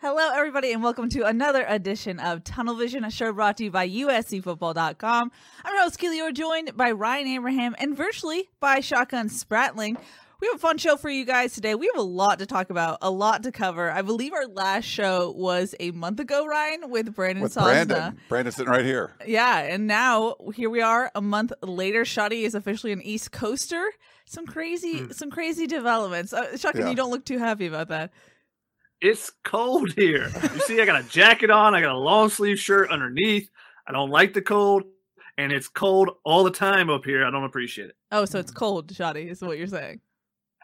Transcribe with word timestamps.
Hello, 0.00 0.30
everybody, 0.32 0.70
and 0.72 0.80
welcome 0.82 1.08
to 1.10 1.26
another 1.26 1.64
edition 1.68 2.20
of 2.20 2.44
Tunnel 2.44 2.76
Vision, 2.76 3.02
a 3.04 3.10
show 3.10 3.32
brought 3.32 3.56
to 3.56 3.64
you 3.64 3.70
by 3.72 3.88
USCFootball.com. 3.88 5.32
I'm 5.64 5.74
your 5.74 5.82
host, 5.82 5.98
Keely. 5.98 6.32
Joined 6.32 6.76
by 6.76 6.92
Ryan 6.92 7.26
Abraham 7.26 7.74
and 7.78 7.96
virtually 7.96 8.48
by 8.60 8.78
Shotgun 8.78 9.28
Spratling. 9.28 9.96
We 10.40 10.46
have 10.46 10.54
a 10.54 10.58
fun 10.60 10.78
show 10.78 10.96
for 10.96 11.10
you 11.10 11.24
guys 11.24 11.52
today. 11.54 11.74
We 11.74 11.86
have 11.92 11.96
a 11.98 12.06
lot 12.06 12.38
to 12.38 12.46
talk 12.46 12.70
about, 12.70 12.98
a 13.02 13.10
lot 13.10 13.42
to 13.42 13.50
cover. 13.50 13.90
I 13.90 14.02
believe 14.02 14.32
our 14.32 14.46
last 14.46 14.84
show 14.84 15.32
was 15.36 15.74
a 15.80 15.90
month 15.90 16.20
ago, 16.20 16.46
Ryan, 16.46 16.90
with 16.90 17.12
Brandon 17.12 17.42
with 17.42 17.54
Sosna. 17.54 17.64
Brandon. 17.88 18.18
Brandon's 18.28 18.54
sitting 18.54 18.70
right 18.70 18.84
here. 18.84 19.14
Yeah, 19.26 19.58
and 19.58 19.88
now 19.88 20.36
here 20.54 20.70
we 20.70 20.80
are 20.80 21.10
a 21.16 21.20
month 21.20 21.52
later. 21.60 22.04
Shotty 22.04 22.42
is 22.44 22.54
officially 22.54 22.92
an 22.92 23.02
East 23.02 23.32
Coaster. 23.32 23.90
Some 24.26 24.46
crazy, 24.46 25.12
some 25.12 25.32
crazy 25.32 25.66
developments. 25.66 26.32
Uh, 26.32 26.56
Shotgun, 26.56 26.82
Yeah. 26.82 26.90
you 26.90 26.94
don't 26.96 27.10
look 27.10 27.24
too 27.24 27.38
happy 27.38 27.66
about 27.66 27.88
that. 27.88 28.12
It's 29.00 29.30
cold 29.44 29.92
here. 29.92 30.30
You 30.42 30.60
see, 30.60 30.80
I 30.80 30.84
got 30.86 31.00
a 31.00 31.08
jacket 31.08 31.50
on. 31.50 31.74
I 31.74 31.80
got 31.80 31.94
a 31.94 31.98
long 31.98 32.30
sleeve 32.30 32.58
shirt 32.58 32.90
underneath. 32.90 33.48
I 33.86 33.92
don't 33.92 34.10
like 34.10 34.34
the 34.34 34.42
cold, 34.42 34.82
and 35.36 35.52
it's 35.52 35.68
cold 35.68 36.10
all 36.24 36.42
the 36.44 36.50
time 36.50 36.90
up 36.90 37.04
here. 37.04 37.24
I 37.24 37.30
don't 37.30 37.44
appreciate 37.44 37.90
it. 37.90 37.96
Oh, 38.10 38.24
so 38.24 38.38
it's 38.38 38.50
cold, 38.50 38.92
Shotty, 38.92 39.30
is 39.30 39.40
what 39.40 39.56
you're 39.56 39.66
saying. 39.66 40.00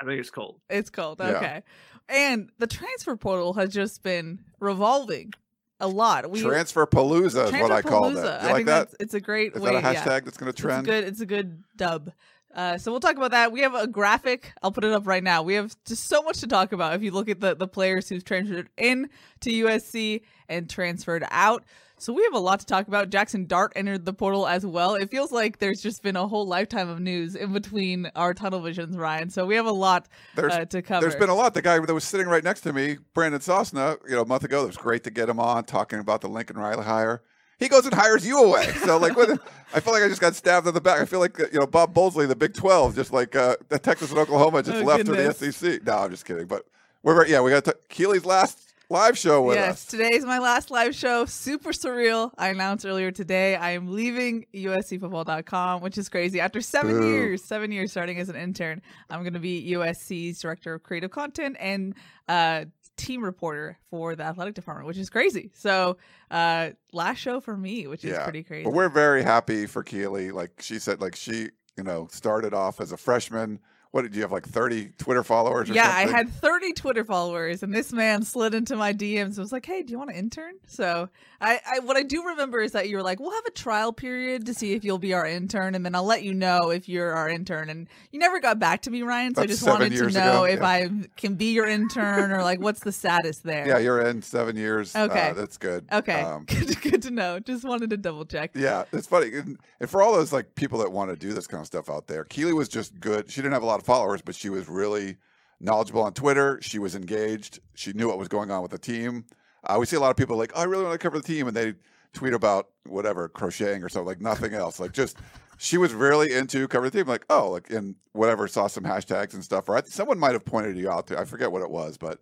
I 0.01 0.05
think 0.05 0.19
it's 0.21 0.31
cold. 0.31 0.61
It's 0.69 0.91
cold. 0.91 1.21
Yeah. 1.21 1.27
Okay. 1.29 1.63
And 2.09 2.51
the 2.59 2.67
transfer 2.67 3.17
portal 3.17 3.55
has 3.55 3.73
just 3.73 4.03
been 4.03 4.41
revolving 4.61 5.33
a 5.81 5.89
lot. 5.89 6.29
We 6.31 6.43
Transfer 6.43 6.87
Palooza 6.87 7.47
is 7.47 7.53
what 7.53 7.71
I 7.71 7.83
call 7.83 8.07
it. 8.07 8.15
You 8.15 8.21
I 8.21 8.23
like 8.47 8.55
think 8.57 8.67
that? 8.67 8.91
That's, 8.91 8.97
it's 9.01 9.15
a 9.15 9.21
great 9.21 9.55
Is 9.55 9.63
way. 9.63 9.73
that 9.73 9.85
a 9.85 9.93
yeah. 9.93 10.03
hashtag 10.03 10.25
that's 10.25 10.37
going 10.37 10.47
to 10.47 10.51
It's 10.51 10.61
a 10.61 10.63
trend? 10.63 10.87
good. 10.87 11.05
It's 11.05 11.21
a 11.21 11.27
good 11.27 11.63
dub. 11.77 12.11
Uh, 12.55 12.79
so 12.79 12.91
we'll 12.93 13.01
talk 13.01 13.17
about 13.17 13.33
that. 13.33 13.51
We 13.51 13.61
have 13.61 13.75
a 13.75 13.87
graphic. 13.87 14.53
I'll 14.63 14.71
put 14.71 14.85
it 14.85 14.93
up 14.93 15.07
right 15.07 15.23
now. 15.25 15.43
We 15.43 15.55
have 15.55 15.75
just 15.85 16.05
so 16.05 16.23
much 16.23 16.39
to 16.41 16.47
talk 16.47 16.73
about. 16.73 16.95
If 16.95 17.03
you 17.03 17.11
look 17.11 17.29
at 17.29 17.41
the 17.41 17.55
the 17.57 17.67
players 17.67 18.09
who've 18.09 18.25
transferred 18.25 18.69
in 18.77 19.11
to 19.41 19.51
USC 19.51 20.23
and 20.49 20.71
transferred 20.71 21.27
out, 21.31 21.65
so 21.99 22.13
we 22.13 22.23
have 22.25 22.35
a 22.35 22.39
lot 22.39 22.61
to 22.61 22.67
talk 22.67 22.87
about. 22.87 23.11
Jackson 23.11 23.47
Dart 23.47 23.73
entered 23.75 24.05
the 24.05 24.13
portal 24.13 24.47
as 24.47 24.67
well. 24.67 24.95
It 24.95 25.11
feels 25.11 25.33
like 25.33 25.59
there's 25.59 25.81
just 25.81 26.03
been 26.03 26.17
a 26.17 26.27
whole 26.27 26.47
lifetime 26.47 26.89
of 26.89 27.01
news 27.01 27.35
in 27.35 27.53
between 27.53 28.11
our 28.15 28.35
tunnel 28.35 28.61
visions, 28.61 28.97
Ryan. 28.97 29.31
So 29.31 29.47
we 29.47 29.55
have 29.57 29.67
a 29.67 29.73
lot 29.73 30.09
There's, 30.35 30.53
uh, 30.53 30.65
to 30.67 30.83
cover. 30.83 31.01
there's 31.01 31.19
been 31.19 31.31
a 31.31 31.35
lot. 31.35 31.55
The 31.55 31.63
guy 31.63 31.79
that 31.79 31.95
was 31.95 32.05
sitting 32.05 32.27
right 32.27 32.45
next 32.45 32.63
to 32.63 32.73
me, 32.73 32.99
Brandon 33.15 33.41
Sosna, 33.41 33.99
you 34.09 34.17
know, 34.17 34.23
a 34.23 34.27
month 34.27 34.45
ago, 34.45 34.65
it 34.65 34.67
was 34.67 34.77
great 34.77 35.05
to 35.05 35.11
get 35.11 35.29
him 35.29 35.41
on 35.41 35.65
talking 35.65 35.99
about 35.99 36.21
the 36.21 36.29
Lincoln 36.29 36.59
Riley 36.59 36.85
hire. 36.85 37.23
He 37.65 37.69
goes 37.71 37.87
and 37.87 37.95
hires 37.95 38.27
you 38.27 38.45
away. 38.45 38.67
So, 38.85 38.99
like, 38.99 39.17
what, 39.17 39.31
I 39.75 39.81
feel 39.81 39.95
like 39.95 40.03
I 40.03 40.09
just 40.09 40.21
got 40.21 40.35
stabbed 40.35 40.67
in 40.67 40.75
the 40.75 40.81
back. 40.83 41.01
I 41.01 41.07
feel 41.07 41.19
like, 41.19 41.39
you 41.39 41.59
know, 41.59 41.67
Bob 41.67 41.95
Bowlsby, 41.95 42.29
the 42.29 42.37
Big 42.37 42.53
12, 42.53 42.95
just 42.95 43.11
like 43.11 43.35
uh, 43.35 43.57
the 43.71 43.79
Texas 43.79 44.11
and 44.11 44.19
Oklahoma 44.19 44.63
just 44.63 44.77
Oh, 44.77 44.85
left 44.85 45.07
goodness. 45.07 45.39
for 45.39 45.47
the 45.47 45.53
SEC. 45.53 45.87
No, 45.87 45.97
I'm 46.01 46.11
just 46.11 46.27
kidding. 46.27 46.47
But 46.47 46.67
we're, 47.03 47.27
yeah, 47.27 47.41
we 47.41 47.51
got 47.51 47.65
to, 47.65 47.75
Keely's 47.89 48.27
last 48.27 48.75
live 48.91 49.17
show 49.17 49.41
with 49.41 49.57
yes, 49.57 49.71
us. 49.73 49.85
today's 49.87 50.27
my 50.27 50.39
last 50.39 50.71
live 50.71 50.95
show. 50.95 51.25
Super 51.25 51.71
surreal. 51.71 52.31
I 52.37 52.49
announced 52.49 52.85
earlier 52.85 53.11
today 53.11 53.57
I 53.57 53.71
am 53.71 53.91
leaving 53.91 54.45
USCFootball.com, 54.55 55.81
which 55.81 55.97
is 55.97 56.09
crazy. 56.11 56.41
After 56.41 56.61
seven 56.61 57.03
years, 57.03 57.43
seven 57.43 57.73
years 57.73 57.91
starting 57.91 58.19
as 58.19 58.29
an 58.29 58.37
intern, 58.37 58.83
I'm 59.09 59.23
going 59.23 59.33
to 59.33 59.41
be 59.41 59.73
USC's 59.73 60.39
director 60.39 60.75
of 60.75 60.83
creative 60.83 61.11
content 61.11 61.57
and 61.59 61.95
uh, 62.29 62.67
team 62.97 63.25
reporter 63.25 63.79
for 63.91 64.15
the 64.17 64.23
athletic 64.25 64.55
department, 64.55 64.87
which 64.87 64.99
is 64.99 65.11
crazy. 65.11 65.51
So, 65.55 65.97
uh, 66.31 66.71
last 66.93 67.19
show 67.19 67.41
for 67.41 67.57
me, 67.57 67.87
which 67.87 68.05
is 68.05 68.13
Yeah, 68.13 68.25
pretty 68.25 68.43
crazy. 68.43 68.65
But 68.65 68.73
we're 68.73 68.89
very 68.89 69.23
happy 69.23 69.67
for 69.67 69.83
Keely. 69.83 70.31
Like 70.31 70.53
she 70.61 70.79
said, 70.79 71.01
like 71.01 71.17
she, 71.17 71.51
you 71.77 71.83
know, 71.83 72.09
started 72.11 72.55
off 72.55 72.81
as 72.81 72.93
a 72.93 72.97
freshman. 72.97 73.61
What 73.95 74.03
did 74.03 74.17
you 74.17 74.23
have, 74.23 74.33
like 74.33 74.45
30 74.45 74.87
Twitter 74.99 75.23
followers 75.23 75.71
or 75.71 75.75
yeah, 75.75 75.85
something? 75.85 76.15
I 76.17 76.19
had 76.19 76.29
30 76.29 76.73
Twitter 76.73 77.05
followers, 77.05 77.63
and 77.63 77.73
this 77.73 77.93
man 77.93 78.25
slid 78.25 78.53
into 78.53 78.75
my 78.75 78.93
DMs 78.93 79.27
and 79.27 79.39
was 79.39 79.53
like, 79.53 79.65
"Hey, 79.65 79.85
do 79.85 79.93
you 79.93 79.99
want 79.99 80.11
to 80.11 80.17
intern?" 80.17 80.55
So, 80.67 81.11
I, 81.41 81.61
I 81.65 81.79
what 81.79 81.97
I 81.97 82.03
do 82.03 82.27
remember 82.27 82.59
is 82.59 82.73
that 82.73 82.89
you 82.89 82.97
were 82.97 83.05
like, 83.05 83.21
"We'll 83.21 83.31
have 83.31 83.47
a 83.47 83.53
trial 83.53 83.93
period 83.93 84.47
to 84.47 84.55
see 84.55 84.73
if 84.73 84.83
you'll 84.83 84.99
be 84.99 85.15
our 85.15 85.25
intern, 85.25 85.77
and 85.77 85.87
then 85.87 85.95
I'll 85.95 86.05
let 86.05 86.25
you 86.25 86.35
know 86.35 86.71
if 86.71 86.89
you're 86.89 87.13
our 87.13 87.29
intern." 87.29 87.71
And 87.71 87.87
you 88.11 88.19
never 88.19 88.41
got 88.41 88.59
back 88.59 88.83
to 88.83 88.91
me, 88.91 89.03
Ryan. 89.03 89.37
So 89.37 89.43
I 89.43 89.47
just 89.47 89.65
wanted 89.65 89.93
to 89.93 90.11
know 90.11 90.43
ago, 90.43 90.45
if 90.47 90.59
yeah. 90.59 90.67
I 90.67 90.91
can 91.17 91.37
be 91.37 91.53
your 91.53 91.69
intern 91.69 92.33
or 92.33 92.43
like 92.43 92.61
what's 92.61 92.81
the 92.81 92.91
status 92.91 93.39
there. 93.39 93.65
Yeah, 93.65 93.79
you're 93.79 94.01
in 94.05 94.23
seven 94.23 94.57
years. 94.57 94.97
Okay. 94.97 95.31
Uh, 95.31 95.35
that's 95.35 95.57
good. 95.57 95.87
Okay, 95.93 96.21
Um, 96.21 96.45
good, 96.49 96.83
good 96.83 97.03
to 97.03 97.13
know. 97.13 97.39
Just 97.39 97.63
wanted 97.63 97.91
to 97.91 97.97
double 97.97 98.25
check. 98.25 98.51
yeah, 98.57 98.87
it's 98.93 99.07
funny. 99.07 99.33
And, 99.37 99.57
and 99.79 99.89
for 99.89 100.03
all 100.03 100.13
those 100.15 100.33
like 100.33 100.57
people 100.57 100.81
that 100.81 100.91
want 100.91 101.11
to 101.11 101.17
do 101.17 101.33
this 101.33 101.47
kind 101.47 101.61
of 101.61 101.69
stuff 101.69 101.89
out 101.89 102.09
there, 102.09 102.25
Keely 102.25 102.55
was 102.55 102.69
just 102.69 102.99
good. 102.99 103.31
She 103.31 103.41
didn't 103.41 103.53
have 103.53 103.63
a 103.63 103.67
lot 103.67 103.79
of 103.79 103.84
followers, 103.85 104.23
but 104.23 104.35
she 104.35 104.49
was 104.51 104.69
really 104.69 105.17
knowledgeable 105.61 106.03
on 106.03 106.13
Twitter. 106.13 106.59
She 106.63 106.79
was 106.79 106.95
engaged. 106.95 107.61
She 107.75 107.93
knew 107.93 108.09
what 108.09 108.19
was 108.19 108.29
going 108.29 108.51
on 108.51 108.63
with 108.63 108.71
the 108.73 108.79
team. 108.79 109.25
Uh, 109.65 109.77
we 109.79 109.87
see 109.87 109.97
a 109.97 110.01
lot 110.01 110.11
of 110.11 110.17
people 110.17 110.37
like, 110.37 110.53
oh, 110.55 110.61
I 110.61 110.65
really 110.65 110.85
want 110.85 110.93
to 110.95 110.99
cover 110.99 111.19
the 111.19 111.27
team, 111.27 111.47
and 111.49 111.57
they 111.57 111.75
tweet 112.13 112.35
about 112.35 112.69
whatever 112.87 113.29
crocheting 113.29 113.83
or 113.83 113.89
something, 113.89 114.07
like 114.09 114.21
nothing 114.21 114.53
else. 114.55 114.79
Like 114.79 114.93
just 114.93 115.17
she 115.57 115.79
was 115.79 115.93
really 115.95 116.33
into 116.33 116.69
covering 116.69 116.91
the 116.91 116.99
team. 116.99 117.07
Like 117.09 117.25
oh, 117.31 117.51
like 117.51 117.71
and 117.71 117.95
whatever 118.13 118.47
saw 118.49 118.67
some 118.67 118.85
hashtags 118.85 119.35
and 119.35 119.43
stuff. 119.43 119.69
Or 119.69 119.77
I, 119.79 119.83
someone 119.83 120.19
might 120.19 120.33
have 120.33 120.45
pointed 120.45 120.77
you 120.77 120.91
out 120.91 121.07
to. 121.09 121.19
I 121.19 121.25
forget 121.25 121.51
what 121.51 121.63
it 121.63 121.71
was, 121.71 121.97
but 121.97 122.21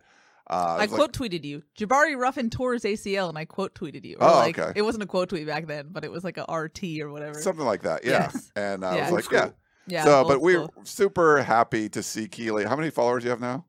uh, 0.49 0.77
I 0.79 0.85
it 0.85 0.91
was 0.91 0.93
like- 0.93 0.99
quote 0.99 1.13
tweeted 1.13 1.45
you. 1.45 1.63
Jabari 1.79 2.17
Ruffin 2.17 2.49
tore 2.49 2.75
his 2.75 2.85
ACL, 2.85 3.29
and 3.29 3.37
I 3.37 3.45
quote 3.45 3.75
tweeted 3.75 4.05
you. 4.05 4.17
Or 4.21 4.29
Oh, 4.29 4.35
like, 4.35 4.59
okay. 4.59 4.73
It 4.79 4.83
wasn't 4.83 5.03
a 5.03 5.07
quote 5.07 5.29
tweet 5.31 5.47
back 5.47 5.67
then, 5.67 5.89
but 5.91 6.05
it 6.05 6.13
was 6.13 6.23
like 6.25 6.39
a 6.39 6.45
RT 6.53 7.01
or 7.01 7.11
whatever. 7.11 7.41
something 7.41 7.65
like 7.67 7.83
that. 7.83 8.05
Yeah, 8.05 8.31
Yes. 8.33 8.53
and 8.55 8.85
uh, 8.85 8.93
Yeah. 8.95 9.09
I 9.09 9.11
was 9.11 9.27
Old 9.27 9.33
like, 9.33 9.33
yeah. 9.33 9.51
Yeah. 9.87 10.05
so, 10.05 10.25
but 10.27 10.41
we're 10.41 10.67
super 10.85 11.43
happy 11.43 11.89
to 11.91 12.03
see 12.03 12.29
Keely. 12.29 12.65
How 12.65 12.77
many 12.77 12.91
followers 12.91 13.23
do 13.23 13.27
you 13.27 13.31
have 13.31 13.41
now? 13.41 13.65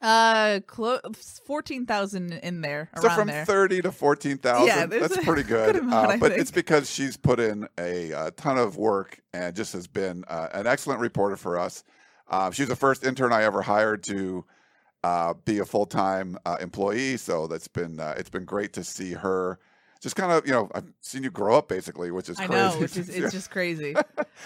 Uh, 0.00 0.58
clo- 0.66 1.00
fourteen 1.46 1.86
thousand 1.86 2.32
in 2.32 2.60
there 2.60 2.90
So 3.00 3.08
from 3.10 3.28
there. 3.28 3.44
thirty 3.44 3.80
to 3.82 3.92
fourteen 3.92 4.36
thousand. 4.38 4.66
Yeah, 4.66 4.86
that's 4.86 5.16
a 5.18 5.22
pretty 5.22 5.44
good 5.44 5.74
good. 5.74 5.82
amount, 5.84 6.12
uh, 6.12 6.16
but 6.16 6.32
it's 6.32 6.50
because 6.50 6.90
she's 6.90 7.16
put 7.16 7.38
in 7.38 7.68
a, 7.78 8.12
uh 8.12 8.30
ton 8.36 8.58
of 8.58 8.76
work 8.76 9.20
and 9.32 9.54
just 9.54 9.72
has 9.74 9.86
been 9.86 10.24
uh, 10.26 10.48
an 10.54 10.66
excellent 10.66 10.98
reporter 11.00 11.36
for 11.36 11.56
us. 11.58 11.84
Uh, 12.28 12.50
she's 12.50 12.66
the 12.66 12.74
first 12.74 13.04
intern 13.04 13.32
I 13.32 13.44
ever 13.44 13.62
hired 13.62 14.02
to 14.04 14.44
uh, 15.04 15.34
be 15.44 15.58
a 15.60 15.64
full 15.64 15.86
time 15.86 16.36
uh, 16.46 16.56
employee. 16.60 17.16
So 17.16 17.46
that's 17.46 17.68
been 17.68 18.00
uh, 18.00 18.14
it's 18.16 18.30
been 18.30 18.44
great 18.44 18.72
to 18.72 18.82
see 18.82 19.12
her. 19.12 19.60
Just 20.02 20.16
kind 20.16 20.32
of, 20.32 20.44
you 20.46 20.52
know, 20.52 20.68
I've 20.74 20.92
seen 21.00 21.22
you 21.22 21.30
grow 21.30 21.56
up 21.56 21.68
basically, 21.68 22.10
which 22.10 22.28
is 22.28 22.38
I 22.38 22.46
crazy. 22.46 22.60
know, 22.60 22.80
which 22.80 22.96
is 22.96 23.08
it's 23.08 23.32
just 23.38 23.50
crazy. 23.50 23.94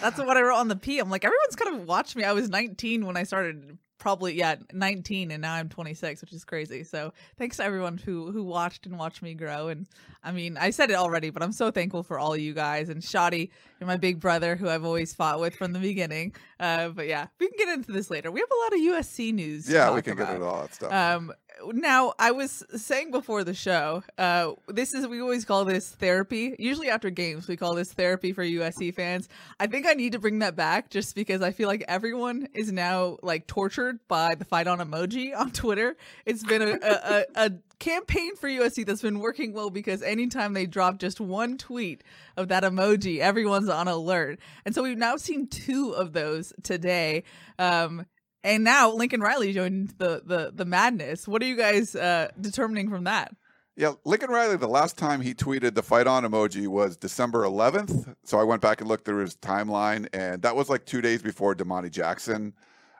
That's 0.02 0.18
what 0.18 0.36
I 0.36 0.42
wrote 0.42 0.58
on 0.58 0.68
the 0.68 0.76
P. 0.76 0.98
I'm 0.98 1.10
like, 1.10 1.24
everyone's 1.24 1.56
kind 1.56 1.80
of 1.80 1.88
watched 1.88 2.14
me. 2.14 2.24
I 2.24 2.32
was 2.32 2.50
19 2.50 3.06
when 3.06 3.16
I 3.16 3.22
started 3.22 3.78
probably 3.98 4.34
yeah 4.34 4.56
19 4.72 5.30
and 5.30 5.40
now 5.42 5.54
i'm 5.54 5.68
26 5.68 6.20
which 6.20 6.32
is 6.32 6.44
crazy 6.44 6.84
so 6.84 7.12
thanks 7.38 7.56
to 7.56 7.64
everyone 7.64 7.96
who 7.96 8.30
who 8.30 8.44
watched 8.44 8.86
and 8.86 8.98
watched 8.98 9.22
me 9.22 9.34
grow 9.34 9.68
and 9.68 9.86
i 10.22 10.30
mean 10.30 10.56
i 10.58 10.70
said 10.70 10.90
it 10.90 10.96
already 10.96 11.30
but 11.30 11.42
i'm 11.42 11.50
so 11.50 11.70
thankful 11.70 12.02
for 12.02 12.18
all 12.18 12.36
you 12.36 12.52
guys 12.52 12.88
and 12.88 13.00
Shotty, 13.02 13.50
you're 13.80 13.86
my 13.86 13.96
big 13.96 14.20
brother 14.20 14.56
who 14.56 14.68
i've 14.68 14.84
always 14.84 15.14
fought 15.14 15.40
with 15.40 15.54
from 15.54 15.72
the 15.72 15.78
beginning 15.78 16.34
uh 16.60 16.88
but 16.88 17.06
yeah 17.06 17.26
we 17.38 17.48
can 17.48 17.56
get 17.58 17.68
into 17.68 17.92
this 17.92 18.10
later 18.10 18.30
we 18.30 18.40
have 18.40 18.48
a 18.50 18.60
lot 18.64 18.72
of 18.72 18.80
usc 19.04 19.32
news 19.34 19.68
Yeah, 19.70 19.94
we 19.94 20.02
can 20.02 20.14
about. 20.14 20.26
get 20.26 20.34
into 20.36 20.46
all 20.46 20.62
that 20.62 20.74
stuff. 20.74 20.92
Um, 20.92 21.32
now 21.72 22.12
I 22.18 22.32
was 22.32 22.62
saying 22.76 23.10
before 23.12 23.42
the 23.42 23.54
show, 23.54 24.02
uh, 24.18 24.52
this 24.68 24.92
is 24.92 25.06
we 25.06 25.22
always 25.22 25.46
call 25.46 25.64
this 25.64 25.90
therapy. 25.90 26.54
Usually 26.58 26.90
after 26.90 27.08
games, 27.08 27.48
we 27.48 27.56
call 27.56 27.74
this 27.74 27.90
therapy 27.94 28.34
for 28.34 28.44
USC 28.44 28.94
fans. 28.94 29.30
I 29.58 29.66
think 29.66 29.86
I 29.86 29.94
need 29.94 30.12
to 30.12 30.18
bring 30.18 30.40
that 30.40 30.54
back 30.54 30.90
just 30.90 31.14
because 31.14 31.40
I 31.40 31.52
feel 31.52 31.66
like 31.66 31.82
everyone 31.88 32.48
is 32.52 32.70
now 32.72 33.16
like 33.22 33.46
tortured 33.46 34.00
by 34.06 34.34
the 34.34 34.44
fight 34.44 34.66
on 34.66 34.80
emoji 34.80 35.34
on 35.34 35.50
Twitter. 35.50 35.96
It's 36.26 36.42
been 36.44 36.60
a, 36.60 36.72
a, 36.82 36.92
a, 36.92 37.24
a 37.46 37.50
campaign 37.78 38.36
for 38.36 38.48
USC 38.48 38.86
that's 38.86 39.02
been 39.02 39.20
working 39.20 39.52
well 39.52 39.70
because 39.70 40.02
anytime 40.02 40.54
they 40.54 40.66
drop 40.66 40.98
just 40.98 41.20
one 41.20 41.58
tweet 41.58 42.02
of 42.36 42.48
that 42.48 42.62
emoji, 42.62 43.18
everyone's 43.18 43.68
on 43.68 43.88
alert. 43.88 44.38
And 44.64 44.74
so 44.74 44.82
we've 44.82 44.98
now 44.98 45.16
seen 45.16 45.46
two 45.48 45.90
of 45.90 46.12
those 46.12 46.52
today. 46.62 47.24
Um, 47.58 48.06
and 48.42 48.64
now 48.64 48.92
Lincoln 48.92 49.20
Riley 49.20 49.52
joined 49.52 49.94
the 49.98 50.22
the 50.24 50.52
the 50.54 50.64
madness. 50.64 51.26
What 51.26 51.42
are 51.42 51.46
you 51.46 51.56
guys 51.56 51.96
uh, 51.96 52.30
determining 52.40 52.88
from 52.88 53.04
that? 53.04 53.34
Yeah, 53.78 53.92
Lincoln 54.06 54.30
Riley, 54.30 54.56
the 54.56 54.68
last 54.68 54.96
time 54.96 55.20
he 55.20 55.34
tweeted 55.34 55.74
the 55.74 55.82
fight 55.82 56.06
on 56.06 56.22
emoji 56.22 56.66
was 56.66 56.96
December 56.96 57.42
11th. 57.44 58.14
So 58.24 58.38
I 58.38 58.44
went 58.44 58.62
back 58.62 58.80
and 58.80 58.88
looked 58.88 59.04
through 59.04 59.20
his 59.20 59.36
timeline, 59.36 60.08
and 60.14 60.40
that 60.42 60.56
was 60.56 60.70
like 60.70 60.86
two 60.86 61.02
days 61.02 61.20
before 61.20 61.54
Domani 61.54 61.90
Jackson, 61.90 62.54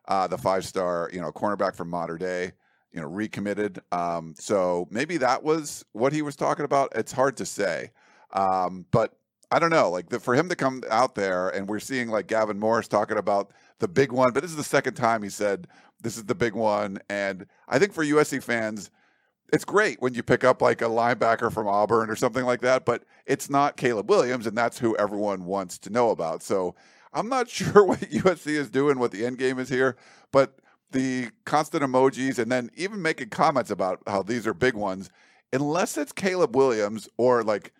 uh, 0.06 0.26
the 0.26 0.36
five 0.36 0.66
star, 0.66 1.08
you 1.14 1.20
know, 1.20 1.32
cornerback 1.32 1.76
from 1.76 1.88
Mater 1.88 2.18
Dei, 2.18 2.52
you 2.96 3.02
know, 3.02 3.08
recommitted. 3.08 3.78
Um, 3.92 4.34
so 4.38 4.88
maybe 4.90 5.18
that 5.18 5.42
was 5.44 5.84
what 5.92 6.14
he 6.14 6.22
was 6.22 6.34
talking 6.34 6.64
about. 6.64 6.92
It's 6.96 7.12
hard 7.12 7.36
to 7.36 7.44
say. 7.44 7.90
Um, 8.32 8.86
but 8.90 9.18
I 9.50 9.58
don't 9.58 9.70
know, 9.70 9.90
like 9.90 10.08
the, 10.08 10.18
for 10.18 10.34
him 10.34 10.48
to 10.48 10.56
come 10.56 10.82
out 10.90 11.14
there 11.14 11.50
and 11.50 11.68
we're 11.68 11.78
seeing 11.78 12.08
like 12.08 12.26
Gavin 12.26 12.58
Morris 12.58 12.88
talking 12.88 13.18
about 13.18 13.52
the 13.80 13.86
big 13.86 14.12
one, 14.12 14.32
but 14.32 14.42
this 14.42 14.50
is 14.50 14.56
the 14.56 14.64
second 14.64 14.94
time 14.94 15.22
he 15.22 15.28
said 15.28 15.68
this 16.00 16.16
is 16.16 16.24
the 16.24 16.34
big 16.34 16.54
one. 16.54 16.98
And 17.10 17.46
I 17.68 17.78
think 17.78 17.92
for 17.92 18.02
USC 18.02 18.42
fans, 18.42 18.90
it's 19.52 19.64
great 19.64 20.00
when 20.00 20.14
you 20.14 20.22
pick 20.22 20.42
up 20.42 20.62
like 20.62 20.80
a 20.80 20.86
linebacker 20.86 21.52
from 21.52 21.68
Auburn 21.68 22.08
or 22.08 22.16
something 22.16 22.46
like 22.46 22.62
that, 22.62 22.86
but 22.86 23.04
it's 23.26 23.50
not 23.50 23.76
Caleb 23.76 24.08
Williams, 24.08 24.46
and 24.46 24.56
that's 24.56 24.78
who 24.78 24.96
everyone 24.96 25.44
wants 25.44 25.78
to 25.80 25.90
know 25.90 26.10
about. 26.10 26.42
So 26.42 26.74
I'm 27.12 27.28
not 27.28 27.48
sure 27.50 27.84
what 27.84 28.00
USC 28.00 28.48
is 28.48 28.70
doing, 28.70 28.98
what 28.98 29.10
the 29.10 29.26
end 29.26 29.36
game 29.36 29.58
is 29.58 29.68
here, 29.68 29.96
but 30.32 30.58
the 30.90 31.28
constant 31.44 31.82
emojis 31.82 32.38
and 32.38 32.50
then 32.50 32.70
even 32.76 33.02
making 33.02 33.30
comments 33.30 33.70
about 33.70 34.00
how 34.06 34.22
these 34.22 34.46
are 34.46 34.54
big 34.54 34.74
ones, 34.74 35.10
unless 35.52 35.96
it's 35.96 36.12
Caleb 36.12 36.54
Williams 36.56 37.08
or 37.16 37.42
like, 37.42 37.72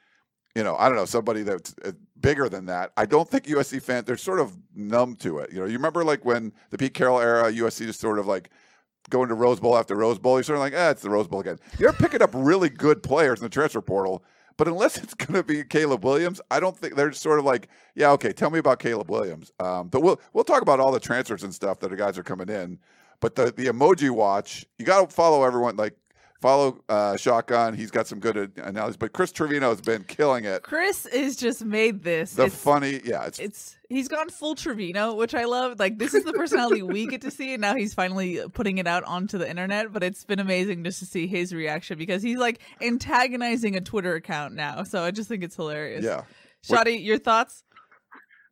you 0.54 0.64
know, 0.64 0.76
I 0.76 0.88
don't 0.88 0.96
know, 0.96 1.04
somebody 1.04 1.42
that's 1.42 1.74
uh, 1.84 1.92
bigger 2.20 2.48
than 2.48 2.66
that. 2.66 2.92
I 2.96 3.06
don't 3.06 3.28
think 3.28 3.44
USC 3.44 3.82
fans, 3.82 4.06
they're 4.06 4.16
sort 4.16 4.40
of 4.40 4.56
numb 4.74 5.16
to 5.16 5.38
it. 5.38 5.52
You 5.52 5.60
know, 5.60 5.66
you 5.66 5.74
remember 5.74 6.04
like 6.04 6.24
when 6.24 6.52
the 6.70 6.78
Pete 6.78 6.94
Carroll 6.94 7.20
era, 7.20 7.52
USC 7.52 7.86
just 7.86 8.00
sort 8.00 8.18
of 8.18 8.26
like, 8.26 8.50
going 9.10 9.28
to 9.28 9.34
Rose 9.34 9.60
Bowl 9.60 9.76
after 9.76 9.94
Rose 9.94 10.18
Bowl, 10.18 10.36
you're 10.36 10.42
sort 10.42 10.56
of 10.56 10.60
like, 10.60 10.74
ah, 10.76 10.90
it's 10.90 11.02
the 11.02 11.10
Rose 11.10 11.28
Bowl 11.28 11.40
again. 11.40 11.58
You're 11.78 11.92
picking 11.92 12.22
up 12.22 12.30
really 12.34 12.68
good 12.68 13.02
players 13.02 13.38
in 13.38 13.44
the 13.44 13.48
transfer 13.48 13.80
portal, 13.80 14.24
but 14.56 14.68
unless 14.68 14.96
it's 14.96 15.14
going 15.14 15.34
to 15.34 15.42
be 15.42 15.64
Caleb 15.64 16.04
Williams, 16.04 16.40
I 16.50 16.60
don't 16.60 16.76
think 16.76 16.94
they're 16.94 17.12
sort 17.12 17.38
of 17.38 17.44
like, 17.44 17.68
yeah, 17.94 18.10
okay, 18.12 18.32
tell 18.32 18.50
me 18.50 18.58
about 18.58 18.78
Caleb 18.78 19.10
Williams. 19.10 19.52
Um, 19.60 19.88
but 19.88 20.02
we'll 20.02 20.20
we'll 20.32 20.44
talk 20.44 20.62
about 20.62 20.80
all 20.80 20.92
the 20.92 21.00
transfers 21.00 21.42
and 21.42 21.54
stuff 21.54 21.80
that 21.80 21.90
the 21.90 21.96
guys 21.96 22.18
are 22.18 22.22
coming 22.22 22.48
in. 22.48 22.78
But 23.20 23.34
the 23.34 23.46
the 23.46 23.66
emoji 23.66 24.10
watch, 24.10 24.66
you 24.78 24.84
got 24.84 25.08
to 25.08 25.14
follow 25.14 25.44
everyone. 25.44 25.76
Like 25.76 25.96
follow 26.40 26.80
uh, 26.88 27.16
Shotgun. 27.16 27.74
He's 27.74 27.90
got 27.90 28.06
some 28.06 28.20
good 28.20 28.52
analysis. 28.56 28.96
But 28.96 29.12
Chris 29.12 29.32
Trevino 29.32 29.70
has 29.70 29.80
been 29.80 30.04
killing 30.04 30.44
it. 30.44 30.62
Chris 30.62 31.06
is 31.06 31.36
just 31.36 31.64
made 31.64 32.02
this. 32.02 32.32
The 32.34 32.44
it's, 32.44 32.54
funny, 32.56 33.00
yeah, 33.04 33.24
it's 33.24 33.38
it's 33.38 33.76
he's 33.88 34.08
gone 34.08 34.28
full 34.28 34.54
Trevino, 34.54 35.14
which 35.14 35.34
I 35.34 35.44
love. 35.44 35.78
Like 35.78 35.98
this 35.98 36.14
is 36.14 36.24
the 36.24 36.32
personality 36.32 36.82
we 36.82 37.06
get 37.06 37.22
to 37.22 37.30
see, 37.30 37.54
and 37.54 37.60
now 37.60 37.74
he's 37.74 37.94
finally 37.94 38.40
putting 38.52 38.78
it 38.78 38.86
out 38.86 39.04
onto 39.04 39.38
the 39.38 39.48
internet. 39.48 39.92
But 39.92 40.02
it's 40.02 40.24
been 40.24 40.40
amazing 40.40 40.84
just 40.84 40.98
to 41.00 41.06
see 41.06 41.26
his 41.26 41.52
reaction 41.52 41.98
because 41.98 42.22
he's 42.22 42.38
like 42.38 42.60
antagonizing 42.80 43.76
a 43.76 43.80
Twitter 43.80 44.14
account 44.14 44.54
now. 44.54 44.82
So 44.84 45.02
I 45.02 45.10
just 45.10 45.28
think 45.28 45.42
it's 45.42 45.56
hilarious. 45.56 46.04
yeah. 46.04 46.22
Shotty, 46.62 47.04
your 47.04 47.18
thoughts? 47.18 47.62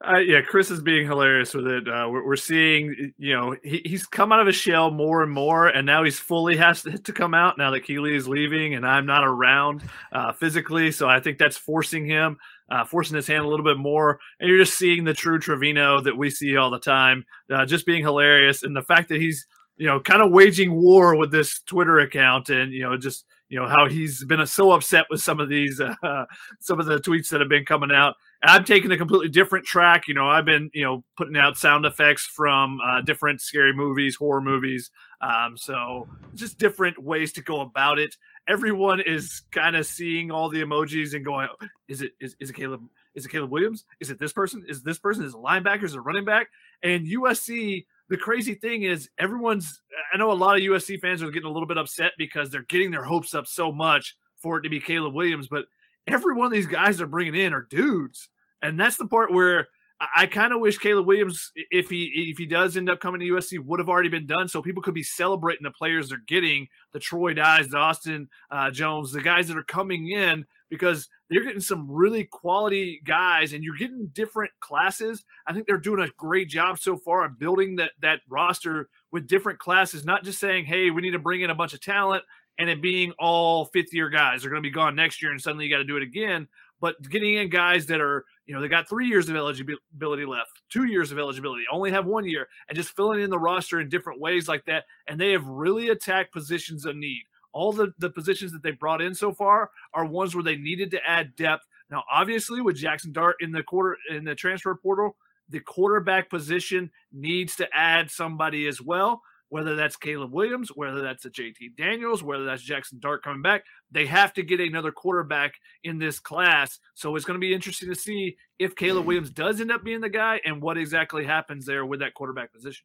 Uh, 0.06 0.18
yeah, 0.18 0.42
Chris 0.42 0.70
is 0.70 0.82
being 0.82 1.06
hilarious 1.06 1.54
with 1.54 1.66
it. 1.66 1.88
Uh, 1.88 2.06
we're, 2.10 2.26
we're 2.26 2.36
seeing, 2.36 3.14
you 3.16 3.34
know, 3.34 3.56
he, 3.62 3.80
he's 3.84 4.06
come 4.06 4.32
out 4.32 4.40
of 4.40 4.46
his 4.46 4.56
shell 4.56 4.90
more 4.90 5.22
and 5.22 5.32
more, 5.32 5.68
and 5.68 5.86
now 5.86 6.04
he's 6.04 6.18
fully 6.18 6.56
has 6.56 6.82
to, 6.82 6.98
to 7.04 7.12
come 7.12 7.32
out 7.32 7.56
now 7.56 7.70
that 7.70 7.84
Keely 7.84 8.14
is 8.14 8.28
leaving 8.28 8.74
and 8.74 8.86
I'm 8.86 9.06
not 9.06 9.24
around 9.24 9.82
uh, 10.12 10.32
physically. 10.32 10.90
So 10.90 11.08
I 11.08 11.20
think 11.20 11.38
that's 11.38 11.56
forcing 11.56 12.04
him, 12.04 12.36
uh, 12.68 12.84
forcing 12.84 13.16
his 13.16 13.26
hand 13.26 13.44
a 13.44 13.48
little 13.48 13.64
bit 13.64 13.78
more. 13.78 14.18
And 14.40 14.48
you're 14.48 14.58
just 14.58 14.76
seeing 14.76 15.04
the 15.04 15.14
true 15.14 15.38
Trevino 15.38 16.00
that 16.02 16.16
we 16.16 16.28
see 16.28 16.56
all 16.56 16.70
the 16.70 16.80
time, 16.80 17.24
uh, 17.50 17.64
just 17.64 17.86
being 17.86 18.02
hilarious. 18.02 18.62
And 18.62 18.76
the 18.76 18.82
fact 18.82 19.08
that 19.08 19.20
he's, 19.20 19.46
you 19.76 19.86
know, 19.86 20.00
kind 20.00 20.22
of 20.22 20.30
waging 20.30 20.72
war 20.72 21.16
with 21.16 21.30
this 21.30 21.60
Twitter 21.60 22.00
account 22.00 22.50
and, 22.50 22.72
you 22.72 22.82
know, 22.82 22.96
just, 22.96 23.24
you 23.48 23.58
know, 23.58 23.68
how 23.68 23.88
he's 23.88 24.24
been 24.24 24.44
so 24.46 24.72
upset 24.72 25.06
with 25.10 25.20
some 25.20 25.40
of 25.40 25.48
these, 25.48 25.80
uh, 26.02 26.24
some 26.60 26.78
of 26.78 26.86
the 26.86 26.98
tweets 26.98 27.28
that 27.30 27.40
have 27.40 27.48
been 27.48 27.64
coming 27.64 27.90
out. 27.92 28.14
I'm 28.44 28.64
taking 28.64 28.92
a 28.92 28.96
completely 28.96 29.28
different 29.28 29.64
track. 29.64 30.06
You 30.06 30.14
know, 30.14 30.28
I've 30.28 30.44
been, 30.44 30.70
you 30.74 30.84
know, 30.84 31.04
putting 31.16 31.36
out 31.36 31.56
sound 31.56 31.86
effects 31.86 32.26
from 32.26 32.78
uh, 32.86 33.00
different 33.00 33.40
scary 33.40 33.72
movies, 33.72 34.16
horror 34.16 34.40
movies. 34.40 34.90
Um, 35.20 35.56
so 35.56 36.08
just 36.34 36.58
different 36.58 37.02
ways 37.02 37.32
to 37.34 37.42
go 37.42 37.60
about 37.60 37.98
it. 37.98 38.14
Everyone 38.46 39.00
is 39.00 39.42
kind 39.50 39.76
of 39.76 39.86
seeing 39.86 40.30
all 40.30 40.50
the 40.50 40.62
emojis 40.62 41.14
and 41.14 41.24
going, 41.24 41.48
is 41.88 42.02
it 42.02 42.12
is, 42.20 42.36
is 42.40 42.50
it 42.50 42.56
Caleb? 42.56 42.82
Is 43.14 43.24
it 43.24 43.30
Caleb 43.30 43.50
Williams? 43.50 43.84
Is 44.00 44.10
it 44.10 44.18
this 44.18 44.32
person? 44.32 44.64
Is 44.68 44.82
this 44.82 44.98
person? 44.98 45.24
Is 45.24 45.34
a 45.34 45.38
linebacker? 45.38 45.84
Is 45.84 45.94
a 45.94 46.00
running 46.00 46.24
back? 46.24 46.48
And 46.82 47.06
USC, 47.06 47.86
the 48.08 48.16
crazy 48.16 48.54
thing 48.54 48.82
is 48.82 49.08
everyone's 49.18 49.80
I 50.12 50.18
know 50.18 50.30
a 50.30 50.34
lot 50.34 50.56
of 50.56 50.62
USC 50.62 51.00
fans 51.00 51.22
are 51.22 51.30
getting 51.30 51.48
a 51.48 51.52
little 51.52 51.68
bit 51.68 51.78
upset 51.78 52.12
because 52.18 52.50
they're 52.50 52.62
getting 52.62 52.90
their 52.90 53.04
hopes 53.04 53.34
up 53.34 53.46
so 53.46 53.72
much 53.72 54.16
for 54.36 54.58
it 54.58 54.62
to 54.62 54.68
be 54.68 54.80
Caleb 54.80 55.14
Williams, 55.14 55.48
but 55.48 55.64
every 56.06 56.34
one 56.34 56.46
of 56.46 56.52
these 56.52 56.66
guys 56.66 56.98
they're 56.98 57.06
bringing 57.06 57.34
in 57.34 57.54
are 57.54 57.66
dudes. 57.70 58.28
And 58.64 58.80
that's 58.80 58.96
the 58.96 59.06
part 59.06 59.32
where 59.32 59.68
I, 60.00 60.26
kind 60.26 60.52
of 60.52 60.60
wish 60.60 60.78
Caleb 60.78 61.06
Williams, 61.06 61.52
if 61.54 61.88
he 61.88 62.30
if 62.30 62.38
he 62.38 62.46
does 62.46 62.76
end 62.76 62.90
up 62.90 62.98
coming 62.98 63.20
to 63.20 63.26
USC, 63.26 63.64
would 63.64 63.78
have 63.78 63.88
already 63.88 64.08
been 64.08 64.26
done, 64.26 64.48
so 64.48 64.60
people 64.60 64.82
could 64.82 64.94
be 64.94 65.02
celebrating 65.02 65.62
the 65.62 65.70
players 65.70 66.08
they're 66.08 66.18
getting, 66.26 66.66
the 66.92 66.98
Troy 66.98 67.34
Dyes, 67.34 67.68
the 67.68 67.76
Austin 67.76 68.28
uh, 68.50 68.70
Jones, 68.70 69.12
the 69.12 69.22
guys 69.22 69.48
that 69.48 69.56
are 69.56 69.62
coming 69.64 70.10
in, 70.10 70.46
because 70.68 71.08
they're 71.30 71.44
getting 71.44 71.60
some 71.60 71.88
really 71.88 72.24
quality 72.24 73.00
guys, 73.04 73.52
and 73.52 73.62
you're 73.62 73.76
getting 73.76 74.10
different 74.12 74.50
classes. 74.60 75.24
I 75.46 75.52
think 75.52 75.66
they're 75.66 75.78
doing 75.78 76.02
a 76.02 76.12
great 76.16 76.48
job 76.48 76.78
so 76.80 76.96
far 76.96 77.24
of 77.24 77.38
building 77.38 77.76
that 77.76 77.92
that 78.00 78.20
roster 78.28 78.88
with 79.12 79.28
different 79.28 79.60
classes, 79.60 80.04
not 80.04 80.24
just 80.24 80.40
saying, 80.40 80.64
"Hey, 80.64 80.90
we 80.90 81.02
need 81.02 81.12
to 81.12 81.18
bring 81.18 81.42
in 81.42 81.50
a 81.50 81.54
bunch 81.54 81.72
of 81.72 81.80
talent." 81.80 82.24
And 82.58 82.68
it 82.68 82.82
being 82.82 83.12
all 83.18 83.66
fifth 83.66 83.92
year 83.92 84.08
guys, 84.08 84.42
they're 84.42 84.50
going 84.50 84.62
to 84.62 84.68
be 84.68 84.74
gone 84.74 84.96
next 84.96 85.22
year, 85.22 85.30
and 85.30 85.40
suddenly 85.40 85.66
you 85.66 85.70
got 85.70 85.78
to 85.78 85.84
do 85.84 85.96
it 85.96 86.02
again. 86.02 86.48
But 86.80 87.00
getting 87.08 87.34
in 87.34 87.48
guys 87.48 87.86
that 87.86 88.00
are 88.00 88.24
you 88.46 88.54
know, 88.54 88.60
they 88.60 88.68
got 88.68 88.88
three 88.88 89.06
years 89.06 89.28
of 89.28 89.36
eligibility 89.36 90.26
left, 90.26 90.50
two 90.70 90.84
years 90.84 91.10
of 91.10 91.18
eligibility, 91.18 91.64
only 91.72 91.90
have 91.90 92.06
one 92.06 92.26
year, 92.26 92.48
and 92.68 92.76
just 92.76 92.94
filling 92.94 93.20
in 93.20 93.30
the 93.30 93.38
roster 93.38 93.80
in 93.80 93.88
different 93.88 94.20
ways 94.20 94.48
like 94.48 94.64
that. 94.66 94.84
And 95.08 95.18
they 95.18 95.32
have 95.32 95.46
really 95.46 95.88
attacked 95.88 96.32
positions 96.32 96.84
of 96.84 96.96
need. 96.96 97.22
All 97.52 97.72
the, 97.72 97.92
the 97.98 98.10
positions 98.10 98.52
that 98.52 98.62
they 98.62 98.72
brought 98.72 99.00
in 99.00 99.14
so 99.14 99.32
far 99.32 99.70
are 99.94 100.04
ones 100.04 100.34
where 100.34 100.44
they 100.44 100.56
needed 100.56 100.90
to 100.90 101.00
add 101.06 101.36
depth. 101.36 101.64
Now, 101.90 102.02
obviously, 102.12 102.60
with 102.60 102.76
Jackson 102.76 103.12
Dart 103.12 103.36
in 103.40 103.52
the 103.52 103.62
quarter 103.62 103.96
in 104.10 104.24
the 104.24 104.34
transfer 104.34 104.74
portal, 104.74 105.16
the 105.48 105.60
quarterback 105.60 106.30
position 106.30 106.90
needs 107.12 107.54
to 107.56 107.68
add 107.72 108.10
somebody 108.10 108.66
as 108.66 108.80
well 108.80 109.22
whether 109.54 109.76
that's 109.76 109.94
Caleb 109.94 110.32
Williams, 110.32 110.70
whether 110.74 111.00
that's 111.00 111.24
a 111.26 111.30
JT 111.30 111.76
Daniels, 111.76 112.24
whether 112.24 112.44
that's 112.44 112.60
Jackson 112.60 112.98
Dart 112.98 113.22
coming 113.22 113.40
back, 113.40 113.62
they 113.88 114.04
have 114.04 114.32
to 114.32 114.42
get 114.42 114.58
another 114.58 114.90
quarterback 114.90 115.54
in 115.84 115.96
this 115.96 116.18
class. 116.18 116.80
So 116.94 117.14
it's 117.14 117.24
going 117.24 117.38
to 117.38 117.46
be 117.46 117.54
interesting 117.54 117.88
to 117.88 117.94
see 117.94 118.36
if 118.58 118.74
Caleb 118.74 119.04
mm. 119.04 119.06
Williams 119.06 119.30
does 119.30 119.60
end 119.60 119.70
up 119.70 119.84
being 119.84 120.00
the 120.00 120.08
guy 120.08 120.40
and 120.44 120.60
what 120.60 120.76
exactly 120.76 121.24
happens 121.24 121.66
there 121.66 121.86
with 121.86 122.00
that 122.00 122.14
quarterback 122.14 122.52
position. 122.52 122.84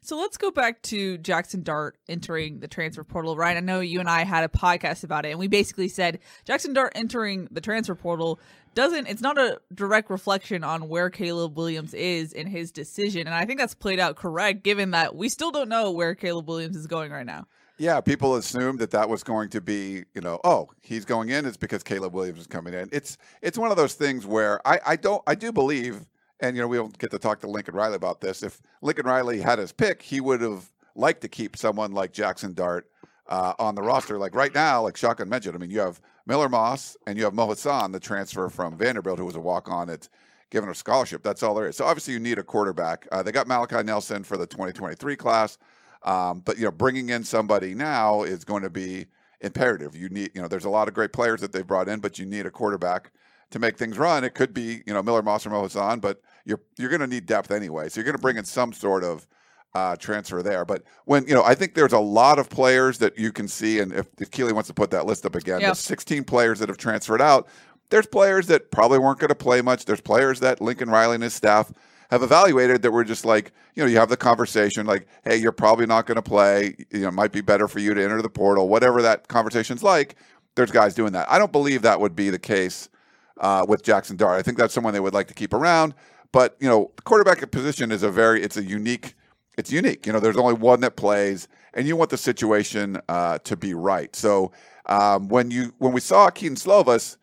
So 0.00 0.16
let's 0.16 0.36
go 0.36 0.50
back 0.50 0.80
to 0.82 1.18
Jackson 1.18 1.62
Dart 1.62 1.96
entering 2.08 2.60
the 2.60 2.68
transfer 2.68 3.04
portal. 3.04 3.36
Ryan, 3.36 3.56
I 3.56 3.60
know 3.60 3.80
you 3.80 4.00
and 4.00 4.08
I 4.08 4.24
had 4.24 4.44
a 4.44 4.48
podcast 4.48 5.04
about 5.04 5.26
it, 5.26 5.30
and 5.30 5.38
we 5.38 5.48
basically 5.48 5.88
said 5.88 6.20
Jackson 6.44 6.72
Dart 6.72 6.92
entering 6.94 7.48
the 7.50 7.60
transfer 7.60 7.94
portal 7.94 8.40
doesn't 8.74 9.08
it's 9.08 9.20
not 9.20 9.38
a 9.38 9.60
direct 9.74 10.08
reflection 10.08 10.62
on 10.62 10.88
where 10.88 11.10
Caleb 11.10 11.56
Williams 11.56 11.94
is 11.94 12.32
in 12.32 12.46
his 12.46 12.70
decision. 12.70 13.26
And 13.26 13.34
I 13.34 13.44
think 13.44 13.58
that's 13.58 13.74
played 13.74 13.98
out 13.98 14.14
correct 14.16 14.62
given 14.62 14.92
that 14.92 15.16
we 15.16 15.28
still 15.28 15.50
don't 15.50 15.68
know 15.68 15.90
where 15.90 16.14
Caleb 16.14 16.46
Williams 16.48 16.76
is 16.76 16.86
going 16.86 17.10
right 17.10 17.26
now. 17.26 17.46
Yeah, 17.78 18.00
people 18.00 18.34
assumed 18.34 18.80
that 18.80 18.90
that 18.90 19.08
was 19.08 19.22
going 19.22 19.50
to 19.50 19.60
be, 19.60 20.04
you 20.14 20.20
know, 20.20 20.40
oh, 20.42 20.68
he's 20.82 21.04
going 21.04 21.28
in. 21.28 21.46
It's 21.46 21.56
because 21.56 21.82
Caleb 21.84 22.12
Williams 22.12 22.40
is 22.40 22.46
coming 22.46 22.74
in. 22.74 22.88
It's 22.92 23.18
it's 23.42 23.56
one 23.56 23.70
of 23.70 23.76
those 23.76 23.94
things 23.94 24.26
where 24.26 24.60
I 24.66 24.80
I 24.86 24.96
don't 24.96 25.22
I 25.26 25.34
do 25.34 25.52
believe, 25.52 26.06
and 26.40 26.56
you 26.56 26.62
know, 26.62 26.68
we 26.68 26.76
don't 26.76 26.96
get 26.98 27.10
to 27.10 27.18
talk 27.18 27.40
to 27.40 27.48
Lincoln 27.48 27.74
Riley 27.74 27.96
about 27.96 28.20
this. 28.20 28.42
If 28.42 28.60
Lincoln 28.82 29.06
Riley 29.06 29.40
had 29.40 29.58
his 29.58 29.72
pick, 29.72 30.02
he 30.02 30.20
would 30.20 30.40
have 30.40 30.70
liked 30.94 31.20
to 31.22 31.28
keep 31.28 31.56
someone 31.56 31.92
like 31.92 32.12
Jackson 32.12 32.54
Dart 32.54 32.88
uh, 33.28 33.54
on 33.58 33.74
the 33.74 33.82
roster. 33.82 34.18
Like 34.18 34.34
right 34.34 34.54
now, 34.54 34.82
like 34.82 34.96
Shotgun 34.96 35.28
mentioned, 35.28 35.54
I 35.54 35.58
mean, 35.58 35.70
you 35.70 35.80
have 35.80 36.00
Miller 36.26 36.48
Moss 36.48 36.96
and 37.06 37.16
you 37.16 37.24
have 37.24 37.34
Mo 37.34 37.48
Hasan, 37.48 37.92
the 37.92 38.00
transfer 38.00 38.48
from 38.48 38.76
Vanderbilt, 38.76 39.18
who 39.18 39.24
was 39.24 39.36
a 39.36 39.40
walk 39.40 39.70
on. 39.70 39.88
It's 39.88 40.08
given 40.50 40.68
a 40.68 40.74
scholarship. 40.74 41.22
That's 41.22 41.42
all 41.42 41.54
there 41.54 41.68
is. 41.68 41.76
So 41.76 41.84
obviously, 41.84 42.14
you 42.14 42.20
need 42.20 42.38
a 42.38 42.42
quarterback. 42.42 43.06
Uh, 43.12 43.22
they 43.22 43.32
got 43.32 43.46
Malachi 43.46 43.82
Nelson 43.82 44.24
for 44.24 44.36
the 44.36 44.46
2023 44.46 45.16
class, 45.16 45.58
um, 46.04 46.40
but 46.44 46.58
you 46.58 46.64
know, 46.64 46.70
bringing 46.70 47.10
in 47.10 47.24
somebody 47.24 47.74
now 47.74 48.22
is 48.22 48.44
going 48.44 48.62
to 48.62 48.70
be 48.70 49.06
imperative. 49.40 49.94
You 49.94 50.08
need, 50.08 50.30
you 50.34 50.42
know, 50.42 50.48
there's 50.48 50.64
a 50.64 50.70
lot 50.70 50.88
of 50.88 50.94
great 50.94 51.12
players 51.12 51.40
that 51.40 51.52
they've 51.52 51.66
brought 51.66 51.88
in, 51.88 52.00
but 52.00 52.18
you 52.18 52.26
need 52.26 52.46
a 52.46 52.50
quarterback 52.50 53.12
to 53.50 53.58
make 53.58 53.76
things 53.78 53.98
run. 53.98 54.24
It 54.24 54.34
could 54.34 54.52
be, 54.52 54.82
you 54.86 54.92
know, 54.92 55.02
Miller 55.02 55.22
Moss 55.22 55.46
or 55.46 55.50
Mo 55.50 55.62
Hasan, 55.62 56.00
but 56.00 56.20
you're 56.44 56.60
you're 56.78 56.90
going 56.90 57.00
to 57.00 57.06
need 57.06 57.26
depth 57.26 57.50
anyway. 57.50 57.88
So 57.88 57.98
you're 58.00 58.04
going 58.04 58.16
to 58.16 58.22
bring 58.22 58.36
in 58.36 58.44
some 58.44 58.72
sort 58.72 59.04
of 59.04 59.26
uh, 59.74 59.96
transfer 59.96 60.42
there. 60.42 60.64
But 60.64 60.82
when 61.04 61.26
you 61.26 61.34
know, 61.34 61.44
I 61.44 61.54
think 61.54 61.74
there's 61.74 61.92
a 61.92 61.98
lot 61.98 62.38
of 62.38 62.48
players 62.48 62.98
that 62.98 63.18
you 63.18 63.32
can 63.32 63.48
see, 63.48 63.80
and 63.80 63.92
if, 63.92 64.06
if 64.18 64.30
Keely 64.30 64.52
wants 64.52 64.68
to 64.68 64.74
put 64.74 64.90
that 64.90 65.06
list 65.06 65.26
up 65.26 65.34
again, 65.34 65.60
Yep. 65.60 65.70
the 65.72 65.76
16 65.76 66.24
players 66.24 66.58
that 66.60 66.68
have 66.68 66.78
transferred 66.78 67.20
out. 67.22 67.48
There's 67.90 68.06
players 68.06 68.48
that 68.48 68.70
probably 68.70 68.98
weren't 68.98 69.18
going 69.18 69.28
to 69.30 69.34
play 69.34 69.62
much. 69.62 69.86
There's 69.86 70.02
players 70.02 70.40
that 70.40 70.60
Lincoln 70.60 70.90
Riley 70.90 71.14
and 71.14 71.22
his 71.24 71.32
staff 71.32 71.72
have 72.10 72.22
evaluated 72.22 72.82
that 72.82 72.90
were 72.90 73.04
just 73.04 73.24
like, 73.24 73.50
you 73.74 73.82
know, 73.82 73.88
you 73.88 73.96
have 73.98 74.10
the 74.10 74.16
conversation 74.16 74.84
like, 74.84 75.06
hey, 75.24 75.36
you're 75.36 75.52
probably 75.52 75.86
not 75.86 76.04
going 76.04 76.16
to 76.16 76.22
play. 76.22 76.74
You 76.90 77.00
know, 77.00 77.08
it 77.08 77.14
might 77.14 77.32
be 77.32 77.40
better 77.40 77.66
for 77.66 77.78
you 77.78 77.94
to 77.94 78.02
enter 78.04 78.20
the 78.20 78.28
portal, 78.28 78.68
whatever 78.68 79.00
that 79.02 79.28
conversation's 79.28 79.82
like. 79.82 80.16
There's 80.54 80.70
guys 80.70 80.94
doing 80.94 81.12
that. 81.12 81.30
I 81.30 81.38
don't 81.38 81.52
believe 81.52 81.80
that 81.82 81.98
would 81.98 82.14
be 82.14 82.28
the 82.28 82.38
case 82.38 82.90
uh, 83.38 83.64
with 83.68 83.82
Jackson 83.82 84.16
Dart. 84.16 84.38
I 84.38 84.42
think 84.42 84.58
that's 84.58 84.74
someone 84.74 84.92
they 84.92 85.00
would 85.00 85.14
like 85.14 85.28
to 85.28 85.34
keep 85.34 85.52
around. 85.52 85.94
But 86.32 86.56
you 86.60 86.68
know, 86.68 86.90
the 86.96 87.02
quarterback 87.02 87.50
position 87.50 87.90
is 87.90 88.02
a 88.02 88.10
very 88.10 88.42
it's 88.42 88.56
a 88.56 88.64
unique 88.64 89.14
it's 89.56 89.72
unique. 89.72 90.06
You 90.06 90.12
know, 90.12 90.20
there's 90.20 90.36
only 90.36 90.54
one 90.54 90.80
that 90.80 90.96
plays, 90.96 91.48
and 91.74 91.86
you 91.86 91.96
want 91.96 92.10
the 92.10 92.16
situation 92.16 93.00
uh, 93.08 93.38
to 93.38 93.56
be 93.56 93.74
right. 93.74 94.14
So 94.14 94.52
um, 94.86 95.28
when 95.28 95.50
you 95.50 95.74
when 95.78 95.92
we 95.92 96.00
saw 96.00 96.30
Keaton 96.30 96.56
Slovis, 96.56 97.16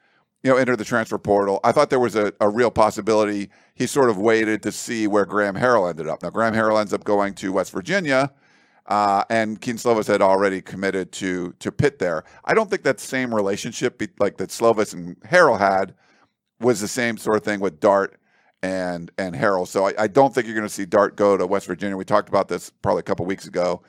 you 0.44 0.52
know, 0.52 0.58
enter 0.58 0.76
the 0.76 0.86
transfer 0.86 1.18
portal, 1.18 1.60
I 1.64 1.72
thought 1.72 1.90
there 1.90 2.00
was 2.00 2.16
a, 2.16 2.34
a 2.42 2.50
real 2.50 2.72
possibility. 2.72 3.50
He 3.74 3.88
sort 3.88 4.10
of 4.10 4.18
waited 4.18 4.62
to 4.64 4.72
see 4.72 5.08
where 5.08 5.26
Graham 5.26 5.56
Harrell 5.56 5.90
ended 5.90 6.08
up. 6.08 6.24
Now 6.24 6.30
Graham 6.30 6.54
Harrell 6.54 6.80
ends 6.80 6.94
up 6.94 7.04
going 7.04 7.34
to 7.36 7.54
West 7.54 7.72
Virginia. 7.72 8.32
Uh, 8.88 9.24
and 9.32 9.60
Keaton 9.62 9.80
Slovis 9.80 10.06
had 10.08 10.22
already 10.22 10.62
committed 10.62 11.12
to 11.14 11.54
to 11.58 11.72
Pitt 11.72 11.98
there. 11.98 12.24
I 12.44 12.54
don't 12.54 12.70
think 12.70 12.84
that 12.84 13.00
same 13.00 13.34
relationship, 13.34 13.98
be, 13.98 14.10
like 14.20 14.38
that 14.38 14.50
Slovis 14.50 14.94
and 14.94 15.20
Harrell 15.22 15.58
had, 15.58 15.96
was 16.60 16.82
the 16.82 16.88
same 16.88 17.18
sort 17.18 17.38
of 17.38 17.44
thing 17.44 17.60
with 17.60 17.80
Dart 17.80 18.20
and 18.64 19.12
and 19.18 19.36
Harrell. 19.36 19.68
So 19.68 19.88
I, 19.88 19.94
I 19.98 20.08
don't 20.08 20.34
think 20.34 20.48
you're 20.48 20.56
going 20.56 20.68
to 20.68 20.74
see 20.74 20.86
Dart 20.86 21.16
go 21.16 21.38
to 21.38 21.46
West 21.46 21.68
Virginia. 21.68 21.96
We 21.98 22.06
talked 22.06 22.30
about 22.30 22.48
this 22.48 22.70
probably 22.70 23.02
a 23.02 23.04
couple 23.04 23.26
weeks 23.26 23.46
ago 23.46 23.82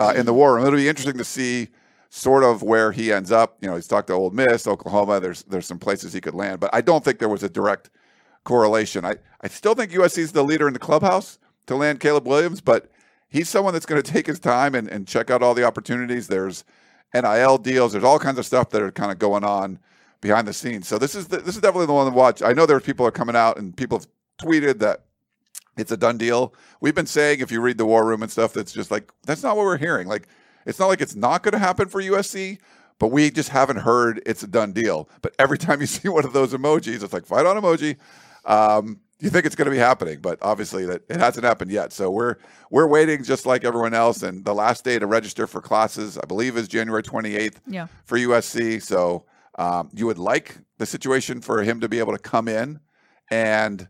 uh, 0.00 0.12
in 0.16 0.26
the 0.26 0.34
war 0.34 0.54
room. 0.54 0.66
It'll 0.66 0.76
be 0.76 0.88
interesting 0.88 1.18
to 1.18 1.24
see 1.24 1.68
sort 2.10 2.44
of 2.44 2.62
where 2.62 2.92
he 2.92 3.12
ends 3.12 3.32
up. 3.32 3.56
You 3.62 3.68
know, 3.68 3.76
he's 3.76 3.88
talked 3.88 4.08
to 4.08 4.14
Ole 4.14 4.30
Miss, 4.30 4.66
Oklahoma. 4.66 5.20
There's 5.20 5.44
there's 5.44 5.66
some 5.66 5.78
places 5.78 6.12
he 6.12 6.20
could 6.20 6.34
land, 6.34 6.60
but 6.60 6.70
I 6.72 6.80
don't 6.80 7.04
think 7.04 7.18
there 7.18 7.28
was 7.28 7.42
a 7.42 7.48
direct 7.48 7.90
correlation. 8.44 9.04
I, 9.04 9.16
I 9.40 9.48
still 9.48 9.74
think 9.74 9.92
USC 9.92 10.18
is 10.18 10.32
the 10.32 10.42
leader 10.42 10.66
in 10.66 10.72
the 10.72 10.78
clubhouse 10.78 11.38
to 11.66 11.76
land 11.76 12.00
Caleb 12.00 12.26
Williams, 12.26 12.60
but 12.60 12.90
he's 13.28 13.48
someone 13.48 13.72
that's 13.72 13.86
going 13.86 14.02
to 14.02 14.12
take 14.12 14.26
his 14.26 14.40
time 14.40 14.74
and, 14.74 14.88
and 14.88 15.06
check 15.06 15.30
out 15.30 15.42
all 15.42 15.54
the 15.54 15.64
opportunities. 15.64 16.26
There's 16.26 16.64
NIL 17.14 17.58
deals. 17.58 17.92
There's 17.92 18.04
all 18.04 18.18
kinds 18.18 18.38
of 18.38 18.46
stuff 18.46 18.70
that 18.70 18.82
are 18.82 18.90
kind 18.90 19.12
of 19.12 19.18
going 19.18 19.44
on 19.44 19.78
behind 20.22 20.48
the 20.48 20.54
scenes. 20.54 20.88
So 20.88 20.96
this 20.96 21.14
is 21.14 21.28
the, 21.28 21.36
this 21.38 21.54
is 21.56 21.60
definitely 21.60 21.86
the 21.86 21.92
one 21.92 22.10
to 22.10 22.16
watch. 22.16 22.40
I 22.40 22.54
know 22.54 22.64
there's 22.64 22.82
people 22.82 23.04
are 23.06 23.10
coming 23.10 23.36
out 23.36 23.58
and 23.58 23.76
people 23.76 23.98
have 23.98 24.06
tweeted 24.38 24.78
that 24.78 25.04
it's 25.76 25.92
a 25.92 25.96
done 25.98 26.16
deal. 26.16 26.54
We've 26.80 26.94
been 26.94 27.06
saying 27.06 27.40
if 27.40 27.52
you 27.52 27.60
read 27.60 27.76
the 27.76 27.84
war 27.86 28.06
room 28.06 28.22
and 28.22 28.32
stuff, 28.32 28.54
that's 28.54 28.72
just 28.72 28.90
like 28.90 29.12
that's 29.26 29.42
not 29.42 29.56
what 29.56 29.64
we're 29.64 29.76
hearing. 29.76 30.08
Like 30.08 30.28
it's 30.64 30.78
not 30.78 30.86
like 30.86 31.02
it's 31.02 31.14
not 31.16 31.42
going 31.42 31.52
to 31.52 31.58
happen 31.58 31.88
for 31.88 32.00
USC, 32.00 32.58
but 32.98 33.08
we 33.08 33.30
just 33.30 33.48
haven't 33.50 33.78
heard 33.78 34.22
it's 34.24 34.42
a 34.42 34.46
done 34.46 34.72
deal. 34.72 35.08
But 35.20 35.34
every 35.38 35.58
time 35.58 35.80
you 35.80 35.86
see 35.98 36.08
one 36.08 36.24
of 36.24 36.32
those 36.32 36.54
emojis, 36.54 37.02
it's 37.02 37.12
like 37.12 37.26
fight 37.26 37.44
on 37.46 37.56
emoji. 37.60 37.96
Um, 38.44 39.00
you 39.20 39.30
think 39.30 39.46
it's 39.46 39.54
going 39.54 39.66
to 39.66 39.70
be 39.70 39.78
happening, 39.78 40.18
but 40.20 40.38
obviously 40.42 40.84
that 40.86 41.02
it 41.08 41.20
hasn't 41.20 41.44
happened 41.44 41.70
yet. 41.70 41.92
So 41.92 42.10
we're 42.10 42.36
we're 42.70 42.88
waiting 42.88 43.22
just 43.22 43.46
like 43.46 43.64
everyone 43.64 43.94
else. 43.94 44.22
And 44.22 44.44
the 44.44 44.54
last 44.54 44.84
day 44.84 44.98
to 44.98 45.06
register 45.06 45.46
for 45.46 45.60
classes, 45.60 46.18
I 46.18 46.26
believe, 46.26 46.56
is 46.56 46.66
January 46.68 47.02
28th 47.02 47.56
Yeah. 47.66 47.86
for 48.04 48.18
USC. 48.18 48.82
So 48.82 49.24
um, 49.58 49.90
you 49.92 50.06
would 50.06 50.18
like 50.18 50.58
the 50.78 50.86
situation 50.86 51.40
for 51.40 51.62
him 51.62 51.80
to 51.80 51.88
be 51.88 51.98
able 51.98 52.12
to 52.12 52.18
come 52.18 52.48
in 52.48 52.80
and 53.30 53.88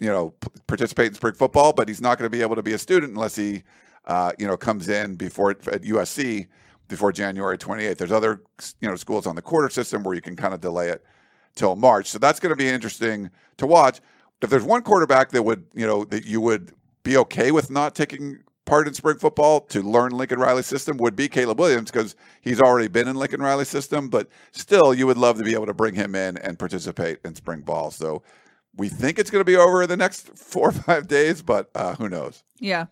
you 0.00 0.08
know 0.08 0.30
p- 0.40 0.48
participate 0.66 1.08
in 1.08 1.14
spring 1.14 1.34
football, 1.34 1.72
but 1.72 1.88
he's 1.88 2.00
not 2.00 2.18
going 2.18 2.30
to 2.30 2.36
be 2.36 2.42
able 2.42 2.56
to 2.56 2.62
be 2.62 2.72
a 2.72 2.78
student 2.78 3.12
unless 3.12 3.36
he 3.36 3.62
uh, 4.06 4.32
you 4.38 4.46
know 4.46 4.56
comes 4.56 4.88
in 4.88 5.16
before 5.16 5.50
at 5.50 5.82
USC 5.82 6.46
before 6.88 7.12
January 7.12 7.58
28th. 7.58 7.96
There's 7.98 8.12
other 8.12 8.42
you 8.80 8.88
know 8.88 8.96
schools 8.96 9.26
on 9.26 9.34
the 9.34 9.42
quarter 9.42 9.68
system 9.70 10.02
where 10.02 10.14
you 10.14 10.22
can 10.22 10.36
kind 10.36 10.54
of 10.54 10.60
delay 10.60 10.88
it 10.88 11.04
till 11.54 11.76
March. 11.76 12.06
So 12.06 12.18
that's 12.18 12.40
going 12.40 12.50
to 12.50 12.56
be 12.56 12.68
interesting 12.68 13.30
to 13.56 13.66
watch. 13.66 14.00
If 14.40 14.50
there's 14.50 14.64
one 14.64 14.82
quarterback 14.82 15.30
that 15.30 15.42
would 15.42 15.66
you 15.74 15.86
know 15.86 16.04
that 16.04 16.24
you 16.24 16.40
would 16.40 16.72
be 17.02 17.16
okay 17.16 17.50
with 17.50 17.70
not 17.70 17.94
taking 17.94 18.38
part 18.68 18.86
in 18.86 18.94
spring 18.94 19.16
football 19.16 19.60
to 19.62 19.82
learn 19.82 20.12
Lincoln 20.12 20.38
Riley's 20.38 20.66
system 20.66 20.98
would 20.98 21.16
be 21.16 21.28
Caleb 21.28 21.58
Williams 21.58 21.90
because 21.90 22.14
he's 22.42 22.60
already 22.60 22.88
been 22.88 23.08
in 23.08 23.16
Lincoln 23.16 23.40
Riley's 23.40 23.68
system, 23.68 24.08
but 24.08 24.28
still 24.52 24.92
you 24.92 25.06
would 25.06 25.16
love 25.16 25.38
to 25.38 25.44
be 25.44 25.54
able 25.54 25.66
to 25.66 25.74
bring 25.74 25.94
him 25.94 26.14
in 26.14 26.36
and 26.38 26.58
participate 26.58 27.18
in 27.24 27.34
spring 27.34 27.62
ball. 27.62 27.90
So 27.90 28.22
we 28.76 28.88
think 28.88 29.18
it's 29.18 29.30
going 29.30 29.40
to 29.40 29.44
be 29.44 29.56
over 29.56 29.82
in 29.82 29.88
the 29.88 29.96
next 29.96 30.28
four 30.38 30.68
or 30.68 30.72
five 30.72 31.08
days, 31.08 31.42
but 31.42 31.70
uh, 31.74 31.94
who 31.96 32.08
knows? 32.08 32.44
Yeah. 32.60 32.86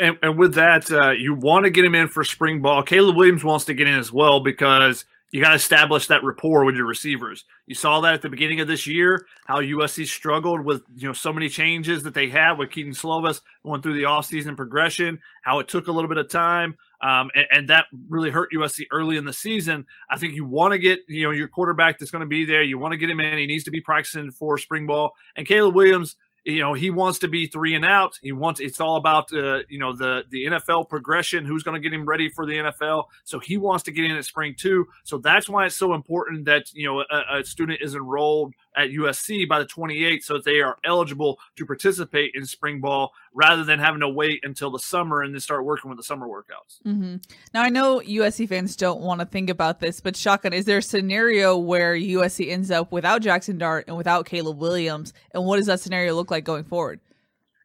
And, 0.00 0.16
and 0.22 0.38
with 0.38 0.54
that, 0.54 0.90
uh, 0.90 1.10
you 1.10 1.34
want 1.34 1.64
to 1.64 1.70
get 1.70 1.84
him 1.84 1.94
in 1.94 2.08
for 2.08 2.24
spring 2.24 2.62
ball. 2.62 2.82
Caleb 2.82 3.16
Williams 3.16 3.44
wants 3.44 3.66
to 3.66 3.74
get 3.74 3.88
in 3.88 3.98
as 3.98 4.12
well 4.12 4.40
because 4.40 5.04
you 5.34 5.40
got 5.40 5.48
to 5.48 5.56
establish 5.56 6.06
that 6.06 6.22
rapport 6.22 6.64
with 6.64 6.76
your 6.76 6.86
receivers. 6.86 7.44
You 7.66 7.74
saw 7.74 8.00
that 8.02 8.14
at 8.14 8.22
the 8.22 8.28
beginning 8.28 8.60
of 8.60 8.68
this 8.68 8.86
year, 8.86 9.26
how 9.46 9.60
USC 9.60 10.06
struggled 10.06 10.64
with 10.64 10.82
you 10.94 11.08
know 11.08 11.12
so 11.12 11.32
many 11.32 11.48
changes 11.48 12.04
that 12.04 12.14
they 12.14 12.28
had 12.28 12.52
with 12.52 12.70
Keaton 12.70 12.92
Slovis 12.92 13.40
going 13.64 13.82
through 13.82 13.94
the 13.94 14.04
offseason 14.04 14.56
progression, 14.56 15.18
how 15.42 15.58
it 15.58 15.66
took 15.66 15.88
a 15.88 15.92
little 15.92 16.06
bit 16.06 16.18
of 16.18 16.30
time, 16.30 16.76
um, 17.00 17.32
and, 17.34 17.46
and 17.50 17.68
that 17.68 17.86
really 18.08 18.30
hurt 18.30 18.52
USC 18.52 18.86
early 18.92 19.16
in 19.16 19.24
the 19.24 19.32
season. 19.32 19.84
I 20.08 20.18
think 20.18 20.34
you 20.34 20.44
want 20.44 20.70
to 20.70 20.78
get 20.78 21.00
you 21.08 21.24
know 21.24 21.32
your 21.32 21.48
quarterback 21.48 21.98
that's 21.98 22.12
going 22.12 22.20
to 22.20 22.28
be 22.28 22.44
there. 22.44 22.62
You 22.62 22.78
want 22.78 22.92
to 22.92 22.96
get 22.96 23.10
him 23.10 23.18
in. 23.18 23.36
He 23.36 23.46
needs 23.46 23.64
to 23.64 23.72
be 23.72 23.80
practicing 23.80 24.30
for 24.30 24.56
spring 24.56 24.86
ball. 24.86 25.14
And 25.34 25.48
Caleb 25.48 25.74
Williams, 25.74 26.14
you 26.44 26.60
know 26.60 26.74
he 26.74 26.90
wants 26.90 27.18
to 27.20 27.28
be 27.28 27.46
three 27.46 27.74
and 27.74 27.84
out. 27.84 28.18
He 28.22 28.32
wants 28.32 28.60
it's 28.60 28.80
all 28.80 28.96
about 28.96 29.32
uh, 29.32 29.60
you 29.68 29.78
know 29.78 29.94
the 29.94 30.24
the 30.30 30.46
NFL 30.46 30.88
progression. 30.88 31.44
Who's 31.44 31.62
going 31.62 31.80
to 31.80 31.80
get 31.80 31.94
him 31.94 32.04
ready 32.04 32.28
for 32.28 32.44
the 32.46 32.54
NFL? 32.54 33.06
So 33.24 33.38
he 33.38 33.56
wants 33.56 33.84
to 33.84 33.92
get 33.92 34.04
in 34.04 34.12
at 34.12 34.24
spring 34.24 34.54
too. 34.56 34.86
So 35.04 35.18
that's 35.18 35.48
why 35.48 35.66
it's 35.66 35.76
so 35.76 35.94
important 35.94 36.44
that 36.44 36.72
you 36.74 36.86
know 36.86 37.00
a, 37.10 37.38
a 37.38 37.44
student 37.44 37.80
is 37.80 37.94
enrolled 37.94 38.54
at 38.76 38.90
USC 38.90 39.48
by 39.48 39.58
the 39.58 39.66
28th, 39.66 40.22
so 40.24 40.34
that 40.34 40.44
they 40.44 40.60
are 40.60 40.76
eligible 40.84 41.38
to 41.56 41.66
participate 41.66 42.32
in 42.34 42.46
spring 42.46 42.80
ball 42.80 43.12
rather 43.32 43.64
than 43.64 43.78
having 43.78 44.00
to 44.00 44.08
wait 44.08 44.40
until 44.44 44.70
the 44.70 44.78
summer 44.78 45.22
and 45.22 45.34
then 45.34 45.40
start 45.40 45.64
working 45.64 45.88
with 45.88 45.98
the 45.98 46.04
summer 46.04 46.26
workouts. 46.26 46.82
hmm 46.82 47.16
Now 47.52 47.62
I 47.62 47.68
know 47.68 48.00
USC 48.00 48.48
fans 48.48 48.76
don't 48.76 49.00
want 49.00 49.20
to 49.20 49.26
think 49.26 49.50
about 49.50 49.80
this, 49.80 50.00
but 50.00 50.16
shotgun, 50.16 50.52
is 50.52 50.64
there 50.64 50.78
a 50.78 50.82
scenario 50.82 51.56
where 51.56 51.94
USC 51.96 52.50
ends 52.50 52.70
up 52.70 52.92
without 52.92 53.22
Jackson 53.22 53.58
Dart 53.58 53.86
and 53.88 53.96
without 53.96 54.26
Caleb 54.26 54.58
Williams, 54.58 55.12
and 55.32 55.44
what 55.44 55.56
does 55.56 55.66
that 55.66 55.80
scenario 55.80 56.14
look 56.14 56.30
like 56.30 56.44
going 56.44 56.64
forward? 56.64 57.00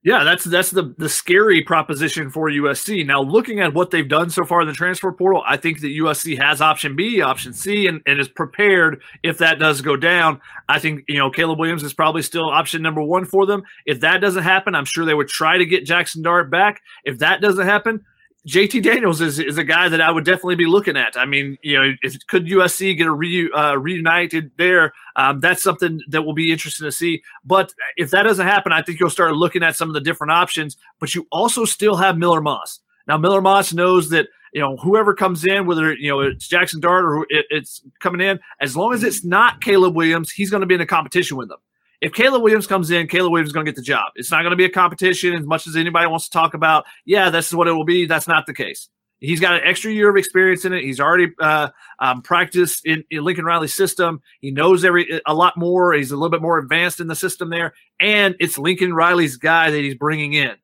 Yeah, 0.02 0.24
that's 0.24 0.46
that's 0.46 0.72
the 0.72 0.96
the 0.98 1.10
scary 1.10 1.62
proposition 1.62 2.30
for 2.30 2.50
USC. 2.50 3.06
Now, 3.06 3.22
looking 3.22 3.60
at 3.60 3.74
what 3.74 3.92
they've 3.92 4.08
done 4.08 4.30
so 4.30 4.46
far 4.46 4.62
in 4.62 4.68
the 4.68 4.74
transfer 4.74 5.12
portal, 5.12 5.44
I 5.46 5.58
think 5.58 5.82
that 5.82 5.88
USC 5.88 6.38
has 6.42 6.62
option 6.62 6.96
B, 6.96 7.22
option 7.22 7.52
C, 7.52 7.86
and, 7.86 8.02
and 8.06 8.18
is 8.18 8.30
prepared 8.30 9.02
if 9.24 9.40
that 9.40 9.60
does 9.60 9.82
go 9.82 9.98
down. 9.98 10.40
I 10.70 10.80
think 10.80 11.04
you 11.10 11.18
know 11.18 11.30
Caleb 11.30 11.60
Williams 11.60 11.84
is 11.84 11.94
probably 11.94 12.22
still 12.22 12.50
option 12.50 12.82
number 12.82 13.04
one 13.04 13.26
for 13.26 13.46
them. 13.46 13.64
If 13.86 14.00
that 14.00 14.22
doesn't 14.22 14.44
happen, 14.44 14.74
I'm 14.74 14.86
sure 14.86 15.04
they 15.04 15.14
would 15.14 15.28
try 15.28 15.58
to 15.58 15.66
get 15.66 15.86
Jackson 15.86 16.22
Dart 16.22 16.50
back. 16.50 16.82
If 17.04 17.20
that 17.20 17.42
doesn't 17.42 17.68
happen, 17.68 18.06
JT 18.50 18.82
Daniels 18.82 19.22
is, 19.22 19.38
is 19.38 19.60
a 19.60 19.64
guy 19.64 19.90
that 19.90 20.02
I 20.02 20.10
would 20.10 20.26
definitely 20.26 20.56
be 20.56 20.66
looking 20.66 20.98
at. 20.98 21.16
I 21.16 21.26
mean, 21.26 21.58
you 21.62 21.80
know, 21.80 21.94
if 22.02 22.16
could 22.28 22.48
USC 22.48 22.98
get 22.98 23.06
a 23.06 23.12
re, 23.12 23.50
uh, 23.52 23.76
reunited 23.76 24.50
there? 24.58 24.92
Um, 25.16 25.40
that's 25.40 25.62
something 25.62 26.02
that 26.08 26.24
will 26.24 26.34
be 26.34 26.52
interesting 26.52 26.86
to 26.86 26.92
see. 26.92 27.22
But 27.46 27.72
if 27.96 28.10
that 28.10 28.24
doesn't 28.24 28.48
happen, 28.48 28.72
I 28.72 28.82
think 28.82 29.00
you'll 29.00 29.12
start 29.12 29.34
looking 29.34 29.62
at 29.62 29.76
some 29.76 29.88
of 29.88 29.94
the 29.94 30.02
different 30.02 30.32
options. 30.32 30.78
But 31.00 31.14
you 31.14 31.28
also 31.32 31.64
still 31.64 31.96
have 31.98 32.18
Miller 32.18 32.42
Moss. 32.42 32.80
Now, 33.08 33.18
Miller 33.18 33.42
Moss 33.42 33.72
knows 33.72 34.10
that 34.10 34.28
you 34.52 34.62
know 34.62 34.78
whoever 34.78 35.14
comes 35.14 35.46
in, 35.46 35.68
whether 35.68 35.94
you 35.94 36.10
know 36.10 36.22
it's 36.22 36.48
Jackson 36.48 36.80
Dart 36.80 37.06
or 37.06 37.28
it, 37.30 37.46
it's 37.52 37.84
coming 38.00 38.20
in, 38.20 38.40
as 38.60 38.76
long 38.76 38.94
as 38.94 39.04
it's 39.04 39.24
not 39.24 39.62
Caleb 39.62 39.96
Williams, 39.96 40.32
he's 40.32 40.50
going 40.50 40.62
to 40.62 40.68
be 40.68 40.76
in 40.76 40.82
a 40.82 40.88
competition 40.88 41.38
with 41.38 41.50
them 41.50 41.60
if 42.02 42.14
Caleb 42.14 42.42
Williams 42.42 42.68
comes 42.68 42.92
in, 42.92 43.08
Caleb 43.08 43.32
Williams 43.32 43.50
is 43.50 43.54
going 43.54 43.66
to 43.66 43.72
get 43.72 43.76
the 43.76 43.82
job. 43.82 44.12
It's 44.16 44.32
not 44.32 44.42
going 44.42 44.52
to 44.52 44.58
be 44.58 44.66
a 44.66 44.70
competition 44.70 45.34
as 45.34 45.46
much 45.46 45.68
as 45.68 45.76
anybody 45.76 46.08
wants 46.08 46.26
to 46.26 46.32
talk 46.32 46.54
about. 46.54 46.86
Yeah, 47.06 47.30
this 47.30 47.48
is 47.48 47.56
what 47.56 47.68
it 47.68 47.74
will 47.74 47.86
be. 47.86 48.06
That's 48.06 48.28
not 48.28 48.46
the 48.46 48.54
case. 48.54 48.90
He's 49.22 49.42
got 49.42 49.56
an 49.56 49.62
extra 49.66 49.92
year 49.92 50.10
of 50.10 50.16
experience 50.16 50.64
in 50.64 50.72
it. 50.72 50.82
He's 50.82 51.02
already 51.02 51.34
uh, 51.42 51.70
um, 52.00 52.22
practiced 52.22 52.86
in, 52.86 53.04
in 53.12 53.24
Lincoln 53.26 53.44
Riley's 53.44 53.74
system. 53.74 54.22
He 54.40 54.52
knows 54.52 54.86
every 54.86 55.22
a 55.26 55.34
lot 55.34 55.58
more. 55.58 55.92
He's 55.92 56.12
a 56.12 56.16
little 56.16 56.30
bit 56.30 56.42
more 56.42 56.58
advanced 56.58 57.02
in 57.02 57.08
the 57.08 57.16
system 57.16 57.50
there, 57.50 57.74
and 58.00 58.36
it's 58.40 58.58
Lincoln 58.58 58.94
Riley's 58.94 59.36
guy 59.36 59.72
that 59.72 59.80
he's 59.80 59.96
bringing 59.96 60.34
in. 60.34 60.56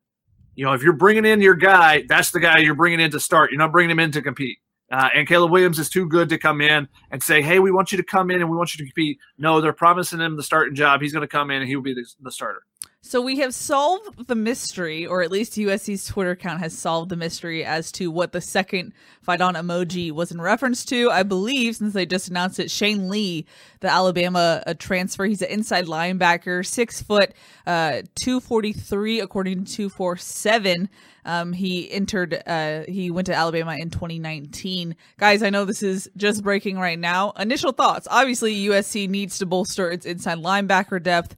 You 0.54 0.64
know, 0.64 0.72
if 0.72 0.82
you're 0.82 0.94
bringing 0.94 1.26
in 1.26 1.42
your 1.42 1.54
guy, 1.54 2.04
that's 2.08 2.30
the 2.30 2.40
guy 2.40 2.58
you're 2.58 2.74
bringing 2.74 3.00
in 3.00 3.10
to 3.10 3.20
start. 3.20 3.50
You're 3.50 3.58
not 3.58 3.72
bringing 3.72 3.90
him 3.90 4.00
in 4.00 4.12
to 4.12 4.22
compete. 4.22 4.56
Uh, 4.90 5.08
and 5.14 5.26
Caleb 5.26 5.50
Williams 5.50 5.78
is 5.78 5.88
too 5.88 6.06
good 6.06 6.28
to 6.28 6.38
come 6.38 6.60
in 6.60 6.88
and 7.10 7.22
say, 7.22 7.42
"Hey, 7.42 7.58
we 7.58 7.70
want 7.70 7.90
you 7.90 7.98
to 7.98 8.04
come 8.04 8.30
in 8.30 8.40
and 8.40 8.50
we 8.50 8.56
want 8.56 8.74
you 8.74 8.78
to 8.78 8.84
compete." 8.84 9.18
No, 9.36 9.60
they're 9.60 9.72
promising 9.72 10.20
him 10.20 10.36
the 10.36 10.42
starting 10.42 10.74
job. 10.74 11.00
He's 11.00 11.12
going 11.12 11.22
to 11.22 11.28
come 11.28 11.50
in 11.50 11.60
and 11.60 11.68
he 11.68 11.74
will 11.74 11.82
be 11.82 11.94
the, 11.94 12.06
the 12.20 12.30
starter. 12.30 12.62
So 13.06 13.20
we 13.20 13.38
have 13.38 13.54
solved 13.54 14.26
the 14.26 14.34
mystery, 14.34 15.06
or 15.06 15.22
at 15.22 15.30
least 15.30 15.52
USC's 15.52 16.06
Twitter 16.06 16.32
account 16.32 16.58
has 16.58 16.76
solved 16.76 17.08
the 17.08 17.14
mystery 17.14 17.64
as 17.64 17.92
to 17.92 18.10
what 18.10 18.32
the 18.32 18.40
second 18.40 18.94
fight 19.22 19.40
on 19.40 19.54
emoji 19.54 20.10
was 20.10 20.32
in 20.32 20.40
reference 20.40 20.84
to. 20.86 21.08
I 21.12 21.22
believe, 21.22 21.76
since 21.76 21.94
they 21.94 22.04
just 22.04 22.28
announced 22.28 22.58
it, 22.58 22.68
Shane 22.68 23.08
Lee, 23.08 23.46
the 23.78 23.88
Alabama 23.88 24.60
uh, 24.66 24.74
transfer, 24.74 25.24
he's 25.24 25.40
an 25.40 25.50
inside 25.50 25.86
linebacker, 25.86 26.66
six 26.66 27.00
foot, 27.00 27.32
uh, 27.64 28.02
two 28.16 28.40
forty 28.40 28.72
three 28.72 29.20
according 29.20 29.66
to 29.66 29.72
two 29.72 29.88
four 29.88 30.16
seven. 30.16 30.88
Um, 31.24 31.52
he 31.52 31.90
entered, 31.90 32.42
uh, 32.46 32.84
he 32.88 33.10
went 33.10 33.26
to 33.26 33.34
Alabama 33.34 33.76
in 33.76 33.90
2019. 33.90 34.94
Guys, 35.16 35.42
I 35.42 35.50
know 35.50 35.64
this 35.64 35.82
is 35.82 36.08
just 36.16 36.44
breaking 36.44 36.78
right 36.78 36.98
now. 36.98 37.32
Initial 37.32 37.72
thoughts. 37.72 38.06
Obviously, 38.08 38.66
USC 38.66 39.08
needs 39.08 39.38
to 39.40 39.46
bolster 39.46 39.90
its 39.90 40.06
inside 40.06 40.38
linebacker 40.38 41.02
depth. 41.02 41.36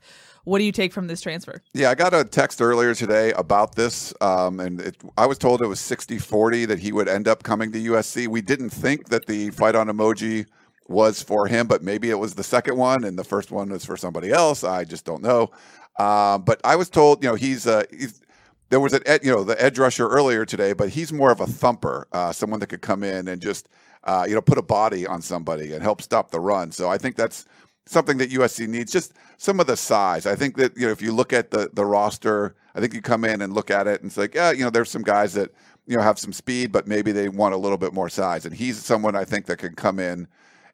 What 0.49 0.61
do 0.61 0.65
you 0.65 0.73
take 0.73 0.95
from 0.95 1.09
this 1.09 1.21
transfer? 1.21 1.61
Yeah, 1.75 1.91
I 1.91 1.95
got 1.95 2.15
a 2.15 2.25
text 2.25 2.63
earlier 2.63 2.95
today 2.95 3.33
about 3.33 3.75
this, 3.75 4.15
um, 4.23 4.61
and 4.61 4.81
it, 4.81 4.97
I 5.19 5.27
was 5.27 5.37
told 5.37 5.61
it 5.61 5.67
was 5.67 5.79
60 5.79 6.17
40 6.17 6.65
that 6.65 6.79
he 6.79 6.91
would 6.91 7.07
end 7.07 7.29
up 7.29 7.43
coming 7.43 7.71
to 7.73 7.79
USC. 7.79 8.29
We 8.29 8.41
didn't 8.41 8.71
think 8.71 9.11
that 9.11 9.27
the 9.27 9.51
fight 9.51 9.75
on 9.75 9.89
emoji 9.89 10.47
was 10.89 11.23
for 11.23 11.47
him, 11.49 11.67
but 11.67 11.83
maybe 11.83 12.09
it 12.09 12.19
was 12.19 12.35
the 12.35 12.43
second 12.43 12.79
one 12.79 13.05
and 13.05 13.19
the 13.19 13.25
first 13.25 13.51
one 13.51 13.69
was 13.69 13.85
for 13.85 13.99
somebody 13.99 14.31
else. 14.31 14.65
I 14.65 14.85
just 14.85 15.05
don't 15.05 15.23
know. 15.23 15.51
Uh, 15.99 16.39
but 16.39 16.63
I 16.65 16.77
was 16.77 16.89
told, 16.89 17.23
you 17.23 17.29
know, 17.29 17.35
he's, 17.35 17.67
uh, 17.67 17.83
he's 17.91 18.23
there 18.71 18.81
was 18.81 18.95
an 18.95 19.03
ed, 19.05 19.23
you 19.23 19.31
know 19.31 19.45
the 19.45 19.63
edge 19.63 19.79
rusher 19.79 20.09
earlier 20.09 20.47
today, 20.47 20.73
but 20.73 20.89
he's 20.89 21.13
more 21.13 21.31
of 21.31 21.41
a 21.41 21.47
thumper, 21.47 22.09
uh, 22.13 22.33
someone 22.33 22.61
that 22.61 22.69
could 22.69 22.83
come 22.83 23.03
in 23.05 23.29
and 23.29 23.43
just 23.43 23.69
uh, 24.05 24.25
you 24.27 24.35
know 24.35 24.41
put 24.41 24.57
a 24.57 24.63
body 24.63 25.07
on 25.07 25.21
somebody 25.21 25.75
and 25.75 25.83
help 25.83 26.01
stop 26.01 26.31
the 26.31 26.41
run. 26.41 26.73
So 26.73 26.89
I 26.89 26.97
think 26.97 27.17
that's 27.17 27.45
something 27.89 28.19
that 28.19 28.31
USC 28.31 28.69
needs. 28.69 28.93
Just 28.93 29.15
some 29.37 29.61
of 29.61 29.67
the 29.67 29.77
size. 29.77 30.27
I 30.27 30.35
think 30.35 30.57
that 30.57 30.77
you 30.77 30.87
know 30.87 30.93
if 30.93 31.03
you 31.03 31.13
look 31.13 31.33
at 31.33 31.51
the 31.51 31.71
the 31.73 31.85
roster, 31.85 32.55
I 32.75 32.81
think 32.81 32.95
you 32.95 33.03
come 33.03 33.25
in 33.25 33.43
and 33.43 33.53
look 33.53 33.71
at 33.71 33.87
it 33.87 34.03
and 34.03 34.13
say, 34.13 34.29
yeah, 34.35 34.51
you 34.53 34.65
know, 34.65 34.71
there's 34.71 34.91
some 34.91 35.03
guys 35.03 35.35
that 35.35 35.53
you 35.87 35.97
know 35.97 36.03
have 36.03 36.19
some 36.19 36.33
speed, 36.33 36.73
but 36.73 36.87
maybe 36.87 37.13
they 37.13 37.29
want 37.29 37.55
a 37.55 37.59
little 37.59 37.79
bit 37.79 37.93
more 37.93 38.09
size. 38.09 38.45
And 38.45 38.55
he's 38.55 38.79
someone 38.79 39.17
I 39.17 39.25
think 39.25 39.47
that 39.47 39.59
can 39.59 39.75
come 39.75 39.99
in 39.99 40.29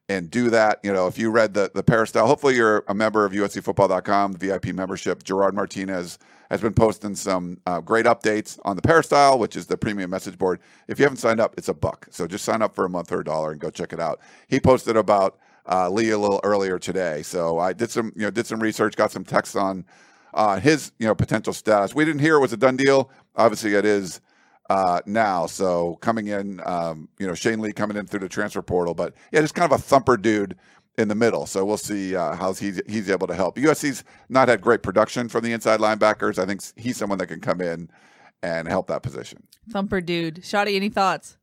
and 0.07 0.29
do 0.29 0.49
that. 0.51 0.79
You 0.83 0.93
know, 0.93 1.07
if 1.07 1.17
you 1.17 1.31
read 1.31 1.53
the 1.53 1.71
the 1.73 1.83
peristyle, 1.83 2.27
hopefully 2.27 2.55
you're 2.55 2.83
a 2.87 2.93
member 2.93 3.25
of 3.25 3.31
USCFootball.com, 3.31 4.35
VIP 4.35 4.67
membership. 4.67 5.23
Gerard 5.23 5.55
Martinez 5.55 6.19
has 6.51 6.61
been 6.61 6.73
posting 6.73 7.15
some 7.15 7.59
uh, 7.65 7.81
great 7.81 8.05
updates 8.05 8.59
on 8.65 8.75
the 8.75 8.81
peristyle, 8.81 9.39
which 9.39 9.55
is 9.55 9.65
the 9.65 9.77
premium 9.77 10.09
message 10.09 10.37
board. 10.37 10.59
If 10.87 10.99
you 10.99 11.05
haven't 11.05 11.17
signed 11.17 11.39
up, 11.39 11.55
it's 11.57 11.69
a 11.69 11.73
buck. 11.73 12.07
So 12.11 12.27
just 12.27 12.45
sign 12.45 12.61
up 12.61 12.75
for 12.75 12.85
a 12.85 12.89
month 12.89 13.11
or 13.11 13.21
a 13.21 13.23
dollar 13.23 13.51
and 13.51 13.59
go 13.59 13.71
check 13.71 13.93
it 13.93 13.99
out. 13.99 14.19
He 14.47 14.59
posted 14.59 14.95
about 14.95 15.39
uh, 15.69 15.89
Lee 15.89 16.11
a 16.11 16.17
little 16.17 16.39
earlier 16.43 16.77
today. 16.79 17.23
So 17.23 17.59
I 17.59 17.73
did 17.73 17.91
some, 17.91 18.11
you 18.15 18.23
know, 18.23 18.31
did 18.31 18.47
some 18.47 18.59
research, 18.59 18.95
got 18.95 19.11
some 19.11 19.23
texts 19.23 19.55
on 19.55 19.85
uh, 20.33 20.59
his, 20.59 20.91
you 20.99 21.07
know, 21.07 21.15
potential 21.15 21.53
status. 21.53 21.95
We 21.95 22.05
didn't 22.05 22.21
hear 22.21 22.35
it 22.35 22.41
was 22.41 22.53
a 22.53 22.57
done 22.57 22.75
deal. 22.75 23.09
Obviously, 23.35 23.73
it 23.73 23.85
is 23.85 24.21
uh, 24.69 25.01
now. 25.05 25.45
So 25.45 25.95
coming 26.01 26.27
in, 26.27 26.61
um, 26.65 27.09
you 27.19 27.27
know, 27.27 27.33
Shane 27.33 27.61
Lee 27.61 27.73
coming 27.73 27.97
in 27.97 28.05
through 28.05 28.21
the 28.21 28.29
transfer 28.29 28.61
portal, 28.61 28.93
but 28.93 29.13
yeah, 29.31 29.41
just 29.41 29.55
kind 29.55 29.71
of 29.71 29.79
a 29.79 29.81
thumper 29.81 30.17
dude 30.17 30.55
in 30.97 31.07
the 31.07 31.15
middle. 31.15 31.45
So 31.45 31.65
we'll 31.65 31.77
see 31.77 32.15
uh, 32.15 32.35
how 32.35 32.53
he's 32.53 32.81
he's 32.87 33.09
able 33.09 33.27
to 33.27 33.35
help. 33.35 33.57
USC's 33.57 34.03
not 34.29 34.47
had 34.47 34.61
great 34.61 34.83
production 34.83 35.29
from 35.29 35.43
the 35.43 35.51
inside 35.51 35.79
linebackers. 35.79 36.39
I 36.39 36.45
think 36.45 36.61
he's 36.75 36.97
someone 36.97 37.17
that 37.19 37.27
can 37.27 37.41
come 37.41 37.61
in 37.61 37.89
and 38.43 38.67
help 38.67 38.87
that 38.87 39.03
position. 39.03 39.43
Thumper 39.69 40.01
dude, 40.01 40.41
Shotty, 40.41 40.75
any 40.75 40.89
thoughts? 40.89 41.37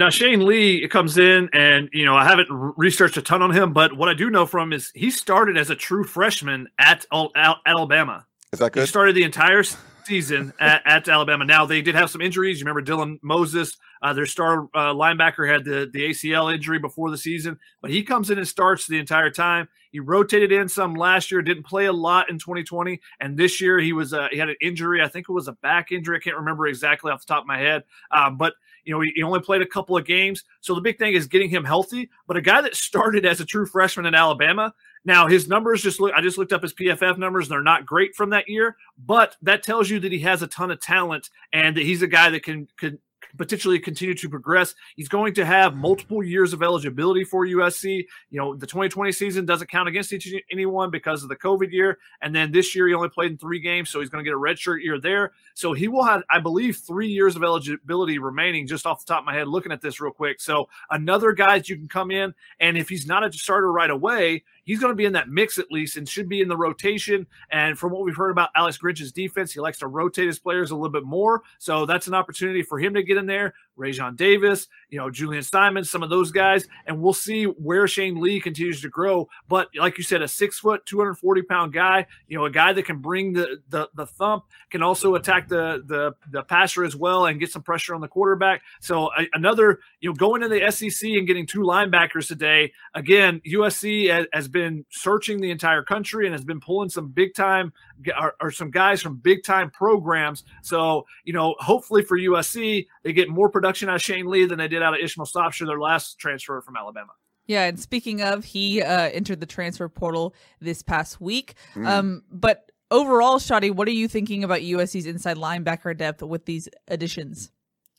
Now 0.00 0.08
Shane 0.08 0.46
Lee 0.46 0.88
comes 0.88 1.18
in, 1.18 1.50
and 1.52 1.90
you 1.92 2.06
know 2.06 2.16
I 2.16 2.24
haven't 2.24 2.48
researched 2.50 3.18
a 3.18 3.22
ton 3.22 3.42
on 3.42 3.50
him, 3.50 3.74
but 3.74 3.94
what 3.94 4.08
I 4.08 4.14
do 4.14 4.30
know 4.30 4.46
from 4.46 4.68
him 4.68 4.72
is 4.72 4.90
he 4.94 5.10
started 5.10 5.58
as 5.58 5.68
a 5.68 5.76
true 5.76 6.04
freshman 6.04 6.68
at, 6.78 7.04
at 7.36 7.56
Alabama. 7.66 8.24
Is 8.50 8.60
that 8.60 8.72
good? 8.72 8.80
He 8.80 8.86
started 8.86 9.14
the 9.14 9.24
entire 9.24 9.62
season 10.04 10.54
at, 10.58 10.80
at, 10.86 11.06
Alabama. 11.06 11.44
Now 11.44 11.66
they 11.66 11.82
did 11.82 11.94
have 11.96 12.08
some 12.08 12.22
injuries. 12.22 12.60
You 12.60 12.64
remember 12.64 12.82
Dylan 12.82 13.18
Moses, 13.22 13.76
uh, 14.00 14.14
their 14.14 14.24
star 14.24 14.68
uh, 14.74 14.94
linebacker, 14.94 15.46
had 15.46 15.66
the 15.66 15.90
the 15.92 16.08
ACL 16.08 16.50
injury 16.50 16.78
before 16.78 17.10
the 17.10 17.18
season, 17.18 17.58
but 17.82 17.90
he 17.90 18.02
comes 18.02 18.30
in 18.30 18.38
and 18.38 18.48
starts 18.48 18.86
the 18.86 18.98
entire 18.98 19.28
time. 19.28 19.68
He 19.92 20.00
rotated 20.00 20.50
in 20.50 20.70
some 20.70 20.94
last 20.94 21.30
year, 21.30 21.42
didn't 21.42 21.66
play 21.66 21.84
a 21.84 21.92
lot 21.92 22.30
in 22.30 22.38
2020, 22.38 22.98
and 23.20 23.36
this 23.36 23.60
year 23.60 23.78
he 23.78 23.92
was 23.92 24.14
uh, 24.14 24.28
he 24.30 24.38
had 24.38 24.48
an 24.48 24.56
injury. 24.62 25.02
I 25.02 25.08
think 25.08 25.28
it 25.28 25.32
was 25.32 25.46
a 25.46 25.52
back 25.52 25.92
injury. 25.92 26.16
I 26.16 26.20
can't 26.20 26.36
remember 26.36 26.66
exactly 26.66 27.12
off 27.12 27.20
the 27.20 27.34
top 27.34 27.42
of 27.42 27.46
my 27.46 27.58
head, 27.58 27.84
uh, 28.10 28.30
but 28.30 28.54
you 28.84 28.92
know, 28.92 29.00
he, 29.00 29.12
he, 29.14 29.22
only 29.22 29.40
played 29.40 29.62
a 29.62 29.66
couple 29.66 29.96
of 29.96 30.04
games. 30.04 30.44
So 30.60 30.74
the 30.74 30.80
big 30.80 30.98
thing 30.98 31.14
is 31.14 31.26
getting 31.26 31.50
him 31.50 31.64
healthy. 31.64 32.10
But 32.26 32.36
a 32.36 32.40
guy 32.40 32.60
that 32.60 32.74
started 32.74 33.26
as 33.26 33.40
a 33.40 33.44
true 33.44 33.66
freshman 33.66 34.06
in 34.06 34.14
Alabama, 34.14 34.72
now 35.04 35.26
his 35.26 35.48
numbers 35.48 35.82
just 35.82 36.00
look 36.00 36.12
I 36.14 36.20
just 36.20 36.38
looked 36.38 36.52
up 36.52 36.62
his 36.62 36.74
PFF 36.74 37.18
numbers, 37.18 37.46
and 37.46 37.52
they're 37.52 37.62
not 37.62 37.86
great 37.86 38.14
from 38.14 38.30
that 38.30 38.48
year, 38.48 38.76
but 39.06 39.36
that 39.42 39.62
tells 39.62 39.88
you 39.88 40.00
that 40.00 40.12
he 40.12 40.18
has 40.20 40.42
a 40.42 40.46
ton 40.46 40.70
of 40.70 40.80
talent 40.80 41.30
and 41.52 41.76
that 41.76 41.84
he's 41.84 42.02
a 42.02 42.06
guy 42.06 42.30
that 42.30 42.42
can 42.42 42.68
can 42.76 42.98
potentially 43.36 43.78
continue 43.78 44.14
to 44.14 44.28
progress. 44.28 44.74
He's 44.96 45.08
going 45.08 45.34
to 45.34 45.44
have 45.44 45.72
mm. 45.72 45.76
multiple 45.76 46.22
years 46.22 46.52
of 46.52 46.62
eligibility 46.62 47.24
for 47.24 47.46
USC. 47.46 48.06
You 48.30 48.40
know, 48.40 48.54
the 48.54 48.66
2020 48.66 49.12
season 49.12 49.46
doesn't 49.46 49.70
count 49.70 49.88
against 49.88 50.12
each, 50.12 50.32
anyone 50.50 50.90
because 50.90 51.22
of 51.22 51.28
the 51.28 51.36
COVID 51.36 51.72
year. 51.72 51.98
And 52.22 52.34
then 52.34 52.52
this 52.52 52.74
year, 52.74 52.88
he 52.88 52.94
only 52.94 53.08
played 53.08 53.32
in 53.32 53.38
three 53.38 53.60
games, 53.60 53.90
so 53.90 54.00
he's 54.00 54.08
going 54.08 54.24
to 54.24 54.28
get 54.28 54.34
a 54.34 54.40
redshirt 54.40 54.82
year 54.82 55.00
there. 55.00 55.32
So 55.54 55.72
he 55.72 55.88
will 55.88 56.04
have, 56.04 56.22
I 56.30 56.40
believe, 56.40 56.76
three 56.76 57.08
years 57.08 57.36
of 57.36 57.42
eligibility 57.42 58.18
remaining 58.18 58.66
just 58.66 58.86
off 58.86 59.04
the 59.04 59.12
top 59.12 59.20
of 59.20 59.26
my 59.26 59.34
head, 59.34 59.48
looking 59.48 59.72
at 59.72 59.80
this 59.80 60.00
real 60.00 60.12
quick. 60.12 60.40
So 60.40 60.68
another 60.90 61.32
guy 61.32 61.58
that 61.58 61.68
you 61.68 61.76
can 61.76 61.88
come 61.88 62.10
in, 62.10 62.34
and 62.58 62.76
if 62.76 62.88
he's 62.88 63.06
not 63.06 63.24
a 63.24 63.32
starter 63.32 63.72
right 63.72 63.90
away, 63.90 64.44
he's 64.64 64.80
going 64.80 64.92
to 64.92 64.96
be 64.96 65.04
in 65.04 65.12
that 65.12 65.28
mix 65.28 65.58
at 65.58 65.70
least 65.70 65.96
and 65.96 66.08
should 66.08 66.28
be 66.28 66.40
in 66.40 66.48
the 66.48 66.56
rotation. 66.56 67.26
And 67.50 67.78
from 67.78 67.92
what 67.92 68.04
we've 68.04 68.16
heard 68.16 68.30
about 68.30 68.50
Alex 68.54 68.78
Grinch's 68.78 69.12
defense, 69.12 69.52
he 69.52 69.60
likes 69.60 69.78
to 69.78 69.86
rotate 69.86 70.26
his 70.26 70.38
players 70.38 70.70
a 70.70 70.76
little 70.76 70.90
bit 70.90 71.04
more. 71.04 71.42
So 71.58 71.86
that's 71.86 72.06
an 72.06 72.14
opportunity 72.14 72.62
for 72.62 72.78
him 72.78 72.94
to 72.94 73.02
get 73.02 73.16
in 73.16 73.26
there. 73.26 73.54
Raesjon 73.80 74.16
Davis, 74.16 74.68
you 74.90 74.98
know, 74.98 75.10
Julien 75.10 75.42
Simon, 75.42 75.84
some 75.84 76.02
of 76.02 76.10
those 76.10 76.30
guys, 76.30 76.66
and 76.86 77.00
we'll 77.00 77.12
see 77.12 77.44
where 77.44 77.88
Shane 77.88 78.20
Lee 78.20 78.40
continues 78.40 78.80
to 78.82 78.88
grow. 78.88 79.28
But 79.48 79.68
like 79.76 79.98
you 79.98 80.04
said, 80.04 80.22
a 80.22 80.28
six 80.28 80.58
foot, 80.58 80.84
240 80.86 81.42
pound 81.42 81.72
guy, 81.72 82.06
you 82.28 82.38
know, 82.38 82.44
a 82.44 82.50
guy 82.50 82.72
that 82.72 82.84
can 82.84 82.98
bring 82.98 83.32
the 83.32 83.60
the, 83.68 83.88
the 83.94 84.06
thump, 84.06 84.44
can 84.70 84.82
also 84.82 85.14
attack 85.14 85.48
the, 85.48 85.82
the 85.86 86.14
the 86.30 86.42
passer 86.42 86.84
as 86.84 86.94
well 86.94 87.26
and 87.26 87.40
get 87.40 87.50
some 87.50 87.62
pressure 87.62 87.94
on 87.94 88.00
the 88.00 88.08
quarterback. 88.08 88.62
So 88.80 89.10
another, 89.34 89.80
you 90.00 90.10
know, 90.10 90.14
going 90.14 90.42
to 90.42 90.48
the 90.48 90.70
SEC 90.70 91.08
and 91.10 91.26
getting 91.26 91.46
two 91.46 91.60
linebackers 91.60 92.28
today. 92.28 92.72
Again, 92.94 93.40
USC 93.46 94.10
has, 94.10 94.26
has 94.32 94.48
been 94.48 94.84
searching 94.90 95.40
the 95.40 95.50
entire 95.50 95.82
country 95.82 96.26
and 96.26 96.34
has 96.34 96.44
been 96.44 96.60
pulling 96.60 96.88
some 96.88 97.08
big 97.08 97.34
time 97.34 97.72
or, 98.20 98.34
or 98.40 98.50
some 98.50 98.70
guys 98.70 99.02
from 99.02 99.16
big 99.16 99.42
time 99.44 99.70
programs. 99.70 100.44
So 100.62 101.06
you 101.24 101.32
know, 101.32 101.54
hopefully 101.58 102.02
for 102.02 102.18
USC, 102.18 102.86
they 103.02 103.12
get 103.12 103.28
more 103.28 103.48
production 103.48 103.88
out 103.88 103.96
of 103.96 104.02
Shane 104.02 104.26
Lee 104.26 104.44
than 104.44 104.58
they 104.58 104.68
did 104.68 104.82
out 104.82 104.94
of 104.94 105.00
Ishmael 105.00 105.26
Sopsher, 105.26 105.66
their 105.66 105.80
last 105.80 106.18
transfer 106.18 106.60
from 106.60 106.76
Alabama. 106.76 107.12
Yeah, 107.46 107.64
and 107.64 107.80
speaking 107.80 108.22
of, 108.22 108.44
he 108.44 108.80
uh, 108.80 109.10
entered 109.10 109.40
the 109.40 109.46
transfer 109.46 109.88
portal 109.88 110.34
this 110.60 110.82
past 110.82 111.20
week. 111.20 111.54
Mm. 111.74 111.86
Um, 111.86 112.22
but 112.30 112.70
overall, 112.90 113.38
Shotty, 113.38 113.74
what 113.74 113.88
are 113.88 113.92
you 113.92 114.06
thinking 114.06 114.44
about 114.44 114.60
USC's 114.60 115.06
inside 115.06 115.36
linebacker 115.36 115.96
depth 115.96 116.22
with 116.22 116.44
these 116.44 116.68
additions? 116.86 117.50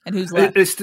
And 0.06 0.16
who's 0.16 0.32
left? 0.32 0.56
It, 0.56 0.62
it's, 0.62 0.82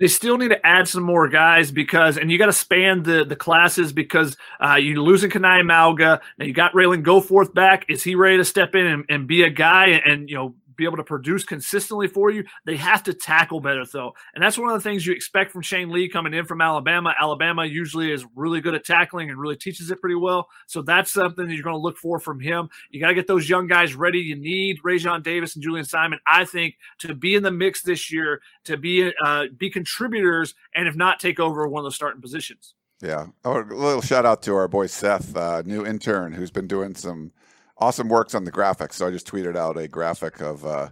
they 0.00 0.08
still 0.08 0.38
need 0.38 0.48
to 0.48 0.66
add 0.66 0.88
some 0.88 1.02
more 1.02 1.28
guys 1.28 1.70
because, 1.70 2.16
and 2.16 2.32
you 2.32 2.38
got 2.38 2.46
to 2.46 2.52
span 2.52 3.02
the 3.02 3.24
the 3.24 3.36
classes 3.36 3.92
because 3.92 4.36
uh, 4.58 4.74
you're 4.74 5.00
losing 5.00 5.30
Kanai 5.30 5.62
Mauga. 5.62 6.20
Now 6.38 6.44
you 6.46 6.54
got 6.54 6.72
Ralen 6.72 7.04
Goforth 7.04 7.54
back. 7.54 7.84
Is 7.88 8.02
he 8.02 8.14
ready 8.14 8.38
to 8.38 8.44
step 8.44 8.74
in 8.74 8.86
and, 8.86 9.04
and 9.10 9.26
be 9.28 9.42
a 9.42 9.50
guy 9.50 9.88
and, 9.88 10.12
and 10.12 10.30
you 10.30 10.36
know 10.36 10.54
be 10.80 10.86
able 10.86 10.96
to 10.96 11.04
produce 11.04 11.44
consistently 11.44 12.08
for 12.08 12.30
you. 12.30 12.42
They 12.64 12.76
have 12.76 13.02
to 13.04 13.14
tackle 13.14 13.60
better, 13.60 13.84
though. 13.84 14.12
And 14.34 14.42
that's 14.42 14.58
one 14.58 14.70
of 14.70 14.82
the 14.82 14.88
things 14.88 15.06
you 15.06 15.12
expect 15.12 15.52
from 15.52 15.62
Shane 15.62 15.90
Lee 15.90 16.08
coming 16.08 16.34
in 16.34 16.46
from 16.46 16.60
Alabama. 16.60 17.14
Alabama 17.20 17.64
usually 17.64 18.10
is 18.10 18.26
really 18.34 18.60
good 18.60 18.74
at 18.74 18.84
tackling 18.84 19.30
and 19.30 19.38
really 19.38 19.56
teaches 19.56 19.90
it 19.90 20.00
pretty 20.00 20.16
well. 20.16 20.48
So 20.66 20.82
that's 20.82 21.12
something 21.12 21.46
that 21.46 21.54
you're 21.54 21.62
going 21.62 21.74
to 21.74 21.80
look 21.80 21.98
for 21.98 22.18
from 22.18 22.40
him. 22.40 22.70
You 22.90 23.00
got 23.00 23.08
to 23.08 23.14
get 23.14 23.26
those 23.26 23.48
young 23.48 23.66
guys 23.66 23.94
ready. 23.94 24.18
You 24.18 24.36
need 24.36 24.78
Raesjon 24.82 25.22
Davis 25.22 25.54
and 25.54 25.62
Julien 25.62 25.84
Simon, 25.84 26.18
I 26.26 26.44
think, 26.44 26.76
to 27.00 27.14
be 27.14 27.34
in 27.34 27.42
the 27.42 27.50
mix 27.50 27.82
this 27.82 28.10
year, 28.10 28.40
to 28.64 28.76
be 28.76 29.12
uh, 29.24 29.44
be 29.56 29.70
contributors, 29.70 30.54
and 30.74 30.88
if 30.88 30.96
not, 30.96 31.20
take 31.20 31.38
over 31.38 31.68
one 31.68 31.84
of 31.84 31.90
the 31.90 31.94
starting 31.94 32.22
positions. 32.22 32.74
Yeah. 33.02 33.26
Oh, 33.44 33.60
a 33.60 33.64
little 33.64 34.02
shout 34.02 34.26
out 34.26 34.42
to 34.42 34.54
our 34.54 34.68
boy 34.68 34.86
Seth, 34.86 35.34
uh, 35.36 35.62
new 35.64 35.86
intern, 35.86 36.32
who's 36.32 36.50
been 36.50 36.66
doing 36.66 36.94
some 36.94 37.32
awesome 37.80 38.08
works 38.08 38.34
on 38.34 38.44
the 38.44 38.52
graphics. 38.52 38.94
So 38.94 39.06
I 39.06 39.10
just 39.10 39.26
tweeted 39.26 39.56
out 39.56 39.76
a 39.76 39.88
graphic 39.88 40.40
of 40.40 40.64
uh, 40.66 40.90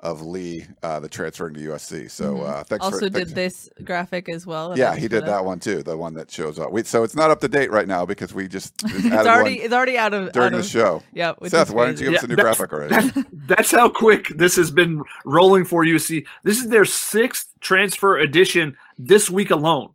of 0.00 0.20
Lee, 0.20 0.66
uh, 0.82 1.00
the 1.00 1.08
transferring 1.08 1.54
to 1.54 1.60
USC. 1.60 2.10
So 2.10 2.34
Mhm. 2.34 2.48
uh, 2.48 2.64
thanks. 2.64 2.84
also 2.84 2.98
for, 2.98 3.08
did 3.08 3.14
thanks- 3.30 3.32
this 3.32 3.70
graphic 3.82 4.28
as 4.28 4.46
well. 4.46 4.76
Yeah, 4.76 4.94
he 4.94 5.08
did 5.08 5.24
that 5.24 5.42
one 5.44 5.58
too. 5.58 5.82
The 5.82 5.96
one 5.96 6.12
that 6.14 6.30
shows 6.30 6.58
up. 6.58 6.70
We, 6.70 6.82
so 6.84 7.02
it's 7.02 7.16
not 7.16 7.30
up 7.30 7.40
to 7.40 7.48
date 7.48 7.70
right 7.72 7.88
now 7.88 8.04
because 8.04 8.34
we 8.34 8.46
just 8.46 8.74
It's 8.84 9.06
added 9.06 9.26
already 9.26 9.54
it's 9.62 9.72
already 9.72 9.96
out 9.96 10.12
of 10.12 10.32
during 10.32 10.48
out 10.48 10.52
the 10.52 10.58
of, 10.58 10.66
show. 10.66 11.02
Yeah, 11.14 11.32
Seth, 11.46 11.70
why 11.70 11.86
don't 11.86 11.98
you 11.98 12.08
crazy. 12.08 12.10
give 12.10 12.14
us 12.18 12.22
a 12.24 12.28
new 12.28 12.36
graphic 12.36 12.72
already? 12.74 12.94
That- 13.08 13.26
that's 13.32 13.70
how 13.70 13.88
quick 13.88 14.28
this 14.36 14.54
has 14.56 14.70
been 14.70 15.02
rolling 15.24 15.64
for 15.64 15.82
USC. 15.82 16.26
This 16.44 16.58
is 16.58 16.68
their 16.68 16.84
sixth 16.84 17.46
transfer 17.60 18.18
edition 18.18 18.76
this 18.98 19.30
week 19.30 19.50
alone. 19.50 19.88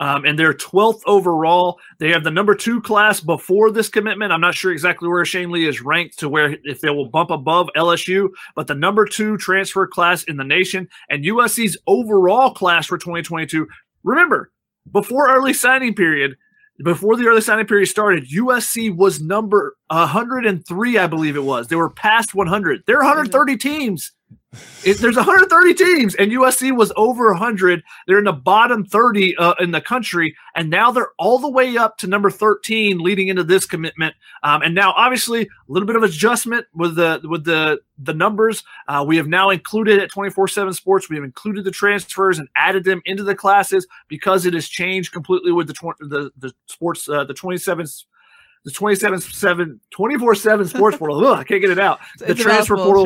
Um, 0.00 0.24
and 0.24 0.36
they're 0.36 0.54
12th 0.54 1.02
overall. 1.06 1.78
They 1.98 2.10
have 2.10 2.24
the 2.24 2.30
number 2.30 2.54
two 2.54 2.80
class 2.80 3.20
before 3.20 3.70
this 3.70 3.88
commitment. 3.88 4.32
I'm 4.32 4.40
not 4.40 4.54
sure 4.54 4.72
exactly 4.72 5.08
where 5.08 5.24
Shane 5.24 5.52
Lee 5.52 5.68
is 5.68 5.82
ranked 5.82 6.18
to 6.18 6.28
where 6.28 6.56
if 6.64 6.80
they 6.80 6.90
will 6.90 7.08
bump 7.08 7.30
above 7.30 7.70
LSU, 7.76 8.30
but 8.56 8.66
the 8.66 8.74
number 8.74 9.06
two 9.06 9.36
transfer 9.36 9.86
class 9.86 10.24
in 10.24 10.36
the 10.36 10.44
nation 10.44 10.88
and 11.08 11.24
USC's 11.24 11.78
overall 11.86 12.52
class 12.52 12.86
for 12.86 12.98
2022. 12.98 13.68
Remember, 14.02 14.50
before 14.90 15.30
early 15.30 15.52
signing 15.52 15.94
period, 15.94 16.36
before 16.82 17.16
the 17.16 17.26
early 17.26 17.40
signing 17.40 17.66
period 17.66 17.86
started, 17.86 18.28
USC 18.30 18.94
was 18.94 19.20
number 19.20 19.76
103, 19.88 20.98
I 20.98 21.06
believe 21.06 21.36
it 21.36 21.44
was. 21.44 21.68
They 21.68 21.76
were 21.76 21.90
past 21.90 22.34
100. 22.34 22.82
There 22.86 22.96
are 22.96 23.04
130 23.04 23.56
teams. 23.56 24.12
It, 24.84 24.98
there's 24.98 25.16
130 25.16 25.74
teams, 25.74 26.14
and 26.14 26.30
USC 26.32 26.76
was 26.76 26.92
over 26.96 27.30
100. 27.32 27.82
They're 28.06 28.18
in 28.18 28.24
the 28.24 28.32
bottom 28.32 28.84
30 28.84 29.36
uh, 29.36 29.54
in 29.60 29.70
the 29.70 29.80
country, 29.80 30.36
and 30.54 30.70
now 30.70 30.90
they're 30.90 31.12
all 31.18 31.38
the 31.38 31.48
way 31.48 31.76
up 31.76 31.98
to 31.98 32.06
number 32.06 32.30
13, 32.30 32.98
leading 32.98 33.28
into 33.28 33.44
this 33.44 33.66
commitment. 33.66 34.14
Um, 34.42 34.62
and 34.62 34.74
now, 34.74 34.92
obviously, 34.96 35.42
a 35.42 35.48
little 35.68 35.86
bit 35.86 35.96
of 35.96 36.02
adjustment 36.02 36.66
with 36.74 36.96
the 36.96 37.20
with 37.24 37.44
the 37.44 37.80
the 37.98 38.14
numbers. 38.14 38.62
Uh, 38.88 39.04
we 39.06 39.16
have 39.16 39.26
now 39.26 39.50
included 39.50 40.00
at 40.00 40.10
24/7 40.10 40.74
Sports. 40.74 41.08
We 41.08 41.16
have 41.16 41.24
included 41.24 41.64
the 41.64 41.70
transfers 41.70 42.38
and 42.38 42.48
added 42.56 42.84
them 42.84 43.00
into 43.04 43.22
the 43.22 43.34
classes 43.34 43.86
because 44.08 44.46
it 44.46 44.54
has 44.54 44.68
changed 44.68 45.12
completely 45.12 45.52
with 45.52 45.68
the 45.68 45.74
tw- 45.74 45.98
the 46.00 46.30
the 46.36 46.52
sports 46.66 47.08
uh, 47.08 47.24
the 47.24 47.34
27 47.34 47.86
the 48.64 48.70
27 48.70 49.20
7 49.20 49.80
24 49.90 50.34
7 50.34 50.66
sports 50.68 50.96
portal 50.96 51.24
Ugh, 51.26 51.38
i 51.38 51.44
can't 51.44 51.60
get 51.60 51.70
it 51.70 51.78
out 51.78 52.00
the 52.18 52.30
It's 52.30 52.40
transfer 52.40 52.76
portal 52.76 53.04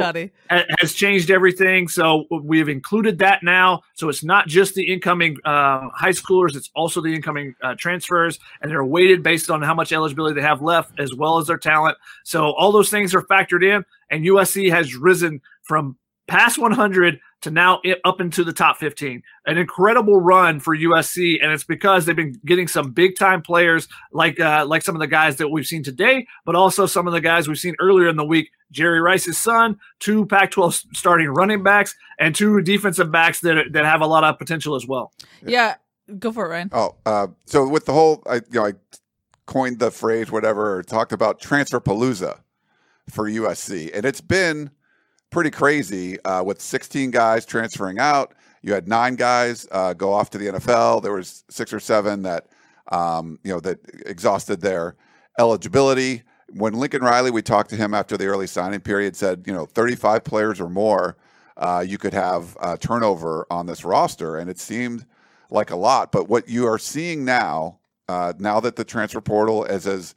ha- 0.50 0.64
has 0.78 0.92
changed 0.92 1.30
everything. 1.30 1.88
So 1.88 2.24
we've 2.42 2.68
included 2.68 3.18
that 3.18 3.42
now. 3.42 3.82
So 3.94 4.08
it's 4.08 4.24
not 4.24 4.46
just 4.46 4.74
the 4.74 4.90
incoming 4.90 5.36
uh, 5.44 5.88
high 5.94 6.10
schoolers; 6.10 6.56
it's 6.56 6.70
also 6.74 7.00
the 7.00 7.14
incoming 7.14 7.54
uh, 7.62 7.74
transfers, 7.78 8.38
and 8.60 8.70
they're 8.70 8.84
weighted 8.84 9.22
based 9.22 9.50
on 9.50 9.62
how 9.62 9.74
much 9.74 9.92
eligibility 9.92 10.34
they 10.34 10.46
have 10.46 10.62
left, 10.62 10.98
as 10.98 11.14
well 11.14 11.38
as 11.38 11.46
their 11.46 11.58
talent. 11.58 11.96
So 12.24 12.52
all 12.52 12.72
those 12.72 12.90
things 12.90 13.14
are 13.14 13.22
factored 13.22 13.64
in, 13.64 13.84
and 14.10 14.24
USC 14.24 14.70
has 14.70 14.94
risen 14.94 15.40
from 15.62 15.96
past 16.28 16.58
100 16.58 17.18
to 17.40 17.50
now 17.50 17.80
up 18.04 18.20
into 18.20 18.44
the 18.44 18.52
top 18.52 18.78
15. 18.78 19.22
An 19.46 19.58
incredible 19.58 20.20
run 20.20 20.60
for 20.60 20.76
USC, 20.76 21.42
and 21.42 21.52
it's 21.52 21.64
because 21.64 22.04
they've 22.04 22.16
been 22.16 22.38
getting 22.44 22.68
some 22.68 22.92
big 22.92 23.16
time 23.16 23.42
players 23.42 23.88
like 24.12 24.38
uh, 24.38 24.64
like 24.66 24.82
some 24.82 24.94
of 24.94 25.00
the 25.00 25.06
guys 25.06 25.36
that 25.36 25.48
we've 25.48 25.66
seen 25.66 25.82
today, 25.82 26.26
but 26.44 26.54
also 26.54 26.86
some 26.86 27.06
of 27.06 27.12
the 27.12 27.20
guys 27.20 27.48
we've 27.48 27.58
seen 27.58 27.74
earlier 27.80 28.08
in 28.08 28.16
the 28.16 28.24
week. 28.24 28.50
Jerry 28.70 29.00
Rice's 29.00 29.38
son, 29.38 29.78
two 29.98 30.26
Pac-12 30.26 30.94
starting 30.94 31.28
running 31.28 31.62
backs, 31.62 31.94
and 32.18 32.34
two 32.34 32.60
defensive 32.60 33.10
backs 33.10 33.40
that 33.40 33.72
that 33.72 33.84
have 33.84 34.02
a 34.02 34.06
lot 34.06 34.24
of 34.24 34.38
potential 34.38 34.74
as 34.74 34.86
well. 34.86 35.12
Yeah, 35.44 35.76
go 36.18 36.32
for 36.32 36.46
it, 36.46 36.50
Ryan. 36.50 36.70
Oh, 36.72 36.96
uh, 37.06 37.28
so 37.46 37.66
with 37.66 37.86
the 37.86 37.92
whole, 37.92 38.22
I 38.26 38.36
you 38.36 38.42
know, 38.52 38.66
I 38.66 38.72
coined 39.46 39.78
the 39.78 39.90
phrase, 39.90 40.30
whatever, 40.30 40.76
or 40.76 40.82
talked 40.82 41.12
about 41.12 41.40
transfer 41.40 41.80
palooza 41.80 42.40
for 43.08 43.24
USC, 43.30 43.90
and 43.94 44.04
it's 44.04 44.20
been 44.20 44.70
pretty 45.30 45.50
crazy 45.50 46.20
uh, 46.24 46.42
with 46.42 46.60
16 46.60 47.10
guys 47.10 47.44
transferring 47.44 47.98
out. 47.98 48.34
You 48.62 48.72
had 48.72 48.88
nine 48.88 49.14
guys 49.14 49.66
uh, 49.70 49.94
go 49.94 50.12
off 50.12 50.30
to 50.30 50.38
the 50.38 50.46
NFL. 50.46 51.02
There 51.02 51.12
was 51.12 51.44
six 51.48 51.72
or 51.72 51.80
seven 51.80 52.22
that 52.22 52.46
um, 52.90 53.38
you 53.44 53.52
know 53.52 53.60
that 53.60 53.78
exhausted 54.06 54.60
their 54.60 54.96
eligibility. 55.38 56.22
When 56.50 56.74
Lincoln 56.74 57.02
Riley, 57.02 57.30
we 57.30 57.42
talked 57.42 57.70
to 57.70 57.76
him 57.76 57.94
after 57.94 58.16
the 58.16 58.26
early 58.26 58.46
signing 58.46 58.80
period, 58.80 59.14
said 59.14 59.44
you 59.46 59.52
know 59.52 59.66
35 59.66 60.24
players 60.24 60.60
or 60.60 60.68
more, 60.68 61.16
uh, 61.56 61.84
you 61.86 61.98
could 61.98 62.14
have 62.14 62.56
uh, 62.60 62.76
turnover 62.76 63.46
on 63.50 63.66
this 63.66 63.84
roster, 63.84 64.36
and 64.38 64.50
it 64.50 64.58
seemed 64.58 65.04
like 65.50 65.70
a 65.70 65.76
lot. 65.76 66.10
But 66.12 66.28
what 66.28 66.48
you 66.48 66.66
are 66.66 66.78
seeing 66.78 67.24
now, 67.24 67.78
uh, 68.08 68.32
now 68.38 68.60
that 68.60 68.76
the 68.76 68.84
transfer 68.84 69.20
portal 69.20 69.64
is 69.64 69.86
as 69.86 70.14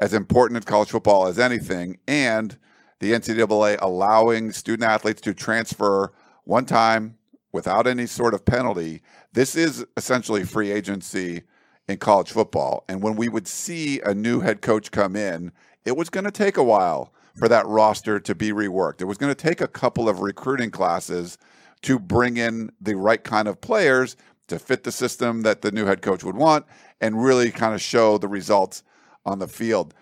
as 0.00 0.14
important 0.14 0.56
in 0.56 0.62
college 0.62 0.90
football 0.90 1.26
as 1.26 1.38
anything, 1.38 1.98
and 2.08 2.56
the 3.02 3.10
NCAA 3.10 3.78
allowing 3.80 4.52
student 4.52 4.88
athletes 4.88 5.20
to 5.22 5.34
transfer 5.34 6.12
one 6.44 6.64
time 6.64 7.18
without 7.50 7.88
any 7.88 8.06
sort 8.06 8.32
of 8.32 8.44
penalty, 8.44 9.02
this 9.32 9.56
is 9.56 9.84
essentially 9.96 10.44
free 10.44 10.70
agency 10.70 11.42
in 11.88 11.96
college 11.96 12.30
football. 12.30 12.84
And 12.88 13.02
when 13.02 13.16
we 13.16 13.28
would 13.28 13.48
see 13.48 14.00
a 14.02 14.14
new 14.14 14.38
head 14.38 14.62
coach 14.62 14.92
come 14.92 15.16
in, 15.16 15.50
it 15.84 15.96
was 15.96 16.10
going 16.10 16.26
to 16.26 16.30
take 16.30 16.56
a 16.56 16.62
while 16.62 17.12
for 17.36 17.48
that 17.48 17.66
roster 17.66 18.20
to 18.20 18.36
be 18.36 18.52
reworked. 18.52 19.00
It 19.00 19.06
was 19.06 19.18
going 19.18 19.34
to 19.34 19.42
take 19.42 19.60
a 19.60 19.66
couple 19.66 20.08
of 20.08 20.20
recruiting 20.20 20.70
classes 20.70 21.38
to 21.82 21.98
bring 21.98 22.36
in 22.36 22.70
the 22.80 22.94
right 22.94 23.24
kind 23.24 23.48
of 23.48 23.60
players 23.60 24.16
to 24.46 24.60
fit 24.60 24.84
the 24.84 24.92
system 24.92 25.42
that 25.42 25.62
the 25.62 25.72
new 25.72 25.86
head 25.86 26.02
coach 26.02 26.22
would 26.22 26.36
want 26.36 26.66
and 27.00 27.20
really 27.20 27.50
kind 27.50 27.74
of 27.74 27.80
show 27.80 28.16
the 28.16 28.28
results 28.28 28.84
on 29.26 29.40
the 29.40 29.48
field. 29.48 29.92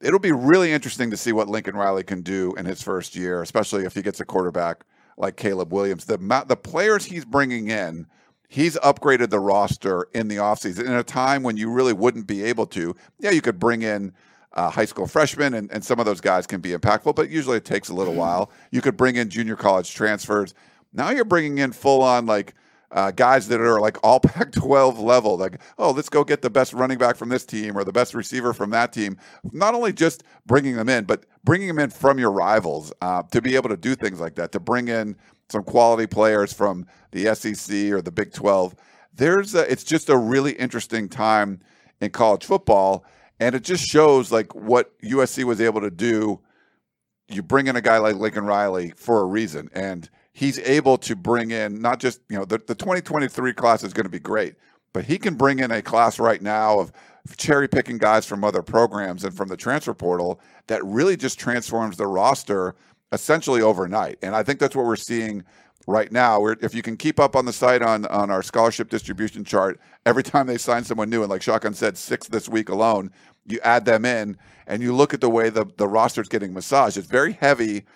It'll 0.00 0.20
be 0.20 0.32
really 0.32 0.72
interesting 0.72 1.10
to 1.10 1.16
see 1.16 1.32
what 1.32 1.48
Lincoln 1.48 1.76
Riley 1.76 2.04
can 2.04 2.22
do 2.22 2.54
in 2.56 2.66
his 2.66 2.82
first 2.82 3.16
year, 3.16 3.42
especially 3.42 3.84
if 3.84 3.94
he 3.94 4.02
gets 4.02 4.20
a 4.20 4.24
quarterback 4.24 4.84
like 5.16 5.36
Caleb 5.36 5.72
Williams. 5.72 6.04
The 6.04 6.18
the 6.46 6.56
players 6.56 7.04
he's 7.04 7.24
bringing 7.24 7.68
in, 7.68 8.06
he's 8.48 8.76
upgraded 8.76 9.30
the 9.30 9.40
roster 9.40 10.08
in 10.14 10.28
the 10.28 10.36
offseason 10.36 10.86
in 10.86 10.92
a 10.92 11.02
time 11.02 11.42
when 11.42 11.56
you 11.56 11.70
really 11.70 11.92
wouldn't 11.92 12.26
be 12.26 12.44
able 12.44 12.66
to. 12.66 12.94
Yeah, 13.18 13.30
you 13.30 13.40
could 13.40 13.58
bring 13.58 13.82
in 13.82 14.12
uh, 14.52 14.70
high 14.70 14.84
school 14.84 15.06
freshmen, 15.06 15.54
and, 15.54 15.70
and 15.72 15.84
some 15.84 15.98
of 15.98 16.06
those 16.06 16.20
guys 16.20 16.46
can 16.46 16.60
be 16.60 16.70
impactful, 16.70 17.14
but 17.14 17.28
usually 17.28 17.56
it 17.56 17.64
takes 17.64 17.88
a 17.88 17.94
little 17.94 18.14
while. 18.14 18.50
You 18.70 18.80
could 18.80 18.96
bring 18.96 19.16
in 19.16 19.28
junior 19.28 19.56
college 19.56 19.94
transfers. 19.94 20.54
Now 20.92 21.10
you're 21.10 21.24
bringing 21.24 21.58
in 21.58 21.72
full 21.72 22.02
on 22.02 22.26
like 22.26 22.54
uh, 22.90 23.10
guys 23.10 23.48
that 23.48 23.60
are 23.60 23.80
like 23.80 23.96
all 24.02 24.20
Pac 24.20 24.52
12 24.52 24.98
level. 24.98 25.36
Like, 25.36 25.60
oh, 25.78 25.90
let's 25.90 26.08
go 26.08 26.24
get 26.24 26.42
the 26.42 26.50
best 26.50 26.72
running 26.72 26.98
back 26.98 27.16
from 27.16 27.28
this 27.28 27.44
team 27.44 27.76
or 27.76 27.84
the 27.84 27.92
best 27.92 28.14
receiver 28.14 28.52
from 28.52 28.70
that 28.70 28.92
team. 28.92 29.16
Not 29.52 29.74
only 29.74 29.92
just 29.92 30.24
bringing 30.46 30.76
them 30.76 30.88
in, 30.88 31.04
but 31.04 31.26
bringing 31.44 31.68
them 31.68 31.78
in 31.78 31.90
from 31.90 32.18
your 32.18 32.32
rivals 32.32 32.92
uh, 33.00 33.22
to 33.30 33.40
be 33.42 33.56
able 33.56 33.68
to 33.68 33.76
do 33.76 33.94
things 33.94 34.20
like 34.20 34.34
that, 34.36 34.52
to 34.52 34.60
bring 34.60 34.88
in 34.88 35.16
some 35.50 35.62
quality 35.62 36.06
players 36.06 36.52
from 36.52 36.86
the 37.12 37.34
SEC 37.34 37.90
or 37.92 38.02
the 38.02 38.12
Big 38.12 38.32
12. 38.32 38.74
There's 39.14 39.54
a, 39.54 39.70
it's 39.70 39.84
just 39.84 40.08
a 40.08 40.16
really 40.16 40.52
interesting 40.52 41.08
time 41.08 41.60
in 42.00 42.10
college 42.10 42.44
football. 42.44 43.04
And 43.40 43.54
it 43.54 43.62
just 43.62 43.84
shows 43.84 44.32
like 44.32 44.54
what 44.54 44.98
USC 45.00 45.44
was 45.44 45.60
able 45.60 45.80
to 45.80 45.90
do. 45.90 46.40
You 47.28 47.42
bring 47.42 47.66
in 47.66 47.76
a 47.76 47.80
guy 47.80 47.98
like 47.98 48.16
Lincoln 48.16 48.44
Riley 48.44 48.92
for 48.96 49.20
a 49.20 49.24
reason. 49.24 49.68
And 49.72 50.08
he's 50.38 50.60
able 50.60 50.96
to 50.96 51.16
bring 51.16 51.50
in 51.50 51.82
not 51.82 51.98
just, 51.98 52.20
you 52.28 52.38
know, 52.38 52.44
the, 52.44 52.58
the 52.58 52.74
2023 52.74 53.52
class 53.54 53.82
is 53.82 53.92
going 53.92 54.04
to 54.04 54.10
be 54.10 54.20
great, 54.20 54.54
but 54.92 55.04
he 55.04 55.18
can 55.18 55.34
bring 55.34 55.58
in 55.58 55.72
a 55.72 55.82
class 55.82 56.20
right 56.20 56.40
now 56.40 56.78
of 56.78 56.92
cherry 57.36 57.66
picking 57.66 57.98
guys 57.98 58.24
from 58.24 58.44
other 58.44 58.62
programs 58.62 59.24
and 59.24 59.36
from 59.36 59.48
the 59.48 59.56
transfer 59.56 59.92
portal 59.92 60.40
that 60.68 60.84
really 60.84 61.16
just 61.16 61.40
transforms 61.40 61.96
the 61.96 62.06
roster 62.06 62.76
essentially 63.10 63.60
overnight. 63.60 64.16
And 64.22 64.36
I 64.36 64.44
think 64.44 64.60
that's 64.60 64.76
what 64.76 64.86
we're 64.86 64.94
seeing 64.94 65.42
right 65.88 66.12
now. 66.12 66.38
We're, 66.38 66.54
if 66.62 66.72
you 66.72 66.82
can 66.82 66.96
keep 66.96 67.18
up 67.18 67.34
on 67.34 67.44
the 67.44 67.52
site 67.52 67.82
on, 67.82 68.06
on 68.06 68.30
our 68.30 68.44
scholarship 68.44 68.90
distribution 68.90 69.42
chart, 69.42 69.80
every 70.06 70.22
time 70.22 70.46
they 70.46 70.58
sign 70.58 70.84
someone 70.84 71.10
new, 71.10 71.22
and 71.22 71.30
like 71.30 71.42
Shotgun 71.42 71.74
said, 71.74 71.98
six 71.98 72.28
this 72.28 72.48
week 72.48 72.68
alone, 72.68 73.10
you 73.44 73.58
add 73.64 73.84
them 73.84 74.04
in 74.04 74.38
and 74.68 74.84
you 74.84 74.94
look 74.94 75.12
at 75.12 75.20
the 75.20 75.30
way 75.30 75.50
the, 75.50 75.66
the 75.78 75.88
roster 75.88 76.20
is 76.20 76.28
getting 76.28 76.54
massaged. 76.54 76.96
It's 76.96 77.08
very 77.08 77.32
heavy 77.32 77.86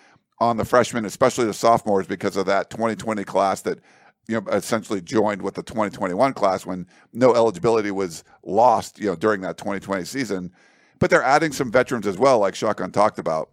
on 0.49 0.57
the 0.57 0.65
freshmen, 0.65 1.05
especially 1.05 1.45
the 1.45 1.53
sophomores, 1.53 2.07
because 2.07 2.37
of 2.37 2.45
that 2.45 2.69
2020 2.69 3.23
class 3.23 3.61
that 3.61 3.79
you 4.27 4.39
know 4.39 4.47
essentially 4.51 5.01
joined 5.01 5.41
with 5.41 5.55
the 5.55 5.63
2021 5.63 6.33
class 6.33 6.65
when 6.65 6.87
no 7.13 7.35
eligibility 7.35 7.91
was 7.91 8.23
lost, 8.43 8.99
you 8.99 9.07
know, 9.07 9.15
during 9.15 9.41
that 9.41 9.57
2020 9.57 10.05
season. 10.05 10.51
But 10.99 11.09
they're 11.09 11.23
adding 11.23 11.51
some 11.51 11.71
veterans 11.71 12.07
as 12.07 12.17
well, 12.17 12.39
like 12.39 12.55
Shotgun 12.55 12.91
talked 12.91 13.19
about. 13.19 13.49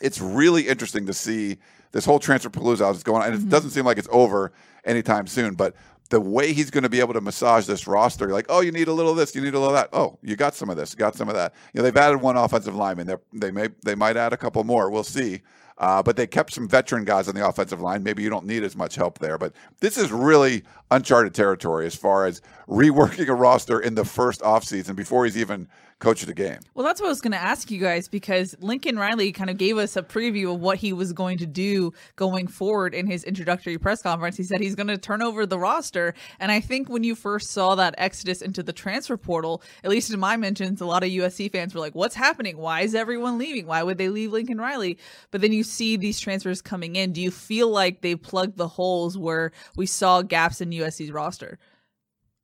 It's 0.00 0.20
really 0.20 0.68
interesting 0.68 1.06
to 1.06 1.14
see 1.14 1.56
this 1.92 2.04
whole 2.04 2.18
transfer 2.18 2.50
palooza 2.50 2.92
is 2.94 3.02
going 3.02 3.22
on, 3.22 3.28
and 3.28 3.34
it 3.34 3.38
mm-hmm. 3.38 3.48
doesn't 3.48 3.70
seem 3.70 3.84
like 3.84 3.98
it's 3.98 4.08
over 4.10 4.52
anytime 4.84 5.26
soon. 5.26 5.54
But 5.54 5.74
the 6.10 6.20
way 6.20 6.52
he's 6.52 6.70
going 6.70 6.82
to 6.84 6.88
be 6.88 7.00
able 7.00 7.14
to 7.14 7.20
massage 7.20 7.66
this 7.66 7.86
roster, 7.86 8.28
like, 8.28 8.46
oh, 8.48 8.60
you 8.60 8.72
need 8.72 8.88
a 8.88 8.92
little 8.92 9.12
of 9.12 9.16
this, 9.16 9.34
you 9.34 9.40
need 9.40 9.54
a 9.54 9.58
little 9.58 9.74
of 9.74 9.80
that. 9.80 9.88
Oh, 9.92 10.18
you 10.22 10.36
got 10.36 10.54
some 10.54 10.70
of 10.70 10.76
this, 10.76 10.94
got 10.94 11.14
some 11.14 11.28
of 11.28 11.34
that. 11.34 11.54
You 11.72 11.78
know, 11.78 11.82
they've 11.82 11.96
added 11.96 12.20
one 12.20 12.36
offensive 12.36 12.74
lineman. 12.74 13.06
They're, 13.06 13.20
they 13.32 13.50
may 13.50 13.68
they 13.84 13.94
might 13.94 14.16
add 14.16 14.32
a 14.32 14.36
couple 14.36 14.62
more. 14.64 14.90
We'll 14.90 15.04
see. 15.04 15.42
Uh, 15.78 16.02
but 16.02 16.16
they 16.16 16.26
kept 16.26 16.52
some 16.52 16.68
veteran 16.68 17.04
guys 17.04 17.28
on 17.28 17.34
the 17.34 17.46
offensive 17.46 17.80
line. 17.80 18.02
Maybe 18.02 18.22
you 18.22 18.30
don't 18.30 18.46
need 18.46 18.62
as 18.62 18.76
much 18.76 18.94
help 18.94 19.18
there. 19.18 19.36
But 19.36 19.52
this 19.80 19.98
is 19.98 20.10
really 20.10 20.62
uncharted 20.90 21.34
territory 21.34 21.86
as 21.86 21.94
far 21.94 22.26
as 22.26 22.40
reworking 22.68 23.28
a 23.28 23.34
roster 23.34 23.80
in 23.80 23.94
the 23.94 24.04
first 24.04 24.40
offseason 24.40 24.96
before 24.96 25.24
he's 25.24 25.36
even 25.36 25.68
coached 25.98 26.28
a 26.28 26.34
game. 26.34 26.58
Well, 26.74 26.84
that's 26.84 27.00
what 27.00 27.06
I 27.06 27.10
was 27.10 27.22
going 27.22 27.32
to 27.32 27.42
ask 27.42 27.70
you 27.70 27.80
guys 27.80 28.06
because 28.06 28.54
Lincoln 28.60 28.98
Riley 28.98 29.32
kind 29.32 29.48
of 29.48 29.56
gave 29.56 29.78
us 29.78 29.96
a 29.96 30.02
preview 30.02 30.54
of 30.54 30.60
what 30.60 30.76
he 30.76 30.92
was 30.92 31.12
going 31.14 31.38
to 31.38 31.46
do 31.46 31.92
going 32.16 32.48
forward 32.48 32.94
in 32.94 33.06
his 33.06 33.24
introductory 33.24 33.78
press 33.78 34.02
conference. 34.02 34.36
He 34.36 34.42
said 34.42 34.60
he's 34.60 34.74
going 34.74 34.88
to 34.88 34.98
turn 34.98 35.22
over 35.22 35.46
the 35.46 35.58
roster. 35.58 36.14
And 36.38 36.52
I 36.52 36.60
think 36.60 36.90
when 36.90 37.02
you 37.02 37.14
first 37.14 37.50
saw 37.50 37.74
that 37.76 37.94
exodus 37.96 38.42
into 38.42 38.62
the 38.62 38.74
transfer 38.74 39.16
portal, 39.16 39.62
at 39.84 39.90
least 39.90 40.12
in 40.12 40.20
my 40.20 40.36
mentions, 40.36 40.82
a 40.82 40.86
lot 40.86 41.02
of 41.02 41.08
USC 41.08 41.50
fans 41.50 41.74
were 41.74 41.80
like, 41.80 41.94
what's 41.94 42.14
happening? 42.14 42.58
Why 42.58 42.82
is 42.82 42.94
everyone 42.94 43.38
leaving? 43.38 43.66
Why 43.66 43.82
would 43.82 43.96
they 43.96 44.10
leave 44.10 44.32
Lincoln 44.32 44.58
Riley? 44.58 44.98
But 45.30 45.40
then 45.40 45.52
you 45.52 45.64
see 45.66 45.96
these 45.96 46.18
transfers 46.18 46.62
coming 46.62 46.96
in. 46.96 47.12
Do 47.12 47.20
you 47.20 47.30
feel 47.30 47.68
like 47.68 48.00
they 48.00 48.14
plugged 48.14 48.56
the 48.56 48.68
holes 48.68 49.18
where 49.18 49.52
we 49.76 49.86
saw 49.86 50.22
gaps 50.22 50.60
in 50.60 50.70
USC's 50.70 51.10
roster? 51.10 51.58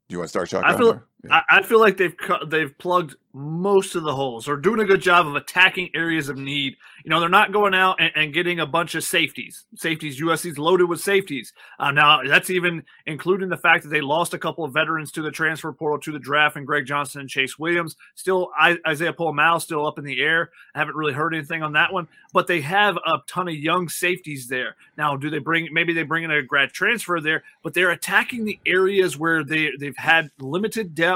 Do 0.09 0.15
you 0.15 0.19
want 0.19 0.27
to 0.27 0.31
start, 0.31 0.49
Chuck? 0.49 0.65
I 0.65 0.77
feel, 0.77 0.95
yeah. 0.95 1.01
I, 1.31 1.43
I 1.51 1.63
feel 1.63 1.81
like 1.81 1.97
they've 1.97 2.17
they've 2.47 2.77
plugged 2.79 3.17
most 3.35 3.95
of 3.95 4.03
the 4.03 4.15
holes 4.15 4.47
or 4.47 4.57
doing 4.57 4.81
a 4.81 4.85
good 4.85 5.01
job 5.01 5.27
of 5.27 5.37
attacking 5.37 5.91
areas 5.95 6.29
of 6.29 6.37
need. 6.37 6.77
You 7.03 7.11
know, 7.11 7.19
they're 7.19 7.29
not 7.31 7.53
going 7.53 7.75
out 7.75 7.99
and, 7.99 8.13
and 8.15 8.35
getting 8.35 8.61
a 8.61 8.67
bunch 8.67 8.95
of 8.95 9.05
safeties. 9.05 9.65
Safeties, 9.75 10.21
USC's 10.21 10.59
loaded 10.59 10.85
with 10.85 11.01
safeties. 11.01 11.53
Uh, 11.79 11.93
now, 11.93 12.23
that's 12.23 12.51
even 12.51 12.83
including 13.07 13.49
the 13.49 13.57
fact 13.57 13.85
that 13.85 13.89
they 13.89 14.03
lost 14.03 14.35
a 14.35 14.39
couple 14.39 14.65
of 14.65 14.75
veterans 14.75 15.11
to 15.13 15.23
the 15.23 15.31
transfer 15.31 15.73
portal 15.73 15.99
to 16.01 16.13
the 16.13 16.19
draft 16.19 16.57
and 16.57 16.67
Greg 16.67 16.85
Johnson 16.85 17.23
and 17.23 17.31
Chase 17.31 17.59
Williams. 17.59 17.97
Still, 18.15 18.51
I, 18.59 18.77
Isaiah 18.87 19.15
Pola-Mao 19.15 19.59
still 19.59 19.87
up 19.87 19.99
in 19.99 20.05
the 20.05 20.21
air. 20.21 20.51
I 20.75 20.79
haven't 20.79 20.97
really 20.97 21.15
heard 21.15 21.35
anything 21.35 21.63
on 21.63 21.73
that 21.73 21.93
one, 21.93 22.09
but 22.35 22.47
they 22.47 22.61
have 22.61 22.99
a 22.99 23.19
ton 23.27 23.49
of 23.49 23.55
young 23.55 23.89
safeties 23.89 24.47
there. 24.47 24.77
Now, 24.99 25.17
do 25.17 25.31
they 25.31 25.39
bring, 25.39 25.69
maybe 25.73 25.95
they 25.95 26.03
bring 26.03 26.25
in 26.25 26.31
a 26.31 26.43
grad 26.43 26.73
transfer 26.73 27.19
there, 27.19 27.45
but 27.63 27.73
they're 27.73 27.93
attacking 27.93 28.45
the 28.45 28.61
areas 28.67 29.19
where 29.19 29.43
they, 29.43 29.71
they've 29.79 29.97
had 29.97 30.31
limited 30.39 30.95
depth 30.95 31.12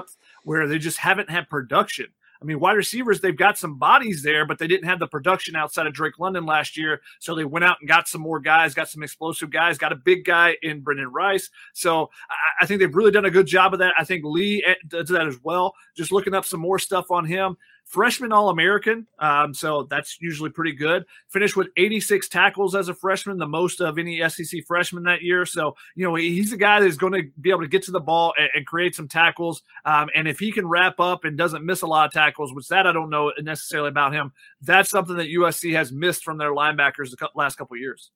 where 0.47 0.69
they 0.69 0.79
just 0.79 0.99
haven't 0.99 1.29
had 1.29 1.51
production. 1.51 2.07
I 2.41 2.45
mean, 2.45 2.61
wide 2.61 2.77
receivers, 2.77 3.21
they've 3.21 3.37
got 3.37 3.59
some 3.59 3.79
bodies 3.79 4.23
there, 4.23 4.47
but 4.47 4.61
they 4.61 4.69
didn't 4.69 4.89
have 4.89 5.01
the 5.01 5.09
production 5.09 5.57
outside 5.57 5.89
of 5.89 5.93
Drake 5.93 6.21
London 6.21 6.47
last 6.47 6.77
year. 6.77 7.01
So 7.19 7.35
they 7.35 7.45
went 7.45 7.65
out 7.65 7.79
and 7.81 7.89
got 7.89 8.07
some 8.07 8.21
more 8.21 8.39
guys, 8.39 8.73
got 8.73 8.89
some 8.89 9.03
explosive 9.03 9.51
guys, 9.51 9.77
got 9.77 9.91
a 9.91 9.97
big 9.97 10.25
guy 10.25 10.57
in 10.63 10.83
Brenden 10.83 11.11
Rice. 11.11 11.51
So 11.73 12.11
I, 12.31 12.63
I 12.63 12.67
think 12.67 12.79
they've 12.79 12.95
really 12.95 13.11
done 13.11 13.25
a 13.25 13.31
good 13.31 13.49
job 13.49 13.73
of 13.73 13.81
that. 13.81 13.95
I 13.99 14.05
think 14.05 14.25
Lee 14.25 14.63
eh, 14.65 14.75
does 14.87 15.09
that 15.09 15.27
as 15.27 15.41
well. 15.43 15.75
Just 15.97 16.13
looking 16.13 16.35
up 16.35 16.45
some 16.45 16.61
more 16.61 16.79
stuff 16.79 17.11
on 17.11 17.25
him 17.25 17.57
freshman 17.87 18.33
All 18.33 18.51
American. 18.51 19.07
Um, 19.21 19.55
so 19.55 19.85
that's 19.85 20.21
usually 20.21 20.51
pretty 20.51 20.73
good. 20.73 21.05
Finished 21.29 21.57
with 21.57 21.69
86 21.77 22.29
tackles 22.29 22.75
as 22.75 22.89
a 22.89 22.95
freshman, 22.95 23.39
the 23.39 23.47
most 23.47 23.81
of 23.81 23.99
any 23.99 24.29
SEC 24.29 24.67
freshman 24.67 25.05
that 25.05 25.23
year. 25.23 25.47
So, 25.47 25.77
you 25.95 26.05
know, 26.05 26.17
he's 26.17 26.53
a 26.53 26.57
guy 26.57 26.81
that's 26.81 26.97
going 26.97 27.13
to 27.13 27.23
be 27.41 27.51
able 27.51 27.63
to 27.63 27.69
get 27.69 27.85
to 27.85 27.93
the 27.93 28.01
ball 28.01 28.35
and, 28.37 28.49
and 28.55 28.67
create 28.67 28.95
some 28.95 29.09
tackles. 29.09 29.63
Um, 29.85 30.11
and 30.15 30.27
if 30.27 30.39
he 30.39 30.51
can 30.51 30.67
wrap 30.67 30.99
up 30.99 31.25
and 31.25 31.39
doesn't 31.39 31.65
miss 31.65 31.83
a 31.83 31.87
lot 31.87 32.07
of 32.07 32.13
tackles, 32.13 32.53
which 32.53 32.69
that 32.69 32.87
I 32.87 32.93
don't 32.93 33.09
know 33.09 33.33
necessarily 33.41 33.89
about 33.89 34.13
him, 34.13 34.33
that's 34.61 34.91
something 34.91 35.17
that 35.17 35.29
USC 35.29 35.73
has 35.75 35.93
missed 35.93 36.25
from 36.25 36.39
their 36.39 36.51
linebackers 36.51 37.11
the 37.11 37.31
last 37.37 37.57
couple 37.57 37.77
years. 37.77 38.11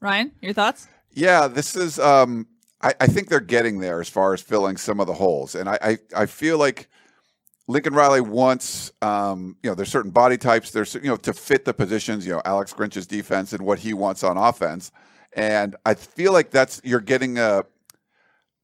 Ryan, 0.00 0.32
your 0.40 0.54
thoughts? 0.54 0.88
Yeah, 1.12 1.46
this 1.46 1.76
is. 1.76 1.98
Um, 1.98 2.46
I, 2.80 2.94
I 2.98 3.06
think 3.06 3.28
they're 3.28 3.38
getting 3.40 3.78
there 3.78 4.00
as 4.00 4.08
far 4.08 4.32
as 4.32 4.40
filling 4.40 4.76
some 4.78 4.98
of 4.98 5.06
the 5.06 5.12
holes, 5.12 5.54
and 5.54 5.68
I, 5.68 5.78
I, 5.82 5.98
I 6.16 6.26
feel 6.26 6.56
like– 6.56 6.88
Lincoln 7.68 7.94
Riley 7.94 8.20
wants, 8.20 8.92
um, 9.02 9.56
you 9.62 9.70
know, 9.70 9.74
there's 9.74 9.90
certain 9.90 10.10
body 10.10 10.36
types. 10.36 10.70
There's, 10.70 10.94
you 10.94 11.02
know, 11.02 11.16
to 11.16 11.32
fit 11.32 11.64
the 11.64 11.72
positions. 11.72 12.26
You 12.26 12.32
know, 12.32 12.42
Alex 12.44 12.72
Grinch's 12.72 13.06
defense 13.06 13.52
and 13.52 13.64
what 13.64 13.78
he 13.78 13.94
wants 13.94 14.24
on 14.24 14.36
offense. 14.36 14.90
And 15.34 15.76
I 15.86 15.94
feel 15.94 16.32
like 16.32 16.50
that's 16.50 16.80
you're 16.84 17.00
getting 17.00 17.38
a 17.38 17.64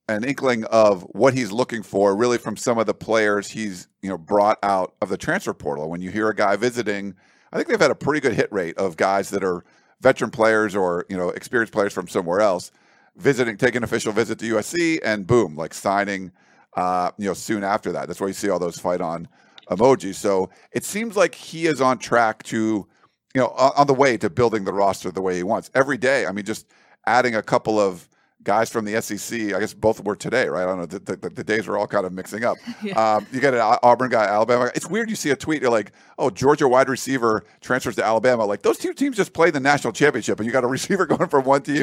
an 0.08 0.24
inkling 0.24 0.64
of 0.64 1.02
what 1.10 1.34
he's 1.34 1.52
looking 1.52 1.82
for, 1.82 2.16
really, 2.16 2.38
from 2.38 2.56
some 2.56 2.78
of 2.78 2.86
the 2.86 2.94
players 2.94 3.48
he's 3.48 3.88
you 4.02 4.08
know 4.08 4.18
brought 4.18 4.58
out 4.62 4.94
of 5.00 5.08
the 5.08 5.16
transfer 5.16 5.54
portal. 5.54 5.88
When 5.88 6.02
you 6.02 6.10
hear 6.10 6.28
a 6.28 6.34
guy 6.34 6.56
visiting, 6.56 7.14
I 7.52 7.56
think 7.56 7.68
they've 7.68 7.80
had 7.80 7.90
a 7.90 7.96
pretty 7.96 8.20
good 8.20 8.34
hit 8.34 8.52
rate 8.52 8.76
of 8.76 8.96
guys 8.96 9.30
that 9.30 9.44
are 9.44 9.64
veteran 10.00 10.30
players 10.30 10.74
or 10.74 11.06
you 11.08 11.16
know 11.16 11.30
experienced 11.30 11.72
players 11.72 11.92
from 11.92 12.08
somewhere 12.08 12.40
else 12.40 12.70
visiting, 13.18 13.56
taking 13.56 13.78
an 13.78 13.84
official 13.84 14.12
visit 14.12 14.38
to 14.38 14.54
USC, 14.54 15.00
and 15.04 15.26
boom, 15.26 15.56
like 15.56 15.74
signing 15.74 16.32
uh, 16.76 17.10
you 17.18 17.26
know, 17.26 17.34
soon 17.34 17.64
after 17.64 17.92
that. 17.92 18.06
That's 18.06 18.20
why 18.20 18.28
you 18.28 18.32
see 18.32 18.50
all 18.50 18.58
those 18.58 18.78
fight 18.78 19.00
on 19.00 19.28
emojis. 19.70 20.14
So 20.14 20.50
it 20.72 20.84
seems 20.84 21.16
like 21.16 21.34
he 21.34 21.66
is 21.66 21.80
on 21.80 21.98
track 21.98 22.42
to, 22.44 22.86
you 23.34 23.40
know, 23.40 23.48
on 23.48 23.86
the 23.86 23.94
way 23.94 24.16
to 24.16 24.30
building 24.30 24.64
the 24.64 24.72
roster 24.72 25.10
the 25.10 25.22
way 25.22 25.36
he 25.36 25.42
wants 25.42 25.70
every 25.74 25.98
day. 25.98 26.26
I 26.26 26.32
mean, 26.32 26.44
just 26.44 26.66
adding 27.06 27.34
a 27.34 27.42
couple 27.42 27.78
of 27.78 28.08
guys 28.48 28.70
from 28.70 28.86
the 28.86 29.00
SEC. 29.02 29.52
I 29.52 29.60
guess 29.60 29.74
both 29.74 30.02
were 30.02 30.16
today, 30.16 30.48
right? 30.48 30.62
I 30.62 30.66
don't 30.66 30.78
know. 30.78 30.86
The, 30.86 31.16
the, 31.16 31.28
the 31.28 31.44
days 31.44 31.66
were 31.66 31.76
all 31.76 31.86
kind 31.86 32.06
of 32.06 32.12
mixing 32.12 32.44
up. 32.44 32.56
Yeah. 32.80 33.16
Um, 33.16 33.26
you 33.32 33.40
get 33.40 33.54
an 33.54 33.76
Auburn 33.82 34.08
guy, 34.08 34.24
Alabama. 34.24 34.70
It's 34.72 34.88
weird. 34.88 35.10
You 35.10 35.16
see 35.16 35.30
a 35.30 35.36
tweet. 35.36 35.60
You're 35.60 35.70
like, 35.70 35.90
oh, 36.16 36.30
Georgia 36.30 36.68
wide 36.68 36.88
receiver 36.88 37.44
transfers 37.60 37.96
to 37.96 38.04
Alabama. 38.04 38.44
Like 38.44 38.62
those 38.62 38.78
two 38.78 38.94
teams 38.94 39.16
just 39.16 39.32
played 39.32 39.52
the 39.52 39.58
national 39.58 39.92
championship, 39.92 40.38
and 40.38 40.46
you 40.46 40.52
got 40.52 40.62
a 40.62 40.66
receiver 40.78 41.04
going 41.04 41.28
from 41.28 41.44
one 41.44 41.62
team 41.62 41.76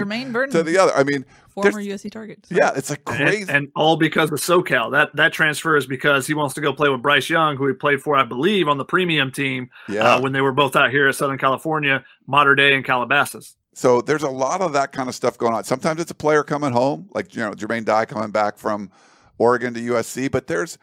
to 0.52 0.64
the 0.64 0.78
other. 0.78 0.94
I 0.94 1.04
mean, 1.04 1.26
former 1.50 1.82
USC 1.82 2.10
target. 2.10 2.46
So. 2.46 2.56
Yeah, 2.56 2.72
it's 2.76 2.90
like 2.90 3.04
crazy, 3.04 3.42
and, 3.42 3.50
and, 3.50 3.72
all 3.76 3.98
because 3.98 4.32
of 4.32 4.40
SoCal. 4.40 4.90
That 4.92 5.14
that 5.18 5.34
transfer 5.34 5.76
is 5.76 5.86
because 5.86 6.26
he 6.28 6.34
wants 6.34 6.54
to 6.56 6.62
go 6.62 6.72
play 6.72 6.88
with 6.88 7.02
Bryce 7.02 7.30
Young, 7.30 7.58
who 7.58 7.68
he 7.68 7.74
played 7.74 8.02
for, 8.02 8.16
I 8.16 8.24
believe, 8.24 8.70
on 8.70 8.78
the 8.78 8.86
premium 8.86 9.32
team. 9.32 9.70
Yeah. 9.90 10.16
Uh, 10.16 10.22
when 10.22 10.32
they 10.32 10.42
were 10.42 10.54
both 10.54 10.78
out 10.78 10.92
here 10.92 11.10
at 11.10 11.16
Southern 11.16 11.38
California, 11.38 12.06
Mater 12.26 12.56
Dei 12.56 12.74
and 12.74 12.86
Calabasas. 12.86 13.58
So 13.76 14.00
there's 14.00 14.24
a 14.24 14.30
lot 14.30 14.62
of 14.62 14.72
that 14.72 14.94
kind 14.94 15.10
of 15.10 15.16
stuff 15.16 15.38
going 15.38 15.54
on. 15.54 15.66
Sometimes 15.66 16.00
it's 16.00 16.10
a 16.10 16.16
player 16.16 16.44
coming 16.44 16.72
home, 16.72 17.10
like 17.14 17.36
you 17.36 17.42
know 17.42 17.52
Jermaine 17.52 17.84
Dye 17.84 18.06
coming 18.06 18.32
back 18.32 18.58
from 18.58 18.90
Oregon 19.38 19.74
to 19.74 19.82
USC, 19.82 20.32
but 20.32 20.48
there's 20.48 20.78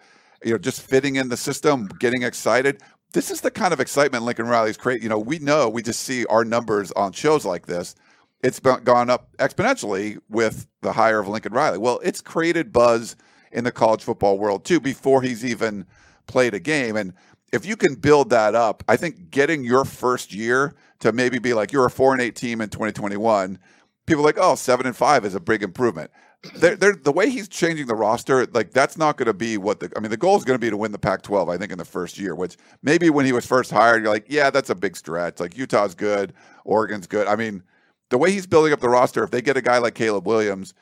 you 0.45 0.53
know 0.53 0.59
just 0.59 0.83
fitting 0.83 1.17
in 1.17 1.31
the 1.31 1.37
system, 1.39 1.89
getting 1.99 2.23
excited. 2.23 2.83
This 3.15 3.31
is 3.31 3.41
the 3.41 3.51
kind 3.51 3.73
of 3.73 3.81
excitement 3.81 4.25
Lincoln 4.25 4.47
Riley's 4.47 4.77
create. 4.77 5.03
You 5.03 5.09
know, 5.09 5.19
we 5.19 5.39
know 5.39 5.71
we 5.71 5.81
just 5.81 6.01
see 6.01 6.27
our 6.27 6.45
numbers 6.45 6.93
on 6.93 7.13
shows 7.13 7.47
like 7.47 7.65
this. 7.65 7.95
It's 8.43 8.61
been, 8.61 8.85
gone 8.85 9.09
up 9.09 9.35
exponentially 9.39 10.19
with 10.29 10.67
the 10.83 10.93
hire 10.93 11.19
of 11.19 11.29
Lincoln 11.29 11.55
Riley. 11.55 11.79
Well, 11.79 11.99
it's 12.05 12.21
created 12.21 12.73
buzz 12.73 13.17
in 13.53 13.65
the 13.65 13.73
college 13.73 14.03
football 14.03 14.39
world 14.39 14.67
too 14.67 14.81
before 14.81 15.23
he's 15.23 15.47
even 15.47 15.87
played 16.27 16.53
a 16.53 16.61
game. 16.61 16.97
And 16.97 17.15
if 17.55 17.65
you 17.65 17.75
can 17.77 17.95
build 17.95 18.29
that 18.31 18.55
up, 18.55 18.83
I 18.87 18.97
think 18.97 19.31
getting 19.31 19.65
your 19.65 19.87
first 19.87 20.35
year 20.35 20.75
to 21.03 21.13
maybe 21.13 21.39
be 21.39 21.53
like 21.53 21.73
you're 21.73 21.85
a 21.85 21.91
four 21.91 22.13
and 22.13 22.23
eight 22.23 22.37
team 22.37 22.61
in 22.61 22.69
2021. 22.69 23.59
People 24.07 24.25
like, 24.25 24.39
oh, 24.39 24.55
seven 24.55 24.87
and 24.87 24.97
five 24.97 25.25
is 25.25 25.35
a 25.35 25.41
big 25.41 25.63
improvement. 25.63 26.11
They're, 26.57 26.75
they're, 26.75 26.97
the 26.97 27.13
way 27.13 27.31
he's 27.31 27.49
changing 27.49 27.87
the 27.87 27.95
roster, 27.95 28.47
like 28.47 28.73
that's 28.73 28.97
not 28.97 29.17
going 29.17 29.27
to 29.27 29.35
be 29.35 29.59
what 29.59 29.79
the. 29.79 29.93
I 29.97 30.01
mean, 30.01 30.11
the 30.11 30.17
goal 30.17 30.37
is 30.37 30.45
going 30.45 30.59
to 30.59 30.65
be 30.65 30.71
to 30.71 30.77
win 30.77 30.91
the 30.91 30.99
Pac-12. 30.99 31.53
I 31.53 31.57
think 31.57 31.71
in 31.71 31.79
the 31.79 31.85
first 31.85 32.19
year, 32.19 32.35
which 32.35 32.57
maybe 32.83 33.11
when 33.11 33.27
he 33.27 33.33
was 33.33 33.47
first 33.47 33.71
hired, 33.71 34.03
you're 34.03 34.13
like, 34.13 34.27
yeah, 34.29 34.51
that's 34.51 34.71
a 34.71 34.75
big 34.75 34.97
stretch. 34.97 35.39
Like 35.39 35.57
Utah's 35.57 35.95
good, 35.95 36.33
Oregon's 36.65 37.07
good. 37.07 37.29
I 37.29 37.37
mean, 37.37 37.63
the 38.11 38.19
way 38.19 38.33
he's 38.33 38.47
building 38.47 38.73
up 38.73 38.81
the 38.81 38.89
roster, 38.89 39.23
if 39.23 39.31
they 39.31 39.41
get 39.41 39.57
a 39.57 39.63
guy 39.63 39.79
like 39.79 39.95
Caleb 39.95 40.27
Williams, 40.27 40.75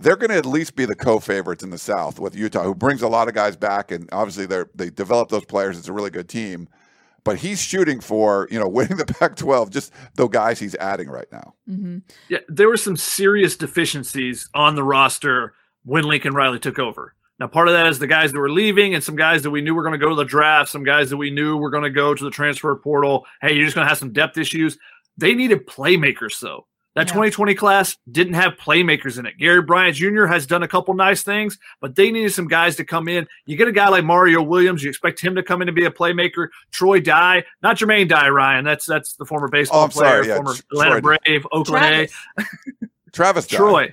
they're 0.00 0.16
going 0.16 0.30
to 0.30 0.36
at 0.36 0.46
least 0.46 0.74
be 0.74 0.84
the 0.84 0.96
co-favorites 0.96 1.62
in 1.62 1.70
the 1.70 1.78
South 1.78 2.18
with 2.18 2.34
Utah, 2.34 2.64
who 2.64 2.74
brings 2.74 3.02
a 3.02 3.08
lot 3.08 3.28
of 3.28 3.34
guys 3.34 3.56
back, 3.56 3.92
and 3.92 4.08
obviously 4.10 4.46
they're 4.46 4.68
they 4.74 4.90
develop 4.90 5.28
those 5.28 5.44
players. 5.44 5.78
It's 5.78 5.88
a 5.88 5.92
really 5.92 6.10
good 6.10 6.28
team 6.28 6.68
but 7.24 7.38
he's 7.38 7.60
shooting 7.60 8.00
for 8.00 8.46
you 8.50 8.58
know 8.58 8.68
winning 8.74 8.98
the 8.98 9.06
Pac-12. 9.06 9.70
Just 9.70 9.92
the 10.14 10.28
guys 10.28 10.58
he's 10.58 10.74
adding 10.76 11.08
right 11.08 11.30
now. 11.32 11.54
Mm-hmm. 11.68 11.98
Yeah, 12.28 12.38
there 12.48 12.68
were 12.68 12.76
some 12.76 12.96
serious 12.96 13.56
deficiencies 13.56 14.48
on 14.54 14.74
the 14.74 14.84
roster 14.84 15.54
when 15.84 16.04
Lincoln 16.04 16.34
Riley 16.34 16.58
took 16.58 16.78
over. 16.78 17.14
Now, 17.40 17.48
part 17.48 17.66
of 17.66 17.74
that 17.74 17.88
is 17.88 17.98
the 17.98 18.06
guys 18.06 18.32
that 18.32 18.38
were 18.38 18.50
leaving, 18.50 18.94
and 18.94 19.02
some 19.02 19.16
guys 19.16 19.42
that 19.42 19.50
we 19.50 19.60
knew 19.60 19.74
were 19.74 19.82
going 19.82 19.98
to 19.98 20.04
go 20.04 20.08
to 20.08 20.14
the 20.14 20.24
draft, 20.24 20.70
some 20.70 20.84
guys 20.84 21.10
that 21.10 21.16
we 21.16 21.30
knew 21.30 21.56
were 21.56 21.70
going 21.70 21.82
to 21.82 21.90
go 21.90 22.14
to 22.14 22.24
the 22.24 22.30
transfer 22.30 22.74
portal. 22.76 23.26
Hey, 23.40 23.54
you're 23.54 23.64
just 23.64 23.74
going 23.74 23.84
to 23.84 23.88
have 23.88 23.98
some 23.98 24.12
depth 24.12 24.38
issues. 24.38 24.78
They 25.16 25.34
needed 25.34 25.66
playmakers, 25.66 26.38
though. 26.38 26.66
That 26.94 27.08
yeah. 27.08 27.14
2020 27.14 27.54
class 27.56 27.96
didn't 28.10 28.34
have 28.34 28.52
playmakers 28.52 29.18
in 29.18 29.26
it. 29.26 29.36
Gary 29.36 29.62
Bryant 29.62 29.96
Jr. 29.96 30.26
has 30.26 30.46
done 30.46 30.62
a 30.62 30.68
couple 30.68 30.94
nice 30.94 31.22
things, 31.22 31.58
but 31.80 31.96
they 31.96 32.12
needed 32.12 32.32
some 32.32 32.46
guys 32.46 32.76
to 32.76 32.84
come 32.84 33.08
in. 33.08 33.26
You 33.46 33.56
get 33.56 33.66
a 33.66 33.72
guy 33.72 33.88
like 33.88 34.04
Mario 34.04 34.42
Williams, 34.42 34.82
you 34.82 34.90
expect 34.90 35.20
him 35.20 35.34
to 35.34 35.42
come 35.42 35.60
in 35.60 35.68
and 35.68 35.74
be 35.74 35.86
a 35.86 35.90
playmaker. 35.90 36.48
Troy 36.70 37.00
Dye, 37.00 37.44
not 37.62 37.76
Jermaine 37.76 38.08
Dye, 38.08 38.28
Ryan. 38.28 38.64
That's 38.64 38.86
that's 38.86 39.14
the 39.14 39.24
former 39.24 39.48
baseball 39.48 39.84
oh, 39.84 39.88
player, 39.88 40.22
sorry, 40.22 40.28
yeah. 40.28 40.34
former 40.36 40.54
Atlanta 40.72 41.00
Troy. 41.00 41.18
Brave, 41.24 41.46
Oakland 41.50 41.82
Travis. 41.82 42.12
A. 42.38 42.86
Travis 43.12 43.46
Troy. 43.48 43.92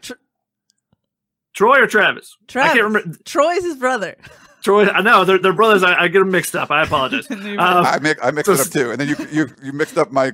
Troy 1.53 1.79
or 1.79 1.87
Travis? 1.87 2.37
Travis. 2.47 2.71
I 2.71 2.73
can't 2.73 2.85
remember. 2.85 3.17
Troy's 3.25 3.63
his 3.63 3.77
brother. 3.77 4.15
Troy, 4.61 4.87
I 4.87 5.01
know 5.01 5.25
they're, 5.25 5.39
they're 5.39 5.53
brothers. 5.53 5.83
I, 5.83 6.03
I, 6.03 6.07
get 6.07 6.19
them 6.19 6.31
mixed 6.31 6.55
up. 6.55 6.69
I 6.69 6.83
apologize. 6.83 7.29
um, 7.31 7.57
I, 7.59 7.99
mix, 7.99 8.19
I 8.23 8.31
mixed 8.31 8.45
so, 8.45 8.53
it 8.53 8.59
up 8.59 8.67
too, 8.67 8.91
and 8.91 9.01
then 9.01 9.07
you 9.07 9.15
you 9.31 9.47
you 9.63 9.73
mixed 9.73 9.97
up 9.97 10.11
my 10.11 10.31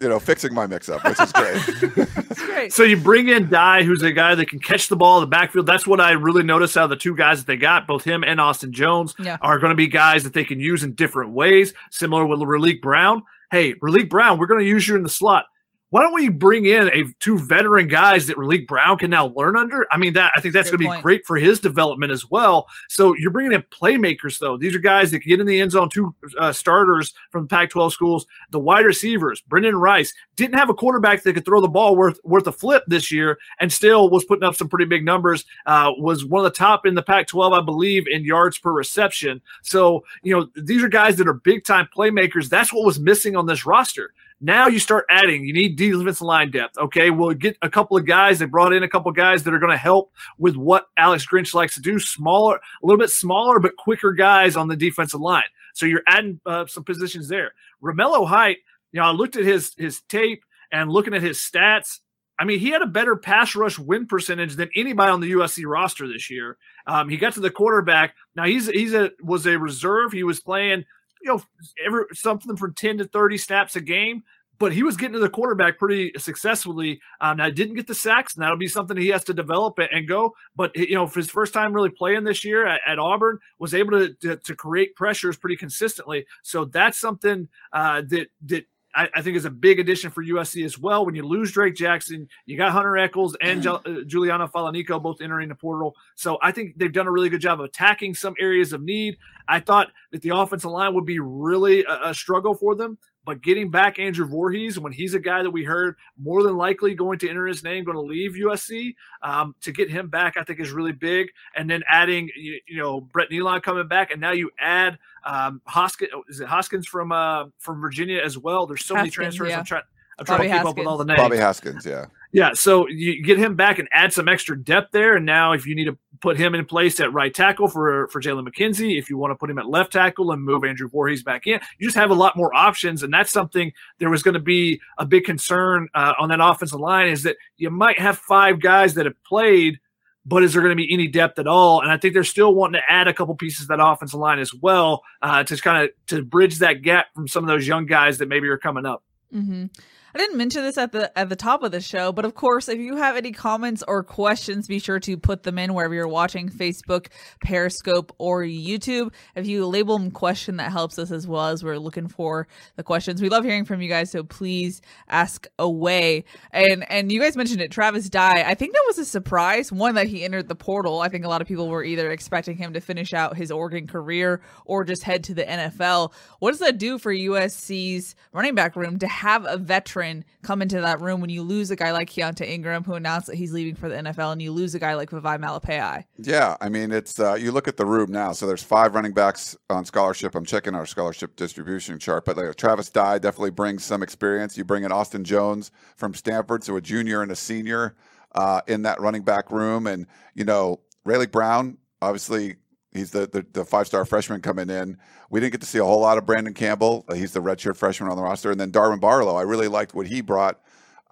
you 0.00 0.08
know 0.08 0.20
fixing 0.20 0.54
my 0.54 0.66
mix 0.66 0.88
up, 0.88 1.04
which 1.04 1.20
is 1.20 1.32
great. 1.32 2.08
Great. 2.36 2.72
So 2.72 2.84
you 2.84 2.96
bring 2.96 3.28
in 3.28 3.48
Dye, 3.48 3.82
who's 3.82 4.02
a 4.02 4.12
guy 4.12 4.34
that 4.34 4.48
can 4.48 4.60
catch 4.60 4.88
the 4.88 4.96
ball 4.96 5.18
in 5.18 5.22
the 5.22 5.26
backfield. 5.26 5.66
That's 5.66 5.86
what 5.86 6.00
I 6.00 6.12
really 6.12 6.42
noticed 6.42 6.76
out 6.76 6.84
of 6.84 6.90
the 6.90 6.96
two 6.96 7.14
guys 7.14 7.38
that 7.38 7.46
they 7.46 7.56
got. 7.56 7.86
Both 7.86 8.04
him 8.04 8.24
and 8.24 8.40
Austin 8.40 8.72
Jones 8.72 9.14
yeah. 9.18 9.36
are 9.40 9.58
going 9.58 9.70
to 9.70 9.76
be 9.76 9.86
guys 9.86 10.24
that 10.24 10.32
they 10.32 10.44
can 10.44 10.60
use 10.60 10.82
in 10.82 10.94
different 10.94 11.32
ways, 11.32 11.74
similar 11.90 12.24
with 12.26 12.40
Raleek 12.40 12.80
Brown. 12.80 13.22
Hey, 13.50 13.74
Raleek 13.74 14.08
Brown, 14.08 14.38
we're 14.38 14.46
going 14.46 14.60
to 14.60 14.66
use 14.66 14.88
you 14.88 14.96
in 14.96 15.02
the 15.02 15.08
slot 15.08 15.46
why 15.90 16.02
don't 16.02 16.14
we 16.14 16.28
bring 16.28 16.66
in 16.66 16.88
a 16.88 17.04
two 17.20 17.38
veteran 17.38 17.86
guys 17.86 18.26
that 18.26 18.36
Raleek 18.36 18.66
Brown 18.66 18.98
can 18.98 19.10
now 19.10 19.28
learn 19.28 19.56
under? 19.56 19.86
I 19.92 19.98
mean, 19.98 20.14
that 20.14 20.32
I 20.36 20.40
think 20.40 20.52
that's 20.52 20.70
going 20.70 20.82
to 20.82 20.90
be 20.90 21.00
great 21.00 21.24
for 21.24 21.36
his 21.36 21.60
development 21.60 22.10
as 22.10 22.28
well. 22.28 22.66
So 22.88 23.14
you're 23.14 23.30
bringing 23.30 23.52
in 23.52 23.62
playmakers, 23.70 24.38
though. 24.38 24.56
These 24.56 24.74
are 24.74 24.80
guys 24.80 25.12
that 25.12 25.20
can 25.20 25.28
get 25.28 25.40
in 25.40 25.46
the 25.46 25.60
end 25.60 25.70
zone. 25.70 25.88
Two 25.88 26.12
uh, 26.38 26.52
starters 26.52 27.14
from 27.30 27.44
the 27.44 27.48
Pac-12 27.48 27.92
schools. 27.92 28.26
The 28.50 28.58
wide 28.58 28.84
receivers, 28.84 29.42
Brenden 29.48 29.80
Rice, 29.80 30.12
didn't 30.34 30.58
have 30.58 30.70
a 30.70 30.74
quarterback 30.74 31.22
that 31.22 31.34
could 31.34 31.44
throw 31.44 31.60
the 31.60 31.68
ball 31.68 31.94
worth 31.94 32.18
worth 32.24 32.48
a 32.48 32.52
flip 32.52 32.82
this 32.88 33.12
year, 33.12 33.38
and 33.60 33.72
still 33.72 34.10
was 34.10 34.24
putting 34.24 34.44
up 34.44 34.56
some 34.56 34.68
pretty 34.68 34.86
big 34.86 35.04
numbers. 35.04 35.44
Uh, 35.66 35.92
was 35.98 36.24
one 36.24 36.44
of 36.44 36.52
the 36.52 36.58
top 36.58 36.84
in 36.84 36.96
the 36.96 37.02
Pac-12, 37.02 37.56
I 37.56 37.64
believe, 37.64 38.08
in 38.08 38.24
yards 38.24 38.58
per 38.58 38.72
reception. 38.72 39.40
So 39.62 40.04
you 40.24 40.36
know, 40.36 40.48
these 40.56 40.82
are 40.82 40.88
guys 40.88 41.14
that 41.16 41.28
are 41.28 41.34
big 41.34 41.64
time 41.64 41.88
playmakers. 41.96 42.48
That's 42.48 42.72
what 42.72 42.84
was 42.84 42.98
missing 42.98 43.36
on 43.36 43.46
this 43.46 43.64
roster. 43.64 44.12
Now 44.40 44.66
you 44.66 44.78
start 44.78 45.06
adding. 45.08 45.44
You 45.44 45.54
need 45.54 45.76
defensive 45.76 46.20
line 46.20 46.50
depth. 46.50 46.76
Okay, 46.76 47.10
we'll 47.10 47.32
get 47.32 47.56
a 47.62 47.70
couple 47.70 47.96
of 47.96 48.04
guys. 48.04 48.38
They 48.38 48.44
brought 48.44 48.74
in 48.74 48.82
a 48.82 48.88
couple 48.88 49.10
of 49.10 49.16
guys 49.16 49.42
that 49.44 49.54
are 49.54 49.58
going 49.58 49.72
to 49.72 49.78
help 49.78 50.12
with 50.38 50.56
what 50.56 50.86
Alex 50.98 51.26
Grinch 51.26 51.54
likes 51.54 51.74
to 51.76 51.80
do. 51.80 51.98
Smaller, 51.98 52.56
a 52.56 52.86
little 52.86 52.98
bit 52.98 53.10
smaller, 53.10 53.58
but 53.58 53.76
quicker 53.76 54.12
guys 54.12 54.56
on 54.56 54.68
the 54.68 54.76
defensive 54.76 55.20
line. 55.20 55.44
So 55.72 55.86
you're 55.86 56.02
adding 56.06 56.40
uh, 56.44 56.66
some 56.66 56.84
positions 56.84 57.28
there. 57.28 57.52
Romello 57.82 58.26
Height. 58.26 58.58
You 58.92 59.00
know, 59.00 59.06
I 59.06 59.10
looked 59.12 59.36
at 59.36 59.44
his 59.44 59.72
his 59.78 60.02
tape 60.02 60.44
and 60.70 60.90
looking 60.90 61.14
at 61.14 61.22
his 61.22 61.38
stats. 61.38 62.00
I 62.38 62.44
mean, 62.44 62.58
he 62.58 62.70
had 62.70 62.82
a 62.82 62.86
better 62.86 63.16
pass 63.16 63.56
rush 63.56 63.78
win 63.78 64.06
percentage 64.06 64.56
than 64.56 64.68
anybody 64.76 65.10
on 65.10 65.20
the 65.20 65.32
USC 65.32 65.64
roster 65.66 66.06
this 66.06 66.30
year. 66.30 66.58
Um, 66.86 67.08
he 67.08 67.16
got 67.16 67.32
to 67.34 67.40
the 67.40 67.50
quarterback. 67.50 68.14
Now 68.34 68.44
he's 68.44 68.68
he's 68.68 68.92
a 68.92 69.12
was 69.22 69.46
a 69.46 69.58
reserve. 69.58 70.12
He 70.12 70.22
was 70.24 70.40
playing 70.40 70.84
you 71.26 71.32
know, 71.32 71.42
every, 71.84 72.04
something 72.12 72.56
from 72.56 72.72
10 72.72 72.98
to 72.98 73.04
30 73.04 73.36
snaps 73.36 73.74
a 73.74 73.80
game, 73.80 74.22
but 74.58 74.72
he 74.72 74.84
was 74.84 74.96
getting 74.96 75.14
to 75.14 75.18
the 75.18 75.28
quarterback 75.28 75.76
pretty 75.76 76.12
successfully. 76.16 77.00
Um, 77.20 77.38
now, 77.38 77.50
didn't 77.50 77.74
get 77.74 77.88
the 77.88 77.94
sacks, 77.94 78.34
and 78.34 78.42
that'll 78.42 78.56
be 78.56 78.68
something 78.68 78.96
he 78.96 79.08
has 79.08 79.24
to 79.24 79.34
develop 79.34 79.78
and 79.78 80.06
go. 80.06 80.34
But, 80.54 80.74
you 80.76 80.94
know, 80.94 81.08
for 81.08 81.18
his 81.18 81.28
first 81.28 81.52
time 81.52 81.72
really 81.72 81.90
playing 81.90 82.22
this 82.22 82.44
year 82.44 82.64
at, 82.64 82.80
at 82.86 83.00
Auburn, 83.00 83.38
was 83.58 83.74
able 83.74 83.98
to, 83.98 84.14
to, 84.22 84.36
to, 84.36 84.54
create 84.54 84.94
pressures 84.94 85.36
pretty 85.36 85.56
consistently. 85.56 86.26
So 86.42 86.64
that's 86.64 86.98
something 86.98 87.48
uh, 87.72 88.02
that, 88.08 88.28
that 88.46 88.66
I, 88.96 89.08
I, 89.14 89.22
think 89.22 89.36
is 89.36 89.44
a 89.44 89.50
big 89.50 89.78
addition 89.78 90.10
for 90.10 90.24
USC 90.24 90.64
as 90.64 90.78
well. 90.78 91.04
When 91.04 91.14
you 91.14 91.22
lose 91.22 91.52
Drake 91.52 91.74
Jackson, 91.74 92.28
you 92.46 92.56
got 92.56 92.72
Hunter 92.72 92.96
Echols 92.96 93.36
and 93.42 93.64
uh, 93.66 93.78
Juliano 94.06 94.48
Falaniko 94.48 95.00
both 95.00 95.20
entering 95.20 95.50
the 95.50 95.54
portal. 95.54 95.94
So 96.14 96.38
I 96.42 96.50
think 96.50 96.78
they've 96.78 96.92
done 96.92 97.06
a 97.06 97.12
really 97.12 97.28
good 97.28 97.40
job 97.40 97.60
of 97.60 97.66
attacking 97.66 98.14
some 98.14 98.34
areas 98.40 98.72
of 98.72 98.82
need. 98.82 99.18
I 99.46 99.60
thought 99.60 99.88
that 100.12 100.22
the 100.22 100.30
offensive 100.30 100.70
line 100.70 100.94
would 100.94 101.04
be 101.04 101.20
really 101.20 101.84
a, 101.84 102.10
a 102.10 102.14
struggle 102.14 102.54
for 102.54 102.74
them. 102.74 102.98
But 103.26 103.42
getting 103.42 103.72
back 103.72 103.98
Andrew 103.98 104.24
Voorhees 104.24 104.78
when 104.78 104.92
he's 104.92 105.14
a 105.14 105.18
guy 105.18 105.42
that 105.42 105.50
we 105.50 105.64
heard 105.64 105.96
more 106.16 106.44
than 106.44 106.56
likely 106.56 106.94
going 106.94 107.18
to 107.18 107.28
enter 107.28 107.44
his 107.46 107.64
name, 107.64 107.82
going 107.82 107.96
to 107.96 108.00
leave 108.00 108.34
USC, 108.34 108.94
um, 109.22 109.54
to 109.62 109.72
get 109.72 109.90
him 109.90 110.08
back, 110.08 110.36
I 110.36 110.44
think 110.44 110.60
is 110.60 110.70
really 110.70 110.92
big. 110.92 111.28
And 111.56 111.68
then 111.68 111.82
adding, 111.88 112.30
you, 112.36 112.60
you 112.68 112.78
know, 112.78 113.00
Brett 113.00 113.28
Neilon 113.28 113.60
coming 113.60 113.88
back, 113.88 114.12
and 114.12 114.20
now 114.20 114.30
you 114.30 114.50
add 114.60 114.96
um, 115.24 115.60
Hoskins. 115.66 116.10
Is 116.28 116.40
it 116.40 116.46
Hoskins 116.46 116.86
from 116.86 117.10
uh, 117.10 117.46
from 117.58 117.80
Virginia 117.80 118.20
as 118.22 118.38
well? 118.38 118.66
There's 118.66 118.84
so 118.84 118.94
Haskins, 118.94 119.18
many 119.18 119.28
transfers. 119.28 119.50
Yeah. 119.50 119.58
I'm 119.58 119.64
trying. 119.64 119.82
I'm 120.18 120.24
trying 120.24 120.38
Bobby 120.38 120.48
to 120.48 120.54
keep 120.54 120.56
Haskins. 120.56 120.70
up 120.70 120.78
with 120.78 120.86
all 120.86 120.96
the 120.96 121.04
names. 121.04 121.18
Bobby 121.18 121.36
Haskins, 121.36 121.84
yeah. 121.84 122.06
Yeah, 122.36 122.52
so 122.52 122.86
you 122.86 123.22
get 123.22 123.38
him 123.38 123.56
back 123.56 123.78
and 123.78 123.88
add 123.94 124.12
some 124.12 124.28
extra 124.28 124.62
depth 124.62 124.92
there. 124.92 125.16
And 125.16 125.24
now, 125.24 125.52
if 125.52 125.66
you 125.66 125.74
need 125.74 125.86
to 125.86 125.96
put 126.20 126.36
him 126.36 126.54
in 126.54 126.66
place 126.66 127.00
at 127.00 127.10
right 127.10 127.32
tackle 127.32 127.66
for 127.66 128.08
for 128.08 128.20
Jalen 128.20 128.46
McKenzie, 128.46 128.98
if 128.98 129.08
you 129.08 129.16
want 129.16 129.30
to 129.30 129.36
put 129.36 129.48
him 129.48 129.58
at 129.58 129.70
left 129.70 129.94
tackle 129.94 130.30
and 130.30 130.42
move 130.42 130.62
Andrew 130.62 130.86
Voorhees 130.86 131.22
back 131.22 131.46
in, 131.46 131.58
you 131.78 131.86
just 131.86 131.96
have 131.96 132.10
a 132.10 132.14
lot 132.14 132.36
more 132.36 132.54
options. 132.54 133.02
And 133.02 133.10
that's 133.10 133.32
something 133.32 133.72
there 134.00 134.10
was 134.10 134.22
going 134.22 134.34
to 134.34 134.40
be 134.40 134.78
a 134.98 135.06
big 135.06 135.24
concern 135.24 135.88
uh, 135.94 136.12
on 136.20 136.28
that 136.28 136.40
offensive 136.42 136.78
line 136.78 137.08
is 137.08 137.22
that 137.22 137.36
you 137.56 137.70
might 137.70 137.98
have 137.98 138.18
five 138.18 138.60
guys 138.60 138.92
that 138.96 139.06
have 139.06 139.24
played, 139.24 139.80
but 140.26 140.42
is 140.42 140.52
there 140.52 140.60
going 140.60 140.76
to 140.76 140.76
be 140.76 140.92
any 140.92 141.08
depth 141.08 141.38
at 141.38 141.46
all? 141.46 141.80
And 141.80 141.90
I 141.90 141.96
think 141.96 142.12
they're 142.12 142.22
still 142.22 142.54
wanting 142.54 142.82
to 142.82 142.92
add 142.92 143.08
a 143.08 143.14
couple 143.14 143.34
pieces 143.34 143.62
of 143.62 143.68
that 143.68 143.82
offensive 143.82 144.20
line 144.20 144.40
as 144.40 144.52
well 144.52 145.00
uh, 145.22 145.42
to 145.42 145.56
kind 145.56 145.84
of 145.84 145.90
to 146.08 146.22
bridge 146.22 146.58
that 146.58 146.82
gap 146.82 147.06
from 147.14 147.28
some 147.28 147.44
of 147.44 147.48
those 147.48 147.66
young 147.66 147.86
guys 147.86 148.18
that 148.18 148.28
maybe 148.28 148.46
are 148.48 148.58
coming 148.58 148.84
up. 148.84 149.02
Mm-hmm. 149.34 149.68
I 150.16 150.18
didn't 150.18 150.38
mention 150.38 150.62
this 150.62 150.78
at 150.78 150.92
the 150.92 151.18
at 151.18 151.28
the 151.28 151.36
top 151.36 151.62
of 151.62 151.72
the 151.72 151.80
show, 151.82 152.10
but 152.10 152.24
of 152.24 152.34
course, 152.34 152.70
if 152.70 152.78
you 152.78 152.96
have 152.96 153.18
any 153.18 153.32
comments 153.32 153.84
or 153.86 154.02
questions, 154.02 154.66
be 154.66 154.78
sure 154.78 154.98
to 155.00 155.18
put 155.18 155.42
them 155.42 155.58
in 155.58 155.74
wherever 155.74 155.92
you're 155.92 156.08
watching 156.08 156.48
Facebook, 156.48 157.08
Periscope, 157.44 158.14
or 158.16 158.40
YouTube. 158.40 159.12
If 159.34 159.46
you 159.46 159.66
label 159.66 159.98
them 159.98 160.10
question, 160.10 160.56
that 160.56 160.72
helps 160.72 160.98
us 160.98 161.12
as 161.12 161.26
well 161.26 161.48
as 161.48 161.62
we're 161.62 161.76
looking 161.76 162.08
for 162.08 162.48
the 162.76 162.82
questions. 162.82 163.20
We 163.20 163.28
love 163.28 163.44
hearing 163.44 163.66
from 163.66 163.82
you 163.82 163.90
guys, 163.90 164.10
so 164.10 164.22
please 164.22 164.80
ask 165.06 165.46
away. 165.58 166.24
And 166.50 166.90
and 166.90 167.12
you 167.12 167.20
guys 167.20 167.36
mentioned 167.36 167.60
it, 167.60 167.70
Travis 167.70 168.08
Dye. 168.08 168.42
I 168.46 168.54
think 168.54 168.72
that 168.72 168.84
was 168.86 168.96
a 168.96 169.04
surprise. 169.04 169.70
One 169.70 169.96
that 169.96 170.06
he 170.06 170.24
entered 170.24 170.48
the 170.48 170.54
portal. 170.54 171.00
I 171.00 171.10
think 171.10 171.26
a 171.26 171.28
lot 171.28 171.42
of 171.42 171.46
people 171.46 171.68
were 171.68 171.84
either 171.84 172.10
expecting 172.10 172.56
him 172.56 172.72
to 172.72 172.80
finish 172.80 173.12
out 173.12 173.36
his 173.36 173.50
Oregon 173.50 173.86
career 173.86 174.40
or 174.64 174.82
just 174.82 175.02
head 175.02 175.24
to 175.24 175.34
the 175.34 175.44
NFL. 175.44 176.14
What 176.38 176.52
does 176.52 176.60
that 176.60 176.78
do 176.78 176.96
for 176.96 177.12
USC's 177.12 178.14
running 178.32 178.54
back 178.54 178.76
room 178.76 178.98
to 179.00 179.08
have 179.08 179.44
a 179.46 179.58
veteran? 179.58 180.05
Veteran 180.06 180.24
come 180.42 180.62
into 180.62 180.80
that 180.80 181.00
room 181.00 181.20
when 181.20 181.30
you 181.30 181.42
lose 181.42 181.70
a 181.70 181.76
guy 181.76 181.92
like 181.92 182.10
Keaontay 182.10 182.48
Ingram 182.48 182.84
who 182.84 182.94
announced 182.94 183.26
that 183.26 183.36
he's 183.36 183.52
leaving 183.52 183.74
for 183.74 183.88
the 183.88 183.96
NFL 183.96 184.32
and 184.32 184.40
you 184.42 184.52
lose 184.52 184.74
a 184.74 184.78
guy 184.78 184.94
like 184.94 185.10
Vavae 185.10 185.38
Malepeai. 185.38 186.04
Yeah, 186.18 186.56
I 186.60 186.68
mean 186.68 186.92
it's 186.92 187.18
uh, 187.18 187.34
you 187.34 187.52
look 187.52 187.68
at 187.68 187.76
the 187.76 187.86
room 187.86 188.12
now. 188.12 188.32
So 188.32 188.46
there's 188.46 188.62
five 188.62 188.94
running 188.94 189.12
backs 189.12 189.56
on 189.70 189.84
scholarship. 189.84 190.34
I'm 190.34 190.44
checking 190.44 190.74
our 190.74 190.86
scholarship 190.86 191.36
distribution 191.36 191.98
chart, 191.98 192.24
but 192.24 192.36
like 192.36 192.54
Travis 192.56 192.90
Dye 192.90 193.18
definitely 193.18 193.50
brings 193.50 193.84
some 193.84 194.02
experience. 194.02 194.56
You 194.56 194.64
bring 194.64 194.84
in 194.84 194.92
Austin 194.92 195.24
Jones 195.24 195.70
from 195.96 196.14
Stanford, 196.14 196.64
so 196.64 196.76
a 196.76 196.80
junior 196.80 197.22
and 197.22 197.30
a 197.30 197.36
senior 197.36 197.96
uh, 198.34 198.60
in 198.66 198.82
that 198.82 199.00
running 199.00 199.22
back 199.22 199.50
room, 199.50 199.86
and 199.86 200.06
you 200.34 200.44
know 200.44 200.80
Raleek 201.06 201.30
Brown 201.32 201.78
obviously 202.02 202.56
He's 202.96 203.10
the, 203.10 203.26
the, 203.26 203.46
the 203.52 203.64
five 203.64 203.86
star 203.86 204.04
freshman 204.04 204.40
coming 204.40 204.70
in. 204.70 204.98
We 205.30 205.40
didn't 205.40 205.52
get 205.52 205.60
to 205.62 205.66
see 205.66 205.78
a 205.78 205.84
whole 205.84 206.00
lot 206.00 206.18
of 206.18 206.26
Brandon 206.26 206.54
Campbell. 206.54 207.04
He's 207.14 207.32
the 207.32 207.40
redshirt 207.40 207.76
freshman 207.76 208.10
on 208.10 208.16
the 208.16 208.22
roster. 208.22 208.50
And 208.50 208.60
then 208.60 208.70
Darwin 208.70 208.98
Barlow. 208.98 209.36
I 209.36 209.42
really 209.42 209.68
liked 209.68 209.94
what 209.94 210.06
he 210.06 210.20
brought 210.20 210.60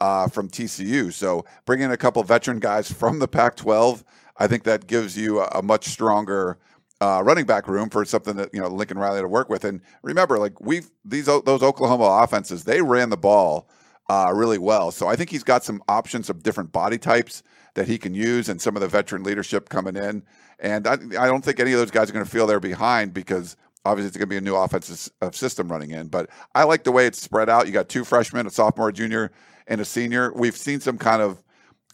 uh, 0.00 0.28
from 0.28 0.48
TCU. 0.48 1.12
So 1.12 1.44
bringing 1.64 1.90
a 1.90 1.96
couple 1.96 2.22
veteran 2.22 2.58
guys 2.58 2.90
from 2.90 3.18
the 3.18 3.28
Pac 3.28 3.56
12, 3.56 4.04
I 4.36 4.46
think 4.46 4.64
that 4.64 4.86
gives 4.86 5.16
you 5.16 5.40
a, 5.40 5.46
a 5.46 5.62
much 5.62 5.86
stronger. 5.86 6.58
Uh, 7.00 7.20
running 7.22 7.44
back 7.44 7.68
room 7.68 7.90
for 7.90 8.04
something 8.04 8.36
that 8.36 8.48
you 8.54 8.60
know 8.60 8.68
Lincoln 8.68 8.96
Riley 8.96 9.20
to 9.20 9.28
work 9.28 9.50
with, 9.50 9.64
and 9.64 9.82
remember, 10.02 10.38
like 10.38 10.58
we've 10.60 10.90
these 11.04 11.26
those 11.26 11.62
Oklahoma 11.62 12.22
offenses, 12.22 12.64
they 12.64 12.80
ran 12.80 13.10
the 13.10 13.16
ball 13.16 13.68
uh, 14.08 14.32
really 14.34 14.58
well. 14.58 14.90
So 14.90 15.08
I 15.08 15.16
think 15.16 15.28
he's 15.28 15.42
got 15.42 15.64
some 15.64 15.82
options 15.88 16.30
of 16.30 16.42
different 16.42 16.72
body 16.72 16.96
types 16.96 17.42
that 17.74 17.88
he 17.88 17.98
can 17.98 18.14
use, 18.14 18.48
and 18.48 18.62
some 18.62 18.76
of 18.76 18.80
the 18.80 18.88
veteran 18.88 19.22
leadership 19.22 19.68
coming 19.68 19.96
in. 19.96 20.22
And 20.58 20.86
I, 20.86 20.92
I 20.92 21.26
don't 21.26 21.44
think 21.44 21.60
any 21.60 21.72
of 21.72 21.78
those 21.78 21.90
guys 21.90 22.10
are 22.10 22.12
going 22.12 22.24
to 22.24 22.30
feel 22.30 22.46
they're 22.46 22.60
behind 22.60 23.12
because 23.12 23.56
obviously 23.84 24.08
it's 24.08 24.16
going 24.16 24.28
to 24.28 24.30
be 24.30 24.36
a 24.36 24.40
new 24.40 24.56
offensive 24.56 25.10
system 25.32 25.70
running 25.70 25.90
in. 25.90 26.08
But 26.08 26.30
I 26.54 26.64
like 26.64 26.84
the 26.84 26.92
way 26.92 27.06
it's 27.06 27.20
spread 27.20 27.48
out. 27.48 27.66
You 27.66 27.72
got 27.72 27.88
two 27.88 28.04
freshmen, 28.04 28.46
a 28.46 28.50
sophomore, 28.50 28.88
a 28.88 28.92
junior, 28.92 29.32
and 29.66 29.80
a 29.80 29.84
senior. 29.84 30.32
We've 30.34 30.56
seen 30.56 30.80
some 30.80 30.98
kind 30.98 31.22
of 31.22 31.42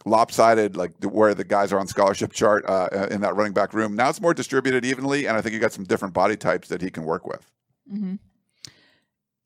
lopsided, 0.05 0.75
like 0.75 0.93
where 1.03 1.33
the 1.33 1.43
guys 1.43 1.71
are 1.71 1.79
on 1.79 1.87
scholarship 1.87 2.33
chart 2.33 2.65
uh, 2.67 2.89
uh, 2.91 3.07
in 3.11 3.21
that 3.21 3.35
running 3.35 3.53
back 3.53 3.73
room. 3.73 3.95
Now 3.95 4.09
it's 4.09 4.21
more 4.21 4.33
distributed 4.33 4.85
evenly, 4.85 5.25
and 5.25 5.37
I 5.37 5.41
think 5.41 5.53
you 5.53 5.59
got 5.59 5.73
some 5.73 5.85
different 5.85 6.13
body 6.13 6.35
types 6.35 6.67
that 6.69 6.81
he 6.81 6.89
can 6.89 7.03
work 7.03 7.27
with. 7.27 7.49
Mm-hmm. 7.91 8.15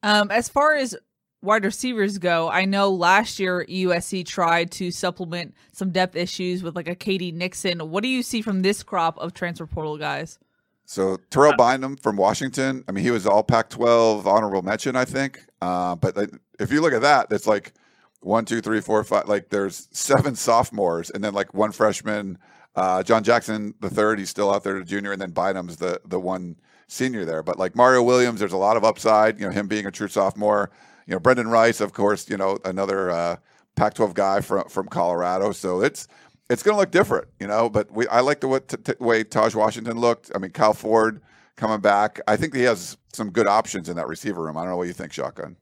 Um, 0.03 0.29
as 0.29 0.47
far 0.49 0.75
as 0.75 0.95
wide 1.41 1.63
receivers 1.63 2.17
go, 2.17 2.49
I 2.49 2.65
know 2.65 2.89
last 2.89 3.39
year 3.39 3.65
USC 3.69 4.25
tried 4.25 4.71
to 4.71 4.91
supplement 4.91 5.53
some 5.71 5.91
depth 5.91 6.15
issues 6.15 6.63
with 6.63 6.75
like 6.75 6.87
a 6.87 6.95
KD 6.95 7.33
Nixon. 7.33 7.79
What 7.89 8.03
do 8.03 8.09
you 8.09 8.23
see 8.23 8.41
from 8.41 8.61
this 8.61 8.83
crop 8.83 9.17
of 9.19 9.33
transfer 9.33 9.65
portal 9.65 9.97
guys? 9.97 10.39
So 10.85 11.17
Terrell 11.29 11.55
Bynum 11.57 11.97
from 11.97 12.15
Washington. 12.15 12.83
I 12.87 12.91
mean, 12.91 13.03
he 13.03 13.11
was 13.11 13.25
all 13.25 13.43
Pac-12 13.43 14.25
honorable 14.25 14.61
mention, 14.61 14.95
I 14.95 15.05
think. 15.05 15.39
Uh, 15.61 15.95
but 15.95 16.15
if 16.59 16.71
you 16.71 16.81
look 16.81 16.93
at 16.93 17.01
that, 17.01 17.27
it's 17.31 17.47
like 17.47 17.73
one, 18.21 18.45
two, 18.45 18.61
three, 18.61 18.81
four, 18.81 19.03
five. 19.03 19.27
Like 19.27 19.49
there's 19.49 19.87
seven 19.91 20.35
sophomores, 20.35 21.09
and 21.09 21.23
then 21.23 21.33
like 21.33 21.53
one 21.53 21.71
freshman. 21.71 22.37
Uh, 22.75 23.01
John 23.03 23.23
Jackson 23.23 23.73
the 23.79 23.89
third, 23.89 24.19
he's 24.19 24.29
still 24.29 24.53
out 24.53 24.63
there, 24.63 24.79
the 24.79 24.85
junior, 24.85 25.11
and 25.11 25.21
then 25.21 25.31
Bynum's 25.31 25.77
the 25.77 26.01
the 26.05 26.19
one 26.19 26.57
senior 26.87 27.25
there. 27.25 27.41
But 27.43 27.57
like 27.57 27.75
Mario 27.75 28.03
Williams, 28.03 28.39
there's 28.39 28.53
a 28.53 28.57
lot 28.57 28.77
of 28.77 28.83
upside. 28.83 29.39
You 29.39 29.47
know, 29.47 29.51
him 29.51 29.67
being 29.67 29.85
a 29.85 29.91
true 29.91 30.07
sophomore 30.07 30.71
you 31.05 31.13
know, 31.13 31.19
Brenden 31.19 31.49
Rice, 31.49 31.81
of 31.81 31.93
course, 31.93 32.29
you 32.29 32.37
know, 32.37 32.57
another 32.65 33.11
uh, 33.11 33.35
Pac-12 33.75 34.13
guy 34.13 34.41
from 34.41 34.67
from 34.69 34.87
Colorado. 34.87 35.51
So 35.51 35.81
it's 35.81 36.07
it's 36.49 36.63
going 36.63 36.75
to 36.75 36.79
look 36.79 36.91
different, 36.91 37.27
you 37.39 37.47
know. 37.47 37.69
But 37.69 37.91
we 37.91 38.07
I 38.07 38.21
like 38.21 38.41
the 38.41 38.47
way, 38.47 38.59
t- 38.59 38.77
t- 38.77 38.93
way 38.99 39.23
Tahj 39.23 39.55
Washington 39.55 39.99
looked. 39.99 40.31
I 40.33 40.37
mean, 40.37 40.51
Kyle 40.51 40.73
Ford 40.73 41.21
coming 41.55 41.79
back. 41.79 42.19
I 42.27 42.35
think 42.37 42.55
he 42.55 42.63
has 42.63 42.97
some 43.13 43.31
good 43.31 43.47
options 43.47 43.89
in 43.89 43.95
that 43.97 44.07
receiver 44.07 44.43
room. 44.43 44.57
I 44.57 44.61
don't 44.61 44.71
know 44.71 44.77
what 44.77 44.87
you 44.87 44.93
think, 44.93 45.13
Shotgun. 45.13 45.57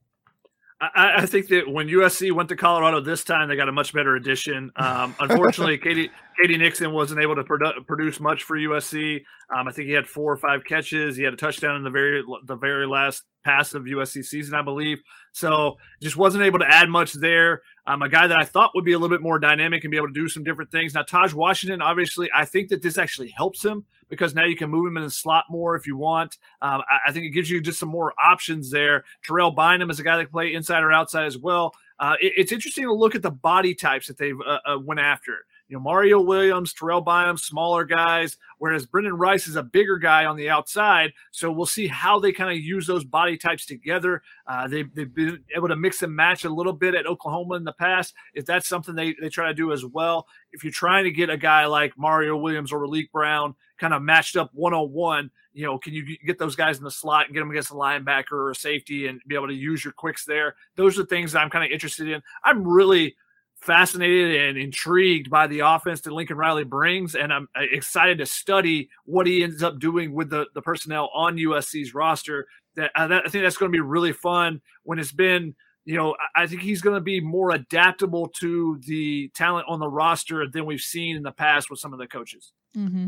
I, 0.96 1.14
I, 1.18 1.26
think 1.26 1.48
that 1.50 1.70
when 1.70 1.88
USC 1.88 2.32
went 2.32 2.50
to 2.50 2.56
Colorado 2.56 3.00
this 3.00 3.24
time, 3.24 3.48
they 3.48 3.56
got 3.56 3.70
a 3.70 3.72
much 3.72 3.94
better 3.94 4.16
addition. 4.16 4.72
Um, 4.76 5.16
unfortunately, 5.20 5.78
Katie 5.84 6.10
KD 6.42 6.58
Nixon 6.58 6.92
wasn't 6.92 7.22
able 7.22 7.36
to 7.36 7.44
produ- 7.44 7.86
produce 7.86 8.20
much 8.20 8.44
for 8.44 8.58
USC. 8.58 9.24
Um, 9.56 9.68
I 9.68 9.72
think 9.72 9.88
he 9.88 9.94
had 9.94 10.08
four 10.08 10.32
or 10.32 10.38
five 10.38 10.64
catches. 10.64 11.16
He 11.16 11.24
had 11.24 11.34
a 11.34 11.38
touchdown 11.38 11.76
in 11.76 11.84
the 11.84 11.90
very 11.90 12.24
the 12.46 12.56
very 12.56 12.88
last 12.88 13.24
pass 13.44 13.74
of 13.74 13.84
USC 13.84 14.26
season, 14.26 14.56
I 14.56 14.62
believe. 14.62 15.00
So 15.32 15.78
just 16.02 16.18
wasn't 16.18 16.44
able 16.44 16.60
to 16.60 16.68
add 16.68 16.90
much 16.90 17.14
there. 17.14 17.62
Um, 17.86 18.02
a 18.02 18.10
guy 18.10 18.28
that 18.28 18.38
I 18.38 18.46
thought 18.46 18.72
would 18.76 18.86
be 18.86 18.94
a 18.94 19.00
little 19.00 19.14
bit 19.14 19.22
more 19.22 19.40
dynamic 19.40 19.84
and 19.84 19.92
be 19.92 19.98
able 19.98 20.08
to 20.08 20.14
do 20.14 20.30
some 20.30 20.44
different 20.44 20.72
things. 20.72 20.94
Now, 20.94 21.04
Tahj 21.04 21.34
Washington, 21.34 21.82
obviously, 21.82 22.30
I 22.34 22.46
think 22.46 22.70
that 22.70 22.82
this 22.82 22.98
actually 22.98 23.30
helps 23.30 23.64
him 23.64 23.84
because 24.10 24.34
now 24.34 24.46
you 24.46 24.56
can 24.56 24.70
move 24.70 24.88
him 24.88 24.98
in 24.98 25.04
the 25.04 25.10
slot 25.10 25.46
more 25.50 25.76
if 25.76 25.86
you 25.86 25.98
want. 25.98 26.38
Um, 26.62 26.82
I, 26.90 27.10
I, 27.10 27.12
think 27.12 27.26
it 27.26 27.32
gives 27.32 27.50
you 27.50 27.60
just 27.60 27.80
some 27.80 27.90
more 27.90 28.14
options 28.24 28.70
there. 28.70 29.04
Terrell 29.26 29.52
Bynum 29.52 29.90
is 29.90 30.00
a 30.00 30.04
guy 30.04 30.18
that 30.18 30.26
can 30.26 30.32
play 30.32 30.54
inside 30.54 30.84
or 30.84 30.92
outside 30.92 31.26
as 31.26 31.38
well. 31.38 31.74
Uh, 32.00 32.16
it, 32.22 32.34
it's 32.38 32.52
interesting 32.52 32.86
to 32.86 32.94
look 32.94 33.16
at 33.16 33.22
the 33.22 33.32
body 33.32 33.74
types 33.76 34.08
that 34.08 34.18
they've 34.18 34.40
uh, 34.46 34.60
uh, 34.66 34.80
went 34.80 35.00
after 35.00 35.46
you 35.74 35.80
know, 35.80 35.84
Mario 35.84 36.22
Williams, 36.22 36.72
Terrell 36.72 37.02
Bynum, 37.02 37.36
smaller 37.36 37.84
guys, 37.84 38.38
whereas 38.60 38.86
Brenden 38.86 39.18
Rice 39.18 39.48
is 39.48 39.56
a 39.56 39.64
bigger 39.64 39.98
guy 39.98 40.26
on 40.26 40.36
the 40.36 40.48
outside. 40.48 41.14
So 41.32 41.52
we'll 41.52 41.66
see 41.66 41.88
how 41.88 42.20
they 42.20 42.32
kind 42.32 42.52
of 42.52 42.64
use 42.64 42.86
those 42.86 43.04
body 43.04 43.38
types 43.38 43.66
together. 43.66 44.22
Uh, 44.46 44.68
they, 44.68 44.84
they've 44.84 45.12
been 45.12 45.44
able 45.56 45.70
to 45.70 45.76
mix 45.76 46.04
and 46.04 46.16
match 46.16 46.46
a 46.46 46.50
little 46.50 46.74
bit 46.74 46.94
at 46.94 47.08
Oklahoma 47.08 47.56
in 47.56 47.64
the 47.64 47.74
past. 47.74 48.14
If 48.36 48.46
that's 48.46 48.68
something 48.68 48.94
they, 48.94 49.16
they 49.20 49.30
try 49.30 49.48
to 49.48 49.54
do 49.56 49.72
as 49.72 49.84
well, 49.84 50.28
if 50.52 50.64
you're 50.64 50.72
trying 50.72 51.06
to 51.06 51.12
get 51.12 51.32
a 51.32 51.38
guy 51.38 51.66
like 51.66 51.98
Mario 51.98 52.38
Williams 52.38 52.72
or 52.72 52.80
Raleek 52.80 53.10
Brown 53.12 53.56
kind 53.80 53.96
of 53.96 54.04
matched 54.04 54.38
up 54.38 54.52
one 54.54 54.76
on 54.76 54.92
one, 54.92 55.32
you 55.54 55.66
know, 55.66 55.80
can 55.80 55.94
you 55.94 56.06
get 56.24 56.38
those 56.38 56.56
guys 56.56 56.78
in 56.78 56.84
the 56.84 56.92
slot 56.92 57.26
and 57.26 57.34
get 57.34 57.40
them 57.40 57.50
against 57.50 57.72
a 57.72 57.74
linebacker 57.74 58.34
or 58.34 58.52
a 58.52 58.56
safety 58.56 59.08
and 59.08 59.22
be 59.26 59.34
able 59.34 59.48
to 59.48 59.56
use 59.56 59.84
your 59.84 59.94
quicks 59.94 60.24
there? 60.24 60.56
Those 60.76 61.00
are 61.00 61.06
things 61.06 61.34
I'm 61.34 61.50
kind 61.50 61.66
of 61.66 61.72
interested 61.72 62.10
in. 62.10 62.22
I'm 62.44 62.68
really 62.68 63.16
fascinated 63.64 64.42
and 64.42 64.58
intrigued 64.58 65.30
by 65.30 65.48
the 65.48 65.60
offense 65.60 66.02
that 66.02 66.12
Lincoln 66.12 66.38
Riley 66.38 66.66
brings, 66.66 67.16
and 67.16 67.32
I'm 67.32 67.48
uh, 67.56 67.62
excited 67.72 68.18
to 68.18 68.26
study 68.26 68.90
what 69.06 69.26
he 69.26 69.44
ends 69.44 69.64
up 69.64 69.80
doing 69.80 70.14
with 70.14 70.30
the, 70.30 70.48
the 70.54 70.62
personnel 70.62 71.10
on 71.14 71.38
USC's 71.38 71.94
roster. 71.94 72.46
That, 72.76 72.92
uh, 72.96 73.08
that 73.08 73.24
I 73.26 73.30
think 73.30 73.44
that's 73.44 73.58
going 73.58 73.72
to 73.72 73.76
be 73.76 73.82
really 73.82 74.14
fun 74.14 74.62
when 74.84 75.00
it's 75.00 75.12
been. 75.12 75.56
You 75.86 75.98
know, 75.98 76.16
I 76.34 76.48
think 76.48 76.62
he's 76.62 76.82
going 76.82 76.96
to 76.96 77.02
be 77.02 77.20
more 77.20 77.52
adaptable 77.52 78.30
to 78.40 78.80
the 78.88 79.30
talent 79.36 79.66
on 79.68 79.80
the 79.80 79.90
roster 79.90 80.48
than 80.48 80.66
we've 80.66 80.80
seen 80.80 81.18
in 81.18 81.24
the 81.24 81.34
past 81.34 81.70
with 81.70 81.78
some 81.78 81.92
of 81.92 82.00
the 82.00 82.08
coaches. 82.08 82.54
Mm-hmm. 82.78 83.08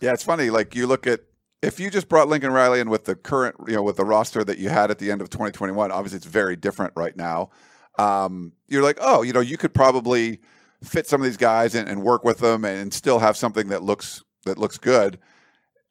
Yeah, 0.00 0.14
it's 0.14 0.24
funny. 0.24 0.50
Like 0.50 0.74
you 0.74 0.88
look 0.88 1.06
at 1.06 1.20
if 1.62 1.78
you 1.78 1.90
just 1.90 2.08
brought 2.08 2.26
Lincoln 2.26 2.50
Riley 2.50 2.80
in 2.80 2.90
with 2.90 3.04
the 3.04 3.14
current, 3.14 3.54
you 3.68 3.74
know, 3.74 3.84
with 3.84 3.96
the 3.96 4.04
roster 4.04 4.42
that 4.42 4.58
you 4.58 4.68
had 4.68 4.90
at 4.90 4.98
the 4.98 5.12
end 5.12 5.20
of 5.20 5.30
2021, 5.30 5.92
obviously 5.92 6.16
it's 6.16 6.26
very 6.26 6.56
different 6.56 6.92
right 6.96 7.16
now 7.16 7.50
um, 7.98 8.52
you're 8.68 8.82
like, 8.82 8.98
oh, 9.00 9.22
you 9.22 9.32
know, 9.32 9.40
you 9.40 9.56
could 9.56 9.74
probably 9.74 10.40
fit 10.82 11.06
some 11.06 11.20
of 11.20 11.24
these 11.24 11.36
guys 11.36 11.74
and, 11.74 11.88
and 11.88 12.02
work 12.02 12.24
with 12.24 12.38
them 12.38 12.64
and 12.64 12.94
still 12.94 13.18
have 13.18 13.36
something 13.36 13.68
that 13.68 13.82
looks 13.82 14.22
that 14.44 14.58
looks 14.58 14.78
good. 14.78 15.18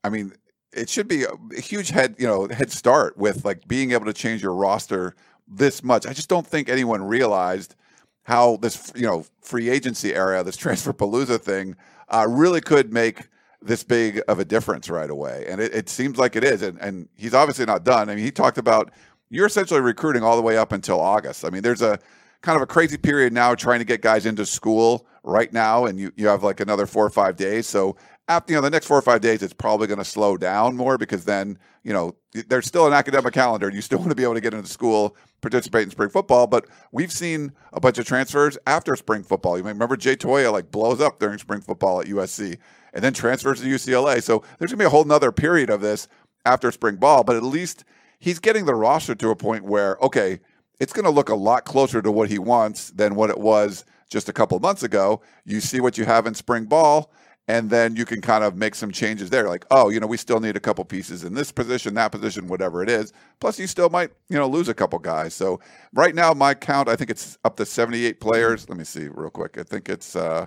I 0.03 0.09
mean, 0.09 0.33
it 0.73 0.89
should 0.89 1.07
be 1.07 1.25
a, 1.25 1.59
huge 1.59 1.89
head, 1.89 2.15
you 2.17 2.27
know, 2.27 2.47
head 2.47 2.71
start 2.71 3.17
with 3.17 3.43
like 3.43 3.67
being 3.67 3.91
able 3.91 4.05
to 4.05 4.13
change 4.13 4.41
your 4.41 4.53
roster 4.53 5.15
this 5.47 5.83
much. 5.83 6.05
I 6.05 6.13
just 6.13 6.29
don't 6.29 6.47
think 6.47 6.69
anyone 6.69 7.03
realized 7.03 7.75
how 8.23 8.57
this, 8.57 8.91
you 8.95 9.05
know, 9.05 9.25
free 9.41 9.69
agency 9.69 10.13
area, 10.13 10.43
this 10.43 10.57
transfer 10.65 10.93
palooza 10.93 11.39
thing, 11.39 11.75
uh, 12.09 12.25
really 12.29 12.61
could 12.61 12.93
make 12.93 13.27
this 13.61 13.83
big 13.83 14.21
of 14.27 14.39
a 14.39 14.45
difference 14.45 14.89
right 14.89 15.09
away. 15.09 15.45
And 15.47 15.59
it, 15.59 15.73
it 15.73 15.89
seems 15.89 16.17
like 16.17 16.35
it 16.35 16.43
is. 16.43 16.61
And, 16.61 16.79
and 16.79 17.09
he's 17.15 17.33
obviously 17.33 17.65
not 17.65 17.83
done. 17.83 18.09
I 18.09 18.15
mean, 18.15 18.23
he 18.23 18.31
talked 18.31 18.57
about 18.57 18.91
you're 19.29 19.47
essentially 19.47 19.81
recruiting 19.81 20.23
all 20.23 20.35
the 20.35 20.41
way 20.41 20.57
up 20.57 20.71
until 20.71 20.99
August. 20.99 21.45
I 21.45 21.49
mean, 21.49 21.61
there's 21.61 21.81
a 21.81 21.99
kind 22.41 22.55
of 22.55 22.61
a 22.61 22.67
crazy 22.67 22.97
period 22.97 23.33
now 23.33 23.55
trying 23.55 23.79
to 23.79 23.85
get 23.85 24.01
guys 24.01 24.25
into 24.25 24.45
school 24.45 25.07
right 25.23 25.51
now, 25.51 25.85
and 25.85 25.99
you, 25.99 26.11
you 26.15 26.27
have 26.27 26.43
like 26.43 26.59
another 26.59 26.85
four 26.85 27.05
or 27.05 27.09
five 27.09 27.35
days. 27.35 27.67
So 27.67 27.97
after 28.27 28.53
you 28.53 28.57
know 28.57 28.61
the 28.61 28.69
next 28.69 28.85
four 28.87 28.97
or 28.97 29.01
five 29.01 29.21
days, 29.21 29.41
it's 29.41 29.53
probably 29.53 29.87
going 29.87 29.99
to 29.99 30.05
slow 30.05 30.37
down 30.37 30.75
more 30.75 30.97
because 30.97 31.25
then 31.25 31.57
you 31.83 31.93
know 31.93 32.15
there's 32.47 32.65
still 32.65 32.87
an 32.87 32.93
academic 32.93 33.33
calendar. 33.33 33.69
You 33.71 33.81
still 33.81 33.99
want 33.99 34.09
to 34.11 34.15
be 34.15 34.23
able 34.23 34.35
to 34.35 34.41
get 34.41 34.53
into 34.53 34.69
school, 34.69 35.15
participate 35.41 35.83
in 35.83 35.91
spring 35.91 36.09
football. 36.09 36.47
But 36.47 36.65
we've 36.91 37.11
seen 37.11 37.53
a 37.73 37.79
bunch 37.79 37.97
of 37.97 38.05
transfers 38.05 38.57
after 38.67 38.95
spring 38.95 39.23
football. 39.23 39.57
You 39.57 39.63
may 39.63 39.71
remember 39.71 39.97
Jay 39.97 40.15
Toia 40.15 40.51
like 40.51 40.71
blows 40.71 41.01
up 41.01 41.19
during 41.19 41.37
spring 41.37 41.61
football 41.61 42.01
at 42.01 42.07
USC 42.07 42.57
and 42.93 43.03
then 43.03 43.13
transfers 43.13 43.61
to 43.61 43.67
UCLA. 43.67 44.21
So 44.21 44.43
there's 44.57 44.71
going 44.71 44.79
to 44.79 44.83
be 44.83 44.85
a 44.85 44.89
whole 44.89 45.05
nother 45.05 45.31
period 45.31 45.69
of 45.69 45.81
this 45.81 46.07
after 46.45 46.71
spring 46.71 46.95
ball. 46.95 47.23
But 47.23 47.35
at 47.35 47.43
least 47.43 47.83
he's 48.19 48.39
getting 48.39 48.65
the 48.65 48.75
roster 48.75 49.15
to 49.15 49.29
a 49.29 49.35
point 49.35 49.63
where, 49.63 49.97
okay, 50.01 50.39
it's 50.79 50.93
going 50.93 51.05
to 51.05 51.11
look 51.11 51.29
a 51.29 51.35
lot 51.35 51.65
closer 51.65 52.01
to 52.01 52.11
what 52.11 52.29
he 52.29 52.39
wants 52.39 52.91
than 52.91 53.15
what 53.15 53.29
it 53.29 53.39
was 53.39 53.85
just 54.09 54.29
a 54.29 54.33
couple 54.33 54.59
months 54.59 54.83
ago. 54.83 55.21
You 55.45 55.59
see 55.59 55.79
what 55.79 55.97
you 55.97 56.05
have 56.05 56.27
in 56.27 56.33
spring 56.33 56.65
ball, 56.65 57.11
and 57.47 57.69
then 57.69 57.95
you 57.95 58.05
can 58.05 58.21
kind 58.21 58.43
of 58.43 58.55
make 58.55 58.75
some 58.75 58.91
changes 58.91 59.29
there. 59.29 59.47
Like, 59.47 59.65
oh, 59.71 59.89
you 59.89 59.99
know, 59.99 60.07
we 60.07 60.17
still 60.17 60.39
need 60.39 60.55
a 60.55 60.59
couple 60.59 60.83
pieces 60.85 61.23
in 61.23 61.33
this 61.33 61.51
position, 61.51 61.93
that 61.95 62.11
position, 62.11 62.47
whatever 62.47 62.83
it 62.83 62.89
is. 62.89 63.13
Plus, 63.39 63.59
you 63.59 63.67
still 63.67 63.89
might, 63.89 64.11
you 64.29 64.37
know, 64.37 64.47
lose 64.47 64.69
a 64.69 64.73
couple 64.73 64.99
guys. 64.99 65.33
So 65.33 65.59
right 65.93 66.13
now, 66.13 66.33
my 66.33 66.53
count, 66.53 66.89
I 66.89 66.95
think 66.95 67.09
it's 67.09 67.37
up 67.43 67.55
to 67.57 67.65
78 67.65 68.19
players. 68.19 68.69
Let 68.69 68.77
me 68.77 68.83
see 68.83 69.07
real 69.07 69.29
quick. 69.29 69.57
I 69.57 69.63
think 69.63 69.89
it's 69.89 70.15
uh, 70.15 70.45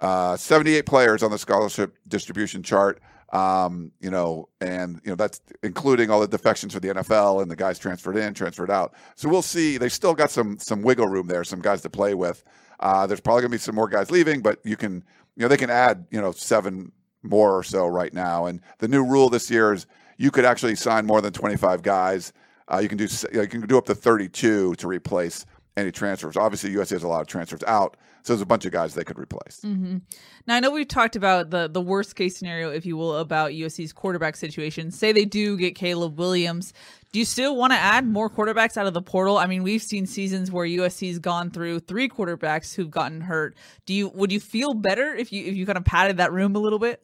uh, 0.00 0.36
78 0.36 0.86
players 0.86 1.22
on 1.22 1.30
the 1.30 1.38
scholarship 1.38 1.96
distribution 2.08 2.62
chart. 2.62 3.00
Um, 3.32 3.92
you 4.00 4.10
know, 4.10 4.50
and 4.60 5.00
you 5.04 5.10
know 5.10 5.16
that's 5.16 5.40
including 5.62 6.10
all 6.10 6.20
the 6.20 6.28
defections 6.28 6.74
for 6.74 6.80
the 6.80 6.88
NFL 6.88 7.40
and 7.40 7.50
the 7.50 7.56
guys 7.56 7.78
transferred 7.78 8.16
in, 8.16 8.34
transferred 8.34 8.70
out. 8.70 8.94
So 9.14 9.28
we'll 9.28 9.40
see. 9.40 9.78
They 9.78 9.88
still 9.88 10.14
got 10.14 10.30
some 10.30 10.58
some 10.58 10.82
wiggle 10.82 11.08
room 11.08 11.28
there, 11.28 11.42
some 11.44 11.60
guys 11.60 11.80
to 11.82 11.90
play 11.90 12.14
with. 12.14 12.44
Uh, 12.80 13.06
there's 13.06 13.20
probably 13.20 13.42
gonna 13.42 13.52
be 13.52 13.58
some 13.58 13.74
more 13.74 13.88
guys 13.88 14.10
leaving, 14.10 14.42
but 14.42 14.58
you 14.64 14.76
can, 14.76 15.02
you 15.36 15.42
know, 15.42 15.48
they 15.48 15.56
can 15.56 15.70
add, 15.70 16.06
you 16.10 16.20
know, 16.20 16.32
seven 16.32 16.92
more 17.22 17.56
or 17.56 17.62
so 17.62 17.86
right 17.86 18.12
now. 18.12 18.46
And 18.46 18.60
the 18.78 18.88
new 18.88 19.04
rule 19.04 19.30
this 19.30 19.50
year 19.50 19.72
is 19.72 19.86
you 20.18 20.30
could 20.30 20.44
actually 20.44 20.74
sign 20.74 21.06
more 21.06 21.20
than 21.20 21.32
25 21.32 21.82
guys. 21.82 22.32
Uh, 22.68 22.78
you 22.78 22.88
can 22.88 22.98
do 22.98 23.08
you 23.32 23.46
can 23.46 23.60
do 23.62 23.78
up 23.78 23.86
to 23.86 23.94
32 23.94 24.74
to 24.74 24.86
replace 24.86 25.46
any 25.76 25.90
transfers. 25.90 26.36
Obviously, 26.36 26.70
USC 26.70 26.90
has 26.90 27.02
a 27.02 27.08
lot 27.08 27.20
of 27.20 27.26
transfers 27.26 27.62
out, 27.64 27.96
so 28.22 28.32
there's 28.32 28.40
a 28.40 28.46
bunch 28.46 28.64
of 28.64 28.72
guys 28.72 28.94
they 28.94 29.04
could 29.04 29.18
replace. 29.18 29.60
Mm-hmm. 29.64 29.98
Now, 30.46 30.56
I 30.56 30.60
know 30.60 30.70
we've 30.70 30.88
talked 30.88 31.16
about 31.16 31.50
the 31.50 31.68
the 31.68 31.80
worst 31.80 32.14
case 32.16 32.36
scenario, 32.36 32.70
if 32.70 32.86
you 32.86 32.96
will, 32.96 33.16
about 33.16 33.50
USC's 33.50 33.92
quarterback 33.92 34.36
situation. 34.36 34.90
Say 34.90 35.12
they 35.12 35.24
do 35.24 35.56
get 35.56 35.74
Caleb 35.74 36.18
Williams. 36.18 36.72
Do 37.12 37.18
you 37.18 37.24
still 37.24 37.56
want 37.56 37.72
to 37.72 37.78
add 37.78 38.06
more 38.06 38.30
quarterbacks 38.30 38.76
out 38.76 38.86
of 38.86 38.94
the 38.94 39.02
portal? 39.02 39.36
I 39.36 39.46
mean, 39.46 39.62
we've 39.62 39.82
seen 39.82 40.06
seasons 40.06 40.50
where 40.50 40.66
USC's 40.66 41.18
gone 41.18 41.50
through 41.50 41.80
three 41.80 42.08
quarterbacks 42.08 42.74
who've 42.74 42.90
gotten 42.90 43.20
hurt. 43.20 43.56
Do 43.86 43.94
you 43.94 44.08
would 44.10 44.32
you 44.32 44.40
feel 44.40 44.74
better 44.74 45.14
if 45.14 45.32
you 45.32 45.44
if 45.44 45.54
you 45.54 45.66
kind 45.66 45.78
of 45.78 45.84
padded 45.84 46.18
that 46.18 46.32
room 46.32 46.56
a 46.56 46.58
little 46.58 46.78
bit? 46.78 47.02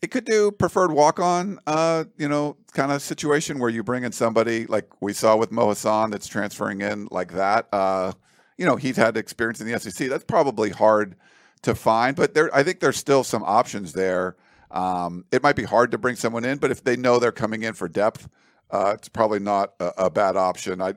it 0.00 0.10
could 0.10 0.24
do 0.24 0.52
preferred 0.52 0.92
walk 0.92 1.18
on, 1.18 1.58
uh, 1.66 2.04
you 2.16 2.28
know, 2.28 2.56
kind 2.72 2.92
of 2.92 3.02
situation 3.02 3.58
where 3.58 3.70
you 3.70 3.82
bring 3.82 4.04
in 4.04 4.12
somebody 4.12 4.66
like 4.66 4.88
we 5.00 5.12
saw 5.12 5.36
with 5.36 5.50
Mo 5.50 5.68
Hasan 5.68 6.10
that's 6.10 6.28
transferring 6.28 6.80
in 6.80 7.08
like 7.10 7.32
that. 7.32 7.68
Uh, 7.72 8.12
you 8.58 8.66
know, 8.66 8.76
he's 8.76 8.96
had 8.96 9.16
experience 9.16 9.60
in 9.60 9.70
the 9.70 9.78
SEC. 9.78 10.08
That's 10.08 10.24
probably 10.24 10.70
hard 10.70 11.16
to 11.62 11.74
find, 11.74 12.14
but 12.14 12.34
there, 12.34 12.54
I 12.54 12.62
think 12.62 12.80
there's 12.80 12.96
still 12.96 13.24
some 13.24 13.42
options 13.42 13.92
there. 13.92 14.36
Um, 14.70 15.24
it 15.32 15.42
might 15.42 15.56
be 15.56 15.64
hard 15.64 15.92
to 15.92 15.98
bring 15.98 16.16
someone 16.16 16.44
in, 16.44 16.58
but 16.58 16.70
if 16.70 16.84
they 16.84 16.96
know 16.96 17.18
they're 17.18 17.32
coming 17.32 17.62
in 17.62 17.72
for 17.72 17.88
depth, 17.88 18.28
uh, 18.70 18.92
it's 18.94 19.08
probably 19.08 19.38
not 19.38 19.72
a, 19.80 19.92
a, 19.96 20.10
bad 20.10 20.36
option. 20.36 20.82
I, 20.82 20.92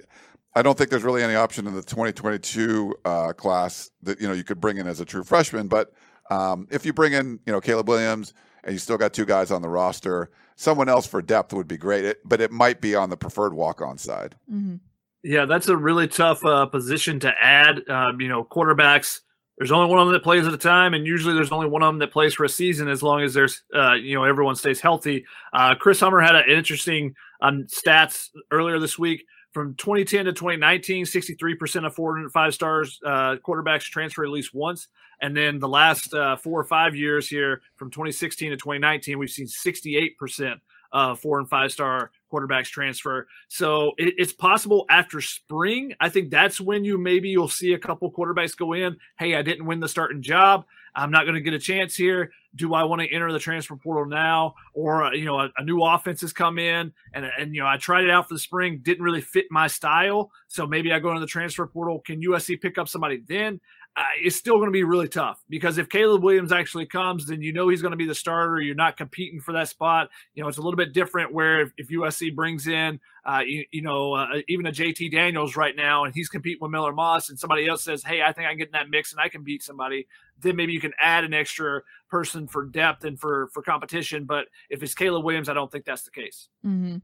I 0.54 0.62
don't 0.62 0.78
think 0.78 0.90
there's 0.90 1.04
really 1.04 1.24
any 1.24 1.36
option 1.36 1.66
in 1.68 1.74
the 1.74 1.82
2022 1.82 2.96
uh, 3.06 3.34
class 3.34 3.90
that 4.04 4.20
you 4.20 4.28
know 4.28 4.34
you 4.34 4.44
could 4.44 4.60
bring 4.60 4.78
in 4.78 4.88
as 4.88 5.00
a 5.00 5.06
true 5.06 5.24
freshman. 5.24 5.70
But 5.70 5.94
um, 6.30 6.68
if 6.70 6.86
you 6.86 6.92
bring 6.92 7.14
in, 7.14 7.40
you 7.46 7.54
know, 7.54 7.62
Caleb 7.62 7.88
Williams 7.88 8.34
and 8.64 8.74
you 8.74 8.80
still 8.80 8.98
got 8.98 9.14
two 9.14 9.26
guys 9.26 9.52
on 9.52 9.62
the 9.62 9.70
roster. 9.70 10.30
Someone 10.56 10.90
else 10.90 11.08
for 11.08 11.22
depth 11.22 11.54
would 11.54 11.68
be 11.68 11.78
great, 11.78 12.06
it, 12.06 12.20
but 12.24 12.42
it 12.42 12.52
might 12.52 12.82
be 12.82 12.96
on 12.96 13.10
the 13.10 13.18
preferred 13.18 13.54
walk 13.54 13.82
on 13.82 13.98
side. 13.98 14.36
Mm-hmm. 14.52 14.76
Yeah, 15.24 15.46
that's 15.46 15.68
a 15.68 15.78
really 15.78 16.08
tough 16.08 16.44
uh, 16.44 16.66
position 16.66 17.20
to 17.22 17.34
add. 17.40 17.88
Um, 17.90 18.20
you 18.20 18.28
know, 18.28 18.44
quarterbacks. 18.44 19.20
There's 19.58 19.72
only 19.72 19.88
one 19.88 20.00
of 20.00 20.08
them 20.08 20.14
that 20.14 20.24
plays 20.24 20.48
at 20.48 20.54
a 20.54 20.58
time, 20.58 20.96
and 20.96 21.06
usually 21.06 21.36
there's 21.36 21.52
only 21.52 21.68
one 21.68 21.84
of 21.84 21.88
them 21.88 22.00
that 22.00 22.12
plays 22.12 22.34
for 22.34 22.46
a 22.46 22.50
season 22.50 22.88
as 22.88 23.04
long 23.04 23.22
as 23.22 23.34
there's, 23.36 23.62
uh, 23.76 23.94
you 23.94 24.16
know, 24.16 24.24
everyone 24.24 24.56
stays 24.56 24.82
healthy. 24.82 25.24
Uh, 25.54 25.76
Chris 25.76 26.00
Hummer 26.00 26.20
had 26.20 26.36
an 26.36 26.46
interesting 26.50 27.14
um, 27.42 27.66
stats 27.66 28.30
earlier 28.50 28.80
this 28.80 28.98
week. 28.98 29.24
From 29.54 29.76
2010 29.76 30.26
to 30.26 30.34
2019, 30.34 31.06
63% 31.06 31.86
of 31.86 31.94
four 31.94 32.18
and 32.18 32.32
five 32.32 32.54
stars 32.54 33.00
uh, 33.06 33.36
quarterbacks 33.46 33.84
transfer 33.84 34.24
at 34.24 34.32
least 34.32 34.54
once. 34.54 34.88
And 35.22 35.36
then 35.38 35.60
the 35.60 35.68
last 35.68 36.14
uh, 36.14 36.38
four 36.38 36.60
or 36.60 36.64
five 36.64 36.96
years 36.96 37.28
here, 37.28 37.62
from 37.76 37.92
2016 37.92 38.52
to 38.52 38.56
2019, 38.58 39.20
we've 39.20 39.30
seen 39.30 39.46
68% 39.46 40.56
of 40.94 41.20
four 41.20 41.38
and 41.40 41.50
five 41.50 41.72
star 41.72 42.12
quarterbacks 42.32 42.68
transfer. 42.68 43.28
So 43.48 43.94
it, 43.98 44.14
it's 44.18 44.34
possible 44.34 44.86
after 44.90 45.22
spring. 45.22 45.94
I 46.00 46.10
think 46.10 46.30
that's 46.30 46.62
when 46.62 46.84
you 46.84 46.98
maybe 46.98 47.30
you'll 47.30 47.48
see 47.48 47.74
a 47.74 47.80
couple 47.80 48.12
quarterbacks 48.12 48.56
go 48.56 48.74
in. 48.74 48.98
Hey, 49.18 49.36
I 49.36 49.42
didn't 49.42 49.66
win 49.66 49.80
the 49.80 49.90
starting 49.90 50.22
job. 50.22 50.66
I'm 50.96 51.12
not 51.12 51.24
going 51.24 51.36
to 51.36 51.42
get 51.42 51.54
a 51.54 51.60
chance 51.60 51.96
here. 51.96 52.32
Do 52.56 52.74
I 52.74 52.84
want 52.84 53.02
to 53.02 53.08
enter 53.08 53.32
the 53.32 53.40
transfer 53.40 53.78
portal 53.78 54.06
now, 54.06 54.56
or 54.74 55.06
uh, 55.06 55.12
you 55.12 55.24
know, 55.24 55.40
a, 55.40 55.50
a, 55.58 55.64
new 55.64 55.82
offense 55.82 56.20
has 56.20 56.34
come 56.34 56.60
in, 56.60 56.92
and 57.14 57.32
and 57.40 57.56
you 57.56 57.62
know, 57.62 57.68
I 57.68 57.78
tried 57.78 58.04
it 58.04 58.10
out 58.10 58.28
for 58.28 58.34
the 58.34 58.40
spring, 58.42 58.82
didn't 58.84 59.04
really 59.04 59.22
fit 59.22 59.46
my 59.50 59.68
style, 59.68 60.32
so 60.50 60.68
maybe 60.68 60.92
I 60.92 61.00
go 61.00 61.10
into 61.10 61.22
the 61.22 61.28
transfer 61.28 61.66
portal. 61.66 62.02
Can 62.02 62.22
USC 62.22 62.60
pick 62.60 62.78
up 62.78 62.90
somebody 62.90 63.24
then? 63.26 63.62
Uh, 63.98 64.04
it's 64.24 64.38
still 64.38 64.56
going 64.56 64.68
to 64.68 64.72
be 64.72 64.86
really 64.86 65.10
tough 65.10 65.44
because 65.50 65.78
if 65.78 65.90
Caleb 65.90 66.24
Williams 66.24 66.54
actually 66.54 66.86
comes, 66.86 67.26
then 67.26 67.42
you 67.42 67.52
know 67.52 67.68
he's 67.68 67.82
going 67.82 67.92
to 67.92 67.98
be 67.98 68.08
the 68.08 68.16
starter. 68.16 68.62
You're 68.62 68.74
not 68.74 68.96
competing 68.96 69.42
for 69.42 69.52
that 69.52 69.68
spot. 69.68 70.10
You 70.34 70.42
know, 70.42 70.48
it's 70.48 70.58
a 70.58 70.62
little 70.62 70.78
bit 70.78 70.94
different 70.94 71.34
where 71.34 71.60
if, 71.60 71.74
if 71.78 71.90
USC 71.90 72.34
brings 72.34 72.68
in, 72.68 73.02
uh, 73.26 73.42
you, 73.46 73.66
you, 73.72 73.82
know, 73.82 74.14
uh, 74.14 74.28
even 74.48 74.66
a 74.66 74.72
JT 74.72 75.12
Daniels 75.12 75.58
right 75.58 75.76
now, 75.76 76.06
and 76.06 76.14
he's 76.14 76.30
competing 76.30 76.60
with 76.62 76.72
Miller 76.72 76.94
Moss, 76.94 77.30
and 77.30 77.38
somebody 77.38 77.68
else 77.68 77.84
says, 77.84 78.02
"Hey, 78.02 78.22
I 78.22 78.32
think 78.32 78.48
I 78.48 78.52
can 78.52 78.60
get 78.60 78.68
in 78.70 78.74
that 78.74 78.90
mix 78.90 79.12
and 79.12 79.20
I 79.20 79.28
can 79.28 79.44
beat 79.44 79.62
somebody." 79.62 80.08
Then 80.40 80.56
maybe 80.56 80.72
you 80.72 80.80
can 80.80 80.94
add 80.98 81.26
an 81.26 81.34
extra 81.34 81.82
person 82.10 82.48
for 82.48 82.66
depth 82.66 83.04
and 83.04 83.20
for 83.20 83.50
for 83.54 83.62
competition. 83.62 84.24
But 84.24 84.46
if 84.70 84.82
it's 84.84 84.96
Caleb 84.96 85.26
Williams, 85.26 85.50
I 85.50 85.54
don't 85.54 85.70
think 85.70 85.84
that's 85.84 86.04
the 86.04 86.12
case. 86.12 86.48
Mm-hmm. 86.66 86.98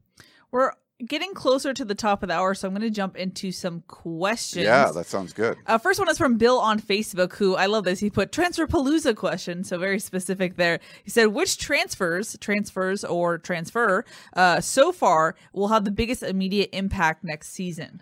We're 0.52 0.72
getting 1.06 1.34
closer 1.34 1.74
to 1.74 1.86
the 1.86 1.95
top 1.95 2.24
of 2.24 2.30
the 2.30 2.36
hour, 2.36 2.54
so 2.54 2.68
I'm 2.68 2.74
going 2.74 2.82
to 2.82 2.89
jump 2.89 3.16
into 3.16 3.52
some 3.52 3.82
questions. 3.88 4.66
Yeah, 4.66 4.91
that 4.91 5.06
sounds 5.06 5.34
good. 5.34 5.58
Uh, 5.66 5.78
first 5.78 6.00
one 6.00 6.10
is 6.10 6.18
from 6.18 6.38
Bill 6.38 6.60
on 6.60 6.80
Facebook, 6.80 7.34
who 7.34 7.56
I 7.56 7.68
love 7.68 7.84
this. 7.84 8.00
He 8.00 8.10
put 8.10 8.32
transfer 8.32 8.68
palooza 8.68 9.16
question, 9.16 9.64
so 9.64 9.78
very 9.78 10.00
specific 10.00 10.56
there. 10.56 10.80
He 11.04 11.10
said, 11.10 11.28
"Which 11.28 11.58
transfers, 11.58 12.38
transfers 12.39 13.04
or 13.04 13.38
transfer, 13.38 14.06
uh, 14.34 14.62
so 14.62 14.91
far 14.91 15.36
will 15.54 15.68
have 15.68 15.86
the 15.86 15.91
biggest 15.91 16.24
immediate 16.24 16.70
impact 16.74 17.24
next 17.24 17.50
season?" 17.50 18.02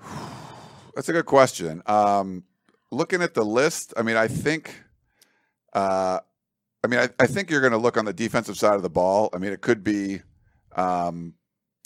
That's 0.94 1.08
a 1.08 1.12
good 1.12 1.26
question. 1.26 1.82
Um, 1.86 2.44
looking 2.90 3.22
at 3.22 3.34
the 3.34 3.44
list, 3.44 3.92
I 3.96 4.02
mean, 4.02 4.16
I 4.16 4.28
think. 4.28 4.82
Uh, 5.72 6.20
I 6.82 6.88
mean, 6.88 7.00
I, 7.00 7.08
I 7.18 7.26
think 7.26 7.50
you're 7.50 7.60
going 7.60 7.72
to 7.72 7.78
look 7.78 7.96
on 7.96 8.04
the 8.04 8.12
defensive 8.12 8.56
side 8.56 8.74
of 8.74 8.82
the 8.82 8.88
ball. 8.88 9.28
I 9.34 9.38
mean, 9.38 9.52
it 9.52 9.60
could 9.60 9.82
be 9.82 10.20
um, 10.76 11.34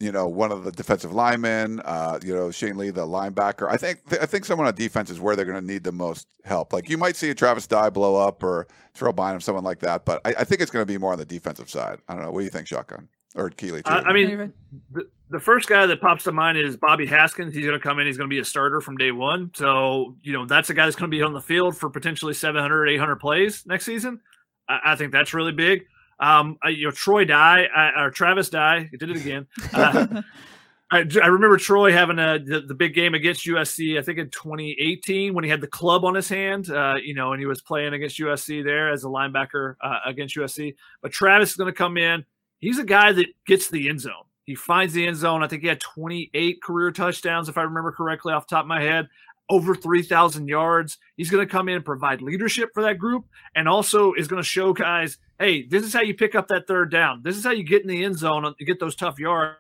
you 0.01 0.11
know, 0.11 0.27
one 0.27 0.51
of 0.51 0.65
the 0.65 0.73
defensive 0.73 1.13
linemen, 1.13 1.81
uh, 1.85 2.19
you 2.25 2.35
know, 2.35 2.51
Shane 2.51 2.79
Lee, 2.79 2.89
the 2.89 3.07
linebacker. 3.07 3.71
I 3.71 3.77
think 3.77 4.01
I 4.11 4.25
think 4.25 4.47
someone 4.47 4.67
on 4.67 4.75
defense 4.75 5.11
is 5.11 5.21
where 5.21 5.37
they're 5.37 5.45
going 5.45 5.61
to 5.61 5.67
need 5.67 5.85
the 5.85 5.93
most 5.93 6.27
help. 6.45 6.73
Like 6.73 6.89
you 6.89 6.97
might 6.97 7.17
see 7.17 7.29
a 7.29 7.35
Travis 7.35 7.67
Dye 7.67 7.91
blow 7.91 8.17
up 8.17 8.43
or 8.43 8.67
Terrell 8.95 9.13
Bynum, 9.13 9.43
someone 9.43 9.63
like 9.63 9.79
that, 9.81 10.07
but 10.07 10.23
I, 10.25 10.35
I 10.39 10.45
think 10.45 10.63
it's 10.63 10.71
going 10.71 10.83
to 10.83 10.91
be 10.91 10.97
more 10.97 11.13
on 11.13 11.19
the 11.19 11.27
defensive 11.27 11.69
side. 11.69 11.99
I 12.09 12.15
don't 12.15 12.25
know. 12.25 12.31
What 12.31 12.41
do 12.41 12.45
you 12.45 12.51
think, 12.51 12.67
Shotgun 12.67 13.09
or 13.37 13.51
Keely? 13.51 13.83
I, 13.85 13.99
I, 13.99 14.13
mean, 14.15 14.53
the, 14.91 15.07
the, 15.29 15.39
first 15.39 15.69
guy 15.69 15.85
that 15.85 16.01
pops 16.01 16.25
to 16.25 16.33
mind 16.33 16.57
is 16.57 16.79
Bobby 16.79 17.05
Haskins. 17.05 17.55
He's 17.55 17.67
going 17.67 17.79
to 17.79 17.83
come 17.83 17.99
in. 17.99 18.07
He's 18.07 18.17
going 18.17 18.29
to 18.29 18.35
be 18.35 18.41
a 18.41 18.45
starter 18.45 18.81
from 18.81 18.97
day 18.97 19.13
one. 19.13 19.51
So 19.55 20.17
you 20.23 20.33
know, 20.33 20.47
that's 20.47 20.71
a 20.71 20.75
guy 20.75 20.87
that's 20.87 20.97
going 20.97 21.11
to 21.11 21.15
be 21.17 21.23
on 21.23 21.35
the 21.35 21.43
field 21.43 21.77
for 21.77 21.91
potentially 21.91 22.33
700, 22.33 22.89
800 22.89 23.17
plays 23.17 23.67
next 23.67 23.85
season. 23.85 24.21
I, 24.67 24.81
I 24.87 24.97
think 24.97 25.13
that's 25.13 25.35
really 25.35 25.53
big. 25.53 25.85
Um, 26.21 26.59
you 26.67 26.87
know, 26.87 26.91
Troy 26.91 27.25
Dye 27.25 27.65
uh, 27.65 28.03
or 28.03 28.11
Travis 28.11 28.51
Dye, 28.51 28.89
he 28.91 28.97
did 28.97 29.11
it 29.11 29.17
again. 29.17 29.47
Uh, 29.73 30.23
I, 30.93 31.07
I, 31.23 31.27
remember 31.29 31.57
Troy 31.57 31.93
having 31.93 32.19
a 32.19 32.39
the, 32.39 32.61
the, 32.61 32.75
big 32.75 32.95
game 32.95 33.15
against 33.15 33.47
USC. 33.47 33.99
I 33.99 34.03
think 34.03 34.19
in 34.19 34.29
2018 34.29 35.35
when 35.35 35.45
he 35.45 35.51
had 35.51 35.61
the 35.61 35.69
club 35.69 36.05
on 36.05 36.15
his 36.15 36.29
hand, 36.29 36.69
uh, 36.69 36.97
you 37.03 37.15
know, 37.15 37.33
and 37.33 37.41
he 37.41 37.47
was 37.47 37.63
playing 37.63 37.95
against 37.95 38.19
USC 38.19 38.65
there 38.65 38.93
as 38.93 39.05
a 39.05 39.07
linebacker 39.07 39.77
uh, 39.81 40.01
against 40.05 40.37
USC. 40.37 40.75
But 41.01 41.13
Travis 41.13 41.51
is 41.51 41.57
going 41.57 41.73
to 41.73 41.77
come 41.77 41.97
in. 41.97 42.25
He's 42.59 42.79
a 42.79 42.85
guy 42.85 43.13
that 43.13 43.27
gets 43.47 43.69
the 43.69 43.89
end 43.89 44.01
zone. 44.01 44.25
He 44.45 44.57
finds 44.57 44.93
the 44.93 45.07
end 45.07 45.17
zone. 45.17 45.45
I 45.45 45.47
think 45.47 45.63
he 45.63 45.69
had 45.69 45.81
28 45.81 46.61
career 46.61 46.91
touchdowns, 46.91 47.49
if 47.49 47.57
I 47.57 47.63
remember 47.63 47.93
correctly, 47.93 48.33
off 48.33 48.49
the 48.49 48.57
top 48.57 48.65
of 48.65 48.69
my 48.69 48.83
head 48.83 49.09
over 49.51 49.75
3,000 49.75 50.49
yards. 50.49 50.97
He's 51.17 51.29
going 51.29 51.47
to 51.47 51.51
come 51.51 51.69
in 51.69 51.75
and 51.75 51.85
provide 51.85 52.23
leadership 52.23 52.71
for 52.73 52.83
that 52.85 52.99
group 52.99 53.27
and 53.55 53.69
also 53.69 54.13
is 54.15 54.29
going 54.29 54.41
to 54.41 54.49
show 54.49 54.73
guys, 54.73 55.19
hey, 55.41 55.63
this 55.67 55.83
is 55.83 55.95
how 55.95 56.03
you 56.03 56.15
pick 56.15 56.35
up 56.35 56.49
that 56.49 56.69
third 56.69 56.91
down. 56.91 57.23
This 57.25 57.37
is 57.37 57.43
how 57.43 57.51
you 57.51 57.65
get 57.65 57.81
in 57.81 57.89
the 57.89 58.05
end 58.05 58.19
zone 58.19 58.45
and 58.45 58.55
get 58.59 58.79
those 58.79 58.95
tough 58.95 59.19
yards. 59.19 59.57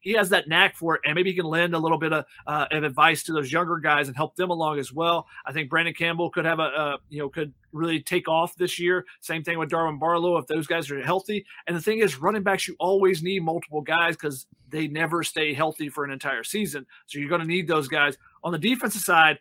He 0.00 0.12
has 0.12 0.28
that 0.28 0.48
knack 0.48 0.76
for 0.76 0.94
it, 0.94 1.00
and 1.04 1.16
maybe 1.16 1.30
he 1.30 1.36
can 1.36 1.44
lend 1.44 1.74
a 1.74 1.78
little 1.78 1.98
bit 1.98 2.12
of, 2.12 2.24
uh, 2.46 2.66
of 2.70 2.84
advice 2.84 3.24
to 3.24 3.32
those 3.32 3.52
younger 3.52 3.78
guys 3.78 4.06
and 4.06 4.16
help 4.16 4.36
them 4.36 4.50
along 4.50 4.78
as 4.78 4.92
well. 4.92 5.26
I 5.44 5.52
think 5.52 5.68
Brandon 5.68 5.92
Campbell 5.92 6.30
could 6.30 6.44
have 6.44 6.60
a, 6.60 6.62
uh, 6.62 6.96
you 7.08 7.18
know, 7.18 7.28
could 7.28 7.52
really 7.72 8.00
take 8.00 8.28
off 8.28 8.54
this 8.54 8.78
year. 8.78 9.04
Same 9.20 9.42
thing 9.42 9.58
with 9.58 9.68
Darwin 9.68 9.98
Barlow 9.98 10.38
if 10.38 10.46
those 10.46 10.68
guys 10.68 10.88
are 10.90 11.02
healthy. 11.02 11.44
And 11.66 11.76
the 11.76 11.82
thing 11.82 11.98
is, 11.98 12.18
running 12.18 12.44
backs, 12.44 12.68
you 12.68 12.76
always 12.78 13.20
need 13.20 13.42
multiple 13.42 13.82
guys 13.82 14.16
because 14.16 14.46
they 14.68 14.86
never 14.86 15.24
stay 15.24 15.52
healthy 15.52 15.88
for 15.88 16.04
an 16.04 16.12
entire 16.12 16.44
season. 16.44 16.86
So 17.06 17.18
you're 17.18 17.28
going 17.28 17.42
to 17.42 17.46
need 17.46 17.66
those 17.66 17.88
guys. 17.88 18.16
On 18.44 18.52
the 18.52 18.58
defensive 18.58 19.02
side, 19.02 19.38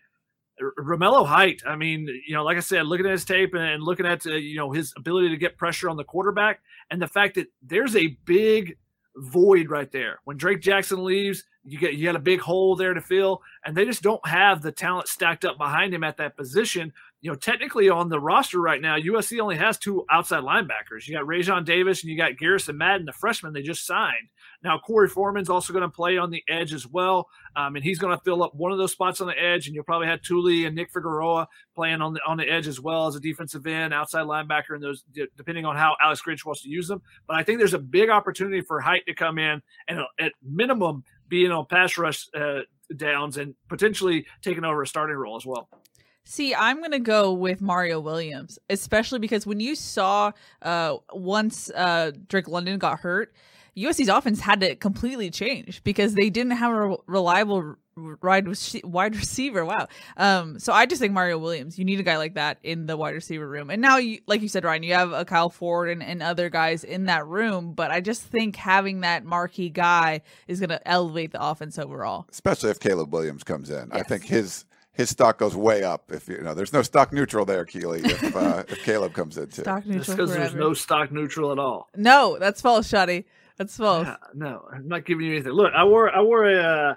Romello 0.80 1.26
Height. 1.26 1.62
I 1.68 1.76
mean, 1.76 2.08
you 2.28 2.34
know, 2.34 2.44
like 2.44 2.58
I 2.58 2.62
said, 2.62 2.88
looking 2.88 3.06
at 3.06 3.12
his 3.12 3.26
tape 3.26 3.54
and 3.54 3.84
looking 3.84 4.06
at 4.06 4.26
uh, 4.26 4.32
you 4.32 4.58
know 4.58 4.72
his 4.72 4.94
ability 4.98 5.30
to 5.30 5.38
get 5.38 5.58
pressure 5.58 5.90
on 5.90 5.98
the 5.98 6.04
quarterback, 6.04 6.62
and 6.90 7.02
the 7.02 7.08
fact 7.08 7.36
that 7.36 7.48
there's 7.62 7.96
a 7.96 8.18
big 8.26 8.78
void 9.16 9.70
right 9.70 9.92
there. 9.92 10.20
When 10.26 10.38
Drake 10.38 10.62
Jackson 10.62 11.04
leaves, 11.04 11.44
you 11.64 11.78
get 11.78 11.94
you 11.94 12.06
got 12.06 12.16
a 12.16 12.20
big 12.20 12.40
hole 12.40 12.76
there 12.76 12.94
to 12.94 13.02
fill, 13.02 13.42
and 13.66 13.76
they 13.76 13.86
just 13.86 14.02
don't 14.02 14.26
have 14.28 14.62
the 14.62 14.72
talent 14.72 15.08
stacked 15.08 15.46
up 15.46 15.58
behind 15.58 15.94
him 15.94 16.04
at 16.04 16.18
that 16.18 16.38
position 16.38 16.94
you 17.22 17.32
know, 17.32 17.36
technically 17.36 17.90
on 17.90 18.10
the 18.10 18.20
roster 18.20 18.62
right 18.62 18.82
now, 18.82 18.96
USC 18.98 19.40
only 19.40 19.58
has 19.58 19.78
two 19.78 20.06
outside 20.10 20.44
linebackers. 20.44 21.08
You 21.08 21.16
got 21.16 21.26
Raesjon 21.26 21.66
Davis 21.66 22.04
and 22.04 22.12
you 22.12 22.18
got 22.18 22.38
Garrison 22.38 22.78
Madden, 22.78 23.06
the 23.06 23.12
freshman 23.12 23.54
they 23.54 23.64
just 23.64 23.86
signed. 23.86 24.30
Now, 24.64 24.80
Korey 24.88 25.10
Foreman's 25.10 25.50
also 25.50 25.72
going 25.72 25.84
to 25.84 25.90
play 25.90 26.18
on 26.18 26.32
the 26.32 26.44
edge 26.48 26.74
as 26.74 26.88
well, 26.88 27.30
um, 27.56 27.76
and 27.76 27.84
he's 27.84 28.00
going 28.00 28.18
to 28.18 28.24
fill 28.24 28.44
up 28.44 28.56
one 28.56 28.72
of 28.72 28.78
those 28.78 28.92
spots 28.92 29.22
on 29.22 29.28
the 29.28 29.40
edge. 29.40 29.68
And 29.68 29.76
you'll 29.76 29.84
probably 29.84 30.08
have 30.08 30.22
Tuli 30.22 30.66
and 30.66 30.76
Nick 30.76 30.92
Figueroa 30.92 31.48
playing 31.76 32.02
on 32.02 32.14
the 32.14 32.20
on 32.28 32.38
the 32.38 32.50
edge 32.50 32.68
as 32.68 32.82
well 32.82 33.08
as 33.08 33.16
a 33.16 33.20
defensive 33.20 33.68
end, 33.68 33.94
outside 33.94 34.26
linebacker, 34.26 34.74
and 34.74 34.84
those 34.84 35.04
depending 35.36 35.66
on 35.66 35.76
how 35.76 35.96
Alex 36.02 36.22
Grinch 36.22 36.46
wants 36.46 36.64
to 36.64 36.70
use 36.70 36.88
them. 36.88 37.02
But 37.28 37.38
I 37.38 37.44
think 37.44 37.60
there's 37.60 37.76
a 37.76 37.80
big 37.80 38.10
opportunity 38.10 38.62
for 38.62 38.80
Height 38.80 39.06
to 39.08 39.14
come 39.14 39.38
in 39.38 39.62
and 39.88 40.00
at 40.20 40.34
minimum 40.44 41.04
being 41.28 41.52
on 41.52 41.66
pass 41.66 41.98
rush 41.98 42.28
uh, 42.36 42.62
downs 42.96 43.38
and 43.38 43.54
potentially 43.70 44.26
taking 44.42 44.64
over 44.64 44.82
a 44.82 44.88
starting 44.88 45.16
role 45.16 45.36
as 45.36 45.46
well. 45.46 45.70
See, 46.24 46.54
I'm 46.54 46.82
gonna 46.82 47.00
go 47.00 47.32
with 47.32 47.62
Mario 47.62 48.02
Williams, 48.02 48.60
especially 48.70 49.20
because 49.20 49.46
when 49.46 49.62
you 49.62 49.76
saw 49.76 50.34
uh, 50.62 50.98
once 51.14 51.70
uh, 51.70 52.12
Drake 52.28 52.50
London 52.50 52.80
got 52.80 53.00
hurt, 53.00 53.34
USC's 53.78 54.10
offense 54.10 54.40
had 54.40 54.62
to 54.62 54.76
completely 54.76 55.30
change 55.30 55.84
because 55.84 56.14
they 56.16 56.30
didn't 56.30 56.54
have 56.54 56.74
a 56.74 56.96
reliable 57.06 57.76
wide 58.22 58.48
wide 58.84 59.16
receiver. 59.16 59.66
Wow. 59.66 59.88
Um. 60.16 60.60
So 60.60 60.74
I 60.74 60.86
just 60.86 61.02
think 61.02 61.14
Mario 61.14 61.38
Williams. 61.38 61.78
You 61.78 61.86
need 61.86 62.00
a 62.00 62.04
guy 62.04 62.18
like 62.18 62.36
that 62.36 62.58
in 62.64 62.86
the 62.86 62.98
wide 62.98 63.14
receiver 63.14 63.48
room. 63.48 63.70
And 63.70 63.82
now, 63.82 63.98
you, 63.98 64.20
like 64.28 64.42
you 64.42 64.48
said, 64.48 64.64
Ryan, 64.64 64.84
you 64.84 64.94
have 64.94 65.12
a 65.12 65.26
Kyle 65.26 65.50
Ford 65.50 65.90
and, 65.90 66.02
and 66.02 66.24
other 66.24 66.50
guys 66.50 66.84
in 66.84 67.06
that 67.06 67.26
room. 67.28 67.74
But 67.74 67.92
I 67.92 68.02
just 68.02 68.24
think 68.24 68.56
having 68.56 69.02
that 69.02 69.26
marquee 69.26 69.70
guy 69.70 70.22
is 70.48 70.60
going 70.60 70.70
to 70.70 70.88
elevate 70.88 71.32
the 71.32 71.44
offense 71.44 71.78
overall. 71.78 72.26
Especially 72.30 72.70
if 72.70 72.80
Caleb 72.80 73.14
Williams 73.14 73.44
comes 73.44 73.70
in. 73.70 73.90
Yes. 73.92 74.02
I 74.02 74.04
think 74.04 74.24
his 74.24 74.66
his 74.94 75.12
stock 75.12 75.38
goes 75.38 75.56
way 75.56 75.84
up. 75.84 76.12
If 76.12 76.28
you 76.28 76.42
know, 76.42 76.54
there's 76.54 76.74
no 76.74 76.82
stock 76.82 77.14
neutral 77.14 77.46
there, 77.46 77.66
Keely. 77.66 78.02
If 78.04 78.36
uh, 78.36 78.64
if 78.68 78.84
Caleb 78.84 79.14
comes 79.14 79.38
in 79.38 79.48
too, 79.50 79.62
stock 79.62 79.86
neutral 79.86 80.18
because 80.18 80.34
there's 80.34 80.56
no 80.56 80.74
stock 80.74 81.12
neutral 81.12 81.52
at 81.52 81.60
all. 81.60 81.90
No, 81.96 82.38
that's 82.40 82.62
false, 82.62 82.90
Shotty. 82.90 83.26
That's 83.58 83.76
false. 83.76 84.08
Yeah, 84.08 84.18
no, 84.34 84.68
I'm 84.72 84.88
not 84.88 85.06
giving 85.06 85.26
you 85.26 85.34
anything. 85.34 85.54
Look, 85.54 85.74
I 85.74 85.84
wore 85.84 86.16
I 86.16 86.22
wore 86.22 86.48
a 86.48 86.58
uh, 86.58 86.96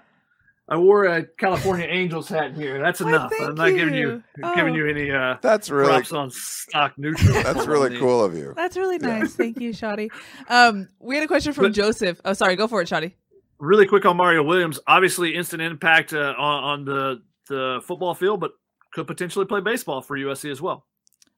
I 0.69 0.77
wore 0.77 1.07
a 1.07 1.25
California 1.25 1.87
Angels 1.91 2.29
hat 2.29 2.55
here. 2.55 2.79
That's 2.79 3.01
enough. 3.01 3.33
I'm 3.41 3.55
not 3.55 3.71
you. 3.71 3.77
giving 3.77 3.95
you 3.95 4.23
oh. 4.43 4.55
giving 4.55 4.75
you 4.75 4.87
any 4.87 5.11
uh 5.11 5.37
that's 5.41 5.71
really 5.71 5.91
props 5.91 6.13
on 6.13 6.31
stock 6.31 6.97
neutral. 6.97 7.33
That's 7.43 7.67
really 7.67 7.99
cool 7.99 8.23
of 8.25 8.35
you. 8.35 8.53
That's 8.55 8.77
really 8.77 8.99
nice. 8.99 9.23
Yeah. 9.23 9.45
Thank 9.45 9.61
you, 9.61 9.71
Shotty. 9.71 10.11
Um, 10.49 10.89
we 11.01 11.17
had 11.17 11.25
a 11.25 11.29
question 11.29 11.53
from 11.53 11.65
but, 11.65 11.73
Joseph. 11.73 12.21
Oh, 12.25 12.35
sorry. 12.35 12.57
Go 12.57 12.69
for 12.69 12.81
it, 12.83 12.89
Shotty. 12.89 13.15
Really 13.59 13.87
quick 13.87 14.05
on 14.05 14.17
Mario 14.17 14.43
Williams. 14.43 14.79
Obviously, 14.87 15.35
instant 15.35 15.61
impact 15.63 16.13
uh, 16.13 16.35
on, 16.39 16.65
on 16.65 16.85
the 16.85 17.23
the 17.49 17.81
football 17.85 18.15
field, 18.15 18.41
but 18.41 18.53
could 18.93 19.07
potentially 19.07 19.47
play 19.47 19.61
baseball 19.61 20.03
for 20.03 20.17
USC 20.17 20.51
as 20.51 20.61
well. 20.61 20.87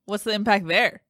What's 0.04 0.24
the 0.24 0.32
impact 0.32 0.66
there? 0.66 1.02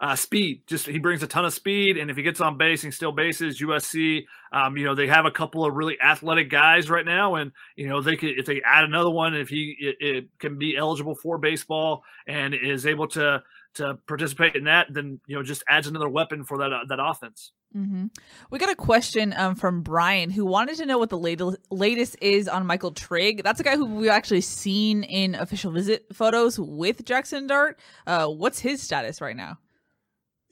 Uh, 0.00 0.16
speed, 0.16 0.62
just 0.66 0.86
he 0.86 0.98
brings 0.98 1.22
a 1.22 1.26
ton 1.26 1.44
of 1.44 1.52
speed, 1.52 1.98
and 1.98 2.10
if 2.10 2.16
he 2.16 2.22
gets 2.22 2.40
on 2.40 2.56
base 2.56 2.84
and 2.84 2.94
still 2.94 3.12
bases, 3.12 3.60
USC, 3.60 4.24
um, 4.50 4.78
you 4.78 4.84
know, 4.86 4.94
they 4.94 5.06
have 5.08 5.26
a 5.26 5.30
couple 5.30 5.62
of 5.62 5.74
really 5.74 5.98
athletic 6.00 6.48
guys 6.48 6.88
right 6.88 7.04
now, 7.04 7.34
and 7.34 7.52
you 7.76 7.86
know 7.86 8.00
they 8.00 8.16
could 8.16 8.30
if 8.38 8.46
they 8.46 8.62
add 8.64 8.84
another 8.84 9.10
one, 9.10 9.34
if 9.34 9.50
he 9.50 9.76
it, 9.78 9.96
it 10.00 10.28
can 10.38 10.58
be 10.58 10.74
eligible 10.74 11.14
for 11.14 11.36
baseball 11.36 12.02
and 12.26 12.54
is 12.54 12.86
able 12.86 13.08
to 13.08 13.42
to 13.74 13.98
participate 14.06 14.56
in 14.56 14.64
that, 14.64 14.86
then 14.90 15.20
you 15.26 15.36
know 15.36 15.42
just 15.42 15.62
adds 15.68 15.86
another 15.86 16.08
weapon 16.08 16.44
for 16.44 16.58
that 16.58 16.72
uh, 16.72 16.80
that 16.88 16.98
offense. 16.98 17.52
Mm-hmm. 17.76 18.06
We 18.50 18.58
got 18.58 18.70
a 18.70 18.74
question 18.74 19.32
um, 19.36 19.54
from 19.54 19.82
Brian 19.82 20.30
who 20.30 20.44
wanted 20.44 20.76
to 20.78 20.86
know 20.86 20.98
what 20.98 21.10
the 21.10 21.18
latest 21.18 21.58
latest 21.70 22.16
is 22.20 22.48
on 22.48 22.66
Michael 22.66 22.92
Trigg. 22.92 23.42
That's 23.44 23.60
a 23.60 23.62
guy 23.62 23.76
who 23.76 23.84
we've 23.84 24.10
actually 24.10 24.40
seen 24.40 25.04
in 25.04 25.34
official 25.34 25.70
visit 25.70 26.06
photos 26.12 26.58
with 26.58 27.04
Jackson 27.04 27.46
Dart. 27.46 27.78
Uh, 28.06 28.26
what's 28.28 28.58
his 28.58 28.82
status 28.82 29.20
right 29.20 29.36
now? 29.36 29.58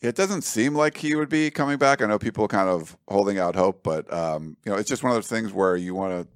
It 0.00 0.14
doesn't 0.14 0.42
seem 0.42 0.74
like 0.74 0.96
he 0.96 1.16
would 1.16 1.28
be 1.28 1.50
coming 1.50 1.76
back. 1.76 2.00
I 2.00 2.06
know 2.06 2.18
people 2.18 2.46
kind 2.46 2.68
of 2.68 2.96
holding 3.08 3.38
out 3.38 3.56
hope, 3.56 3.82
but 3.82 4.12
um, 4.12 4.56
you 4.64 4.70
know, 4.70 4.78
it's 4.78 4.88
just 4.88 5.02
one 5.02 5.10
of 5.10 5.16
those 5.16 5.28
things 5.28 5.52
where 5.52 5.76
you 5.76 5.94
want 5.94 6.12
to 6.12 6.28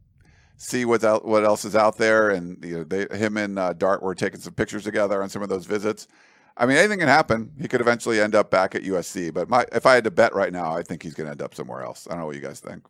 see 0.57 0.85
what's 0.85 1.05
out, 1.05 1.25
what 1.25 1.45
else 1.45 1.65
is 1.65 1.77
out 1.77 1.97
there. 1.97 2.31
And 2.31 2.63
you 2.65 2.79
know, 2.79 2.85
they, 2.85 3.17
him 3.17 3.37
and 3.37 3.59
uh, 3.59 3.73
Dart 3.73 4.03
were 4.03 4.15
taking 4.15 4.41
some 4.41 4.55
pictures 4.55 4.85
together 4.85 5.23
on 5.23 5.29
some 5.29 5.43
of 5.43 5.49
those 5.49 5.67
visits. 5.67 6.09
I 6.57 6.67
mean, 6.67 6.77
anything 6.77 6.99
can 6.99 7.09
happen. 7.09 7.53
He 7.61 7.69
could 7.69 7.81
eventually 7.81 8.21
end 8.21 8.35
up 8.35 8.51
back 8.51 8.75
at 8.75 8.83
USC, 8.83 9.33
but 9.33 9.49
my 9.49 9.65
if 9.73 9.87
I 9.87 9.95
had 9.95 10.05
to 10.05 10.11
bet 10.11 10.35
right 10.35 10.53
now, 10.53 10.77
I 10.77 10.83
think 10.83 11.03
he's 11.03 11.15
going 11.15 11.27
to 11.27 11.31
end 11.31 11.43
up 11.43 11.55
somewhere 11.55 11.83
else. 11.83 12.07
I 12.09 12.11
don't 12.11 12.21
know 12.21 12.27
what 12.27 12.37
you 12.37 12.43
guys 12.43 12.61
think. 12.61 12.85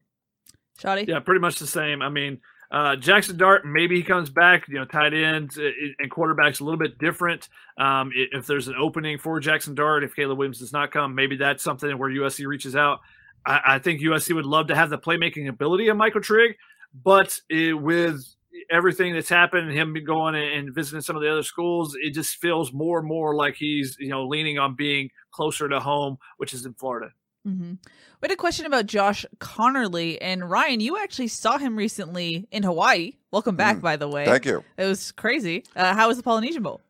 Shotty? 0.80 1.06
Yeah, 1.06 1.20
pretty 1.20 1.40
much 1.40 1.58
the 1.58 1.66
same. 1.66 2.02
I 2.02 2.08
mean, 2.08 2.40
Uh, 2.72 2.96
Jackson 2.96 3.36
Dart, 3.36 3.66
maybe 3.66 3.96
he 3.96 4.02
comes 4.02 4.30
back. 4.30 4.66
You 4.66 4.76
know, 4.76 4.86
tight 4.86 5.12
ends 5.12 5.58
uh, 5.58 5.70
and 5.98 6.10
quarterbacks 6.10 6.62
a 6.62 6.64
little 6.64 6.78
bit 6.78 6.96
different. 6.98 7.50
Um, 7.76 8.10
if 8.14 8.46
there's 8.46 8.66
an 8.66 8.74
opening 8.80 9.18
for 9.18 9.38
Jackson 9.40 9.74
Dart, 9.74 10.02
if 10.02 10.16
Caleb 10.16 10.38
Williams 10.38 10.58
does 10.58 10.72
not 10.72 10.90
come, 10.90 11.14
maybe 11.14 11.36
that's 11.36 11.62
something 11.62 11.98
where 11.98 12.10
USC 12.10 12.46
reaches 12.46 12.74
out. 12.74 13.00
I, 13.44 13.60
I 13.66 13.78
think 13.78 14.00
USC 14.00 14.34
would 14.34 14.46
love 14.46 14.68
to 14.68 14.74
have 14.74 14.88
the 14.88 14.98
playmaking 14.98 15.48
ability 15.48 15.88
of 15.88 15.98
Michael 15.98 16.22
Trigg, 16.22 16.56
but 17.04 17.38
it, 17.50 17.74
with 17.74 18.24
everything 18.70 19.12
that's 19.12 19.28
happened, 19.28 19.68
and 19.68 19.76
him 19.76 19.94
going 20.06 20.34
and 20.34 20.74
visiting 20.74 21.02
some 21.02 21.14
of 21.14 21.20
the 21.20 21.30
other 21.30 21.42
schools, 21.42 21.94
it 22.00 22.14
just 22.14 22.36
feels 22.36 22.72
more 22.72 23.00
and 23.00 23.06
more 23.06 23.34
like 23.34 23.54
he's 23.54 23.98
you 24.00 24.08
know 24.08 24.26
leaning 24.26 24.58
on 24.58 24.74
being 24.76 25.10
closer 25.30 25.68
to 25.68 25.78
home, 25.78 26.16
which 26.38 26.54
is 26.54 26.64
in 26.64 26.72
Florida. 26.72 27.10
Mm-hmm. 27.47 27.72
We 27.72 28.26
had 28.26 28.30
a 28.30 28.36
question 28.36 28.66
about 28.66 28.86
Josh 28.86 29.26
Conerly 29.38 30.18
and 30.20 30.49
Ryan. 30.49 30.80
You 30.80 30.99
actually 30.99 31.28
saw 31.28 31.59
him 31.59 31.76
recently 31.76 32.47
in 32.53 32.62
Hawaii. 32.62 33.14
Welcome 33.32 33.57
back, 33.57 33.78
mm, 33.78 33.82
by 33.82 33.97
the 33.97 34.09
way. 34.09 34.24
Thank 34.24 34.45
you. 34.45 34.62
It 34.76 34.84
was 34.84 35.11
crazy. 35.12 35.64
Uh, 35.74 35.95
how 35.95 36.09
was 36.09 36.18
the 36.18 36.22
Polynesian 36.22 36.62
Bowl? 36.62 36.80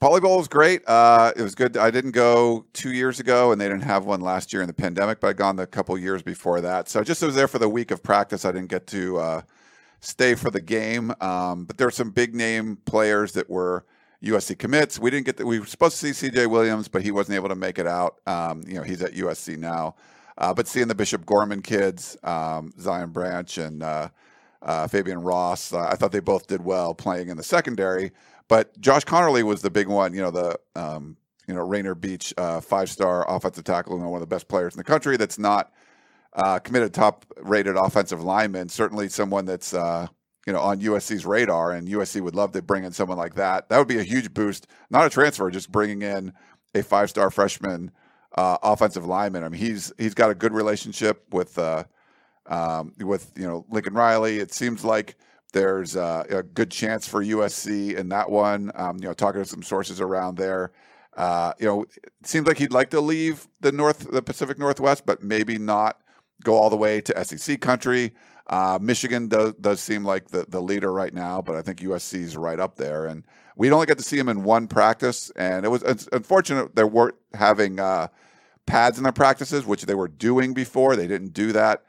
Poly 0.00 0.20
Bowl 0.20 0.38
was 0.38 0.48
great. 0.48 0.82
Uh, 0.88 1.30
it 1.36 1.42
was 1.42 1.54
good. 1.54 1.76
I 1.76 1.90
didn't 1.90 2.12
go 2.12 2.64
two 2.72 2.92
years 2.92 3.20
ago, 3.20 3.52
and 3.52 3.60
they 3.60 3.68
didn't 3.68 3.82
have 3.82 4.06
one 4.06 4.22
last 4.22 4.52
year 4.52 4.62
in 4.62 4.66
the 4.66 4.72
pandemic, 4.72 5.20
but 5.20 5.28
I'd 5.28 5.36
gone 5.36 5.56
the 5.56 5.66
couple 5.66 5.96
years 5.98 6.22
before 6.22 6.62
that. 6.62 6.88
So 6.88 7.04
just 7.04 7.22
was 7.22 7.34
there 7.34 7.48
for 7.48 7.58
the 7.58 7.68
week 7.68 7.90
of 7.90 8.02
practice. 8.02 8.46
I 8.46 8.50
didn't 8.50 8.70
get 8.70 8.86
to 8.88 9.18
uh, 9.18 9.42
stay 10.00 10.34
for 10.34 10.50
the 10.50 10.60
game. 10.60 11.12
Um, 11.20 11.66
but 11.66 11.76
there 11.76 11.86
were 11.86 11.92
some 11.92 12.10
big 12.10 12.34
name 12.34 12.78
players 12.86 13.32
that 13.32 13.50
were 13.50 13.84
USC 14.22 14.58
commits. 14.58 14.98
We 14.98 15.10
didn't 15.10 15.26
get 15.26 15.36
the, 15.38 15.46
we 15.46 15.58
were 15.58 15.66
supposed 15.66 15.98
to 16.00 16.14
see 16.14 16.28
CJ 16.28 16.48
Williams, 16.48 16.88
but 16.88 17.02
he 17.02 17.10
wasn't 17.10 17.36
able 17.36 17.48
to 17.48 17.54
make 17.54 17.78
it 17.78 17.86
out. 17.86 18.16
Um, 18.26 18.62
you 18.66 18.74
know, 18.74 18.82
he's 18.82 19.02
at 19.02 19.14
USC 19.14 19.56
now. 19.56 19.94
Uh, 20.36 20.54
but 20.54 20.66
seeing 20.66 20.88
the 20.88 20.94
Bishop 20.94 21.26
Gorman 21.26 21.62
kids, 21.62 22.16
um, 22.22 22.72
Zion 22.78 23.10
Branch 23.10 23.58
and 23.58 23.82
uh, 23.82 24.08
uh, 24.62 24.88
Fabian 24.88 25.20
Ross, 25.20 25.72
uh, 25.72 25.86
I 25.90 25.96
thought 25.96 26.12
they 26.12 26.20
both 26.20 26.46
did 26.46 26.64
well 26.64 26.94
playing 26.94 27.28
in 27.28 27.36
the 27.36 27.42
secondary. 27.42 28.12
But 28.48 28.78
Josh 28.80 29.04
Conerly 29.04 29.42
was 29.42 29.62
the 29.62 29.70
big 29.70 29.86
one. 29.86 30.12
You 30.12 30.22
know, 30.22 30.30
the 30.30 30.58
um, 30.74 31.16
you 31.46 31.54
know 31.54 31.60
Rainier 31.60 31.94
Beach 31.94 32.34
uh, 32.36 32.60
five-star 32.60 33.30
offensive 33.30 33.64
tackle, 33.64 33.98
one 33.98 34.14
of 34.14 34.20
the 34.20 34.26
best 34.26 34.48
players 34.48 34.74
in 34.74 34.78
the 34.78 34.84
country. 34.84 35.16
That's 35.16 35.38
not 35.38 35.72
uh, 36.32 36.58
committed 36.58 36.92
top-rated 36.92 37.76
offensive 37.76 38.22
lineman. 38.22 38.68
Certainly, 38.68 39.10
someone 39.10 39.44
that's 39.44 39.72
you 40.46 40.52
know 40.52 40.60
on 40.60 40.80
USC's 40.80 41.26
radar, 41.26 41.72
and 41.72 41.88
USC 41.88 42.20
would 42.20 42.34
love 42.34 42.52
to 42.52 42.62
bring 42.62 42.84
in 42.84 42.92
someone 42.92 43.18
like 43.18 43.34
that. 43.34 43.68
That 43.68 43.78
would 43.78 43.88
be 43.88 43.98
a 43.98 44.04
huge 44.04 44.32
boost. 44.32 44.66
Not 44.90 45.06
a 45.06 45.10
transfer, 45.10 45.50
just 45.50 45.70
bringing 45.70 46.02
in 46.02 46.32
a 46.74 46.82
five-star 46.82 47.30
freshman 47.30 47.90
uh, 48.36 48.58
offensive 48.62 49.06
lineman. 49.06 49.44
I 49.44 49.48
mean, 49.48 49.60
he's 49.60 49.92
he's 49.98 50.14
got 50.14 50.30
a 50.30 50.34
good 50.34 50.52
relationship 50.52 51.24
with 51.32 51.58
uh, 51.58 51.84
um, 52.46 52.92
with 52.98 53.32
you 53.36 53.46
know 53.46 53.64
Lincoln 53.68 53.94
Riley. 53.94 54.38
It 54.38 54.52
seems 54.52 54.84
like 54.84 55.16
there's 55.52 55.96
uh, 55.96 56.24
a 56.28 56.42
good 56.42 56.70
chance 56.70 57.06
for 57.06 57.24
USC 57.24 57.94
in 57.96 58.08
that 58.10 58.30
one. 58.30 58.70
Um, 58.74 58.98
you 58.98 59.08
know, 59.08 59.14
talking 59.14 59.42
to 59.42 59.48
some 59.48 59.62
sources 59.62 60.00
around 60.00 60.36
there. 60.36 60.72
Uh, 61.16 61.52
you 61.58 61.66
know, 61.66 61.82
it 61.82 62.12
seems 62.24 62.46
like 62.46 62.58
he'd 62.58 62.72
like 62.72 62.90
to 62.90 63.00
leave 63.00 63.48
the 63.60 63.72
North, 63.72 64.10
the 64.10 64.22
Pacific 64.22 64.58
Northwest, 64.58 65.04
but 65.04 65.22
maybe 65.22 65.58
not 65.58 66.00
go 66.44 66.56
all 66.56 66.70
the 66.70 66.76
way 66.76 67.00
to 67.00 67.24
SEC 67.24 67.60
country. 67.60 68.14
Uh, 68.50 68.80
Michigan 68.82 69.28
does, 69.28 69.54
does 69.54 69.80
seem 69.80 70.04
like 70.04 70.28
the, 70.28 70.44
the 70.48 70.60
leader 70.60 70.92
right 70.92 71.14
now, 71.14 71.40
but 71.40 71.54
I 71.54 71.62
think 71.62 71.78
USC 71.78 72.14
is 72.16 72.36
right 72.36 72.58
up 72.58 72.74
there. 72.74 73.06
And 73.06 73.24
we'd 73.54 73.70
only 73.70 73.86
get 73.86 73.96
to 73.98 74.04
see 74.04 74.18
him 74.18 74.28
in 74.28 74.42
one 74.42 74.66
practice, 74.66 75.30
and 75.36 75.64
it 75.64 75.68
was 75.68 75.84
it's 75.84 76.08
unfortunate 76.12 76.74
they 76.74 76.82
weren't 76.82 77.14
having 77.32 77.78
uh, 77.78 78.08
pads 78.66 78.98
in 78.98 79.04
their 79.04 79.12
practices, 79.12 79.64
which 79.64 79.86
they 79.86 79.94
were 79.94 80.08
doing 80.08 80.52
before. 80.52 80.96
They 80.96 81.06
didn't 81.06 81.32
do 81.32 81.52
that 81.52 81.84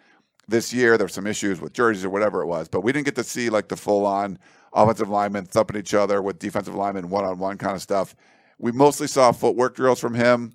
this 0.48 0.72
year. 0.72 1.00
There 1.00 1.06
were 1.06 1.10
some 1.10 1.26
issues 1.26 1.60
with 1.60 1.74
jerseys 1.74 2.06
or 2.06 2.12
whatever 2.12 2.44
it 2.44 2.48
was, 2.48 2.68
but 2.68 2.82
we 2.82 2.92
didn't 2.92 3.06
get 3.06 3.16
to 3.16 3.24
see 3.24 3.50
like 3.50 3.68
the 3.68 3.78
full 3.78 4.06
on 4.06 4.38
offensive 4.72 5.10
linemen 5.10 5.46
thumping 5.46 5.78
each 5.78 5.96
other 5.96 6.22
with 6.22 6.38
defensive 6.38 6.76
linemen 6.76 7.10
one 7.10 7.26
on 7.26 7.40
one 7.40 7.58
kind 7.58 7.76
of 7.76 7.82
stuff. 7.82 8.16
We 8.60 8.72
mostly 8.72 9.08
saw 9.08 9.32
footwork 9.32 9.76
drills 9.76 10.00
from 10.00 10.14
him, 10.14 10.54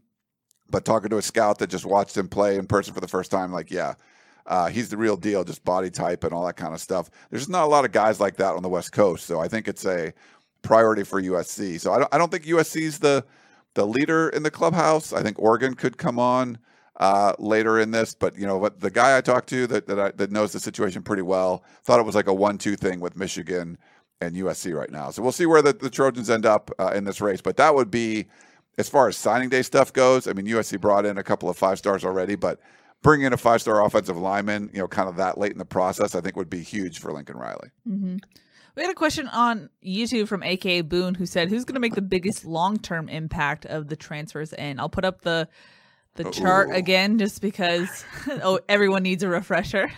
but 0.70 0.84
talking 0.84 1.11
to 1.11 1.18
a 1.18 1.22
scout 1.22 1.59
that 1.59 1.70
just 1.70 1.84
watched 1.84 2.16
him 2.16 2.28
play 2.28 2.57
in 2.57 2.68
person 2.68 2.94
for 2.94 3.00
the 3.00 3.09
first 3.09 3.32
time, 3.32 3.52
like, 3.52 3.72
yeah, 3.72 3.94
uh, 4.47 4.68
he's 4.68 4.88
the 4.88 4.97
real 4.97 5.16
deal, 5.16 5.44
just 5.44 5.64
body 5.64 5.90
type 5.90 6.24
and 6.24 6.32
all 6.32 6.47
that 6.47 6.57
kind 6.57 6.72
of 6.74 6.80
stuff. 6.80 7.11
There's 7.30 7.42
just 7.42 7.51
not 7.51 7.64
a 7.64 7.68
lot 7.68 7.84
of 7.84 7.92
guys 7.92 8.20
like 8.20 8.36
that 8.36 8.55
on 8.55 8.62
the 8.62 8.68
West 8.68 8.92
Coast, 8.92 9.26
so 9.26 9.40
I 9.40 9.49
think 9.49 9.68
it's 9.68 9.84
a 9.84 10.12
priority 10.62 11.05
for 11.05 11.20
USC. 11.20 11.80
So 11.80 11.92
I 11.92 11.99
don't, 11.99 12.14
I 12.14 12.18
don't 12.18 12.30
think 12.30 12.44
USC's 12.44 12.99
the 12.99 13.24
the 13.74 13.86
leader 13.86 14.30
in 14.30 14.42
the 14.42 14.51
clubhouse. 14.51 15.12
I 15.12 15.22
think 15.22 15.38
Oregon 15.38 15.74
could 15.74 15.99
come 15.99 16.18
on 16.18 16.59
uh, 16.99 17.34
later 17.38 17.78
in 17.78 17.90
this, 17.90 18.14
but 18.14 18.36
you 18.38 18.47
know 18.47 18.57
what? 18.57 18.80
The 18.80 18.90
guy 18.90 19.16
I 19.16 19.20
talked 19.20 19.49
to 19.51 19.66
that 19.66 19.86
that, 19.86 20.01
I, 20.01 20.11
that 20.12 20.30
knows 20.30 20.53
the 20.53 20.61
situation 20.61 21.03
pretty 21.03 21.22
well 21.22 21.62
thought 21.84 22.01
it 22.01 22.07
was 22.07 22.14
like 22.14 22.26
a 22.26 22.34
one-two 22.34 22.76
thing 22.76 23.01
with 23.01 23.16
Michigan 23.16 23.78
and 24.20 24.34
USC 24.34 24.74
right 24.74 24.90
now. 24.90 25.11
So 25.11 25.22
we'll 25.22 25.32
see 25.32 25.47
where 25.47 25.61
the, 25.61 25.74
the 25.74 25.90
Trojans 25.90 26.30
end 26.30 26.47
up 26.47 26.70
uh, 26.78 26.92
in 26.94 27.05
this 27.05 27.20
race. 27.20 27.42
But 27.42 27.59
that 27.59 27.74
would 27.74 27.90
be 27.90 28.26
as 28.78 28.88
far 28.88 29.09
as 29.09 29.16
signing 29.16 29.49
day 29.49 29.62
stuff 29.62 29.92
goes. 29.92 30.26
I 30.26 30.32
mean, 30.32 30.47
USC 30.47 30.80
brought 30.80 31.05
in 31.05 31.18
a 31.18 31.22
couple 31.22 31.49
of 31.51 31.57
five 31.57 31.78
stars 31.78 32.05
already, 32.05 32.34
but 32.34 32.61
bringing 33.07 33.26
in 33.26 33.32
a 33.32 33.36
five 33.36 33.62
star 33.62 33.84
offensive 33.84 34.16
lineman, 34.16 34.68
you 34.72 34.80
know, 34.80 34.88
kind 34.88 35.09
of 35.09 35.16
that 35.16 35.38
late 35.38 35.52
in 35.52 35.59
the 35.59 35.64
process, 35.64 36.16
I 36.16 36.20
think 36.20 36.34
would 36.34 36.50
be 36.50 36.62
huge 36.62 36.98
for 36.98 37.12
Lincoln 37.12 37.36
Riley. 37.36 37.70
Mm-hmm. 37.88 38.16
We 38.74 38.82
had 38.82 38.90
a 38.90 38.94
question 38.94 39.28
on 39.28 39.70
YouTube 39.82 40.26
from 40.26 40.42
AKA 40.42 40.82
Boone 40.82 41.14
who 41.14 41.24
said, 41.24 41.48
"Who's 41.48 41.64
going 41.64 41.74
to 41.74 41.80
make 41.80 41.94
the 41.94 42.02
biggest 42.02 42.44
long-term 42.44 43.09
impact 43.09 43.64
of 43.64 43.86
the 43.86 43.96
transfers 43.96 44.52
in?" 44.52 44.80
I'll 44.80 44.88
put 44.88 45.04
up 45.04 45.22
the 45.22 45.48
the 46.16 46.30
chart 46.30 46.74
again 46.74 47.18
just 47.18 47.40
because 47.40 48.04
oh 48.42 48.59
everyone 48.68 49.04
needs 49.04 49.22
a 49.22 49.28
refresher. 49.28 49.90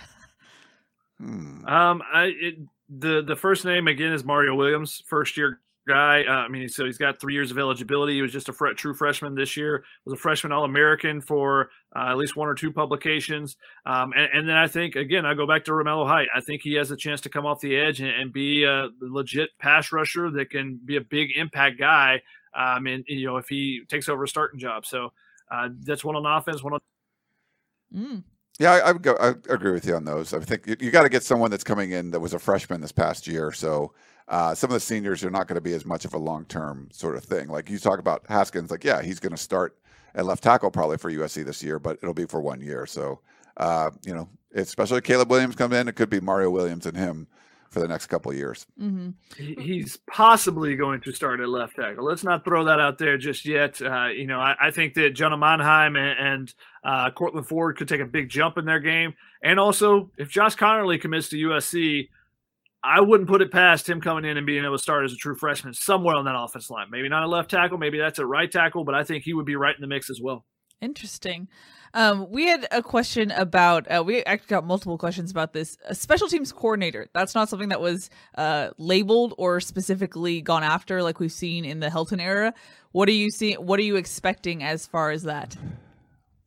Hmm. 1.19 1.65
Um, 1.65 2.03
I 2.13 2.25
it, 2.39 2.57
the 2.91 3.23
the 3.23 3.37
first 3.37 3.65
name 3.65 3.89
again 3.89 4.13
is 4.13 4.23
Mario 4.23 4.55
Williams, 4.55 5.03
first 5.07 5.39
year 5.39 5.61
guy. 5.89 6.25
Uh, 6.25 6.33
I 6.33 6.49
mean, 6.49 6.69
so 6.69 6.85
he's 6.85 6.99
got 6.99 7.21
three 7.21 7.35
years 7.35 7.51
of 7.51 7.59
eligibility. 7.59 8.15
He 8.15 8.23
was 8.23 8.33
just 8.33 8.49
a 8.49 8.53
fr- 8.53 8.69
true 8.73 8.95
freshman 8.95 9.35
this 9.35 9.57
year. 9.57 9.85
Was 10.05 10.15
a 10.15 10.17
freshman 10.17 10.53
All 10.53 10.65
American 10.65 11.21
for 11.21 11.71
uh, 11.97 12.11
at 12.11 12.17
least 12.17 12.37
one 12.37 12.49
or 12.49 12.55
two 12.55 12.71
publications. 12.71 13.57
Um, 13.87 14.13
and, 14.15 14.29
and, 14.33 14.49
then 14.49 14.57
I 14.57 14.69
think 14.69 14.95
again, 14.95 15.27
I 15.27 15.35
go 15.35 15.47
back 15.47 15.65
to 15.65 15.73
Romello 15.73 16.07
Height. 16.07 16.29
I 16.35 16.41
think 16.41 16.63
he 16.63 16.75
has 16.75 16.91
a 16.91 16.97
chance 16.97 17.21
to 17.23 17.29
come 17.29 17.47
off 17.47 17.61
the 17.61 17.77
edge 17.77 18.01
and, 18.01 18.11
and 18.11 18.33
be 18.33 18.65
a 18.65 18.91
legit 19.01 19.51
pass 19.59 19.91
rusher 19.91 20.31
that 20.31 20.51
can 20.51 20.79
be 20.85 20.97
a 20.97 21.01
big 21.01 21.31
impact 21.37 21.79
guy. 21.79 22.23
Um, 22.55 22.87
and 22.87 23.05
you 23.09 23.27
know, 23.27 23.39
if 23.39 23.49
he 23.49 23.83
takes 23.89 24.09
over 24.09 24.25
a 24.25 24.29
starting 24.29 24.61
job, 24.61 24.87
so 24.87 25.13
uh, 25.51 25.71
that's 25.81 26.05
one 26.05 26.15
on 26.17 26.27
offense, 26.27 26.63
one 26.63 26.75
on. 26.75 26.81
Mm. 27.95 28.23
Yeah, 28.59 28.73
I, 28.73 28.79
I, 28.79 28.93
would 28.93 29.03
go. 29.03 29.17
I 29.21 29.29
agree 29.53 29.73
with 29.73 29.87
you 29.87 29.95
on 29.95 30.05
those. 30.05 30.35
I 30.35 30.41
think 30.41 30.67
you, 30.67 30.77
you 30.81 30.91
got 30.91 31.05
to 31.05 31.09
get 31.09 31.23
someone 31.23 31.51
that's 31.51 31.65
coming 31.65 31.93
in 31.93 32.11
that 32.11 32.21
was 32.21 32.35
a 32.35 32.39
freshman 32.39 32.81
this 32.81 32.93
past 32.93 33.27
year. 33.27 33.53
So 33.53 33.93
uh, 34.29 34.55
some 34.55 34.71
of 34.71 34.75
the 34.75 34.81
seniors 34.81 35.25
are 35.25 35.31
not 35.31 35.49
going 35.49 35.57
to 35.57 35.61
be 35.61 35.73
as 35.73 35.87
much 35.87 36.05
of 36.05 36.15
a 36.15 36.19
long 36.19 36.45
term 36.47 36.89
sort 36.93 37.17
of 37.17 37.25
thing. 37.25 37.49
Like 37.49 37.71
you 37.71 37.79
talk 37.79 37.99
about 37.99 38.25
Haskins, 38.29 38.71
like 38.71 38.85
yeah, 38.85 39.03
he's 39.03 39.21
going 39.21 39.33
to 39.33 39.39
start 39.39 39.77
at 40.15 40.27
left 40.27 40.43
tackle 40.43 40.71
probably 40.71 40.99
for 40.99 41.11
USC 41.11 41.45
this 41.45 41.63
year, 41.63 41.79
but 41.79 41.99
it'll 42.03 42.15
be 42.15 42.27
for 42.27 42.41
one 42.41 42.61
year. 42.61 42.87
So 42.87 43.21
uh, 43.57 43.91
you 44.05 44.15
know, 44.15 44.29
especially 44.55 45.01
Caleb 45.01 45.31
Williams 45.31 45.57
comes 45.57 45.75
in, 45.75 45.89
it 45.89 45.97
could 45.97 46.11
be 46.11 46.21
Mario 46.21 46.51
Williams 46.51 46.87
and 46.87 46.97
him 46.97 47.27
for 47.71 47.81
the 47.81 47.89
next 47.89 48.07
couple 48.07 48.31
of 48.31 48.37
years. 48.37 48.67
Mm-hmm. 48.81 49.61
He's 49.61 49.99
possibly 50.11 50.75
going 50.75 51.03
to 51.03 51.13
start 51.13 51.41
at 51.41 51.49
left 51.49 51.77
tackle. 51.77 52.05
Let's 52.05 52.25
not 52.25 52.45
throw 52.45 52.65
that 52.65 52.81
out 52.81 52.97
there 52.97 53.19
just 53.19 53.45
yet. 53.45 53.81
Uh, 53.83 54.07
you 54.07 54.27
know, 54.27 54.41
I, 54.41 54.57
I, 54.59 54.71
think 54.71 54.95
that 54.95 55.11
Jonah 55.11 55.37
Monheim 55.37 55.99
and, 55.99 56.19
and 56.19 56.55
uh, 56.83 57.11
Courtland 57.11 57.47
Ford 57.47 57.77
could 57.77 57.89
take 57.89 58.01
a 58.01 58.07
big 58.07 58.31
jump 58.31 58.57
in 58.57 58.65
their 58.65 58.81
game. 58.81 59.13
And 59.43 59.61
also, 59.61 60.11
if 60.17 60.31
Josh 60.31 60.57
Conerly 60.57 60.99
commits 60.99 61.29
to 61.29 61.37
USC, 61.37 62.09
I 62.83 63.01
wouldn't 63.01 63.29
put 63.29 63.43
it 63.43 63.51
past 63.51 63.89
him 63.89 64.01
coming 64.01 64.25
in 64.25 64.37
and 64.37 64.47
being 64.47 64.65
able 64.65 64.77
to 64.77 64.83
start 64.83 65.05
as 65.05 65.13
a 65.13 65.17
true 65.17 65.35
freshman 65.35 65.75
somewhere 65.75 66.17
on 66.17 66.25
that 66.27 66.37
offense 66.37 66.71
line. 66.71 66.87
Maybe 66.91 67.09
not 67.09 67.25
a 67.25 67.27
left 67.27 67.51
tackle, 67.51 67.79
maybe 67.79 67.99
that's 67.99 68.19
a 68.19 68.27
right 68.27 68.51
tackle, 68.51 68.85
but 68.85 68.95
I 68.95 69.05
think 69.05 69.25
he 69.25 69.35
would 69.35 69.47
be 69.47 69.57
right 69.57 69.75
in 69.75 69.81
the 69.81 69.89
mix 69.89 70.11
as 70.11 70.21
well. 70.23 70.45
Interesting. 70.81 71.49
Um, 71.95 72.31
we 72.31 72.47
had 72.47 72.69
a 72.71 72.83
question 72.83 73.31
about. 73.33 73.91
Uh, 73.91 74.05
we 74.05 74.23
actually 74.25 74.49
got 74.49 74.65
multiple 74.65 74.97
questions 74.99 75.31
about 75.31 75.53
this. 75.53 75.77
A 75.87 75.95
special 75.95 76.29
teams 76.29 76.53
coordinator. 76.53 77.09
That's 77.15 77.35
not 77.35 77.49
something 77.49 77.71
that 77.71 77.81
was 77.81 78.11
uh, 78.37 78.71
labeled 78.79 79.35
or 79.39 79.59
specifically 79.59 80.41
gone 80.41 80.63
after, 80.63 81.03
like 81.03 81.19
we've 81.19 81.33
seen 81.33 81.65
in 81.65 81.81
the 81.81 81.89
Helton 81.89 82.21
era. 82.21 82.55
What 82.93 83.09
are 83.09 83.13
you 83.13 83.31
seeing? 83.31 83.57
What 83.57 83.81
are 83.81 83.85
you 83.85 83.97
expecting 83.97 84.63
as 84.63 84.87
far 84.87 85.11
as 85.11 85.25
that? 85.25 85.57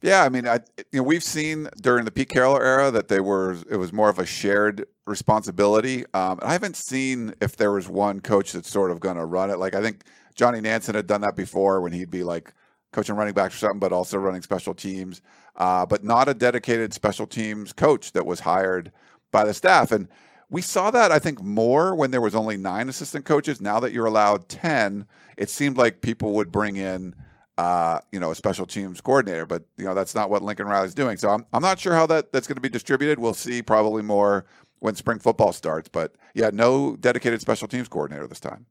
Yeah, 0.01 0.23
I 0.23 0.29
mean, 0.29 0.47
I 0.47 0.55
you 0.91 0.99
know 0.99 1.03
we've 1.03 1.23
seen 1.23 1.69
during 1.81 2.05
the 2.05 2.11
Pete 2.11 2.29
Carroll 2.29 2.55
era 2.57 2.89
that 2.91 3.07
they 3.07 3.19
were 3.19 3.57
it 3.69 3.75
was 3.77 3.93
more 3.93 4.09
of 4.09 4.17
a 4.17 4.25
shared 4.25 4.85
responsibility. 5.05 6.05
Um, 6.13 6.39
I 6.41 6.53
haven't 6.53 6.75
seen 6.75 7.33
if 7.39 7.55
there 7.55 7.71
was 7.71 7.87
one 7.87 8.19
coach 8.19 8.53
that's 8.53 8.69
sort 8.69 8.89
of 8.91 8.99
going 8.99 9.17
to 9.17 9.25
run 9.25 9.51
it. 9.51 9.59
Like 9.59 9.75
I 9.75 9.81
think 9.81 10.03
Johnny 10.33 10.59
Nansen 10.59 10.95
had 10.95 11.05
done 11.07 11.21
that 11.21 11.35
before 11.35 11.81
when 11.81 11.91
he'd 11.91 12.09
be 12.09 12.23
like 12.23 12.51
coaching 12.91 13.15
running 13.15 13.33
backs 13.35 13.55
or 13.55 13.57
something, 13.59 13.79
but 13.79 13.93
also 13.93 14.17
running 14.17 14.41
special 14.41 14.73
teams. 14.73 15.21
Uh, 15.55 15.85
but 15.85 16.03
not 16.03 16.27
a 16.27 16.33
dedicated 16.33 16.93
special 16.93 17.27
teams 17.27 17.71
coach 17.71 18.13
that 18.13 18.25
was 18.25 18.39
hired 18.39 18.91
by 19.31 19.43
the 19.43 19.53
staff. 19.53 19.91
And 19.91 20.07
we 20.49 20.61
saw 20.61 20.89
that 20.91 21.11
I 21.11 21.19
think 21.19 21.41
more 21.43 21.93
when 21.93 22.09
there 22.09 22.21
was 22.21 22.33
only 22.35 22.57
nine 22.57 22.89
assistant 22.89 23.25
coaches. 23.25 23.61
Now 23.61 23.79
that 23.79 23.91
you're 23.91 24.05
allowed 24.07 24.49
ten, 24.49 25.05
it 25.37 25.49
seemed 25.51 25.77
like 25.77 26.01
people 26.01 26.33
would 26.33 26.51
bring 26.51 26.75
in 26.77 27.13
uh, 27.61 27.99
you 28.11 28.19
know, 28.19 28.31
a 28.31 28.35
special 28.35 28.65
teams 28.65 29.01
coordinator. 29.01 29.45
But 29.45 29.63
you 29.77 29.85
know, 29.85 29.93
that's 29.93 30.15
not 30.15 30.31
what 30.31 30.41
Lincoln 30.41 30.65
Riley's 30.65 30.95
doing. 30.95 31.17
So 31.17 31.29
I'm 31.29 31.45
I'm 31.53 31.61
not 31.61 31.79
sure 31.79 31.93
how 31.93 32.07
that 32.07 32.31
that's 32.31 32.47
going 32.47 32.55
to 32.55 32.61
be 32.61 32.69
distributed. 32.69 33.19
We'll 33.19 33.35
see 33.35 33.61
probably 33.61 34.01
more 34.01 34.45
when 34.79 34.95
spring 34.95 35.19
football 35.19 35.53
starts. 35.53 35.87
But 35.87 36.15
yeah, 36.33 36.49
no 36.51 36.95
dedicated 36.95 37.39
special 37.39 37.67
teams 37.67 37.87
coordinator 37.87 38.25
this 38.25 38.39
time. 38.39 38.65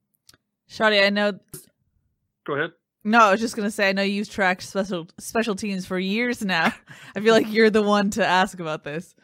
Shotty, 0.69 1.05
I 1.07 1.11
know. 1.11 1.39
Go 2.45 2.55
ahead. 2.55 2.73
No, 3.05 3.21
I 3.21 3.31
was 3.31 3.41
just 3.41 3.55
gonna 3.55 3.71
say 3.71 3.89
I 3.89 3.93
know 3.93 4.03
you've 4.03 4.29
tracked 4.29 4.63
special 4.63 5.07
special 5.21 5.55
teams 5.55 5.87
for 5.87 5.97
years 5.97 6.45
now. 6.45 6.75
I 7.15 7.21
feel 7.21 7.33
like 7.33 7.53
you're 7.53 7.71
the 7.71 7.83
one 7.83 8.11
to 8.11 8.27
ask 8.27 8.59
about 8.59 8.83
this. 8.83 9.15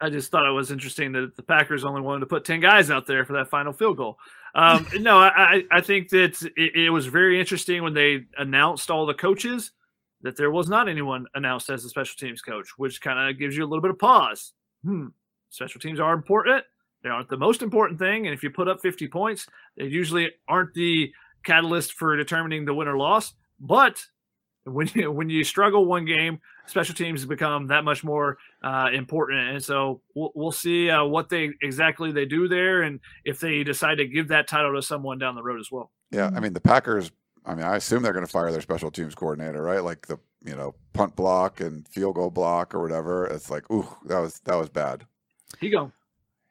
I 0.00 0.10
just 0.10 0.30
thought 0.30 0.48
it 0.48 0.52
was 0.52 0.70
interesting 0.70 1.10
that 1.12 1.34
the 1.34 1.42
Packers 1.42 1.84
only 1.84 2.02
wanted 2.02 2.20
to 2.20 2.26
put 2.26 2.44
ten 2.44 2.60
guys 2.60 2.88
out 2.88 3.08
there 3.08 3.24
for 3.24 3.32
that 3.32 3.50
final 3.50 3.72
field 3.72 3.96
goal. 3.96 4.18
Um, 4.54 4.86
no, 5.00 5.18
I, 5.18 5.62
I 5.70 5.80
think 5.80 6.10
that 6.10 6.42
it, 6.56 6.76
it, 6.76 6.90
was 6.90 7.06
very 7.06 7.40
interesting 7.40 7.82
when 7.82 7.94
they 7.94 8.24
announced 8.36 8.90
all 8.90 9.06
the 9.06 9.14
coaches 9.14 9.72
that 10.20 10.36
there 10.36 10.50
was 10.50 10.68
not 10.68 10.90
anyone 10.90 11.26
announced 11.34 11.70
as 11.70 11.84
a 11.84 11.88
special 11.88 12.16
teams 12.18 12.42
coach, 12.42 12.68
which 12.76 13.00
kind 13.00 13.30
of 13.30 13.38
gives 13.38 13.56
you 13.56 13.64
a 13.64 13.66
little 13.66 13.80
bit 13.80 13.90
of 13.90 13.98
pause. 13.98 14.52
Hmm, 14.84 15.06
special 15.48 15.80
teams 15.80 16.00
are 16.00 16.12
important. 16.12 16.64
They 17.02 17.08
aren't 17.08 17.30
the 17.30 17.36
most 17.36 17.62
important 17.62 17.98
thing, 17.98 18.26
and 18.26 18.34
if 18.34 18.42
you 18.42 18.50
put 18.50 18.68
up 18.68 18.80
50 18.80 19.08
points, 19.08 19.46
they 19.76 19.84
usually 19.84 20.30
aren't 20.48 20.74
the 20.74 21.12
catalyst 21.44 21.94
for 21.94 22.16
determining 22.16 22.64
the 22.64 22.74
win 22.74 22.88
or 22.88 22.96
loss. 22.96 23.32
But 23.58 24.04
when 24.64 24.88
you 24.94 25.10
when 25.10 25.28
you 25.28 25.44
struggle 25.44 25.86
one 25.86 26.04
game, 26.04 26.40
special 26.66 26.94
teams 26.94 27.24
become 27.24 27.66
that 27.68 27.84
much 27.84 28.04
more 28.04 28.38
uh, 28.62 28.88
important. 28.92 29.48
And 29.48 29.64
so 29.64 30.00
we'll, 30.14 30.32
we'll 30.34 30.52
see 30.52 30.90
uh, 30.90 31.04
what 31.04 31.28
they 31.28 31.50
exactly 31.62 32.12
they 32.12 32.26
do 32.26 32.48
there, 32.48 32.82
and 32.82 33.00
if 33.24 33.40
they 33.40 33.64
decide 33.64 33.96
to 33.96 34.06
give 34.06 34.28
that 34.28 34.48
title 34.48 34.74
to 34.74 34.82
someone 34.82 35.18
down 35.18 35.34
the 35.34 35.42
road 35.42 35.60
as 35.60 35.70
well. 35.70 35.90
Yeah, 36.10 36.30
I 36.34 36.40
mean 36.40 36.52
the 36.52 36.60
Packers. 36.60 37.10
I 37.44 37.56
mean, 37.56 37.64
I 37.64 37.76
assume 37.76 38.04
they're 38.04 38.12
going 38.12 38.24
to 38.24 38.30
fire 38.30 38.52
their 38.52 38.60
special 38.60 38.92
teams 38.92 39.16
coordinator, 39.16 39.62
right? 39.62 39.82
Like 39.82 40.06
the 40.06 40.18
you 40.44 40.54
know 40.54 40.74
punt 40.92 41.16
block 41.16 41.60
and 41.60 41.86
field 41.88 42.14
goal 42.14 42.30
block 42.30 42.74
or 42.74 42.80
whatever. 42.80 43.26
It's 43.26 43.50
like, 43.50 43.70
ooh, 43.70 43.88
that 44.06 44.18
was 44.18 44.40
that 44.44 44.56
was 44.56 44.68
bad. 44.68 45.04
He 45.60 45.70
gone. 45.70 45.92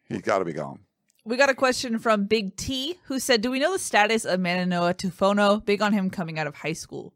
He's 0.04 0.22
got 0.22 0.40
to 0.40 0.46
be 0.46 0.54
gone. 0.54 0.80
We 1.24 1.38
got 1.38 1.50
a 1.50 1.56
question 1.56 2.00
from 2.00 2.26
Big 2.26 2.56
T 2.58 2.98
who 3.06 3.20
said, 3.20 3.42
"Do 3.42 3.52
we 3.52 3.60
know 3.60 3.72
the 3.72 3.80
status 3.80 4.26
of 4.26 4.40
Maninoa 4.40 4.96
Tufono? 4.96 5.64
Big 5.64 5.82
on 5.82 5.94
him 5.94 6.10
coming 6.10 6.38
out 6.38 6.48
of 6.48 6.56
high 6.56 6.74
school." 6.74 7.14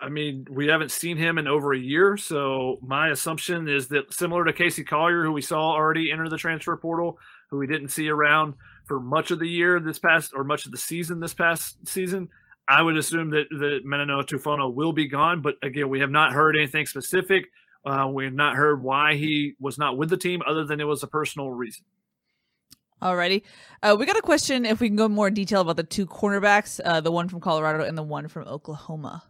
I 0.00 0.08
mean, 0.08 0.46
we 0.50 0.66
haven't 0.66 0.90
seen 0.90 1.16
him 1.16 1.38
in 1.38 1.46
over 1.46 1.72
a 1.72 1.78
year, 1.78 2.16
so 2.16 2.78
my 2.82 3.08
assumption 3.08 3.68
is 3.68 3.88
that 3.88 4.12
similar 4.12 4.44
to 4.44 4.52
Casey 4.52 4.84
Collier, 4.84 5.24
who 5.24 5.32
we 5.32 5.42
saw 5.42 5.72
already 5.72 6.10
enter 6.10 6.28
the 6.28 6.36
transfer 6.36 6.76
portal, 6.76 7.18
who 7.50 7.58
we 7.58 7.66
didn't 7.66 7.88
see 7.88 8.08
around 8.08 8.54
for 8.86 8.98
much 8.98 9.30
of 9.30 9.38
the 9.38 9.48
year 9.48 9.78
this 9.78 9.98
past 9.98 10.32
or 10.34 10.42
much 10.42 10.66
of 10.66 10.72
the 10.72 10.78
season 10.78 11.20
this 11.20 11.34
past 11.34 11.86
season, 11.86 12.28
I 12.68 12.82
would 12.82 12.96
assume 12.96 13.30
that 13.30 13.48
that 13.50 13.80
Maninoa 13.84 14.24
Tufono 14.24 14.72
will 14.72 14.92
be 14.92 15.06
gone. 15.06 15.42
But 15.42 15.56
again, 15.62 15.88
we 15.88 16.00
have 16.00 16.10
not 16.10 16.32
heard 16.32 16.56
anything 16.56 16.86
specific. 16.86 17.50
Uh, 17.84 18.08
we 18.12 18.24
have 18.24 18.34
not 18.34 18.56
heard 18.56 18.82
why 18.82 19.14
he 19.14 19.54
was 19.58 19.78
not 19.78 19.96
with 19.96 20.10
the 20.10 20.16
team, 20.16 20.42
other 20.46 20.64
than 20.64 20.80
it 20.80 20.84
was 20.84 21.02
a 21.02 21.06
personal 21.06 21.50
reason. 21.50 21.84
Alrighty. 23.02 23.42
Uh, 23.82 23.96
we 23.98 24.04
got 24.04 24.18
a 24.18 24.22
question 24.22 24.66
if 24.66 24.80
we 24.80 24.88
can 24.88 24.96
go 24.96 25.08
more 25.08 25.30
detail 25.30 25.62
about 25.62 25.76
the 25.76 25.82
two 25.82 26.06
cornerbacks, 26.06 26.80
uh, 26.84 27.00
the 27.00 27.10
one 27.10 27.28
from 27.28 27.40
Colorado 27.40 27.82
and 27.84 27.96
the 27.96 28.02
one 28.02 28.28
from 28.28 28.46
Oklahoma. 28.46 29.24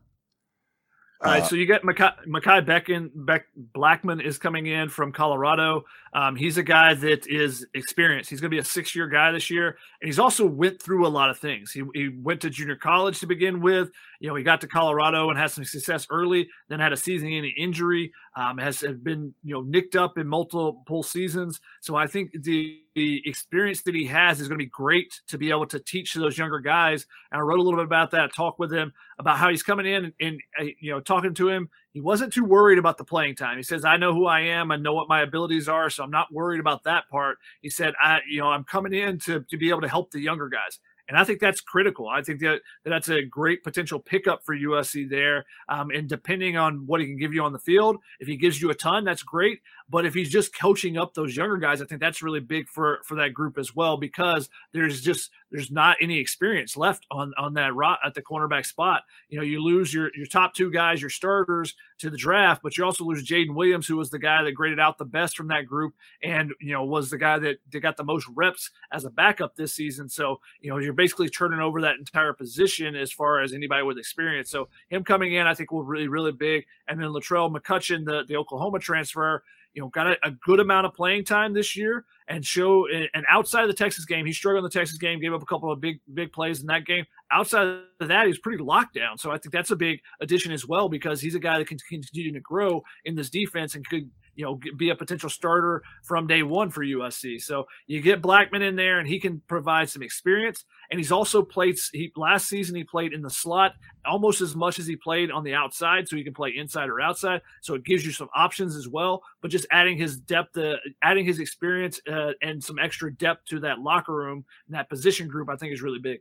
All 1.23 1.31
right, 1.31 1.43
uh, 1.43 1.47
so 1.47 1.55
you 1.55 1.67
get 1.67 1.83
Mekhi 1.83 2.65
Beckin, 2.65 3.11
Beck, 3.15 3.47
Blackmon 3.75 4.25
is 4.25 4.39
coming 4.39 4.67
in 4.67 4.89
from 4.89 5.13
Colorado. 5.13 5.85
Um, 6.13 6.35
he's 6.35 6.59
a 6.59 6.63
guy 6.63 6.95
that 6.95 7.27
is 7.29 7.67
experienced. 7.75 8.31
He's 8.31 8.41
going 8.41 8.51
to 8.51 8.55
be 8.55 8.61
a 8.61 8.65
six-year 8.65 9.07
guy 9.07 9.31
this 9.31 9.51
year, 9.51 9.69
and 10.01 10.09
he's 10.09 10.19
also 10.19 10.45
went 10.45 10.83
through 10.83 11.07
a 11.07 11.09
lot 11.09 11.31
of 11.31 11.39
things. 11.39 11.71
He, 11.71 11.83
he 11.95 12.09
went 12.09 12.41
to 12.41 12.51
junior 12.51 12.77
college 12.77 13.21
to 13.21 13.27
begin 13.27 13.61
with. 13.61 13.91
You 14.19 14.29
know, 14.29 14.35
he 14.35 14.43
got 14.43 14.61
to 14.63 14.67
Colorado 14.67 15.31
and 15.31 15.39
had 15.39 15.51
some 15.51 15.65
success 15.65 16.07
early, 16.11 16.49
then 16.69 16.81
had 16.81 16.93
a 16.93 16.97
season-ending 16.97 17.55
injury. 17.57 18.13
Um, 18.37 18.59
has 18.59 18.85
been 19.03 19.35
you 19.43 19.55
know 19.55 19.63
nicked 19.63 19.97
up 19.97 20.17
in 20.17 20.27
multiple 20.27 21.03
seasons. 21.03 21.61
So 21.81 21.97
I 21.97 22.07
think 22.07 22.31
the, 22.43 22.81
the 22.95 23.21
experience 23.29 23.83
that 23.83 23.95
he 23.95 24.07
has 24.07 24.41
is 24.41 24.47
going 24.47 24.59
to 24.59 24.65
be 24.65 24.71
great 24.71 25.21
to 25.29 25.37
be 25.37 25.51
able 25.51 25.67
to 25.67 25.81
teach 25.81 26.13
to 26.13 26.21
those 26.21 26.39
younger 26.39 26.61
guys. 26.61 27.07
And 27.33 27.41
I 27.41 27.43
wrote 27.43 27.59
a 27.59 27.63
little 27.63 27.79
bit 27.79 27.87
about 27.87 28.13
that. 28.13 28.33
Talk 28.33 28.61
with 28.61 28.73
him 28.73 28.93
about 29.19 29.39
how 29.39 29.51
he's 29.51 29.65
coming 29.65 29.87
in 29.87 30.05
and, 30.05 30.13
and 30.21 30.41
uh, 30.61 30.65
you 30.81 30.93
know 30.93 31.01
talking 31.01 31.35
to 31.35 31.49
him 31.49 31.69
he 31.93 32.01
wasn't 32.01 32.33
too 32.33 32.45
worried 32.45 32.79
about 32.79 32.99
the 32.99 33.05
playing 33.05 33.35
time. 33.35 33.57
He 33.57 33.63
says, 33.63 33.85
I 33.85 33.97
know 33.97 34.15
who 34.15 34.27
I 34.27 34.41
am. 34.41 34.71
I 34.71 34.77
know 34.77 34.95
what 34.95 35.09
my 35.09 35.23
abilities 35.23 35.69
are. 35.69 35.91
So 35.91 36.05
I'm 36.05 36.11
not 36.11 36.33
worried 36.33 36.61
about 36.61 36.85
that 36.85 37.09
part. 37.11 37.39
He 37.63 37.71
said, 37.71 37.95
I, 38.01 38.21
you 38.29 38.41
know, 38.41 38.49
I'm 38.49 38.65
coming 38.65 38.95
in 38.95 39.19
to, 39.21 39.45
to 39.51 39.57
be 39.57 39.71
able 39.71 39.81
to 39.81 39.89
help 39.89 40.11
the 40.11 40.21
younger 40.21 40.49
guys. 40.49 40.79
And 41.11 41.19
I 41.19 41.25
think 41.25 41.41
that's 41.41 41.61
critical. 41.61 42.09
I 42.09 42.23
think 42.23 42.39
that, 42.41 42.61
that 42.85 42.91
that's 42.91 43.09
a 43.09 43.23
great 43.23 43.65
potential 43.65 43.99
pickup 43.99 44.45
for 44.45 44.57
USC 44.57 45.11
there. 45.11 45.45
Um, 45.69 45.91
and 45.91 46.09
depending 46.09 46.57
on 46.57 46.87
what 46.87 47.01
he 47.01 47.07
can 47.09 47.19
give 47.19 47.35
you 47.35 47.43
on 47.43 47.53
the 47.53 47.59
field, 47.59 47.99
if 48.21 48.29
he 48.29 48.37
gives 48.37 48.63
you 48.63 48.71
a 48.71 48.75
ton, 48.77 49.05
that's 49.05 49.25
great. 49.25 49.61
But 49.89 50.07
if 50.07 50.15
he's 50.15 50.31
just 50.31 50.57
coaching 50.57 50.97
up 50.97 51.15
those 51.15 51.37
younger 51.37 51.57
guys, 51.57 51.83
I 51.83 51.85
think 51.87 52.01
that's 52.01 52.23
really 52.23 52.39
big 52.39 52.69
for 52.69 53.01
for 53.05 53.17
that 53.17 53.35
group 53.35 53.59
as 53.59 53.75
well 53.75 53.97
because 53.97 54.49
there's 54.73 55.01
just 55.01 55.33
there's 55.51 55.73
not 55.73 55.97
any 56.01 56.19
experience 56.19 56.77
left 56.77 57.05
on 57.11 57.33
on 57.37 57.55
that 57.55 57.75
rot 57.75 57.99
at 58.07 58.15
the 58.15 58.23
cornerback 58.23 58.65
spot. 58.65 59.03
You 59.29 59.39
know, 59.39 59.45
you 59.45 59.61
lose 59.61 59.93
your 59.93 60.13
your 60.15 60.27
top 60.27 60.55
two 60.55 60.71
guys, 60.71 61.01
your 61.01 61.11
starters 61.11 61.75
to 62.01 62.11
the 62.11 62.17
draft, 62.17 62.63
but 62.63 62.77
you 62.77 62.85
also 62.85 63.05
lose 63.05 63.27
Jaden 63.27 63.55
Williams, 63.55 63.87
who 63.87 63.97
was 63.97 64.11
the 64.11 64.19
guy 64.19 64.43
that 64.43 64.53
graded 64.53 64.81
out 64.81 64.99
the 64.99 65.05
best 65.05 65.37
from 65.37 65.49
that 65.49 65.67
group, 65.67 65.95
and 66.23 66.53
you 66.61 66.73
know 66.73 66.85
was 66.85 67.11
the 67.11 67.19
guy 67.19 67.39
that, 67.39 67.59
got 67.81 67.97
the 67.97 68.05
most 68.05 68.27
reps 68.35 68.71
as 68.93 69.05
a 69.05 69.11
backup 69.11 69.55
this 69.55 69.75
season. 69.75 70.09
So 70.09 70.41
you 70.61 70.71
know 70.71 70.79
you're 70.79 70.93
basically 70.93 71.29
turning 71.29 71.61
over 71.61 71.81
that 71.81 71.97
entire 71.97 72.33
position 72.33 72.97
as 72.97 73.13
far 73.13 73.41
as 73.41 73.53
anybody 73.53 73.83
with 73.83 73.99
experience. 73.99 74.51
So 74.51 74.69
him 74.89 75.05
coming 75.05 75.35
in, 75.35 75.47
I 75.47 75.55
think, 75.55 75.71
will 75.71 75.85
really 75.85 76.09
really 76.09 76.33
big. 76.33 76.67
And 76.89 77.01
then 77.01 77.09
Latrell 77.09 77.55
McCutcheon, 77.55 78.05
the 78.05 78.25
the 78.27 78.37
Oklahoma 78.37 78.79
transfer 78.79 79.43
you 79.75 79.83
know, 79.83 79.89
got 79.89 80.07
a, 80.07 80.17
a, 80.25 80.31
good 80.33 80.61
amount 80.61 80.87
of 80.87 80.95
playing 80.95 81.25
time 81.25 81.53
this 81.53 81.77
year 81.77 82.05
and 82.31 82.47
show 82.47 82.87
and 82.89 83.27
outside 83.29 83.63
of 83.63 83.69
the 83.69 83.75
Texas 83.75 84.05
game, 84.05 84.25
he 84.25 84.33
struggled 84.33 84.65
in 84.65 84.65
the 84.65 84.71
Texas 84.71 84.97
game, 84.99 85.21
gave 85.21 85.35
up 85.35 85.43
a 85.43 85.47
couple 85.47 85.71
of 85.71 85.81
big, 85.81 86.01
big 86.15 86.33
plays 86.33 86.61
in 86.61 86.67
that 86.69 86.87
game. 86.87 87.05
Outside 87.33 87.81
of 88.01 88.09
that, 88.09 88.27
he's 88.29 88.39
pretty 88.39 88.63
locked 88.63 88.95
down. 88.95 89.19
So 89.19 89.33
I 89.33 89.39
think 89.39 89.53
that's 89.53 89.73
a 89.73 89.77
big 89.77 90.01
addition 90.21 90.53
as 90.53 90.65
well 90.67 90.89
because 90.89 91.21
he's 91.21 91.35
a 91.35 91.41
guy 91.41 91.59
that 91.59 91.67
can 91.67 91.79
continue 91.89 92.33
to 92.33 92.41
grow 92.41 92.83
in 93.05 93.17
this 93.17 93.31
defense 93.31 93.75
and 93.75 93.87
could 93.87 94.09
you 94.35 94.45
know 94.45 94.59
be 94.77 94.91
a 94.91 94.95
potential 94.95 95.29
starter 95.29 95.83
from 96.03 96.27
day 96.27 96.43
one 96.43 96.71
for 96.71 96.85
USC. 96.85 97.41
So 97.41 97.67
you 97.87 98.01
get 98.01 98.23
Blackmon 98.23 98.63
in 98.63 98.77
there, 98.77 98.99
and 98.99 99.09
he 99.09 99.21
can 99.21 99.41
provide 99.47 99.89
some 99.89 100.03
experience. 100.03 100.65
And 100.91 100.99
he's 100.99 101.13
also 101.13 101.43
played. 101.43 101.77
He 101.93 102.13
last 102.17 102.49
season 102.49 102.77
he 102.77 102.85
played 102.85 103.13
in 103.13 103.23
the 103.23 103.31
slot 103.31 103.75
almost 104.05 104.41
as 104.41 104.57
much 104.57 104.79
as 104.79 104.87
he 104.87 104.97
played 104.97 105.31
on 105.31 105.45
the 105.45 105.55
outside, 105.55 106.09
so 106.09 106.17
he 106.17 106.25
can 106.25 106.35
play 106.35 106.53
inside 106.57 106.89
or 106.89 107.01
outside. 107.01 107.43
So 107.61 107.75
it 107.75 107.85
gives 107.85 108.05
you 108.05 108.13
some 108.13 108.29
options 108.35 108.77
as 108.77 108.89
well. 108.89 109.23
But 109.41 109.51
just 109.51 109.67
adding 109.71 109.99
his 109.99 110.17
depth, 110.17 110.57
uh, 110.57 110.77
adding 111.03 111.25
his 111.25 111.39
experience, 111.39 112.01
uh, 112.11 112.33
and 112.43 112.63
some 112.63 112.79
extra 112.79 113.13
depth 113.13 113.47
to 113.47 113.61
that 113.61 113.81
locker 113.81 114.15
room 114.15 114.45
and 114.67 114.75
that 114.75 114.89
position 114.89 115.29
group, 115.29 115.49
I 115.49 115.57
think 115.57 115.73
is 115.73 115.83
really 115.83 115.99
big. 115.99 116.21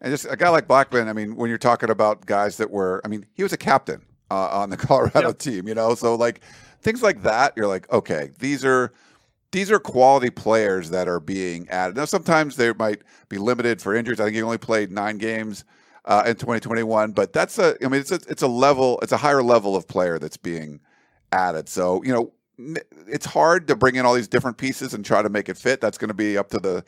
And 0.00 0.12
just 0.12 0.26
a 0.28 0.36
guy 0.36 0.50
like 0.50 0.68
Blackmon, 0.68 1.08
I 1.08 1.12
mean, 1.12 1.36
when 1.36 1.48
you're 1.48 1.58
talking 1.58 1.90
about 1.90 2.26
guys 2.26 2.58
that 2.58 2.70
were, 2.70 3.00
I 3.04 3.08
mean, 3.08 3.24
he 3.34 3.42
was 3.42 3.52
a 3.52 3.56
captain 3.56 4.02
uh, 4.30 4.48
on 4.52 4.70
the 4.70 4.76
Colorado 4.76 5.28
yep. 5.28 5.38
team, 5.38 5.68
you 5.68 5.74
know, 5.74 5.94
so 5.94 6.14
like 6.14 6.40
things 6.80 7.02
like 7.02 7.22
that, 7.22 7.52
you're 7.56 7.66
like, 7.66 7.90
okay, 7.92 8.30
these 8.38 8.64
are 8.64 8.92
these 9.52 9.70
are 9.70 9.78
quality 9.78 10.30
players 10.30 10.90
that 10.90 11.08
are 11.08 11.20
being 11.20 11.68
added. 11.68 11.96
Now, 11.96 12.04
sometimes 12.04 12.56
they 12.56 12.72
might 12.72 13.02
be 13.28 13.38
limited 13.38 13.80
for 13.80 13.94
injuries. 13.94 14.20
I 14.20 14.24
think 14.24 14.36
he 14.36 14.42
only 14.42 14.58
played 14.58 14.90
nine 14.90 15.18
games 15.18 15.64
uh, 16.04 16.24
in 16.26 16.34
2021, 16.34 17.12
but 17.12 17.32
that's 17.32 17.58
a, 17.58 17.74
I 17.82 17.88
mean, 17.88 18.00
it's 18.00 18.12
a, 18.12 18.20
it's 18.28 18.42
a 18.42 18.48
level, 18.48 18.98
it's 19.02 19.12
a 19.12 19.16
higher 19.16 19.42
level 19.42 19.74
of 19.74 19.88
player 19.88 20.18
that's 20.18 20.36
being 20.36 20.80
added. 21.32 21.68
So, 21.68 22.02
you 22.02 22.12
know, 22.12 22.32
it's 23.06 23.26
hard 23.26 23.68
to 23.68 23.76
bring 23.76 23.96
in 23.96 24.06
all 24.06 24.14
these 24.14 24.28
different 24.28 24.56
pieces 24.58 24.94
and 24.94 25.04
try 25.04 25.22
to 25.22 25.28
make 25.28 25.48
it 25.48 25.56
fit. 25.56 25.80
That's 25.80 25.98
going 25.98 26.08
to 26.08 26.14
be 26.14 26.36
up 26.36 26.50
to 26.50 26.58
the 26.58 26.84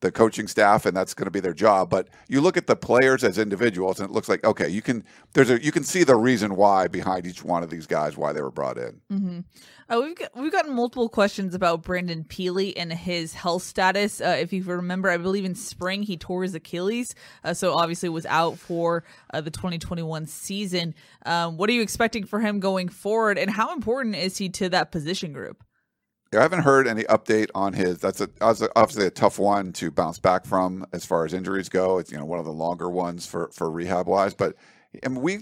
the 0.00 0.10
coaching 0.10 0.48
staff 0.48 0.86
and 0.86 0.96
that's 0.96 1.14
going 1.14 1.26
to 1.26 1.30
be 1.30 1.40
their 1.40 1.54
job. 1.54 1.90
But 1.90 2.08
you 2.28 2.40
look 2.40 2.56
at 2.56 2.66
the 2.66 2.76
players 2.76 3.22
as 3.22 3.38
individuals 3.38 4.00
and 4.00 4.08
it 4.08 4.12
looks 4.12 4.28
like 4.28 4.44
okay 4.44 4.68
you 4.68 4.82
can 4.82 5.04
there's 5.34 5.50
a 5.50 5.62
you 5.62 5.72
can 5.72 5.84
see 5.84 6.04
the 6.04 6.16
reason 6.16 6.56
why 6.56 6.88
behind 6.88 7.26
each 7.26 7.44
one 7.44 7.62
of 7.62 7.70
these 7.70 7.86
guys 7.86 8.16
why 8.16 8.32
they 8.32 8.42
were 8.42 8.50
brought 8.50 8.78
in. 8.78 9.00
Mm-hmm. 9.12 9.40
uh, 9.88 10.00
we've 10.00 10.16
got, 10.16 10.36
we've 10.36 10.52
gotten 10.52 10.74
multiple 10.74 11.08
questions 11.08 11.54
about 11.54 11.82
Brandon 11.82 12.24
Pili 12.24 12.72
and 12.76 12.92
his 12.92 13.34
health 13.34 13.62
status. 13.62 14.20
Uh, 14.20 14.36
if 14.40 14.52
you 14.52 14.62
remember 14.62 15.10
I 15.10 15.16
believe 15.18 15.44
in 15.44 15.54
spring 15.54 16.02
he 16.02 16.16
tore 16.16 16.42
his 16.42 16.54
Achilles 16.54 17.14
uh, 17.44 17.54
so 17.54 17.74
obviously 17.74 18.08
was 18.08 18.26
out 18.26 18.58
for 18.58 19.04
uh, 19.32 19.40
the 19.40 19.50
2021 19.50 20.26
season. 20.26 20.94
Um, 21.26 21.56
what 21.56 21.68
are 21.68 21.74
you 21.74 21.82
expecting 21.82 22.24
for 22.24 22.40
him 22.40 22.60
going 22.60 22.88
forward 22.88 23.38
and 23.38 23.50
how 23.50 23.72
important 23.74 24.16
is 24.16 24.38
he 24.38 24.48
to 24.50 24.68
that 24.70 24.90
position 24.90 25.32
group 25.32 25.62
I 26.32 26.42
haven't 26.42 26.62
heard 26.62 26.86
any 26.86 27.02
update 27.04 27.50
on 27.56 27.72
his. 27.72 27.98
That's 27.98 28.20
a, 28.20 28.28
obviously 28.40 29.06
a 29.06 29.10
tough 29.10 29.40
one 29.40 29.72
to 29.74 29.90
bounce 29.90 30.20
back 30.20 30.44
from 30.44 30.86
as 30.92 31.04
far 31.04 31.24
as 31.24 31.34
injuries 31.34 31.68
go. 31.68 31.98
It's 31.98 32.12
you 32.12 32.18
know 32.18 32.24
one 32.24 32.38
of 32.38 32.44
the 32.44 32.52
longer 32.52 32.88
ones 32.88 33.26
for 33.26 33.50
for 33.52 33.68
rehab 33.68 34.06
wise. 34.06 34.32
But 34.32 34.54
and 35.02 35.20
we 35.20 35.40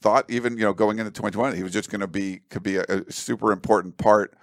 thought 0.00 0.28
even 0.28 0.58
you 0.58 0.64
know 0.64 0.72
going 0.72 0.98
into 0.98 1.12
2020 1.12 1.56
he 1.56 1.62
was 1.62 1.72
just 1.72 1.90
going 1.90 2.00
to 2.00 2.08
be 2.08 2.40
could 2.50 2.64
be 2.64 2.76
a, 2.76 2.84
a, 2.88 3.12
super 3.12 3.52
important 3.52 3.98
part 3.98 4.34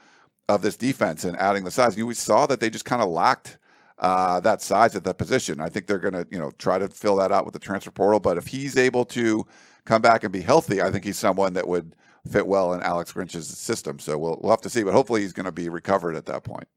of 0.48 0.62
this 0.62 0.78
defense 0.78 1.26
and 1.26 1.36
adding 1.38 1.66
the 1.66 1.72
size. 1.72 1.98
You 1.98 2.08
we 2.08 2.14
saw 2.14 2.46
that 2.46 2.62
they 2.62 2.70
just 2.70 2.86
kind 2.86 3.02
of 3.02 3.10
lacked 3.10 3.58
uh, 4.00 4.40
that 4.40 4.62
size 4.62 4.96
at 4.96 5.04
that 5.04 5.18
position. 5.18 5.60
I 5.60 5.68
think 5.68 5.88
they're 5.88 6.00
going 6.00 6.14
to 6.14 6.26
you 6.32 6.40
know 6.40 6.52
try 6.60 6.80
to 6.80 6.88
fill 6.88 7.18
that 7.18 7.34
out 7.34 7.44
with 7.44 7.54
the 7.54 7.60
transfer 7.60 7.92
portal. 7.92 8.22
But 8.22 8.38
if 8.38 8.48
he's 8.48 8.78
able 8.78 9.04
to 9.06 9.46
come 9.84 10.02
back 10.02 10.24
and 10.24 10.32
be 10.32 10.42
healthy, 10.42 10.82
I 10.82 10.92
think 10.92 11.04
he's 11.04 11.18
someone 11.18 11.54
that 11.56 11.68
would 11.68 11.94
fit 12.30 12.48
well 12.48 12.74
in 12.74 12.82
Alex 12.82 13.12
Grinch's 13.12 13.48
system. 13.48 14.00
So 14.00 14.18
we'll 14.18 14.40
we'll 14.42 14.52
have 14.52 14.62
to 14.62 14.70
see, 14.70 14.84
but 14.84 14.94
hopefully 14.94 15.22
he's 15.22 15.34
going 15.34 15.46
to 15.46 15.52
be 15.52 15.70
recovered 15.70 16.16
at 16.16 16.26
that 16.28 16.44
point. 16.44 16.68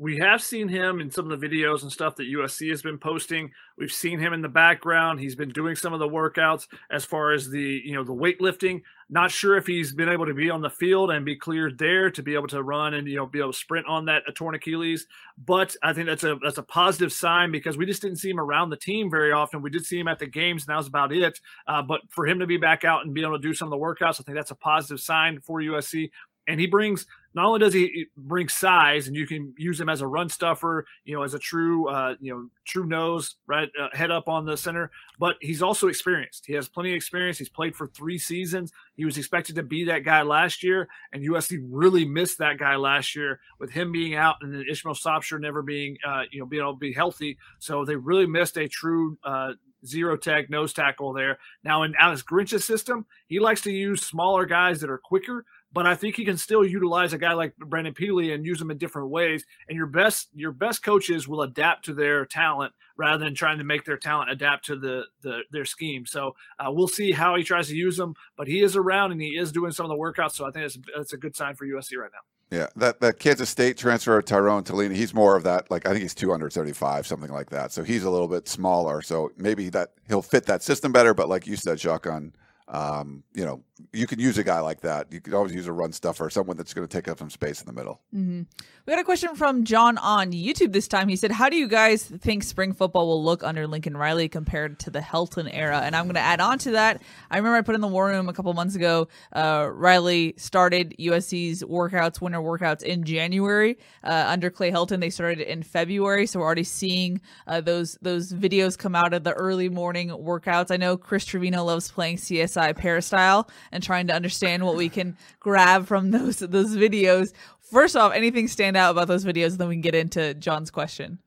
we 0.00 0.16
have 0.18 0.40
seen 0.40 0.68
him 0.68 1.00
in 1.00 1.10
some 1.10 1.30
of 1.30 1.40
the 1.40 1.48
videos 1.48 1.82
and 1.82 1.90
stuff 1.90 2.14
that 2.16 2.28
USC 2.32 2.70
has 2.70 2.82
been 2.82 2.98
posting. 2.98 3.50
We've 3.76 3.92
seen 3.92 4.20
him 4.20 4.32
in 4.32 4.42
the 4.42 4.48
background. 4.48 5.18
He's 5.18 5.34
been 5.34 5.48
doing 5.50 5.74
some 5.74 5.92
of 5.92 5.98
the 5.98 6.08
workouts 6.08 6.68
as 6.90 7.04
far 7.04 7.32
as 7.32 7.50
the 7.50 7.82
you 7.84 7.94
know 7.94 8.04
the 8.04 8.14
weightlifting. 8.14 8.82
Not 9.10 9.30
sure 9.30 9.56
if 9.56 9.66
he's 9.66 9.92
been 9.92 10.08
able 10.08 10.26
to 10.26 10.34
be 10.34 10.50
on 10.50 10.60
the 10.60 10.68
field 10.68 11.10
and 11.10 11.24
be 11.24 11.34
cleared 11.34 11.78
there 11.78 12.10
to 12.10 12.22
be 12.22 12.34
able 12.34 12.48
to 12.48 12.62
run 12.62 12.94
and 12.94 13.08
you 13.08 13.16
know 13.16 13.26
be 13.26 13.38
able 13.38 13.52
to 13.52 13.58
sprint 13.58 13.86
on 13.86 14.04
that 14.06 14.22
torn 14.34 14.54
Achilles. 14.54 15.06
But 15.46 15.74
I 15.82 15.94
think 15.94 16.06
that's 16.06 16.24
a 16.24 16.38
that's 16.42 16.58
a 16.58 16.62
positive 16.62 17.12
sign 17.12 17.50
because 17.50 17.78
we 17.78 17.86
just 17.86 18.02
didn't 18.02 18.18
see 18.18 18.30
him 18.30 18.40
around 18.40 18.70
the 18.70 18.76
team 18.76 19.10
very 19.10 19.32
often. 19.32 19.62
We 19.62 19.70
did 19.70 19.86
see 19.86 19.98
him 19.98 20.08
at 20.08 20.18
the 20.18 20.26
games, 20.26 20.64
and 20.64 20.72
that 20.72 20.76
was 20.76 20.88
about 20.88 21.12
it. 21.12 21.40
Uh, 21.66 21.82
but 21.82 22.02
for 22.10 22.26
him 22.26 22.38
to 22.40 22.46
be 22.46 22.58
back 22.58 22.84
out 22.84 23.04
and 23.04 23.14
be 23.14 23.22
able 23.22 23.38
to 23.38 23.42
do 23.42 23.54
some 23.54 23.72
of 23.72 23.78
the 23.78 23.84
workouts, 23.84 24.20
I 24.20 24.24
think 24.24 24.36
that's 24.36 24.50
a 24.50 24.56
positive 24.56 25.00
sign 25.00 25.40
for 25.40 25.60
USC 25.60 26.10
and 26.48 26.58
he 26.58 26.66
brings 26.66 27.06
not 27.34 27.46
only 27.46 27.60
does 27.60 27.74
he 27.74 28.06
bring 28.16 28.48
size 28.48 29.06
and 29.06 29.16
you 29.16 29.26
can 29.26 29.54
use 29.56 29.80
him 29.80 29.88
as 29.88 30.00
a 30.00 30.06
run 30.06 30.28
stuffer 30.28 30.86
you 31.04 31.14
know 31.14 31.22
as 31.22 31.34
a 31.34 31.38
true 31.38 31.88
uh, 31.88 32.14
you 32.20 32.32
know 32.32 32.48
true 32.64 32.86
nose 32.86 33.36
right 33.46 33.68
uh, 33.80 33.88
head 33.92 34.10
up 34.10 34.28
on 34.28 34.44
the 34.44 34.56
center 34.56 34.90
but 35.18 35.36
he's 35.40 35.62
also 35.62 35.88
experienced. 35.88 36.46
He 36.46 36.52
has 36.54 36.68
plenty 36.68 36.90
of 36.90 36.96
experience. 36.96 37.38
He's 37.38 37.48
played 37.48 37.74
for 37.74 37.88
three 37.88 38.18
seasons. 38.18 38.72
He 38.96 39.04
was 39.04 39.18
expected 39.18 39.56
to 39.56 39.62
be 39.62 39.84
that 39.84 40.04
guy 40.04 40.22
last 40.22 40.62
year 40.62 40.88
and 41.12 41.22
usc 41.28 41.58
really 41.70 42.04
missed 42.04 42.38
that 42.38 42.58
guy 42.58 42.76
last 42.76 43.14
year 43.14 43.40
with 43.58 43.70
him 43.70 43.92
being 43.92 44.14
out 44.14 44.36
and 44.40 44.52
then 44.52 44.64
ishmael 44.68 44.94
Sopsher 44.94 45.40
never 45.40 45.62
being 45.62 45.96
uh, 46.06 46.22
you 46.30 46.40
know 46.40 46.46
being 46.46 46.62
able 46.62 46.74
to 46.74 46.78
be 46.78 46.92
healthy. 46.92 47.38
So 47.58 47.84
they 47.84 47.96
really 47.96 48.26
missed 48.26 48.56
a 48.56 48.68
true 48.68 49.18
uh, 49.24 49.52
zero 49.86 50.16
tech 50.16 50.50
nose 50.50 50.72
tackle 50.72 51.12
there. 51.12 51.38
Now 51.62 51.82
in 51.82 51.94
alex 51.98 52.22
grinch's 52.22 52.64
system 52.64 53.06
he 53.28 53.38
likes 53.38 53.60
to 53.62 53.72
use 53.72 54.02
smaller 54.02 54.44
guys 54.46 54.80
that 54.80 54.90
are 54.90 54.98
quicker 54.98 55.44
but 55.72 55.86
I 55.86 55.94
think 55.94 56.16
he 56.16 56.24
can 56.24 56.36
still 56.36 56.64
utilize 56.64 57.12
a 57.12 57.18
guy 57.18 57.34
like 57.34 57.54
Brandon 57.56 57.94
Pili 57.94 58.34
and 58.34 58.44
use 58.44 58.60
him 58.60 58.70
in 58.70 58.78
different 58.78 59.10
ways. 59.10 59.44
And 59.68 59.76
your 59.76 59.86
best 59.86 60.28
your 60.34 60.52
best 60.52 60.82
coaches 60.82 61.28
will 61.28 61.42
adapt 61.42 61.84
to 61.86 61.94
their 61.94 62.24
talent 62.24 62.72
rather 62.96 63.22
than 63.22 63.34
trying 63.34 63.58
to 63.58 63.64
make 63.64 63.84
their 63.84 63.96
talent 63.96 64.30
adapt 64.30 64.66
to 64.66 64.76
the, 64.76 65.04
the 65.22 65.40
their 65.50 65.64
scheme. 65.64 66.06
So 66.06 66.34
uh, 66.58 66.70
we'll 66.70 66.88
see 66.88 67.12
how 67.12 67.36
he 67.36 67.44
tries 67.44 67.68
to 67.68 67.76
use 67.76 67.96
them, 67.96 68.14
but 68.36 68.48
he 68.48 68.62
is 68.62 68.76
around 68.76 69.12
and 69.12 69.20
he 69.20 69.36
is 69.36 69.52
doing 69.52 69.72
some 69.72 69.84
of 69.84 69.90
the 69.90 69.96
workouts. 69.96 70.32
So 70.32 70.46
I 70.46 70.50
think 70.50 70.64
that's, 70.64 70.78
that's 70.96 71.12
a 71.12 71.18
good 71.18 71.36
sign 71.36 71.54
for 71.54 71.66
USC 71.66 71.96
right 71.96 72.10
now. 72.12 72.20
Yeah, 72.50 72.68
that 72.76 73.00
that 73.00 73.18
Kansas 73.18 73.50
State 73.50 73.76
transfer, 73.76 74.22
Tyrone 74.22 74.64
Taleni, 74.64 74.94
he's 74.94 75.12
more 75.12 75.36
of 75.36 75.44
that. 75.44 75.70
Like 75.70 75.86
I 75.86 75.90
think 75.90 76.00
he's 76.00 76.14
275, 76.14 77.06
something 77.06 77.30
like 77.30 77.50
that. 77.50 77.72
So 77.72 77.84
he's 77.84 78.04
a 78.04 78.10
little 78.10 78.28
bit 78.28 78.48
smaller. 78.48 79.02
So 79.02 79.32
maybe 79.36 79.68
that 79.70 79.90
he'll 80.08 80.22
fit 80.22 80.46
that 80.46 80.62
system 80.62 80.90
better. 80.90 81.12
But 81.12 81.28
like 81.28 81.46
you 81.46 81.56
said, 81.56 81.78
Shotgun, 81.78 82.32
um, 82.68 83.22
you 83.34 83.44
know, 83.44 83.62
you 83.92 84.06
can 84.06 84.18
use 84.18 84.38
a 84.38 84.44
guy 84.44 84.60
like 84.60 84.80
that. 84.80 85.12
You 85.12 85.20
could 85.20 85.34
always 85.34 85.54
use 85.54 85.66
a 85.66 85.72
run 85.72 85.92
stuffer, 85.92 86.30
someone 86.30 86.56
that's 86.56 86.74
going 86.74 86.86
to 86.86 86.92
take 86.92 87.08
up 87.08 87.18
some 87.18 87.30
space 87.30 87.60
in 87.60 87.66
the 87.66 87.72
middle. 87.72 88.00
Mm-hmm. 88.14 88.42
We 88.86 88.92
got 88.92 89.00
a 89.00 89.04
question 89.04 89.34
from 89.34 89.64
John 89.64 89.98
on 89.98 90.32
YouTube 90.32 90.72
this 90.72 90.88
time. 90.88 91.08
He 91.08 91.16
said, 91.16 91.30
How 91.30 91.48
do 91.48 91.56
you 91.56 91.68
guys 91.68 92.04
think 92.04 92.42
spring 92.42 92.72
football 92.72 93.06
will 93.06 93.22
look 93.22 93.42
under 93.42 93.66
Lincoln 93.66 93.96
Riley 93.96 94.28
compared 94.28 94.78
to 94.80 94.90
the 94.90 95.00
Helton 95.00 95.48
era? 95.52 95.80
And 95.80 95.94
I'm 95.94 96.04
going 96.04 96.14
to 96.14 96.20
add 96.20 96.40
on 96.40 96.58
to 96.60 96.70
that. 96.72 97.02
I 97.30 97.36
remember 97.36 97.56
I 97.56 97.62
put 97.62 97.74
in 97.74 97.80
the 97.80 97.88
war 97.88 98.06
room 98.06 98.28
a 98.28 98.32
couple 98.32 98.52
months 98.54 98.74
ago. 98.74 99.08
Uh, 99.32 99.68
Riley 99.70 100.34
started 100.38 100.94
USC's 100.98 101.62
workouts, 101.62 102.20
winter 102.20 102.40
workouts 102.40 102.82
in 102.82 103.04
January 103.04 103.78
uh, 104.04 104.24
under 104.28 104.48
Clay 104.50 104.70
Helton. 104.70 105.00
They 105.00 105.10
started 105.10 105.40
in 105.40 105.62
February. 105.62 106.26
So 106.26 106.40
we're 106.40 106.46
already 106.46 106.64
seeing 106.64 107.20
uh, 107.46 107.60
those, 107.60 107.98
those 108.00 108.32
videos 108.32 108.78
come 108.78 108.94
out 108.94 109.12
of 109.12 109.22
the 109.22 109.34
early 109.34 109.68
morning 109.68 110.08
workouts. 110.08 110.70
I 110.70 110.76
know 110.78 110.96
Chris 110.96 111.24
Trevino 111.24 111.62
loves 111.64 111.90
playing 111.90 112.16
CSI 112.16 112.74
Peristyle 112.74 113.48
and 113.72 113.82
trying 113.82 114.06
to 114.08 114.14
understand 114.14 114.64
what 114.64 114.76
we 114.76 114.88
can 114.88 115.16
grab 115.40 115.86
from 115.86 116.10
those 116.10 116.38
those 116.38 116.76
videos. 116.76 117.32
First 117.60 117.96
off, 117.96 118.12
anything 118.12 118.48
stand 118.48 118.76
out 118.76 118.92
about 118.92 119.08
those 119.08 119.24
videos? 119.24 119.56
Then 119.56 119.68
we 119.68 119.74
can 119.74 119.82
get 119.82 119.94
into 119.94 120.34
John's 120.34 120.70
question. 120.70 121.18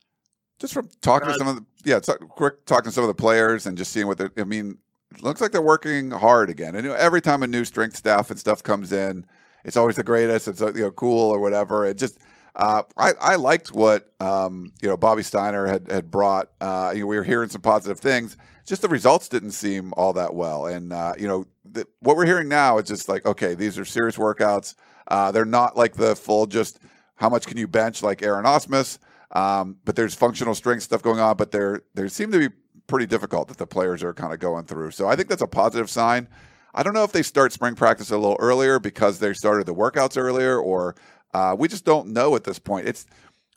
Just 0.59 0.73
from 0.73 0.89
talking 1.01 1.27
uh, 1.27 1.33
to 1.33 1.37
some 1.37 1.47
of 1.47 1.55
the 1.55 1.65
yeah, 1.83 1.99
quick 2.29 2.65
talking 2.65 2.85
to 2.85 2.91
some 2.91 3.03
of 3.03 3.07
the 3.07 3.15
players 3.15 3.65
and 3.65 3.77
just 3.77 3.91
seeing 3.91 4.07
what 4.07 4.17
they're. 4.17 4.31
I 4.37 4.43
mean, 4.43 4.77
looks 5.21 5.41
like 5.41 5.51
they're 5.51 5.61
working 5.61 6.11
hard 6.11 6.49
again. 6.49 6.75
And 6.75 6.87
every 6.87 7.21
time 7.21 7.43
a 7.43 7.47
new 7.47 7.65
strength 7.65 7.97
staff 7.97 8.29
and 8.29 8.39
stuff 8.39 8.63
comes 8.63 8.91
in, 8.91 9.25
it's 9.63 9.77
always 9.77 9.95
the 9.95 10.03
greatest. 10.03 10.47
It's 10.47 10.61
you 10.61 10.73
know 10.73 10.91
cool 10.91 11.31
or 11.31 11.39
whatever. 11.39 11.85
It 11.85 11.97
just 11.97 12.19
uh, 12.55 12.83
I, 12.97 13.13
I 13.19 13.35
liked 13.35 13.73
what 13.73 14.11
um, 14.19 14.71
you 14.81 14.89
know 14.89 14.97
Bobby 14.97 15.23
Steiner 15.23 15.67
had 15.67 15.89
had 15.91 16.11
brought. 16.11 16.49
Uh, 16.59 16.91
you 16.93 17.01
know, 17.01 17.07
we 17.07 17.17
were 17.17 17.23
hearing 17.23 17.49
some 17.49 17.61
positive 17.61 17.99
things. 17.99 18.37
Just 18.71 18.83
the 18.83 18.87
results 18.87 19.27
didn't 19.27 19.51
seem 19.51 19.93
all 19.97 20.13
that 20.13 20.33
well, 20.33 20.65
and 20.65 20.93
uh, 20.93 21.11
you 21.19 21.27
know 21.27 21.45
the, 21.65 21.85
what 21.99 22.15
we're 22.15 22.25
hearing 22.25 22.47
now 22.47 22.77
is 22.77 22.87
just 22.87 23.09
like 23.09 23.25
okay, 23.25 23.53
these 23.53 23.77
are 23.77 23.83
serious 23.83 24.15
workouts. 24.15 24.75
Uh, 25.09 25.29
they're 25.29 25.43
not 25.43 25.75
like 25.75 25.95
the 25.95 26.15
full 26.15 26.45
just 26.45 26.79
how 27.15 27.27
much 27.27 27.45
can 27.45 27.57
you 27.57 27.67
bench 27.67 28.01
like 28.01 28.23
Aaron 28.23 28.45
Ausmus, 28.45 28.97
um, 29.31 29.75
but 29.83 29.97
there's 29.97 30.15
functional 30.15 30.55
strength 30.55 30.83
stuff 30.83 31.01
going 31.01 31.19
on. 31.19 31.35
But 31.35 31.51
they're 31.51 31.81
they 31.95 32.07
seem 32.07 32.31
to 32.31 32.39
be 32.39 32.55
pretty 32.87 33.07
difficult 33.07 33.49
that 33.49 33.57
the 33.57 33.67
players 33.67 34.03
are 34.03 34.13
kind 34.13 34.31
of 34.31 34.39
going 34.39 34.63
through. 34.63 34.91
So 34.91 35.05
I 35.05 35.17
think 35.17 35.27
that's 35.27 35.41
a 35.41 35.47
positive 35.47 35.89
sign. 35.89 36.29
I 36.73 36.81
don't 36.81 36.93
know 36.93 37.03
if 37.03 37.11
they 37.11 37.23
start 37.23 37.51
spring 37.51 37.75
practice 37.75 38.09
a 38.09 38.17
little 38.17 38.37
earlier 38.39 38.79
because 38.79 39.19
they 39.19 39.33
started 39.33 39.65
the 39.65 39.75
workouts 39.75 40.15
earlier, 40.17 40.57
or 40.57 40.95
uh, 41.33 41.57
we 41.59 41.67
just 41.67 41.83
don't 41.83 42.13
know 42.13 42.37
at 42.37 42.45
this 42.45 42.57
point. 42.57 42.87
It's 42.87 43.05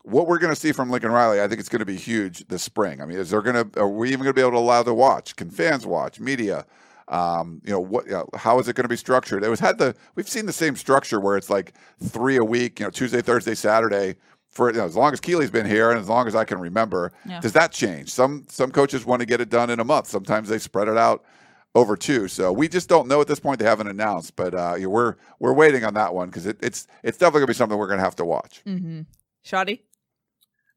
what 0.05 0.26
we're 0.26 0.38
going 0.38 0.55
to 0.55 0.61
see 0.61 0.72
from 0.72 0.90
Lincoln 0.90 1.11
Riley. 1.11 1.40
I 1.40 1.48
think 1.48 1.61
it's 1.61 1.68
going 1.68 1.80
to 1.80 1.86
be 1.86 1.96
huge 1.96 2.46
this 2.48 2.62
spring. 2.62 3.00
I 3.00 3.07
mean, 3.07 3.18
is 3.18 3.30
there 3.30 3.42
going 3.42 3.70
to 3.70 3.80
are 3.80 3.88
we 3.88 4.09
even 4.09 4.20
going 4.20 4.30
to 4.30 4.34
be 4.34 4.42
able 4.42 4.52
to 4.52 4.59
allow 4.59 4.82
to 4.82 4.94
watch? 4.94 5.34
Can 5.34 5.50
fans 5.50 5.86
watch? 5.86 6.20
Media? 6.20 6.66
Um, 7.09 7.61
you 7.64 7.72
know 7.72 7.80
what? 7.80 8.07
You 8.07 8.12
know, 8.12 8.28
how 8.34 8.59
is 8.59 8.68
it 8.68 8.76
going 8.76 8.84
to 8.84 8.88
be 8.88 8.96
structured? 8.96 9.42
It 9.42 9.48
was 9.48 9.61
had 9.61 9.78
the 9.78 9.94
we've 10.14 10.28
seen 10.28 10.46
the 10.46 10.52
same 10.52 10.76
structure 10.76 11.20
where 11.20 11.36
it's 11.36 11.50
like 11.50 11.74
three 12.02 12.36
a 12.36 12.44
week. 12.44 12.80
You 12.80 12.86
know, 12.86 12.90
Tuesday, 12.90 13.22
Thursday, 13.22 13.55
Saturday. 13.55 14.16
For 14.50 14.70
you 14.70 14.78
know, 14.78 14.84
as 14.84 14.94
long 14.94 15.12
as 15.12 15.20
Keely's 15.20 15.50
been 15.50 15.66
here 15.66 15.90
and 15.90 15.98
as 15.98 16.09
long 16.09 16.28
as 16.28 16.36
I 16.36 16.44
can 16.44 16.61
remember, 16.61 17.12
yeah. 17.28 17.40
does 17.40 17.52
that 17.55 17.72
change? 17.72 18.11
Some 18.11 18.44
some 18.48 18.70
coaches 18.70 19.05
want 19.05 19.20
to 19.20 19.26
get 19.26 19.40
it 19.40 19.48
done 19.48 19.68
in 19.68 19.80
a 19.80 19.84
month. 19.84 20.07
Sometimes 20.07 20.48
they 20.48 20.59
spread 20.59 20.86
it 20.86 20.96
out 20.96 21.24
over 21.74 21.96
two. 21.96 22.28
So 22.28 22.52
we 22.52 22.68
just 22.68 22.88
don't 22.88 23.09
know 23.09 23.20
at 23.20 23.26
this 23.26 23.40
point. 23.40 23.59
They 23.59 23.64
haven't 23.64 23.88
announced, 23.88 24.36
but 24.36 24.55
uh, 24.55 24.76
we're 24.80 25.16
we're 25.40 25.55
waiting 25.55 25.84
on 25.84 25.94
that 25.94 26.14
one 26.14 26.28
because 26.28 26.46
it, 26.46 26.59
it's 26.62 26.86
it's 27.02 27.18
definitely 27.18 27.40
gonna 27.40 27.48
be 27.48 27.55
something 27.55 27.76
we're 27.76 27.88
gonna 27.88 28.02
have 28.02 28.16
to 28.16 28.24
watch. 28.24 28.62
Mm-hmm. 28.64 29.02
Shotty. 29.44 29.80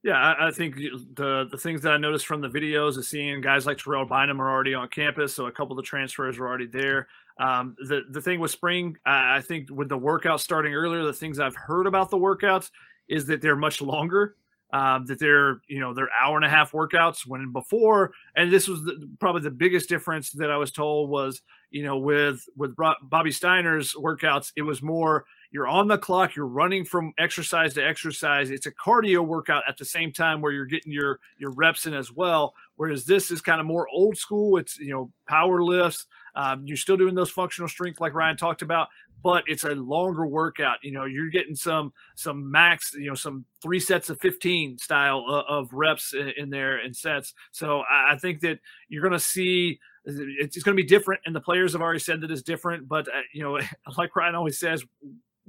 Yeah, 0.08 0.14
I, 0.14 0.48
I, 0.48 0.52
think 0.52 0.78
the 0.78 1.50
the 1.52 1.58
things 1.58 1.82
that 1.82 1.92
I 1.92 1.98
noticed 1.98 2.28
from 2.28 2.40
the 2.40 2.48
videos 2.48 2.98
is 2.98 3.10
seeing 3.10 3.42
guys 3.42 3.66
like 3.66 3.78
Terrell 3.78 4.06
Bynum 4.06 4.42
are 4.42 4.50
already 4.50 4.74
on 4.74 4.88
campus, 4.88 5.34
so 5.34 5.48
a 5.48 5.52
couple 5.52 5.74
of 5.74 5.84
the 5.84 5.88
transfers 5.88 6.38
are 6.38 6.48
already 6.48 6.66
there. 6.66 7.10
Um, 7.42 7.76
the 7.90 8.04
the 8.12 8.22
thing 8.22 8.40
with 8.40 8.52
spring, 8.52 8.96
I, 9.06 9.36
I 9.36 9.42
think 9.42 9.70
with 9.70 9.90
the 9.90 10.00
workouts 10.00 10.40
starting 10.40 10.74
earlier, 10.74 11.04
the 11.04 11.12
things 11.12 11.42
I've 11.42 11.58
heard 11.58 11.88
about 11.88 12.10
the 12.10 12.18
workouts 12.18 12.72
is 13.10 13.26
that 13.26 13.42
they're 13.42 13.58
much 13.58 13.82
longer 13.82 14.38
um, 14.74 15.06
that 15.06 15.20
they're 15.20 15.62
you 15.68 15.80
know 15.80 15.94
they're 15.94 16.10
hour 16.22 16.36
and 16.36 16.46
a 16.46 16.50
half 16.50 16.72
workouts 16.72 17.26
when 17.26 17.52
before 17.52 18.12
and 18.36 18.52
this 18.52 18.68
was 18.68 18.84
the, 18.84 19.10
probably 19.20 19.42
the 19.42 19.52
biggest 19.52 19.88
difference 19.88 20.32
that 20.32 20.52
i 20.52 20.58
was 20.58 20.72
told 20.72 21.10
was 21.10 21.42
you 21.72 21.84
know 21.84 21.98
with 21.98 22.44
with 22.58 22.76
bobby 23.04 23.32
steiner's 23.32 23.94
workouts 23.94 24.52
it 24.56 24.64
was 24.64 24.82
more 24.82 25.26
you're 25.52 25.68
on 25.68 25.88
the 25.88 25.98
clock 25.98 26.36
you're 26.36 26.48
running 26.48 26.84
from 26.84 27.14
exercise 27.18 27.74
to 27.74 27.86
exercise 27.86 28.50
it's 28.50 28.66
a 28.66 28.72
cardio 28.72 29.26
workout 29.26 29.64
at 29.68 29.78
the 29.78 29.86
same 29.86 30.12
time 30.12 30.42
where 30.42 30.52
you're 30.52 30.66
getting 30.66 30.92
your 30.92 31.20
your 31.38 31.52
reps 31.52 31.86
in 31.86 31.94
as 31.94 32.12
well 32.12 32.54
whereas 32.76 33.06
this 33.06 33.32
is 33.32 33.42
kind 33.42 33.60
of 33.60 33.66
more 33.66 33.88
old 33.90 34.18
school 34.18 34.58
it's 34.58 34.78
you 34.78 34.92
know 34.92 35.12
power 35.28 35.62
lifts 35.62 36.06
um, 36.36 36.64
you're 36.66 36.78
still 36.78 36.98
doing 36.98 37.16
those 37.16 37.32
functional 37.32 37.68
strength 37.68 38.00
like 38.00 38.14
ryan 38.14 38.38
talked 38.38 38.62
about 38.62 38.88
but 39.24 39.44
it's 39.48 39.64
a 39.64 39.72
longer 39.72 40.26
workout. 40.26 40.78
You 40.84 40.92
know, 40.92 41.06
you're 41.06 41.30
getting 41.30 41.56
some 41.56 41.92
some 42.16 42.50
max, 42.52 42.94
you 42.94 43.10
know, 43.10 43.16
some 43.16 43.46
three 43.62 43.80
sets 43.80 44.10
of 44.10 44.20
15 44.22 44.78
style 44.78 45.26
of, 45.28 45.46
of 45.48 45.74
reps 45.74 46.14
in, 46.14 46.32
in, 46.38 46.50
there 46.50 46.78
and 46.78 46.96
sets. 46.96 47.34
So 47.52 47.82
I, 47.82 48.14
I 48.14 48.18
think 48.18 48.42
that 48.42 48.60
you're 48.90 49.02
going 49.02 49.14
to 49.14 49.20
see 49.20 49.80
it's, 50.06 50.64
going 50.64 50.78
to 50.78 50.82
be 50.82 50.88
different, 50.88 51.20
and 51.26 51.36
the 51.36 51.42
players 51.42 51.74
have 51.74 51.82
already 51.82 52.00
said 52.00 52.22
that 52.22 52.32
it's 52.32 52.42
different. 52.42 52.88
But 52.88 53.08
uh, 53.08 53.22
you 53.34 53.44
know, 53.44 53.60
like 53.98 54.16
Ryan 54.16 54.36
always 54.36 54.60
says, 54.60 54.84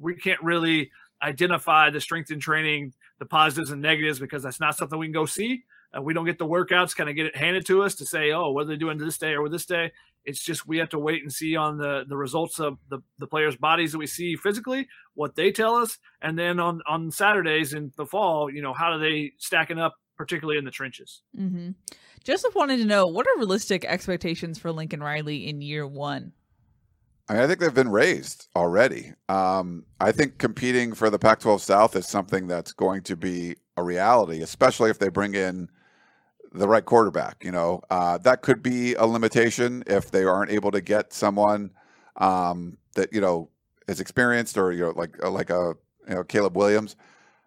we 0.01 0.15
can't 0.15 0.43
really 0.43 0.91
identify 1.23 1.91
the 1.91 2.01
strength 2.01 2.31
and 2.31 2.41
training, 2.41 2.93
the 3.19 3.27
positives 3.27 3.71
and 3.71 3.83
negatives, 3.83 4.19
because 4.19 4.43
that's 4.43 4.61
not 4.61 4.77
something 4.77 4.99
we 4.99 5.07
can 5.07 5.13
go 5.13 5.27
see. 5.27 5.65
Uh, 5.97 6.03
we 6.03 6.13
don't 6.13 6.27
get 6.27 6.39
the 6.39 6.47
workouts 6.47 6.95
kind 6.95 7.09
of 7.09 7.17
get 7.17 7.27
it 7.27 7.37
handed 7.37 7.65
to 7.67 7.83
us 7.83 7.95
to 7.95 8.05
say, 8.05 8.33
oh, 8.33 8.51
what 8.51 8.63
are 8.63 8.69
they 8.69 8.77
doing 8.77 8.99
this 8.99 9.19
day 9.19 9.35
or 9.35 9.49
this 9.49 9.67
day? 9.67 9.91
It's 10.25 10.43
just 10.43 10.67
we 10.67 10.77
have 10.79 10.91
to 10.91 10.99
wait 10.99 11.23
and 11.23 11.33
see 11.33 11.57
on 11.57 11.79
the 11.79 12.05
the 12.07 12.17
results 12.17 12.59
of 12.61 12.77
the, 12.91 12.99
the 13.19 13.27
players' 13.27 13.57
bodies 13.57 13.93
that 13.93 13.99
we 13.99 14.07
see 14.07 14.37
physically, 14.37 14.87
what 15.15 15.35
they 15.35 15.51
tell 15.51 15.75
us, 15.75 15.99
and 16.21 16.39
then 16.39 16.61
on 16.61 16.83
on 16.87 17.11
Saturdays 17.11 17.73
in 17.73 17.91
the 17.97 18.05
fall, 18.05 18.53
you 18.53 18.61
know, 18.61 18.75
how 18.75 18.93
do 18.93 18.99
they 18.99 19.33
stacking 19.39 19.79
up, 19.79 19.95
particularly 20.17 20.59
in 20.59 20.65
the 20.67 20.71
trenches. 20.71 21.23
Mm-hmm. 21.39 21.71
Joseph 22.25 22.55
wanted 22.55 22.77
to 22.79 22.85
know 22.85 23.07
what 23.07 23.27
are 23.27 23.39
realistic 23.39 23.87
expectations 23.87 24.59
for 24.59 24.71
Lincoln 24.71 25.03
Riley 25.03 25.49
in 25.49 25.63
year 25.63 25.87
one. 25.87 26.33
I, 27.29 27.35
mean, 27.35 27.43
I 27.43 27.47
think 27.47 27.61
they've 27.61 27.75
been 27.75 27.91
raised 27.91 28.49
already. 28.57 29.13
Um, 29.29 29.85
I 30.01 30.13
think 30.13 30.39
competing 30.39 30.95
for 30.95 31.11
the 31.11 31.19
Pac-12 31.19 31.61
South 31.61 31.97
is 31.97 32.07
something 32.07 32.47
that's 32.47 32.73
going 32.73 33.03
to 33.03 33.17
be 33.17 33.57
a 33.77 33.83
reality, 33.83 34.43
especially 34.43 34.91
if 34.91 34.99
they 34.99 35.09
bring 35.09 35.35
in 35.35 35.69
the 36.53 36.69
right 36.69 36.85
quarterback. 36.85 37.45
You 37.45 37.53
know, 37.53 37.83
uh, 37.91 38.19
that 38.19 38.43
could 38.43 38.63
be 38.63 38.95
a 38.95 39.07
limitation 39.07 39.85
if 39.87 40.11
they 40.11 40.25
aren't 40.25 40.51
able 40.51 40.71
to 40.71 40.81
get 40.81 41.13
someone 41.13 41.71
um, 42.17 42.79
that 42.95 43.13
you 43.13 43.21
know 43.21 43.51
is 43.87 44.01
experienced 44.01 44.57
or 44.59 44.73
you 44.73 44.81
know 44.81 44.93
like 44.97 45.23
uh, 45.23 45.31
like 45.31 45.51
a 45.51 45.75
you 46.09 46.15
know 46.15 46.25
Caleb 46.25 46.57
Williams. 46.57 46.97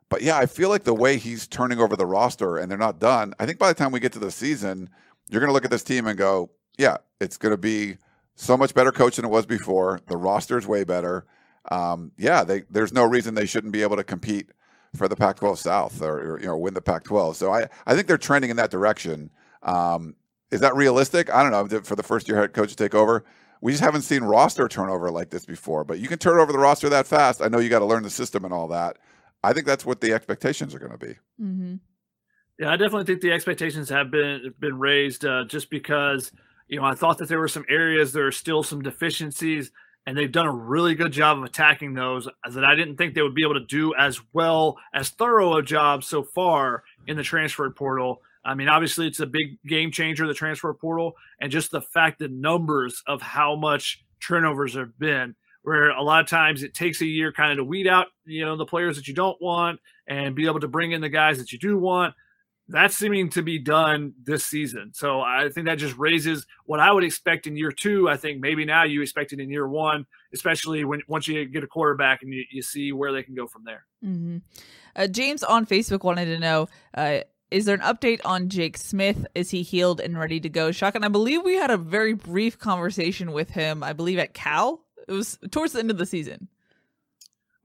but 0.10 0.22
yeah, 0.22 0.38
I 0.38 0.46
feel 0.46 0.70
like 0.70 0.84
the 0.84 0.94
way 0.94 1.18
he's 1.18 1.48
turning 1.48 1.80
over 1.80 1.96
the 1.96 2.06
roster 2.06 2.58
and 2.58 2.70
they're 2.70 2.78
not 2.78 3.00
done. 3.00 3.34
I 3.40 3.46
think 3.46 3.60
by 3.60 3.70
the 3.70 3.74
time 3.74 3.92
we 3.92 4.00
get 4.00 4.14
to 4.14 4.20
the 4.20 4.32
season, 4.32 4.90
you're 5.30 5.40
going 5.40 5.50
to 5.50 5.54
look 5.54 5.66
at 5.66 5.72
this 5.72 5.84
team 5.84 6.06
and 6.06 6.18
go, 6.18 6.52
yeah, 6.78 6.98
it's 7.20 7.38
going 7.38 7.52
to 7.54 7.58
be 7.58 7.98
so 8.42 8.58
much 8.58 8.74
better 8.74 8.92
coach 8.92 9.18
than 9.18 9.26
it 9.26 9.30
was 9.30 9.46
before. 9.46 10.00
The 10.08 10.18
roster 10.18 10.58
is 10.58 10.68
way 10.68 10.84
better. 10.84 11.26
Um, 11.70 12.12
yeah, 12.18 12.44
they, 12.44 12.64
there's 12.72 12.92
no 12.92 13.06
reason 13.06 13.36
they 13.36 13.46
shouldn't 13.46 13.72
be 13.72 13.84
able 13.84 13.98
to 13.98 14.04
compete 14.04 14.50
for 14.96 15.08
the 15.08 15.16
Pac-12 15.16 15.58
South 15.58 16.02
or, 16.02 16.34
or 16.34 16.40
you 16.40 16.48
know 16.48 16.58
win 16.58 16.74
the 16.74 16.82
Pac-12. 16.82 17.36
So 17.36 17.54
I 17.54 17.68
I 17.86 17.96
think 17.96 18.08
they're 18.08 18.18
trending 18.18 18.50
in 18.50 18.58
that 18.58 18.72
direction. 18.72 19.30
Um, 19.62 20.16
is 20.50 20.60
that 20.62 20.76
realistic? 20.76 21.34
I 21.34 21.44
don't 21.44 21.52
know. 21.52 21.82
For 21.82 21.96
the 21.96 22.04
first 22.04 22.28
year 22.28 22.38
head 22.38 22.54
coach 22.54 22.70
to 22.70 22.76
take 22.76 22.96
over, 22.96 23.24
we 23.62 23.72
just 23.72 23.84
haven't 23.84 24.02
seen 24.02 24.24
roster 24.24 24.68
turnover 24.68 25.12
like 25.12 25.30
this 25.30 25.46
before. 25.46 25.84
But 25.84 26.00
you 26.00 26.08
can 26.08 26.18
turn 26.18 26.40
over 26.40 26.52
the 26.52 26.58
roster 26.58 26.90
that 26.90 27.06
fast. 27.06 27.42
I 27.42 27.48
know 27.48 27.60
you 27.60 27.70
got 27.70 27.80
to 27.80 27.86
learn 27.86 28.04
the 28.04 28.10
system 28.10 28.44
and 28.44 28.54
all 28.54 28.68
that. 28.70 28.98
I 29.44 29.54
think 29.54 29.68
that's 29.68 29.86
what 29.86 30.02
the 30.02 30.14
expectations 30.14 30.74
are 30.76 30.80
going 30.80 30.92
to 30.92 30.98
be. 30.98 31.14
Mm-hmm. 31.40 31.76
Yeah, 32.60 32.70
I 32.72 32.76
definitely 32.76 33.06
think 33.06 33.22
the 33.22 33.32
expectations 33.32 33.90
have 33.90 34.10
been 34.12 34.54
been 34.60 34.80
raised 34.80 35.26
uh, 35.26 35.46
just 35.46 35.70
because 35.70 36.32
you 36.72 36.80
know 36.80 36.86
I 36.86 36.96
thought 36.96 37.20
that 37.20 37.28
there 37.30 37.40
were 37.40 37.48
some 37.48 37.66
areas 37.70 38.14
there 38.14 38.26
are 38.26 38.32
still 38.32 38.64
some 38.64 38.82
deficiencies, 38.82 39.72
and 40.08 40.18
they've 40.18 40.32
done 40.32 40.48
a 40.48 40.52
really 40.52 40.96
good 40.96 41.12
job 41.12 41.38
of 41.38 41.44
attacking 41.44 41.94
those 41.94 42.28
that 42.50 42.64
I 42.64 42.76
didn't 42.76 42.96
think 42.96 43.14
they 43.14 43.22
would 43.22 43.36
be 43.36 43.44
able 43.44 43.60
to 43.60 43.66
do 43.66 43.94
as 43.94 44.20
well 44.34 44.78
as 44.96 45.10
thorough 45.10 45.58
a 45.58 45.62
job 45.62 46.04
so 46.04 46.24
far 46.24 46.84
in 47.06 47.18
the 47.18 47.24
transfer 47.24 47.70
portal. 47.70 48.22
I 48.44 48.56
mean, 48.56 48.70
obviously, 48.70 49.06
it's 49.06 49.20
a 49.20 49.28
big 49.28 49.62
game 49.68 49.92
changer, 49.92 50.26
the 50.26 50.34
transfer 50.34 50.74
portal, 50.74 51.14
and 51.40 51.52
just 51.52 51.70
the 51.70 51.82
fact 51.82 52.20
the 52.20 52.30
numbers 52.30 53.04
of 53.06 53.22
how 53.22 53.56
much 53.56 54.04
turnovers 54.20 54.74
have 54.74 54.98
been. 54.98 55.36
Where 55.64 55.92
a 55.92 56.02
lot 56.02 56.22
of 56.22 56.28
times 56.28 56.64
it 56.64 56.74
takes 56.74 57.02
a 57.02 57.06
year 57.06 57.32
kind 57.32 57.52
of 57.52 57.58
to 57.58 57.64
weed 57.64 57.86
out, 57.86 58.08
you 58.26 58.44
know, 58.44 58.58
the 58.58 58.66
players 58.66 58.96
that 58.96 59.08
you 59.08 59.14
don't 59.14 59.40
want 59.40 59.80
and 60.08 60.34
be 60.34 60.48
able 60.48 60.60
to 60.62 60.68
bring 60.68 60.92
in 60.92 61.02
the 61.02 61.10
guys 61.10 61.38
that 61.38 61.52
you 61.52 61.60
do 61.60 61.78
want. 61.78 62.16
That's 62.72 62.96
seeming 62.96 63.30
to 63.32 63.42
be 63.42 63.60
done 63.60 64.14
this 64.24 64.46
season. 64.46 64.92
So 64.94 65.22
I 65.22 65.50
think 65.50 65.68
that 65.68 65.76
just 65.76 65.98
raises 65.98 66.46
what 66.66 66.80
I 66.80 66.92
would 66.92 67.04
expect 67.04 67.48
in 67.48 67.56
year 67.56 67.72
two. 67.72 68.10
I 68.10 68.18
think 68.18 68.40
maybe 68.40 68.66
now 68.66 68.84
you 68.84 69.02
expect 69.02 69.34
it 69.34 69.40
in 69.40 69.50
year 69.50 69.68
one, 69.68 70.06
especially 70.34 70.84
when 70.84 71.02
once 71.08 71.28
you 71.28 71.46
get 71.46 71.64
a 71.64 71.68
quarterback 71.68 72.22
and 72.24 72.34
you, 72.34 72.44
you 72.52 72.62
see 72.62 72.92
where 72.92 73.12
they 73.12 73.24
can 73.24 73.36
go 73.36 73.48
from 73.48 73.64
there. 73.64 73.86
Mm-hmm. 74.04 74.38
Uh, 74.96 75.08
James 75.08 75.44
on 75.44 75.66
Facebook 75.66 76.04
wanted 76.04 76.26
to 76.26 76.40
know 76.40 76.68
uh, 76.94 77.20
is 77.52 77.66
there 77.66 77.76
an 77.76 77.82
update 77.82 78.22
on 78.24 78.48
Jake 78.48 78.78
Smith? 78.78 79.28
Is 79.36 79.52
he 79.52 79.62
healed 79.62 80.00
and 80.00 80.18
ready 80.18 80.40
to 80.40 80.50
go? 80.50 80.72
Shock, 80.72 80.96
and 80.96 81.04
I 81.04 81.10
believe 81.10 81.44
we 81.44 81.56
had 81.56 81.70
a 81.70 81.78
very 81.78 82.14
brief 82.14 82.58
conversation 82.58 83.34
with 83.34 83.52
him, 83.52 83.84
I 83.84 83.92
believe 83.94 84.18
at 84.20 84.34
Cal. 84.34 84.82
It 85.08 85.12
was 85.12 85.38
towards 85.52 85.74
the 85.74 85.80
end 85.80 85.92
of 85.92 85.98
the 85.98 86.06
season. 86.06 86.48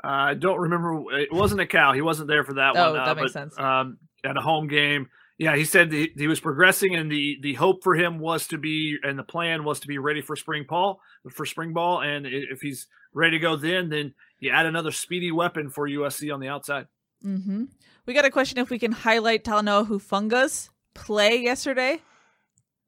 Uh, 0.02 0.08
I 0.08 0.34
don't 0.34 0.58
remember. 0.58 1.04
It 1.12 1.32
wasn't 1.32 1.60
a 1.60 1.66
Cal. 1.66 1.92
He 1.92 2.02
wasn't 2.02 2.28
there 2.28 2.44
for 2.44 2.54
that 2.54 2.76
oh, 2.76 2.92
one. 2.92 3.00
Oh, 3.00 3.04
that 3.04 3.16
makes 3.16 3.32
but, 3.32 3.40
sense. 3.40 3.58
Um, 3.58 3.98
at 4.26 4.36
a 4.36 4.40
home 4.40 4.68
game. 4.68 5.08
Yeah, 5.38 5.54
he 5.54 5.64
said 5.64 5.92
he, 5.92 6.12
he 6.16 6.26
was 6.28 6.40
progressing, 6.40 6.94
and 6.94 7.10
the 7.10 7.38
the 7.42 7.54
hope 7.54 7.82
for 7.82 7.94
him 7.94 8.18
was 8.18 8.46
to 8.48 8.58
be, 8.58 8.96
and 9.02 9.18
the 9.18 9.22
plan 9.22 9.64
was 9.64 9.80
to 9.80 9.86
be 9.86 9.98
ready 9.98 10.22
for 10.22 10.34
spring 10.34 10.64
ball, 10.68 11.00
for 11.30 11.44
spring 11.44 11.74
ball. 11.74 12.00
And 12.00 12.26
if 12.26 12.60
he's 12.62 12.86
ready 13.12 13.38
to 13.38 13.42
go, 13.42 13.56
then 13.56 13.90
then 13.90 14.14
you 14.40 14.50
add 14.50 14.66
another 14.66 14.92
speedy 14.92 15.30
weapon 15.30 15.68
for 15.68 15.88
USC 15.88 16.32
on 16.32 16.40
the 16.40 16.48
outside. 16.48 16.86
Mm-hmm. 17.24 17.64
We 18.06 18.14
got 18.14 18.24
a 18.24 18.30
question 18.30 18.58
if 18.58 18.70
we 18.70 18.78
can 18.78 18.92
highlight 18.92 19.44
Talanoa 19.44 19.88
Hufanga's 19.88 20.70
play 20.94 21.36
yesterday. 21.42 22.00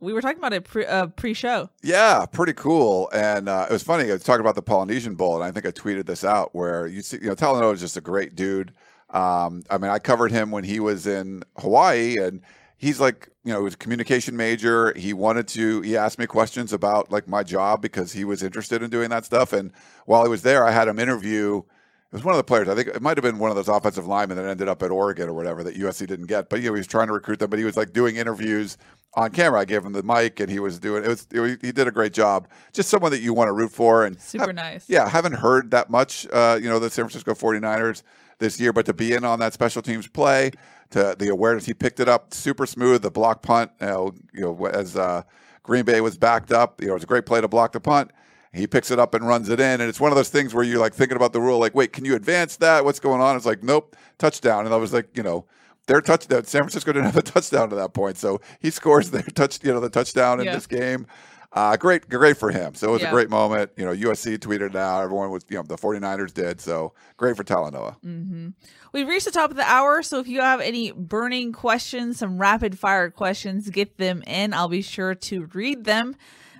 We 0.00 0.12
were 0.12 0.22
talking 0.22 0.38
about 0.38 0.52
it 0.52 0.62
pre, 0.62 0.86
uh, 0.86 1.08
pre-show. 1.08 1.70
Yeah, 1.82 2.24
pretty 2.26 2.52
cool. 2.52 3.10
And 3.12 3.48
uh, 3.48 3.66
it 3.68 3.72
was 3.72 3.82
funny. 3.82 4.08
I 4.08 4.12
was 4.12 4.22
talking 4.22 4.40
about 4.40 4.54
the 4.54 4.62
Polynesian 4.62 5.16
Bowl, 5.16 5.34
and 5.34 5.42
I 5.42 5.50
think 5.50 5.66
I 5.66 5.72
tweeted 5.72 6.06
this 6.06 6.24
out 6.24 6.54
where 6.54 6.86
you 6.86 7.02
see, 7.02 7.18
you 7.20 7.26
know, 7.26 7.34
Talanoa 7.34 7.74
is 7.74 7.80
just 7.80 7.96
a 7.96 8.00
great 8.00 8.36
dude. 8.36 8.72
Um, 9.10 9.62
I 9.70 9.78
mean, 9.78 9.90
I 9.90 9.98
covered 9.98 10.30
him 10.30 10.50
when 10.50 10.64
he 10.64 10.80
was 10.80 11.06
in 11.06 11.42
Hawaii, 11.58 12.16
and 12.18 12.42
he's 12.76 13.00
like, 13.00 13.30
you 13.44 13.52
know, 13.52 13.60
he 13.60 13.64
was 13.64 13.74
a 13.74 13.78
communication 13.78 14.36
major. 14.36 14.92
He 14.96 15.12
wanted 15.12 15.48
to. 15.48 15.80
He 15.82 15.96
asked 15.96 16.18
me 16.18 16.26
questions 16.26 16.72
about 16.72 17.10
like 17.10 17.26
my 17.26 17.42
job 17.42 17.80
because 17.80 18.12
he 18.12 18.24
was 18.24 18.42
interested 18.42 18.82
in 18.82 18.90
doing 18.90 19.10
that 19.10 19.24
stuff. 19.24 19.52
And 19.52 19.72
while 20.06 20.22
he 20.24 20.28
was 20.28 20.42
there, 20.42 20.66
I 20.66 20.70
had 20.70 20.88
him 20.88 20.98
interview 20.98 21.62
it 22.10 22.16
was 22.16 22.24
one 22.24 22.32
of 22.32 22.38
the 22.38 22.44
players. 22.44 22.70
I 22.70 22.74
think 22.74 22.88
it 22.88 23.02
might 23.02 23.18
have 23.18 23.22
been 23.22 23.38
one 23.38 23.50
of 23.50 23.56
those 23.56 23.68
offensive 23.68 24.06
linemen 24.06 24.38
that 24.38 24.46
ended 24.46 24.66
up 24.66 24.82
at 24.82 24.90
Oregon 24.90 25.28
or 25.28 25.34
whatever 25.34 25.62
that 25.64 25.76
USC 25.76 26.06
didn't 26.06 26.24
get. 26.24 26.48
But 26.48 26.62
you 26.62 26.68
know, 26.68 26.74
he 26.74 26.80
was 26.80 26.86
trying 26.86 27.08
to 27.08 27.12
recruit 27.12 27.38
them, 27.38 27.50
but 27.50 27.58
he 27.58 27.66
was 27.66 27.76
like 27.76 27.92
doing 27.92 28.16
interviews 28.16 28.78
on 29.12 29.30
camera. 29.30 29.60
I 29.60 29.66
gave 29.66 29.84
him 29.84 29.92
the 29.92 30.02
mic, 30.02 30.40
and 30.40 30.50
he 30.50 30.58
was 30.58 30.78
doing 30.78 31.04
it. 31.04 31.08
Was, 31.08 31.26
it 31.30 31.58
he 31.60 31.70
did 31.70 31.86
a 31.86 31.90
great 31.90 32.14
job. 32.14 32.48
Just 32.72 32.88
someone 32.88 33.10
that 33.10 33.20
you 33.20 33.34
want 33.34 33.48
to 33.48 33.52
root 33.52 33.72
for, 33.72 34.06
and 34.06 34.18
super 34.18 34.46
have, 34.46 34.54
nice. 34.54 34.88
Yeah, 34.88 35.06
haven't 35.06 35.34
heard 35.34 35.70
that 35.72 35.90
much. 35.90 36.26
Uh, 36.32 36.58
you 36.60 36.70
know, 36.70 36.78
the 36.78 36.88
San 36.88 37.04
Francisco 37.04 37.34
49ers 37.34 38.02
this 38.38 38.60
year, 38.60 38.72
but 38.72 38.86
to 38.86 38.94
be 38.94 39.12
in 39.12 39.24
on 39.24 39.38
that 39.40 39.52
special 39.52 39.82
teams 39.82 40.06
play, 40.06 40.50
to 40.90 41.14
the 41.18 41.28
awareness 41.28 41.66
he 41.66 41.74
picked 41.74 42.00
it 42.00 42.08
up 42.08 42.32
super 42.32 42.66
smooth. 42.66 43.02
The 43.02 43.10
block 43.10 43.42
punt, 43.42 43.70
you 43.80 43.86
know, 43.86 44.14
you 44.32 44.40
know 44.40 44.66
as 44.66 44.96
uh, 44.96 45.22
Green 45.62 45.84
Bay 45.84 46.00
was 46.00 46.16
backed 46.16 46.52
up, 46.52 46.80
you 46.80 46.86
know, 46.86 46.92
it 46.92 46.94
was 46.94 47.02
a 47.04 47.06
great 47.06 47.26
play 47.26 47.40
to 47.40 47.48
block 47.48 47.72
the 47.72 47.80
punt 47.80 48.10
he 48.52 48.66
picks 48.66 48.90
it 48.90 48.98
up 48.98 49.14
and 49.14 49.26
runs 49.26 49.48
it 49.48 49.60
in. 49.60 49.80
And 49.80 49.88
it's 49.88 50.00
one 50.00 50.10
of 50.10 50.16
those 50.16 50.28
things 50.28 50.54
where 50.54 50.64
you're 50.64 50.80
like 50.80 50.94
thinking 50.94 51.16
about 51.16 51.32
the 51.32 51.40
rule, 51.40 51.58
like, 51.58 51.74
wait, 51.74 51.92
can 51.92 52.04
you 52.04 52.14
advance 52.14 52.56
that? 52.56 52.84
What's 52.84 53.00
going 53.00 53.20
on? 53.20 53.36
It's 53.36 53.46
like, 53.46 53.62
nope, 53.62 53.96
touchdown. 54.18 54.64
And 54.64 54.74
I 54.74 54.78
was 54.78 54.92
like, 54.92 55.16
you 55.16 55.22
know, 55.22 55.46
their 55.86 56.00
touchdown. 56.00 56.44
San 56.44 56.62
Francisco 56.62 56.92
didn't 56.92 57.06
have 57.06 57.16
a 57.16 57.22
touchdown 57.34 57.70
to 57.70 57.76
that 57.76 57.94
point, 57.94 58.16
so 58.16 58.40
he 58.60 58.70
scores 58.70 59.10
their 59.10 59.22
touch, 59.22 59.62
you 59.62 59.72
know, 59.72 59.80
the 59.80 59.90
touchdown 59.90 60.40
in 60.40 60.46
yeah. 60.46 60.54
this 60.54 60.66
game. 60.66 61.06
Uh, 61.50 61.76
great, 61.78 62.08
great 62.10 62.36
for 62.36 62.50
him. 62.50 62.74
So 62.74 62.88
it 62.88 62.92
was 62.92 63.02
Yeah. 63.02 63.08
a 63.08 63.12
great 63.12 63.30
moment. 63.30 63.70
You 63.76 63.86
know, 63.86 63.92
USC 63.92 64.36
tweeted 64.36 64.70
it 64.70 64.76
out. 64.76 65.02
Everyone 65.02 65.30
was, 65.30 65.44
you 65.48 65.56
know, 65.56 65.62
the 65.62 65.78
49ers 65.78 66.32
did. 66.34 66.60
So 66.60 66.92
great 67.16 67.36
for 67.36 67.42
Talanoa. 67.44 67.96
Mm-hmm. 68.04 68.48
We've 68.92 69.08
reached 69.08 69.24
the 69.24 69.30
top 69.30 69.50
of 69.50 69.56
the 69.56 69.62
hour, 69.64 70.02
so 70.02 70.18
if 70.18 70.28
you 70.28 70.40
have 70.40 70.60
any 70.60 70.92
burning 70.92 71.52
questions, 71.52 72.18
some 72.18 72.38
rapid 72.38 72.78
fire 72.78 73.10
questions, 73.10 73.70
get 73.70 73.96
them 73.96 74.22
in. 74.26 74.52
I'll 74.52 74.68
be 74.68 74.82
sure 74.82 75.14
to 75.14 75.46
read 75.54 75.84
them. 75.84 76.16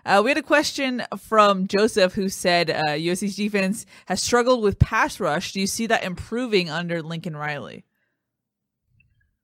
Uh, 0.07 0.22
we 0.24 0.30
had 0.30 0.39
a 0.39 0.43
question 0.43 1.03
from 1.18 1.66
Joseph 1.66 2.14
who 2.14 2.30
said 2.30 2.70
uh, 2.70 2.82
USC's 2.93 3.36
defense 3.36 3.84
has 4.07 4.22
struggled 4.22 4.62
with 4.62 4.78
pass 4.78 5.20
rush. 5.20 5.53
Do 5.53 5.61
you 5.61 5.66
see 5.66 5.86
that 5.86 6.03
improving 6.03 6.70
under 6.70 7.03
Lincoln 7.03 7.36
Riley? 7.36 7.84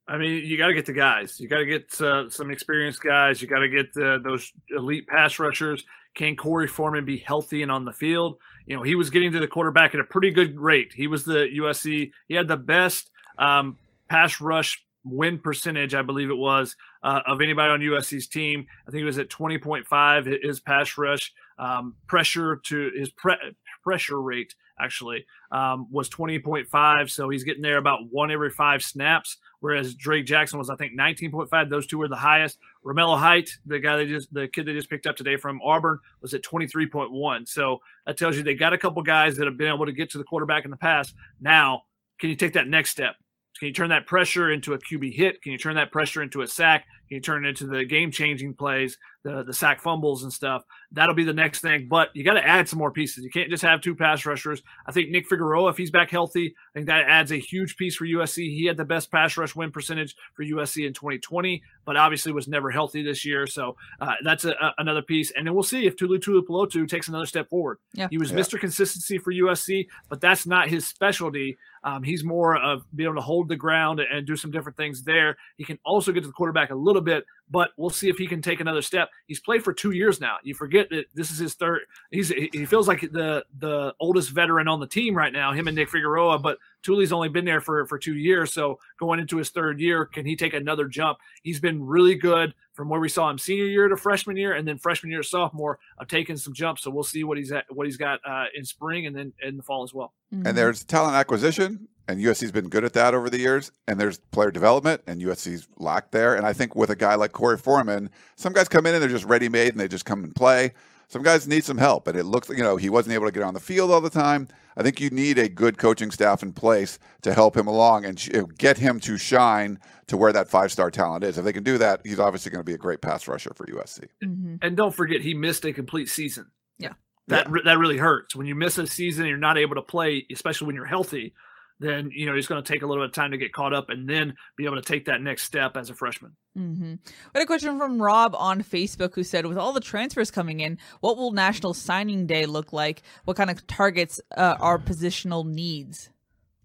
I 0.06 0.18
mean, 0.18 0.44
you 0.44 0.58
got 0.58 0.66
to 0.66 0.74
get 0.74 0.86
the 0.86 0.92
guys. 0.92 1.40
You 1.40 1.48
got 1.48 1.58
to 1.58 1.66
get 1.66 2.00
uh, 2.00 2.28
some 2.28 2.50
experienced 2.50 3.02
guys. 3.02 3.40
You 3.40 3.48
got 3.48 3.60
to 3.60 3.68
get 3.68 3.92
the, 3.94 4.20
those 4.22 4.52
elite 4.70 5.06
pass 5.06 5.38
rushers. 5.38 5.84
Can 6.14 6.36
Korey 6.36 6.68
Foreman 6.68 7.04
be 7.04 7.16
healthy 7.16 7.62
and 7.62 7.72
on 7.72 7.84
the 7.84 7.92
field? 7.92 8.36
You 8.66 8.76
know, 8.76 8.82
he 8.82 8.94
was 8.94 9.10
getting 9.10 9.32
to 9.32 9.40
the 9.40 9.48
quarterback 9.48 9.94
at 9.94 10.00
a 10.00 10.04
pretty 10.04 10.30
good 10.30 10.58
rate. 10.58 10.92
He 10.94 11.06
was 11.06 11.24
the 11.24 11.48
USC. 11.58 12.12
He 12.28 12.34
had 12.34 12.48
the 12.48 12.56
best 12.56 13.10
um, 13.38 13.78
pass 14.08 14.40
rush 14.40 14.84
win 15.04 15.38
percentage, 15.38 15.94
I 15.94 16.02
believe 16.02 16.30
it 16.30 16.36
was, 16.36 16.76
uh, 17.02 17.20
of 17.26 17.40
anybody 17.40 17.72
on 17.72 17.80
USC's 17.80 18.26
team. 18.26 18.66
I 18.86 18.90
think 18.90 19.02
it 19.02 19.06
was 19.06 19.18
at 19.18 19.28
20.5. 19.28 20.44
His 20.44 20.60
pass 20.60 20.96
rush 20.96 21.32
um, 21.58 21.94
pressure 22.06 22.60
to 22.66 22.90
his 22.96 23.10
pre- 23.10 23.36
pressure 23.82 24.20
rate 24.20 24.54
actually 24.78 25.26
um, 25.50 25.86
was 25.90 26.08
20.5. 26.08 27.10
So 27.10 27.28
he's 27.28 27.44
getting 27.44 27.62
there 27.62 27.78
about 27.78 28.00
one 28.10 28.30
every 28.30 28.50
five 28.50 28.82
snaps. 28.82 29.36
Whereas 29.60 29.94
Drake 29.94 30.26
Jackson 30.26 30.58
was, 30.58 30.68
I 30.68 30.76
think, 30.76 30.92
19.5. 30.98 31.70
Those 31.70 31.86
two 31.86 31.98
were 31.98 32.08
the 32.08 32.16
highest. 32.16 32.58
Romello 32.84 33.18
Height, 33.18 33.48
the 33.64 33.78
guy 33.78 33.96
they 33.96 34.06
just, 34.06 34.32
the 34.32 34.48
kid 34.48 34.66
they 34.66 34.74
just 34.74 34.90
picked 34.90 35.06
up 35.06 35.16
today 35.16 35.36
from 35.36 35.60
Auburn, 35.62 35.98
was 36.20 36.34
at 36.34 36.42
23.1. 36.42 37.48
So 37.48 37.78
that 38.06 38.18
tells 38.18 38.36
you 38.36 38.42
they 38.42 38.54
got 38.54 38.72
a 38.72 38.78
couple 38.78 39.02
guys 39.02 39.36
that 39.36 39.46
have 39.46 39.56
been 39.56 39.72
able 39.72 39.86
to 39.86 39.92
get 39.92 40.10
to 40.10 40.18
the 40.18 40.24
quarterback 40.24 40.64
in 40.64 40.70
the 40.70 40.76
past. 40.76 41.14
Now, 41.40 41.82
can 42.18 42.28
you 42.28 42.36
take 42.36 42.52
that 42.54 42.68
next 42.68 42.90
step? 42.90 43.16
Can 43.58 43.68
you 43.68 43.74
turn 43.74 43.90
that 43.90 44.06
pressure 44.06 44.50
into 44.50 44.74
a 44.74 44.78
QB 44.78 45.14
hit? 45.14 45.40
Can 45.40 45.52
you 45.52 45.58
turn 45.58 45.76
that 45.76 45.92
pressure 45.92 46.22
into 46.22 46.42
a 46.42 46.46
sack? 46.46 46.84
Can 47.14 47.18
you 47.18 47.22
turn 47.22 47.46
it 47.46 47.50
into 47.50 47.68
the 47.68 47.84
game 47.84 48.10
changing 48.10 48.54
plays, 48.54 48.98
the, 49.22 49.44
the 49.44 49.54
sack 49.54 49.80
fumbles 49.80 50.24
and 50.24 50.32
stuff? 50.32 50.64
That'll 50.90 51.14
be 51.14 51.22
the 51.22 51.32
next 51.32 51.60
thing. 51.60 51.86
But 51.88 52.08
you 52.12 52.24
got 52.24 52.34
to 52.34 52.44
add 52.44 52.68
some 52.68 52.80
more 52.80 52.90
pieces. 52.90 53.22
You 53.22 53.30
can't 53.30 53.48
just 53.50 53.62
have 53.62 53.80
two 53.80 53.94
pass 53.94 54.26
rushers. 54.26 54.64
I 54.84 54.90
think 54.90 55.10
Nick 55.10 55.28
Figueroa, 55.28 55.70
if 55.70 55.76
he's 55.76 55.92
back 55.92 56.10
healthy, 56.10 56.56
I 56.56 56.72
think 56.74 56.86
that 56.88 57.04
adds 57.06 57.30
a 57.30 57.36
huge 57.36 57.76
piece 57.76 57.94
for 57.94 58.04
USC. 58.04 58.38
He 58.52 58.64
had 58.64 58.76
the 58.76 58.84
best 58.84 59.12
pass 59.12 59.36
rush 59.36 59.54
win 59.54 59.70
percentage 59.70 60.16
for 60.34 60.44
USC 60.44 60.88
in 60.88 60.92
2020, 60.92 61.62
but 61.84 61.96
obviously 61.96 62.32
was 62.32 62.48
never 62.48 62.68
healthy 62.68 63.04
this 63.04 63.24
year. 63.24 63.46
So 63.46 63.76
uh, 64.00 64.14
that's 64.24 64.44
a, 64.44 64.50
a, 64.50 64.74
another 64.78 65.02
piece. 65.02 65.30
And 65.36 65.46
then 65.46 65.54
we'll 65.54 65.62
see 65.62 65.86
if 65.86 65.94
Tuli 65.94 66.18
Tuipulotu 66.18 66.88
takes 66.88 67.06
another 67.06 67.26
step 67.26 67.48
forward. 67.48 67.78
Yeah. 67.92 68.08
He 68.10 68.18
was 68.18 68.32
Yeah. 68.32 68.38
Mr. 68.38 68.58
Consistency 68.58 69.18
for 69.18 69.32
USC, 69.32 69.86
but 70.08 70.20
that's 70.20 70.48
not 70.48 70.68
his 70.68 70.84
specialty. 70.84 71.58
Um, 71.84 72.02
he's 72.02 72.24
more 72.24 72.56
of 72.56 72.82
being 72.96 73.08
able 73.08 73.16
to 73.16 73.22
hold 73.22 73.48
the 73.48 73.56
ground 73.56 74.00
and 74.00 74.26
do 74.26 74.36
some 74.36 74.50
different 74.50 74.76
things 74.76 75.02
there. 75.02 75.36
He 75.58 75.64
can 75.64 75.78
also 75.84 76.12
get 76.12 76.22
to 76.22 76.26
the 76.26 76.32
quarterback 76.32 76.70
a 76.70 76.74
little 76.74 77.02
bit, 77.04 77.24
but 77.50 77.70
we'll 77.76 77.90
see 77.90 78.08
if 78.08 78.16
he 78.16 78.26
can 78.26 78.42
take 78.42 78.60
another 78.60 78.82
step. 78.82 79.10
He's 79.26 79.40
played 79.40 79.62
for 79.62 79.72
two 79.72 79.92
years 79.92 80.20
now. 80.20 80.36
You 80.42 80.54
forget 80.54 80.88
that 80.90 81.06
this 81.14 81.30
is 81.30 81.38
his 81.38 81.54
third. 81.54 81.82
He's 82.10 82.28
he 82.28 82.64
feels 82.66 82.88
like 82.88 83.00
the 83.00 83.44
the 83.58 83.94
oldest 84.00 84.30
veteran 84.30 84.68
on 84.68 84.80
the 84.80 84.86
team 84.86 85.16
right 85.16 85.32
now. 85.32 85.52
Him 85.52 85.68
and 85.68 85.76
Nick 85.76 85.90
Figueroa, 85.90 86.38
but 86.38 86.58
Tuli's 86.82 87.12
only 87.12 87.28
been 87.28 87.44
there 87.44 87.60
for 87.60 87.86
for 87.86 87.98
two 87.98 88.16
years. 88.16 88.52
So 88.52 88.78
going 88.98 89.20
into 89.20 89.36
his 89.36 89.50
third 89.50 89.80
year, 89.80 90.04
can 90.06 90.26
he 90.26 90.36
take 90.36 90.54
another 90.54 90.86
jump? 90.86 91.18
He's 91.42 91.60
been 91.60 91.84
really 91.84 92.14
good 92.14 92.54
from 92.72 92.88
where 92.88 93.00
we 93.00 93.08
saw 93.08 93.30
him 93.30 93.38
senior 93.38 93.66
year 93.66 93.88
to 93.88 93.96
freshman 93.96 94.36
year, 94.36 94.54
and 94.54 94.66
then 94.66 94.78
freshman 94.78 95.10
year 95.10 95.22
to 95.22 95.28
sophomore, 95.28 95.78
of 95.98 96.08
taking 96.08 96.36
some 96.36 96.52
jumps. 96.52 96.82
So 96.82 96.90
we'll 96.90 97.04
see 97.04 97.22
what 97.24 97.38
he's 97.38 97.52
at, 97.52 97.64
what 97.70 97.86
he's 97.86 97.96
got 97.96 98.20
uh, 98.28 98.46
in 98.54 98.64
spring 98.64 99.06
and 99.06 99.14
then 99.14 99.32
in 99.42 99.56
the 99.56 99.62
fall 99.62 99.84
as 99.84 99.94
well. 99.94 100.12
Mm-hmm. 100.34 100.46
And 100.48 100.58
there's 100.58 100.82
talent 100.84 101.14
acquisition. 101.14 101.88
and 102.08 102.20
USC's 102.20 102.52
been 102.52 102.68
good 102.68 102.84
at 102.84 102.92
that 102.94 103.14
over 103.14 103.30
the 103.30 103.38
years. 103.38 103.70
And 103.86 103.98
there's 103.98 104.18
player 104.18 104.50
development, 104.50 105.02
and 105.06 105.22
USC's 105.22 105.68
lacked 105.78 106.12
there. 106.12 106.34
And 106.34 106.44
I 106.46 106.52
think 106.52 106.74
with 106.74 106.90
a 106.90 106.96
guy 106.96 107.14
like 107.14 107.32
Korey 107.34 107.60
Foreman, 107.60 108.10
some 108.36 108.52
guys 108.52 108.68
come 108.68 108.86
in 108.86 108.94
and 108.94 109.02
they're 109.02 109.10
just 109.10 109.24
ready 109.24 109.48
made 109.48 109.72
and 109.72 109.80
they 109.80 109.88
just 109.88 110.04
come 110.04 110.24
and 110.24 110.34
play. 110.34 110.72
Some 111.08 111.22
guys 111.22 111.46
need 111.46 111.64
some 111.64 111.76
help, 111.78 112.08
and 112.08 112.18
it 112.18 112.24
looks 112.24 112.48
you 112.48 112.62
know 112.62 112.76
he 112.76 112.88
wasn't 112.88 113.14
able 113.14 113.26
to 113.26 113.32
get 113.32 113.42
on 113.42 113.54
the 113.54 113.60
field 113.60 113.90
all 113.90 114.00
the 114.00 114.10
time. 114.10 114.48
I 114.76 114.82
think 114.82 115.00
you 115.00 115.10
need 115.10 115.38
a 115.38 115.48
good 115.48 115.78
coaching 115.78 116.10
staff 116.10 116.42
in 116.42 116.52
place 116.52 116.98
to 117.22 117.32
help 117.34 117.56
him 117.56 117.66
along 117.66 118.04
and 118.04 118.18
sh- 118.18 118.30
get 118.58 118.78
him 118.78 118.98
to 119.00 119.16
shine 119.16 119.78
to 120.08 120.16
where 120.16 120.32
that 120.32 120.48
five 120.48 120.72
star 120.72 120.90
talent 120.90 121.24
is. 121.24 121.38
If 121.38 121.44
they 121.44 121.52
can 121.52 121.62
do 121.62 121.78
that, 121.78 122.00
he's 122.04 122.18
obviously 122.18 122.50
going 122.50 122.60
to 122.60 122.68
be 122.68 122.74
a 122.74 122.78
great 122.78 123.00
pass 123.00 123.28
rusher 123.28 123.52
for 123.54 123.66
USC. 123.66 124.08
Mm-hmm. 124.22 124.56
And 124.62 124.76
don't 124.76 124.94
forget, 124.94 125.20
he 125.20 125.34
missed 125.34 125.64
a 125.64 125.72
complete 125.72 126.08
season. 126.08 126.46
Yeah. 126.78 126.94
That 127.28 127.50
re- 127.50 127.62
that 127.64 127.78
really 127.78 127.98
hurts 127.98 128.34
when 128.34 128.46
you 128.46 128.54
miss 128.54 128.78
a 128.78 128.86
season. 128.86 129.22
and 129.24 129.30
You're 129.30 129.38
not 129.38 129.58
able 129.58 129.76
to 129.76 129.82
play, 129.82 130.26
especially 130.32 130.66
when 130.66 130.76
you're 130.76 130.84
healthy. 130.84 131.34
Then 131.80 132.10
you 132.12 132.26
know 132.26 132.34
he's 132.34 132.46
going 132.46 132.62
to 132.62 132.72
take 132.72 132.82
a 132.82 132.86
little 132.86 133.02
bit 133.02 133.10
of 133.10 133.14
time 133.14 133.32
to 133.32 133.38
get 133.38 133.52
caught 133.52 133.72
up, 133.72 133.90
and 133.90 134.08
then 134.08 134.34
be 134.56 134.64
able 134.64 134.76
to 134.76 134.82
take 134.82 135.06
that 135.06 135.20
next 135.20 135.42
step 135.42 135.76
as 135.76 135.90
a 135.90 135.94
freshman. 135.94 136.36
Mm-hmm. 136.56 136.92
We 136.92 137.30
had 137.34 137.42
a 137.42 137.46
question 137.46 137.76
from 137.78 138.00
Rob 138.00 138.34
on 138.36 138.62
Facebook 138.62 139.14
who 139.14 139.24
said, 139.24 139.46
"With 139.46 139.58
all 139.58 139.72
the 139.72 139.80
transfers 139.80 140.30
coming 140.30 140.60
in, 140.60 140.78
what 141.00 141.16
will 141.16 141.32
National 141.32 141.74
Signing 141.74 142.26
Day 142.26 142.46
look 142.46 142.72
like? 142.72 143.02
What 143.24 143.36
kind 143.36 143.50
of 143.50 143.66
targets 143.66 144.20
uh, 144.36 144.56
are 144.60 144.78
positional 144.78 145.44
needs?" 145.44 146.10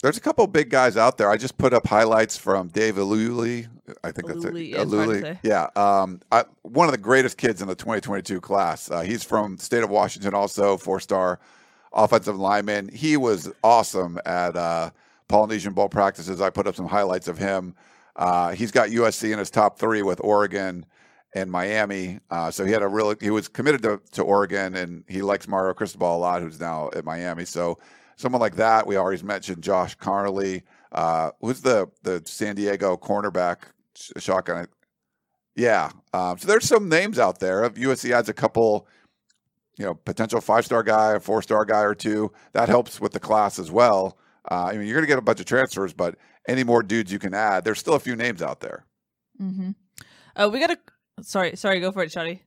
There's 0.01 0.17
a 0.17 0.21
couple 0.21 0.47
big 0.47 0.69
guys 0.69 0.95
out 0.95 1.17
there. 1.17 1.29
I 1.29 1.35
just 1.35 1.57
put 1.57 1.73
up 1.73 1.85
highlights 1.85 2.37
from 2.37 2.69
Dave 2.69 2.95
Aluli. 2.95 3.67
I 4.01 4.11
think 4.11 4.27
that's 4.27 4.45
Aluli, 4.45 4.61
it. 4.61 4.67
yeah, 4.67 4.81
it's 4.81 4.93
hard 4.93 5.09
to 5.09 5.21
say. 5.21 5.39
Yeah. 5.43 5.67
Um, 5.75 6.21
I, 6.31 6.45
one 6.61 6.87
of 6.87 6.93
the 6.93 6.99
greatest 6.99 7.37
kids 7.37 7.61
in 7.61 7.67
the 7.67 7.75
2022 7.75 8.39
class. 8.39 8.89
Uh, 8.89 9.01
he's 9.01 9.25
from 9.25 9.57
the 9.57 9.63
state 9.63 9.83
of 9.83 9.89
Washington, 9.89 10.33
also 10.33 10.77
four 10.77 11.01
star 11.01 11.39
offensive 11.93 12.37
lineman. 12.37 12.89
He 12.89 13.17
was 13.17 13.51
awesome 13.63 14.19
at 14.25 14.55
uh, 14.55 14.91
Polynesian 15.27 15.73
Bowl 15.73 15.89
practices. 15.89 16.41
I 16.41 16.49
put 16.49 16.67
up 16.67 16.75
some 16.75 16.87
highlights 16.87 17.27
of 17.27 17.37
him. 17.37 17.75
Uh, 18.15 18.51
he's 18.51 18.71
got 18.71 18.89
USC 18.89 19.31
in 19.31 19.39
his 19.39 19.49
top 19.49 19.79
three 19.79 20.01
with 20.01 20.19
Oregon 20.23 20.85
and 21.33 21.51
Miami. 21.51 22.19
Uh, 22.29 22.51
so 22.51 22.65
he 22.65 22.71
had 22.71 22.81
a 22.81 22.87
really 22.87 23.15
he 23.21 23.29
was 23.29 23.47
committed 23.47 23.81
to, 23.83 24.01
to 24.11 24.23
Oregon, 24.23 24.75
and 24.75 25.03
he 25.07 25.21
likes 25.21 25.47
Mario 25.47 25.73
Cristobal 25.73 26.15
a 26.15 26.17
lot, 26.17 26.41
who's 26.41 26.59
now 26.59 26.89
at 26.95 27.05
Miami. 27.05 27.45
So 27.45 27.77
someone 28.17 28.41
like 28.41 28.55
that. 28.55 28.85
We 28.85 28.97
already 28.97 29.23
mentioned 29.23 29.63
Josh 29.63 29.97
Conerly. 29.97 30.63
Uh, 30.91 31.31
who's 31.41 31.61
the 31.61 31.89
the 32.03 32.21
San 32.25 32.55
Diego 32.55 32.97
cornerback 32.97 33.57
sh- 33.95 34.11
shotgun? 34.17 34.67
Yeah. 35.55 35.91
Um, 36.13 36.37
so 36.37 36.47
there's 36.47 36.65
some 36.65 36.89
names 36.89 37.19
out 37.19 37.39
there. 37.39 37.69
USC 37.69 38.11
adds 38.11 38.29
a 38.29 38.33
couple, 38.33 38.87
you 39.79 39.85
know, 39.85 39.95
potential 39.95 40.41
five 40.41 40.65
star 40.65 40.83
guy, 40.83 41.13
a 41.13 41.19
four 41.19 41.41
star 41.41 41.65
guy 41.65 41.81
or 41.81 41.95
two, 41.95 42.31
that 42.51 42.69
helps 42.69 42.99
with 42.99 43.13
the 43.13 43.19
class 43.19 43.57
as 43.57 43.71
well. 43.71 44.17
Uh, 44.51 44.65
I 44.65 44.77
mean, 44.77 44.85
you're 44.85 44.95
going 44.95 45.03
to 45.03 45.07
get 45.07 45.17
a 45.17 45.21
bunch 45.21 45.39
of 45.39 45.45
transfers, 45.45 45.93
but 45.93 46.15
any 46.47 46.63
more 46.63 46.83
dudes 46.83 47.11
you 47.11 47.17
can 47.17 47.33
add, 47.33 47.63
there's 47.63 47.79
still 47.79 47.93
a 47.93 47.99
few 47.99 48.15
names 48.15 48.41
out 48.41 48.59
there. 48.59 48.85
Mm-hmm. 49.41 49.71
Uh, 50.35 50.49
we 50.49 50.59
got 50.59 50.71
a 50.71 50.77
sorry, 51.23 51.55
sorry, 51.55 51.79
go 51.79 51.91
for 51.91 52.03
it, 52.03 52.11
Shotty. 52.11 52.41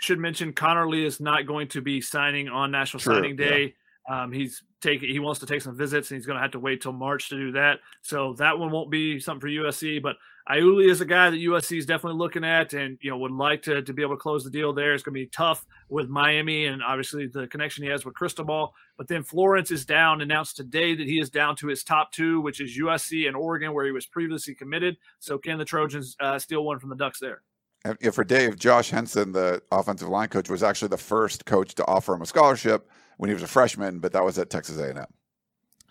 Should 0.00 0.18
mention 0.18 0.52
Connor 0.52 0.88
Lee 0.88 1.06
is 1.06 1.20
not 1.20 1.46
going 1.46 1.68
to 1.68 1.80
be 1.80 2.00
signing 2.02 2.48
on 2.48 2.70
National 2.70 3.00
True, 3.00 3.14
Signing 3.14 3.36
Day. 3.36 3.74
Um, 4.10 4.30
he's 4.32 4.62
taking 4.82 5.08
he 5.08 5.18
wants 5.18 5.40
to 5.40 5.46
take 5.46 5.62
some 5.62 5.78
visits 5.78 6.10
and 6.10 6.18
he's 6.18 6.26
going 6.26 6.36
to 6.36 6.42
have 6.42 6.50
to 6.50 6.60
wait 6.60 6.82
till 6.82 6.92
March 6.92 7.30
to 7.30 7.36
do 7.36 7.52
that. 7.52 7.78
So 8.02 8.34
that 8.34 8.58
one 8.58 8.70
won't 8.70 8.90
be 8.90 9.18
something 9.18 9.40
for 9.40 9.48
USC. 9.48 10.02
But 10.02 10.16
Iuli 10.50 10.90
is 10.90 11.00
a 11.00 11.06
guy 11.06 11.30
that 11.30 11.38
USC 11.38 11.78
is 11.78 11.86
definitely 11.86 12.18
looking 12.18 12.44
at 12.44 12.74
and 12.74 12.98
you 13.00 13.10
know 13.10 13.16
would 13.16 13.32
like 13.32 13.62
to 13.62 13.80
to 13.80 13.92
be 13.94 14.02
able 14.02 14.14
to 14.14 14.20
close 14.20 14.44
the 14.44 14.50
deal 14.50 14.74
there. 14.74 14.92
It's 14.92 15.02
going 15.02 15.14
to 15.14 15.20
be 15.20 15.26
tough 15.26 15.64
with 15.88 16.08
Miami 16.08 16.66
and 16.66 16.82
obviously 16.82 17.26
the 17.26 17.46
connection 17.46 17.82
he 17.82 17.90
has 17.90 18.04
with 18.04 18.14
Cristobal. 18.14 18.74
But 18.98 19.08
then 19.08 19.22
Florence 19.22 19.70
is 19.70 19.86
down, 19.86 20.20
announced 20.20 20.56
today 20.56 20.94
that 20.94 21.06
he 21.06 21.18
is 21.18 21.30
down 21.30 21.56
to 21.56 21.68
his 21.68 21.82
top 21.82 22.12
two, 22.12 22.42
which 22.42 22.60
is 22.60 22.78
USC 22.78 23.26
and 23.26 23.34
Oregon, 23.34 23.72
where 23.72 23.86
he 23.86 23.92
was 23.92 24.04
previously 24.04 24.54
committed. 24.54 24.98
So 25.18 25.38
can 25.38 25.56
the 25.56 25.64
Trojans 25.64 26.14
uh, 26.20 26.38
steal 26.38 26.64
one 26.64 26.78
from 26.78 26.90
the 26.90 26.96
Ducks 26.96 27.20
there? 27.20 27.40
And 27.84 28.14
for 28.14 28.24
Dave, 28.24 28.58
Josh 28.58 28.90
Henson, 28.90 29.32
the 29.32 29.62
offensive 29.70 30.08
line 30.08 30.28
coach, 30.28 30.48
was 30.48 30.62
actually 30.62 30.88
the 30.88 30.96
first 30.96 31.44
coach 31.44 31.74
to 31.74 31.86
offer 31.86 32.14
him 32.14 32.22
a 32.22 32.26
scholarship 32.26 32.88
when 33.18 33.28
he 33.28 33.34
was 33.34 33.42
a 33.42 33.46
freshman, 33.46 33.98
but 33.98 34.12
that 34.12 34.24
was 34.24 34.38
at 34.38 34.48
Texas 34.48 34.78
A&M. 34.78 35.04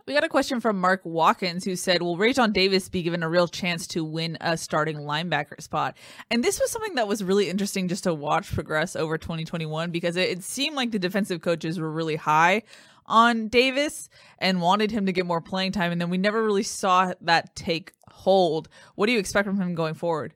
We 0.06 0.14
got 0.14 0.26
a 0.26 0.30
question 0.30 0.60
from 0.60 0.82
Mark 0.82 1.00
Watkins 1.06 1.64
who 1.64 1.78
said, 1.78 2.02
Will 2.02 2.18
Raesjon 2.18 2.52
Davis 2.52 2.90
be 2.90 3.04
given 3.04 3.24
a 3.24 3.30
real 3.30 3.48
chance 3.48 3.88
to 3.88 4.04
win 4.04 4.38
a 4.42 4.58
starting 4.58 4.98
linebacker 4.98 5.62
spot? 5.62 5.96
And 6.30 6.44
this 6.44 6.60
was 6.60 6.72
something 6.72 6.96
that 6.96 7.08
was 7.08 7.24
really 7.24 7.50
interesting 7.50 7.88
just 7.88 8.04
to 8.04 8.14
watch 8.14 8.54
progress 8.54 8.98
over 8.98 9.18
2021 9.18 9.92
because 9.92 10.18
it, 10.18 10.30
it 10.30 10.44
seemed 10.44 10.76
like 10.76 10.92
the 10.92 11.00
defensive 11.00 11.40
coaches 11.42 11.80
were 11.80 11.90
really 11.90 12.18
high 12.18 12.64
on 13.06 13.48
Davis 13.48 14.10
and 14.40 14.62
wanted 14.62 14.92
him 14.92 15.06
to 15.06 15.14
get 15.14 15.26
more 15.26 15.40
playing 15.40 15.72
time. 15.72 15.94
And 15.94 16.02
then 16.02 16.10
we 16.10 16.18
never 16.18 16.44
really 16.44 16.64
saw 16.64 17.14
that 17.22 17.56
take 17.56 17.94
hold. 18.10 18.68
What 18.96 19.06
do 19.06 19.14
you 19.14 19.20
expect 19.20 19.46
from 19.46 19.60
him 19.60 19.74
going 19.74 19.94
forward? 19.94 20.34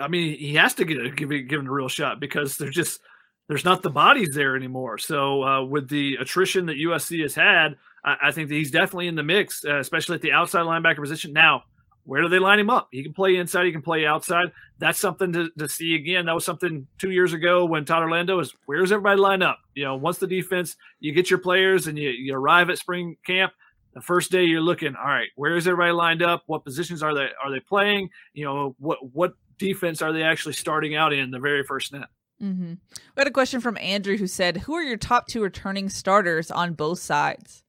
I 0.00 0.08
mean, 0.08 0.36
he 0.36 0.54
has 0.54 0.74
to 0.74 0.84
get 0.84 0.98
a, 0.98 1.10
give 1.10 1.28
given 1.48 1.68
a 1.68 1.72
real 1.72 1.88
shot 1.88 2.18
because 2.18 2.56
there's 2.56 2.74
just 2.74 3.00
there's 3.46 3.64
not 3.64 3.82
the 3.82 3.90
bodies 3.90 4.34
there 4.34 4.56
anymore. 4.56 4.98
So 4.98 5.44
uh, 5.44 5.64
with 5.64 5.88
the 5.88 6.16
attrition 6.16 6.66
that 6.66 6.76
USC 6.76 7.22
has 7.22 7.34
had, 7.34 7.76
I, 8.04 8.16
I 8.24 8.32
think 8.32 8.48
that 8.48 8.54
he's 8.54 8.70
definitely 8.70 9.08
in 9.08 9.14
the 9.14 9.22
mix, 9.22 9.64
uh, 9.64 9.78
especially 9.78 10.16
at 10.16 10.22
the 10.22 10.32
outside 10.32 10.66
linebacker 10.66 11.00
position. 11.00 11.32
Now, 11.32 11.64
where 12.04 12.22
do 12.22 12.28
they 12.28 12.38
line 12.38 12.58
him 12.58 12.70
up? 12.70 12.88
He 12.90 13.02
can 13.02 13.12
play 13.12 13.36
inside, 13.36 13.66
he 13.66 13.72
can 13.72 13.82
play 13.82 14.06
outside. 14.06 14.46
That's 14.78 14.98
something 14.98 15.32
to, 15.32 15.50
to 15.58 15.68
see 15.68 15.94
again. 15.94 16.26
That 16.26 16.34
was 16.34 16.44
something 16.44 16.86
two 16.98 17.10
years 17.10 17.32
ago 17.32 17.64
when 17.64 17.84
Todd 17.84 18.02
Orlando 18.02 18.40
is 18.40 18.54
where 18.66 18.80
does 18.80 18.90
everybody 18.90 19.20
line 19.20 19.42
up? 19.42 19.58
You 19.74 19.84
know, 19.84 19.96
once 19.96 20.18
the 20.18 20.26
defense, 20.26 20.76
you 20.98 21.12
get 21.12 21.30
your 21.30 21.38
players 21.38 21.86
and 21.86 21.96
you, 21.96 22.10
you 22.10 22.34
arrive 22.34 22.70
at 22.70 22.78
spring 22.78 23.16
camp. 23.24 23.52
The 23.94 24.00
first 24.00 24.30
day 24.30 24.44
you're 24.44 24.62
looking, 24.62 24.96
all 24.96 25.04
right, 25.04 25.28
where 25.36 25.54
is 25.54 25.68
everybody 25.68 25.92
lined 25.92 26.22
up? 26.22 26.42
What 26.46 26.64
positions 26.64 27.02
are 27.02 27.14
they 27.14 27.28
are 27.42 27.50
they 27.50 27.60
playing? 27.60 28.08
You 28.32 28.46
know, 28.46 28.74
what 28.78 28.98
what 29.12 29.34
defense 29.58 30.00
are 30.00 30.12
they 30.12 30.22
actually 30.22 30.54
starting 30.54 30.96
out 30.96 31.12
in 31.12 31.30
the 31.30 31.38
very 31.38 31.62
first 31.62 31.88
snap? 31.88 32.08
Mm-hmm. 32.42 32.72
We 32.90 33.20
had 33.20 33.28
a 33.28 33.30
question 33.30 33.60
from 33.60 33.76
Andrew 33.78 34.16
who 34.16 34.26
said, 34.26 34.56
Who 34.56 34.74
are 34.74 34.82
your 34.82 34.96
top 34.96 35.28
two 35.28 35.42
returning 35.42 35.88
starters 35.88 36.50
on 36.50 36.72
both 36.72 36.98
sides? 36.98 37.61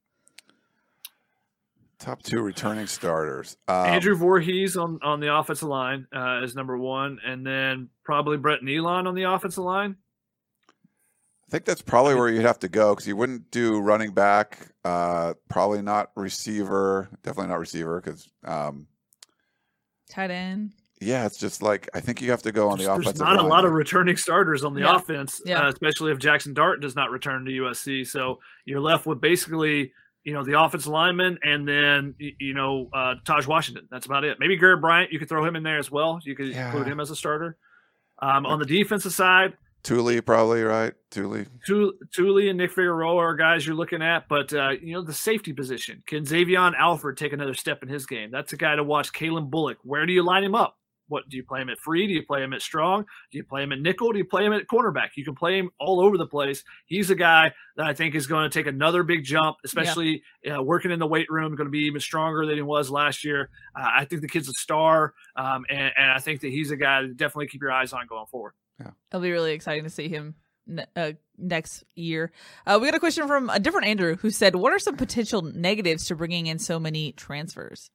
Top 2.04 2.22
two 2.22 2.42
returning 2.42 2.86
starters. 2.86 3.56
Um, 3.70 3.86
Andrew 3.86 4.14
Voorhees 4.14 4.76
on, 4.76 5.00
on 5.02 5.22
the 5.22 5.34
offensive 5.34 5.70
line 5.70 6.06
uh, 6.14 6.42
is 6.44 6.54
number 6.54 6.78
one, 6.78 7.18
and 7.26 7.48
then 7.48 7.88
probably 8.04 8.36
Brett 8.36 8.60
Neilon 8.62 9.08
on 9.08 9.16
the 9.16 9.24
offensive 9.24 9.64
line. 9.64 9.96
I 10.68 11.50
think 11.50 11.64
that's 11.64 11.82
probably 11.82 12.16
where 12.16 12.28
you'd 12.30 12.42
have 12.42 12.60
to 12.60 12.68
go 12.68 12.94
because 12.94 13.08
you 13.08 13.16
wouldn't 13.16 13.50
do 13.52 13.80
running 13.80 14.12
back. 14.12 14.58
Uh, 14.84 15.36
probably 15.50 15.82
not 15.82 16.12
receiver. 16.18 17.08
Definitely 17.24 17.52
not 17.52 17.60
receiver 17.60 18.02
because, 18.02 18.28
um, 18.44 18.88
Tight 20.10 20.30
end. 20.30 20.74
yeah, 21.00 21.26
it's 21.26 21.38
just 21.38 21.62
like 21.62 21.88
I 21.94 22.02
think 22.02 22.22
you 22.22 22.32
have 22.32 22.42
to 22.42 22.52
go 22.52 22.70
on 22.70 22.80
the 22.80 22.84
There's 22.84 22.98
offensive. 23.00 23.26
not 23.26 23.40
a 23.40 23.48
lot 23.48 23.64
of 23.64 23.72
returning 23.72 24.18
starters 24.18 24.66
on 24.66 24.74
the 24.74 24.82
Yeah. 24.82 24.96
offense, 24.98 25.40
Yeah. 25.46 25.62
uh, 25.68 25.70
especially 25.70 26.12
if 26.12 26.18
Jackson 26.20 26.54
Dart 26.54 26.82
does 26.82 26.98
not 26.98 27.12
return 27.12 27.46
to 27.46 27.52
USC. 27.52 28.04
So 28.06 28.40
you're 28.66 28.82
left 28.82 29.06
with 29.06 29.22
basically, 29.22 29.94
you 30.24 30.34
know, 30.34 30.44
the 30.44 30.60
offensive 30.60 30.92
lineman 30.92 31.38
and 31.44 31.68
then, 31.68 32.16
you 32.18 32.54
know, 32.54 32.90
uh, 32.94 33.16
Tahj 33.26 33.46
Washington. 33.48 33.88
That's 33.92 34.06
about 34.06 34.24
it. 34.24 34.38
Maybe 34.40 34.56
Garrett 34.58 34.82
Bryant, 34.82 35.12
you 35.12 35.20
could 35.20 35.28
throw 35.30 35.46
him 35.46 35.56
in 35.56 35.64
there 35.64 35.78
as 35.80 35.92
well. 35.92 36.20
You 36.24 36.36
could 36.36 36.48
Yeah. 36.48 36.68
include 36.68 36.88
him 36.88 37.00
as 37.00 37.10
a 37.12 37.16
starter. 37.16 37.58
Um, 38.22 38.46
on 38.46 38.60
the 38.60 38.66
defensive 38.66 39.12
side, 39.12 39.58
Tuli, 39.84 40.22
probably 40.22 40.64
right. 40.64 40.94
Tuli. 41.12 41.46
Tu- 41.68 41.94
Tuli 42.16 42.48
and 42.48 42.58
Nick 42.58 42.72
Figueroa 42.72 43.18
are 43.18 43.36
guys 43.36 43.68
you're 43.68 43.76
looking 43.76 44.02
at, 44.02 44.30
but 44.30 44.54
uh, 44.54 44.70
you 44.82 44.94
know 44.94 45.02
the 45.02 45.12
safety 45.12 45.52
position. 45.52 46.02
Can 46.08 46.24
Xavion 46.24 46.74
Alford 46.80 47.18
take 47.18 47.34
another 47.34 47.54
step 47.54 47.84
in 47.84 47.90
his 47.90 48.06
game? 48.06 48.32
That's 48.32 48.54
a 48.54 48.58
guy 48.58 48.78
to 48.78 48.84
watch. 48.84 49.12
Calen 49.12 49.50
Bullock. 49.50 49.80
Where 49.84 50.06
do 50.06 50.14
you 50.14 50.24
line 50.24 50.46
him 50.46 50.56
up? 50.56 50.78
What 51.08 51.28
do 51.30 51.38
you 51.38 51.44
play 51.44 51.62
him 51.62 51.70
at 51.70 51.78
free? 51.80 52.08
Do 52.08 52.14
you 52.14 52.24
play 52.24 52.44
him 52.44 52.54
at 52.54 52.62
strong? 52.62 53.06
Do 53.32 53.38
you 53.38 53.44
play 53.44 53.64
him 53.64 53.72
at 53.72 53.80
nickel? 53.80 54.12
Do 54.12 54.18
you 54.18 54.26
play 54.26 54.46
him 54.46 54.54
at 54.54 54.68
cornerback? 54.68 55.10
You 55.16 55.26
can 55.26 55.36
play 55.36 55.58
him 55.58 55.70
all 55.80 56.02
over 56.02 56.18
the 56.18 56.26
place. 56.26 56.64
He's 56.86 57.10
a 57.10 57.16
guy 57.16 57.54
that 57.78 57.86
I 57.86 57.94
think 57.94 58.16
is 58.16 58.28
going 58.28 58.50
to 58.50 58.54
take 58.54 58.68
another 58.68 59.04
big 59.04 59.24
jump, 59.24 59.58
especially 59.64 60.24
uh, 60.50 60.62
working 60.62 60.92
in 60.92 61.00
the 61.00 61.08
weight 61.08 61.28
room. 61.30 61.56
Going 61.56 61.68
to 61.68 61.72
be 61.72 61.86
even 61.86 62.02
stronger 62.02 62.46
than 62.46 62.56
he 62.56 62.62
was 62.62 62.90
last 62.90 63.24
year. 63.24 63.50
Uh, 63.76 63.88
I 63.98 64.06
think 64.06 64.22
the 64.22 64.28
kid's 64.28 64.50
a 64.50 64.54
star, 64.54 65.14
um, 65.36 65.66
and, 65.70 65.92
and 65.98 66.12
I 66.12 66.20
think 66.20 66.42
that 66.42 66.50
he's 66.50 66.72
a 66.72 66.78
guy 66.78 67.02
to 67.02 67.08
definitely 67.10 67.48
keep 67.48 67.62
your 67.62 67.72
eyes 67.72 67.94
on 67.94 68.08
going 68.08 68.26
forward. 68.28 68.54
Yeah. 68.80 68.92
It'll 69.12 69.22
be 69.22 69.32
really 69.32 69.54
exciting 69.54 69.84
to 69.84 69.90
see 69.90 70.08
him 70.08 70.36
ne- 70.68 70.86
uh, 70.96 71.12
next 71.38 71.84
year. 71.96 72.32
Uh, 72.66 72.80
we 72.82 72.88
got 72.88 72.96
a 72.96 73.00
question 73.00 73.28
from 73.28 73.50
a 73.50 73.60
different 73.60 73.88
Andrew 73.88 74.16
who 74.16 74.30
said, 74.30 74.56
What 74.56 74.74
are 74.74 74.80
some 74.80 74.98
potential 74.98 75.42
negatives 75.42 76.06
to 76.06 76.16
bringing 76.16 76.48
in 76.48 76.60
so 76.60 76.80
many 76.80 77.12
transfers? 77.12 77.90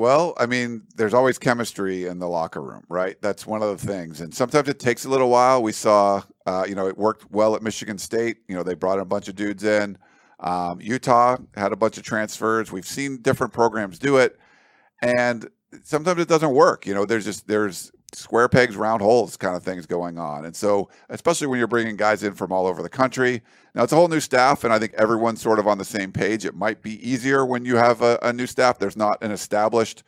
Well, 0.00 0.32
I 0.38 0.46
mean, 0.46 0.84
there's 0.96 1.12
always 1.12 1.38
chemistry 1.38 2.06
in 2.06 2.20
the 2.20 2.26
locker 2.26 2.62
room, 2.62 2.84
right? 2.88 3.20
That's 3.20 3.46
one 3.46 3.62
of 3.62 3.78
the 3.78 3.86
things. 3.86 4.22
And 4.22 4.34
sometimes 4.34 4.66
it 4.66 4.78
takes 4.78 5.04
a 5.04 5.10
little 5.10 5.28
while. 5.28 5.62
We 5.62 5.72
saw, 5.72 6.22
uh, 6.46 6.64
you 6.66 6.74
know, 6.74 6.88
it 6.88 6.96
worked 6.96 7.30
well 7.30 7.54
at 7.54 7.62
Michigan 7.62 7.98
State. 7.98 8.38
You 8.48 8.54
know, 8.54 8.62
they 8.62 8.72
brought 8.72 8.98
a 8.98 9.04
bunch 9.04 9.28
of 9.28 9.36
dudes 9.36 9.62
in. 9.62 9.98
Um, 10.38 10.80
Utah 10.80 11.36
had 11.54 11.72
a 11.72 11.76
bunch 11.76 11.98
of 11.98 12.02
transfers. 12.02 12.72
We've 12.72 12.86
seen 12.86 13.18
different 13.20 13.52
programs 13.52 13.98
do 13.98 14.16
it. 14.16 14.40
And 15.02 15.50
sometimes 15.82 16.18
it 16.18 16.28
doesn't 16.28 16.54
work. 16.54 16.86
You 16.86 16.94
know, 16.94 17.04
there's 17.04 17.26
just, 17.26 17.46
there's 17.46 17.92
square 18.14 18.48
pegs, 18.48 18.76
round 18.76 19.02
holes 19.02 19.36
kind 19.36 19.56
of 19.56 19.62
things 19.62 19.86
going 19.86 20.18
on. 20.18 20.44
And 20.44 20.54
so, 20.54 20.88
especially 21.08 21.46
when 21.46 21.58
you're 21.58 21.68
bringing 21.68 21.96
guys 21.96 22.22
in 22.22 22.34
from 22.34 22.52
all 22.52 22.66
over 22.66 22.82
the 22.82 22.88
country, 22.88 23.42
now 23.74 23.84
it's 23.84 23.92
a 23.92 23.96
whole 23.96 24.08
new 24.08 24.20
staff, 24.20 24.64
and 24.64 24.72
I 24.72 24.78
think 24.78 24.94
everyone's 24.94 25.40
sort 25.40 25.58
of 25.58 25.66
on 25.66 25.78
the 25.78 25.84
same 25.84 26.12
page. 26.12 26.44
It 26.44 26.54
might 26.54 26.82
be 26.82 27.08
easier 27.08 27.46
when 27.46 27.64
you 27.64 27.76
have 27.76 28.02
a, 28.02 28.18
a 28.22 28.32
new 28.32 28.46
staff. 28.46 28.78
There's 28.78 28.96
not 28.96 29.22
an 29.22 29.30
established 29.30 30.02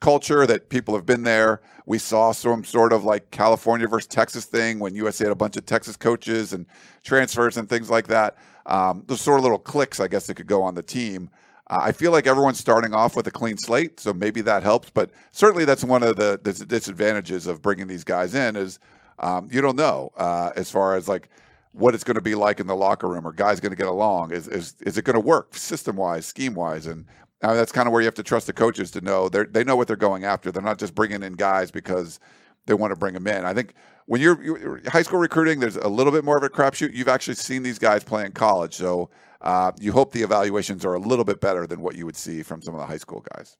culture 0.00 0.46
that 0.46 0.68
people 0.68 0.94
have 0.94 1.06
been 1.06 1.22
there. 1.22 1.60
We 1.86 1.98
saw 1.98 2.32
some 2.32 2.64
sort 2.64 2.92
of 2.92 3.04
like 3.04 3.30
California 3.30 3.88
versus 3.88 4.06
Texas 4.06 4.44
thing 4.44 4.78
when 4.78 4.94
USA 4.94 5.24
had 5.24 5.32
a 5.32 5.36
bunch 5.36 5.56
of 5.56 5.64
Texas 5.64 5.96
coaches 5.96 6.52
and 6.52 6.66
transfers 7.02 7.56
and 7.56 7.68
things 7.68 7.88
like 7.88 8.08
that. 8.08 8.36
Um, 8.66 9.04
those 9.06 9.20
sort 9.20 9.38
of 9.38 9.44
little 9.44 9.58
clicks, 9.58 10.00
I 10.00 10.08
guess, 10.08 10.26
that 10.26 10.34
could 10.34 10.46
go 10.46 10.62
on 10.62 10.74
the 10.74 10.82
team. 10.82 11.30
I 11.68 11.92
feel 11.92 12.12
like 12.12 12.26
everyone's 12.26 12.58
starting 12.58 12.92
off 12.92 13.16
with 13.16 13.26
a 13.26 13.30
clean 13.30 13.56
slate, 13.56 13.98
so 13.98 14.12
maybe 14.12 14.42
that 14.42 14.62
helps. 14.62 14.90
But 14.90 15.10
certainly, 15.32 15.64
that's 15.64 15.82
one 15.82 16.02
of 16.02 16.16
the, 16.16 16.38
the 16.42 16.52
disadvantages 16.52 17.46
of 17.46 17.62
bringing 17.62 17.86
these 17.86 18.04
guys 18.04 18.34
in 18.34 18.54
is 18.54 18.78
um, 19.18 19.48
you 19.50 19.60
don't 19.60 19.76
know 19.76 20.10
uh, 20.16 20.50
as 20.56 20.70
far 20.70 20.94
as 20.94 21.08
like 21.08 21.30
what 21.72 21.94
it's 21.94 22.04
going 22.04 22.16
to 22.16 22.20
be 22.20 22.34
like 22.34 22.60
in 22.60 22.66
the 22.66 22.76
locker 22.76 23.08
room. 23.08 23.26
Are 23.26 23.32
guys 23.32 23.60
going 23.60 23.72
to 23.72 23.76
get 23.76 23.86
along? 23.86 24.32
Is 24.32 24.46
is, 24.48 24.74
is 24.80 24.98
it 24.98 25.04
going 25.04 25.14
to 25.14 25.20
work 25.20 25.54
system 25.54 25.96
wise, 25.96 26.26
scheme 26.26 26.54
wise? 26.54 26.86
And 26.86 27.06
uh, 27.42 27.54
that's 27.54 27.72
kind 27.72 27.86
of 27.88 27.92
where 27.92 28.02
you 28.02 28.06
have 28.06 28.14
to 28.14 28.22
trust 28.22 28.46
the 28.46 28.52
coaches 28.52 28.90
to 28.92 29.00
know 29.00 29.28
they 29.30 29.44
they 29.44 29.64
know 29.64 29.76
what 29.76 29.88
they're 29.88 29.96
going 29.96 30.24
after. 30.24 30.52
They're 30.52 30.62
not 30.62 30.78
just 30.78 30.94
bringing 30.94 31.22
in 31.22 31.32
guys 31.32 31.70
because 31.70 32.20
they 32.66 32.74
want 32.74 32.92
to 32.92 32.96
bring 32.96 33.14
them 33.14 33.26
in. 33.26 33.44
I 33.44 33.54
think 33.54 33.74
when 34.06 34.20
you're, 34.20 34.42
you're 34.42 34.80
high 34.90 35.02
school 35.02 35.18
recruiting, 35.18 35.60
there's 35.60 35.76
a 35.76 35.88
little 35.88 36.12
bit 36.12 36.24
more 36.24 36.36
of 36.36 36.42
a 36.42 36.48
crapshoot. 36.48 36.92
You've 36.94 37.08
actually 37.08 37.34
seen 37.36 37.62
these 37.62 37.78
guys 37.78 38.04
play 38.04 38.24
in 38.24 38.32
college, 38.32 38.74
so 38.74 39.10
uh, 39.44 39.72
you 39.78 39.92
hope 39.92 40.10
the 40.10 40.22
evaluations 40.22 40.84
are 40.84 40.94
a 40.94 40.98
little 40.98 41.24
bit 41.24 41.40
better 41.40 41.66
than 41.66 41.80
what 41.80 41.94
you 41.94 42.06
would 42.06 42.16
see 42.16 42.42
from 42.42 42.62
some 42.62 42.74
of 42.74 42.80
the 42.80 42.86
high 42.86 42.96
school 42.96 43.24
guys. 43.36 43.56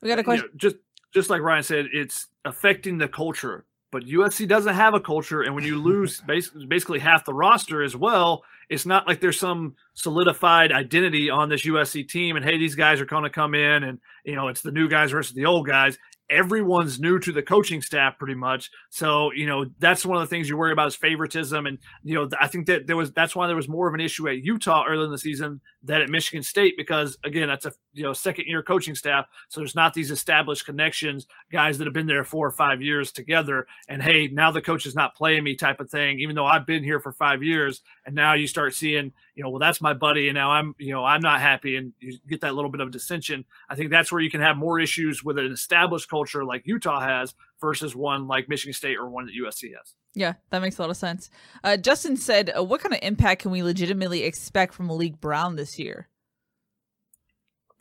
We 0.00 0.08
got 0.08 0.20
a 0.20 0.24
question. 0.24 0.46
You 0.46 0.52
know, 0.52 0.56
just 0.56 0.76
just 1.12 1.30
like 1.30 1.42
Ryan 1.42 1.62
said, 1.62 1.86
it's 1.92 2.28
affecting 2.44 2.96
the 2.96 3.08
culture. 3.08 3.66
But 3.92 4.04
USC 4.04 4.46
doesn't 4.46 4.74
have 4.74 4.94
a 4.94 5.00
culture, 5.00 5.42
and 5.42 5.54
when 5.54 5.64
you 5.64 5.80
lose 5.80 6.20
basically, 6.26 6.66
basically 6.66 6.98
half 7.00 7.24
the 7.24 7.34
roster 7.34 7.82
as 7.82 7.96
well, 7.96 8.44
it's 8.68 8.86
not 8.86 9.06
like 9.06 9.20
there's 9.20 9.38
some 9.38 9.74
solidified 9.94 10.70
identity 10.70 11.28
on 11.30 11.48
this 11.48 11.64
USC 11.64 12.08
team. 12.08 12.36
And 12.36 12.44
hey, 12.44 12.58
these 12.58 12.74
guys 12.74 13.00
are 13.00 13.06
going 13.06 13.24
to 13.24 13.30
come 13.30 13.54
in, 13.54 13.82
and 13.82 13.98
you 14.24 14.36
know 14.36 14.46
it's 14.46 14.62
the 14.62 14.72
new 14.72 14.88
guys 14.88 15.10
versus 15.10 15.34
the 15.34 15.46
old 15.46 15.66
guys 15.66 15.98
everyone's 16.28 16.98
new 16.98 17.18
to 17.20 17.32
the 17.32 17.42
coaching 17.42 17.80
staff 17.82 18.18
pretty 18.18 18.34
much. 18.34 18.70
So, 18.90 19.32
you 19.32 19.46
know, 19.46 19.66
that's 19.78 20.04
one 20.04 20.16
of 20.16 20.22
the 20.22 20.34
things 20.34 20.48
you 20.48 20.56
worry 20.56 20.72
about 20.72 20.88
is 20.88 20.96
favoritism. 20.96 21.66
And, 21.66 21.78
you 22.02 22.14
know, 22.14 22.28
I 22.40 22.48
think 22.48 22.66
that 22.66 22.86
there 22.86 22.96
was, 22.96 23.12
that's 23.12 23.36
why 23.36 23.46
there 23.46 23.56
was 23.56 23.68
more 23.68 23.88
of 23.88 23.94
an 23.94 24.00
issue 24.00 24.28
at 24.28 24.38
Utah 24.38 24.84
early 24.88 25.04
in 25.04 25.10
the 25.10 25.18
season 25.18 25.60
than 25.86 26.02
at 26.02 26.10
Michigan 26.10 26.42
State, 26.42 26.76
because 26.76 27.16
again, 27.24 27.48
that's 27.48 27.64
a, 27.64 27.72
you 27.92 28.02
know, 28.02 28.12
second 28.12 28.46
year 28.46 28.62
coaching 28.62 28.94
staff. 28.94 29.26
So 29.48 29.60
there's 29.60 29.74
not 29.74 29.94
these 29.94 30.10
established 30.10 30.66
connections, 30.66 31.26
guys 31.50 31.78
that 31.78 31.84
have 31.86 31.94
been 31.94 32.06
there 32.06 32.24
four 32.24 32.46
or 32.46 32.50
five 32.50 32.82
years 32.82 33.12
together. 33.12 33.66
And 33.88 34.02
hey, 34.02 34.28
now 34.28 34.50
the 34.50 34.60
coach 34.60 34.84
is 34.84 34.94
not 34.94 35.14
playing 35.14 35.44
me 35.44 35.54
type 35.54 35.80
of 35.80 35.88
thing, 35.88 36.18
even 36.20 36.34
though 36.34 36.46
I've 36.46 36.66
been 36.66 36.84
here 36.84 37.00
for 37.00 37.12
five 37.12 37.42
years. 37.42 37.82
And 38.04 38.14
now 38.14 38.34
you 38.34 38.46
start 38.46 38.74
seeing, 38.74 39.12
you 39.34 39.42
know, 39.42 39.50
well, 39.50 39.60
that's 39.60 39.80
my 39.80 39.92
buddy, 39.92 40.28
and 40.28 40.34
now 40.34 40.50
I'm, 40.50 40.74
you 40.78 40.92
know, 40.92 41.04
I'm 41.04 41.20
not 41.20 41.40
happy, 41.40 41.76
and 41.76 41.92
you 42.00 42.18
get 42.26 42.40
that 42.40 42.54
little 42.54 42.70
bit 42.70 42.80
of 42.80 42.90
dissension. 42.90 43.44
I 43.68 43.74
think 43.74 43.90
that's 43.90 44.10
where 44.10 44.20
you 44.20 44.30
can 44.30 44.40
have 44.40 44.56
more 44.56 44.80
issues 44.80 45.22
with 45.22 45.38
an 45.38 45.52
established 45.52 46.08
culture 46.08 46.44
like 46.44 46.66
Utah 46.66 47.00
has 47.00 47.34
versus 47.60 47.96
one 47.96 48.26
like 48.26 48.48
Michigan 48.48 48.72
State 48.72 48.96
or 48.96 49.08
one 49.08 49.26
that 49.26 49.34
USC 49.34 49.70
has. 49.76 49.94
Yeah, 50.14 50.34
that 50.50 50.62
makes 50.62 50.78
a 50.78 50.82
lot 50.82 50.90
of 50.90 50.96
sense. 50.96 51.30
Uh, 51.62 51.76
Justin 51.76 52.16
said, 52.16 52.52
uh, 52.56 52.62
"What 52.62 52.80
kind 52.80 52.94
of 52.94 53.00
impact 53.02 53.42
can 53.42 53.50
we 53.50 53.62
legitimately 53.62 54.22
expect 54.22 54.74
from 54.74 54.88
Raleek 54.88 55.20
Brown 55.20 55.56
this 55.56 55.78
year?" 55.78 56.08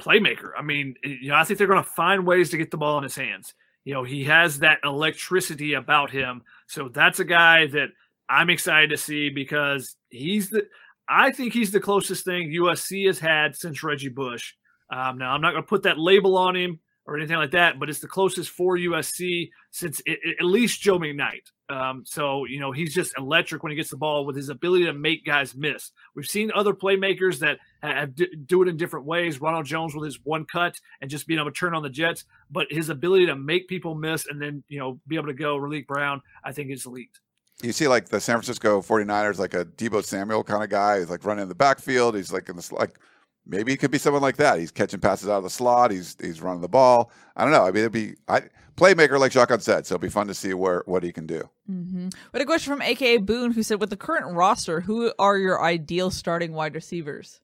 Playmaker. 0.01 0.51
I 0.57 0.61
mean, 0.61 0.95
you 1.03 1.29
know, 1.29 1.35
I 1.35 1.43
think 1.43 1.57
they're 1.57 1.67
going 1.67 1.83
to 1.83 1.89
find 1.89 2.25
ways 2.25 2.49
to 2.49 2.57
get 2.57 2.71
the 2.71 2.77
ball 2.77 2.97
in 2.97 3.03
his 3.03 3.15
hands. 3.15 3.53
You 3.85 3.93
know, 3.93 4.03
he 4.03 4.23
has 4.25 4.59
that 4.59 4.79
electricity 4.83 5.73
about 5.73 6.09
him, 6.11 6.41
so 6.67 6.89
that's 6.89 7.19
a 7.19 7.25
guy 7.25 7.67
that 7.67 7.89
I'm 8.27 8.49
excited 8.49 8.89
to 8.89 8.97
see 8.97 9.29
because 9.29 9.95
he's 10.09 10.49
the 10.49 10.67
I 11.07 11.31
think 11.31 11.53
he's 11.53 11.71
the 11.71 11.79
closest 11.79 12.25
thing 12.25 12.49
USC 12.51 13.07
has 13.07 13.19
had 13.19 13.55
since 13.55 13.83
Reggie 13.83 14.09
Bush. 14.09 14.53
Um, 14.91 15.17
now, 15.17 15.31
I'm 15.31 15.41
not 15.41 15.51
going 15.51 15.63
to 15.63 15.67
put 15.67 15.83
that 15.83 15.99
label 15.99 16.37
on 16.37 16.55
him 16.55 16.79
or 17.07 17.15
anything 17.17 17.37
like 17.37 17.51
that, 17.51 17.79
but 17.79 17.89
it's 17.89 17.99
the 17.99 18.07
closest 18.07 18.49
for 18.49 18.77
USC 18.77 19.49
since 19.71 19.99
it, 20.05 20.19
it, 20.23 20.37
at 20.39 20.45
least 20.45 20.81
Joe 20.81 20.97
McKnight. 20.97 21.51
Um, 21.69 22.03
so, 22.05 22.45
you 22.45 22.59
know, 22.59 22.71
he's 22.71 22.93
just 22.93 23.17
electric 23.17 23.63
when 23.63 23.71
he 23.71 23.75
gets 23.75 23.89
the 23.89 23.97
ball 23.97 24.25
with 24.25 24.35
his 24.35 24.49
ability 24.49 24.85
to 24.85 24.93
make 24.93 25.25
guys 25.25 25.55
miss. 25.55 25.91
We've 26.15 26.25
seen 26.25 26.51
other 26.53 26.73
playmakers 26.73 27.39
that 27.39 27.59
have, 27.81 28.15
do 28.47 28.63
it 28.63 28.67
in 28.67 28.77
different 28.77 29.05
ways. 29.05 29.39
Ronald 29.39 29.65
Jones 29.65 29.95
with 29.95 30.05
his 30.05 30.19
one 30.23 30.45
cut 30.45 30.75
and 31.01 31.09
just 31.09 31.27
being 31.27 31.39
able 31.39 31.51
to 31.51 31.57
turn 31.57 31.75
on 31.75 31.83
the 31.83 31.89
Jets, 31.89 32.25
but 32.49 32.67
his 32.71 32.89
ability 32.89 33.27
to 33.27 33.35
make 33.35 33.67
people 33.67 33.95
miss 33.95 34.27
and 34.27 34.41
then, 34.41 34.63
you 34.67 34.79
know, 34.79 34.99
be 35.07 35.15
able 35.15 35.27
to 35.27 35.33
go 35.33 35.57
Raleek 35.57 35.87
Brown, 35.87 36.21
I 36.43 36.51
think 36.51 36.71
is 36.71 36.85
elite 36.85 37.19
you 37.63 37.71
see 37.71 37.87
like 37.87 38.09
the 38.09 38.19
San 38.19 38.35
Francisco 38.35 38.81
49ers, 38.81 39.39
like 39.39 39.53
a 39.53 39.65
Deebo 39.65 40.03
Samuel 40.03 40.43
kind 40.43 40.61
of 40.61 40.69
guy. 40.69 40.99
He's 40.99 41.09
like 41.09 41.23
running 41.23 41.43
in 41.43 41.49
the 41.49 41.55
backfield. 41.55 42.15
He's 42.15 42.33
like 42.33 42.49
in 42.49 42.57
this 42.57 42.71
like 42.71 42.99
maybe 43.45 43.73
it 43.73 43.77
could 43.77 43.91
be 43.91 43.97
someone 43.97 44.21
like 44.21 44.37
that. 44.37 44.59
He's 44.59 44.71
catching 44.71 44.99
passes 44.99 45.29
out 45.29 45.37
of 45.37 45.43
the 45.43 45.49
slot. 45.49 45.91
He's 45.91 46.15
he's 46.21 46.41
running 46.41 46.61
the 46.61 46.67
ball. 46.69 47.11
I 47.35 47.43
don't 47.43 47.51
know. 47.51 47.63
I 47.63 47.71
mean, 47.71 47.81
it'd 47.81 47.91
be 47.91 48.15
I 48.27 48.43
playmaker 48.75 49.19
like 49.19 49.31
Jacques 49.31 49.61
said. 49.61 49.85
So 49.85 49.95
it'd 49.95 50.01
be 50.01 50.09
fun 50.09 50.27
to 50.27 50.33
see 50.33 50.53
where 50.53 50.83
what 50.85 51.03
he 51.03 51.11
can 51.11 51.25
do. 51.25 51.49
Mm-hmm. 51.69 52.09
But 52.31 52.41
a 52.41 52.45
question 52.45 52.71
from 52.71 52.81
AKA 52.81 53.17
Boone 53.17 53.51
who 53.51 53.63
said, 53.63 53.79
with 53.79 53.89
the 53.89 53.97
current 53.97 54.35
roster, 54.35 54.81
who 54.81 55.13
are 55.17 55.37
your 55.37 55.63
ideal 55.63 56.11
starting 56.11 56.53
wide 56.53 56.75
receivers? 56.75 57.41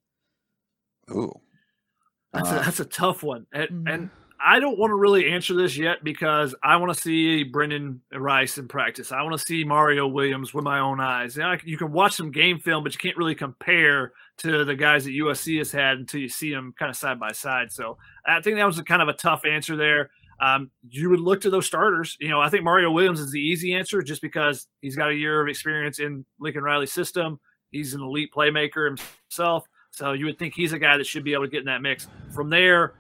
Ooh, 1.10 1.34
that's 2.34 2.50
uh, 2.50 2.56
a, 2.56 2.64
that's 2.66 2.80
a 2.80 2.86
tough 2.86 3.24
one, 3.24 3.48
and, 3.52 3.70
mm-hmm. 3.70 3.88
and 3.88 4.10
I 4.44 4.60
don't 4.60 4.78
want 4.78 4.92
to 4.92 4.96
really 4.96 5.32
answer 5.32 5.54
this 5.54 5.78
yet 5.78 6.04
because 6.04 6.56
I 6.64 6.76
want 6.78 6.94
to 6.94 7.00
see 7.00 7.46
Brenden 7.46 8.00
Rice 8.12 8.58
in 8.58 8.68
practice. 8.68 9.12
I 9.12 9.22
want 9.22 9.38
to 9.38 9.46
see 9.46 9.64
Mario 9.64 10.08
Williams 10.08 10.54
with 10.54 10.64
my 10.64 10.80
own 10.80 11.00
eyes. 11.00 11.36
You, 11.36 11.44
know, 11.44 11.56
you 11.64 11.78
can 11.78 11.92
watch 11.92 12.14
some 12.14 12.32
game 12.32 12.60
film, 12.60 12.84
but 12.84 12.94
you 12.94 13.00
can't 13.00 13.18
really 13.18 13.36
compare 13.36 14.14
to 14.40 14.66
the 14.66 14.76
guys 14.76 15.06
that 15.06 15.12
USC 15.12 15.58
has 15.60 15.72
had 15.72 15.98
until 15.98 16.22
you 16.22 16.30
see 16.30 16.52
them 16.52 16.74
kind 16.78 16.90
of 16.90 16.96
side 16.96 17.20
by 17.20 17.32
side. 17.32 17.72
So 17.72 17.98
I 18.26 18.42
think 18.42 18.58
that 18.58 18.66
was 18.66 18.82
kind 18.82 19.02
of 19.02 19.08
a 19.08 19.14
tough 19.14 19.46
answer 19.46 19.76
there. 19.76 20.10
Um, 20.40 20.72
you 20.90 21.10
would 21.12 21.20
look 21.20 21.42
to 21.42 21.52
those 21.52 21.68
starters. 21.68 22.18
You 22.20 22.30
know, 22.30 22.42
I 22.42 22.50
think 22.50 22.64
Mario 22.64 22.92
Williams 22.92 23.20
is 23.20 23.32
the 23.32 23.40
easy 23.40 23.76
answer 23.76 24.02
just 24.02 24.22
because 24.22 24.68
he's 24.82 24.96
got 24.96 25.12
a 25.12 25.16
year 25.16 25.42
of 25.42 25.48
experience 25.48 26.00
in 26.00 26.26
Lincoln 26.40 26.64
Riley's 26.64 26.92
system. 26.92 27.40
He's 27.70 27.94
an 27.94 28.02
elite 28.02 28.32
playmaker 28.36 28.88
himself. 28.88 29.68
So 29.92 30.14
you 30.14 30.26
would 30.26 30.40
think 30.40 30.56
he's 30.56 30.74
a 30.74 30.80
guy 30.80 30.98
that 30.98 31.06
should 31.06 31.24
be 31.24 31.34
able 31.34 31.46
to 31.46 31.50
get 31.50 31.60
in 31.60 31.66
that 31.66 31.82
mix. 31.82 32.08
From 32.34 32.50
there, 32.50 32.94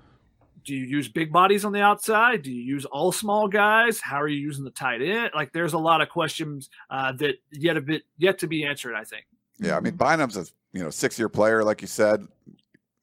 do 0.63 0.75
you 0.75 0.85
use 0.85 1.07
big 1.07 1.31
bodies 1.31 1.65
on 1.65 1.71
the 1.71 1.81
outside? 1.81 2.41
Do 2.41 2.51
you 2.51 2.61
use 2.61 2.85
all 2.85 3.11
small 3.11 3.47
guys? 3.47 3.99
How 3.99 4.21
are 4.21 4.27
you 4.27 4.39
using 4.39 4.63
the 4.63 4.71
tight 4.71 5.01
end? 5.01 5.31
Like, 5.33 5.51
there's 5.53 5.73
a 5.73 5.77
lot 5.77 6.01
of 6.01 6.09
questions 6.09 6.69
uh, 6.89 7.11
that 7.13 7.35
yet 7.51 7.77
a 7.77 7.81
bit 7.81 8.03
yet 8.17 8.37
to 8.39 8.47
be 8.47 8.65
answered. 8.65 8.95
I 8.95 9.03
think. 9.03 9.25
Yeah, 9.59 9.77
I 9.77 9.79
mean, 9.79 9.97
Bynum's 9.97 10.37
a 10.37 10.45
you 10.73 10.83
know 10.83 10.89
six 10.89 11.17
year 11.17 11.29
player, 11.29 11.63
like 11.63 11.81
you 11.81 11.87
said. 11.87 12.25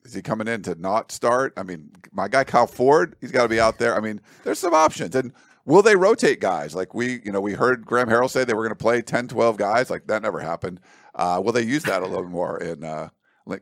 Is 0.05 0.15
he 0.15 0.23
coming 0.23 0.49
in 0.49 0.63
to 0.63 0.75
not 0.77 1.13
start? 1.13 1.53
I 1.57 1.63
mean, 1.63 1.91
my 2.13 2.29
guy 2.29 2.45
Kyle 2.45 2.67
Ford, 2.67 3.15
he's 3.21 3.33
got 3.33 3.43
to 3.43 3.49
be 3.49 3.61
out 3.61 3.79
there. 3.79 3.95
I 3.95 4.01
mean, 4.01 4.21
there's 4.43 4.59
some 4.59 4.73
options, 4.73 5.15
and 5.15 5.33
will 5.67 5.83
they 5.83 5.95
rotate 5.95 6.41
guys? 6.41 6.75
Like 6.75 6.95
we, 6.95 7.21
you 7.25 7.31
know, 7.31 7.41
we 7.41 7.53
heard 7.53 7.85
Graham 7.85 8.09
Harrell 8.09 8.31
say 8.31 8.43
they 8.45 8.55
were 8.55 8.63
going 8.63 8.77
to 8.77 8.83
play 8.83 9.03
10, 9.03 9.29
12 9.29 9.57
guys. 9.59 9.91
Like 9.91 10.07
that 10.07 10.23
never 10.23 10.41
happened. 10.41 10.81
Uh, 11.15 11.41
will 11.45 11.53
they 11.53 11.63
use 11.63 11.83
that 11.83 12.03
a 12.03 12.07
little 12.07 12.29
more 12.29 12.59
in 12.59 12.83
uh, 12.83 13.11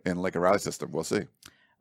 in 0.04 0.18
Lincoln 0.18 0.40
Riley 0.40 0.58
system? 0.58 0.92
We'll 0.92 1.04
see. 1.04 1.22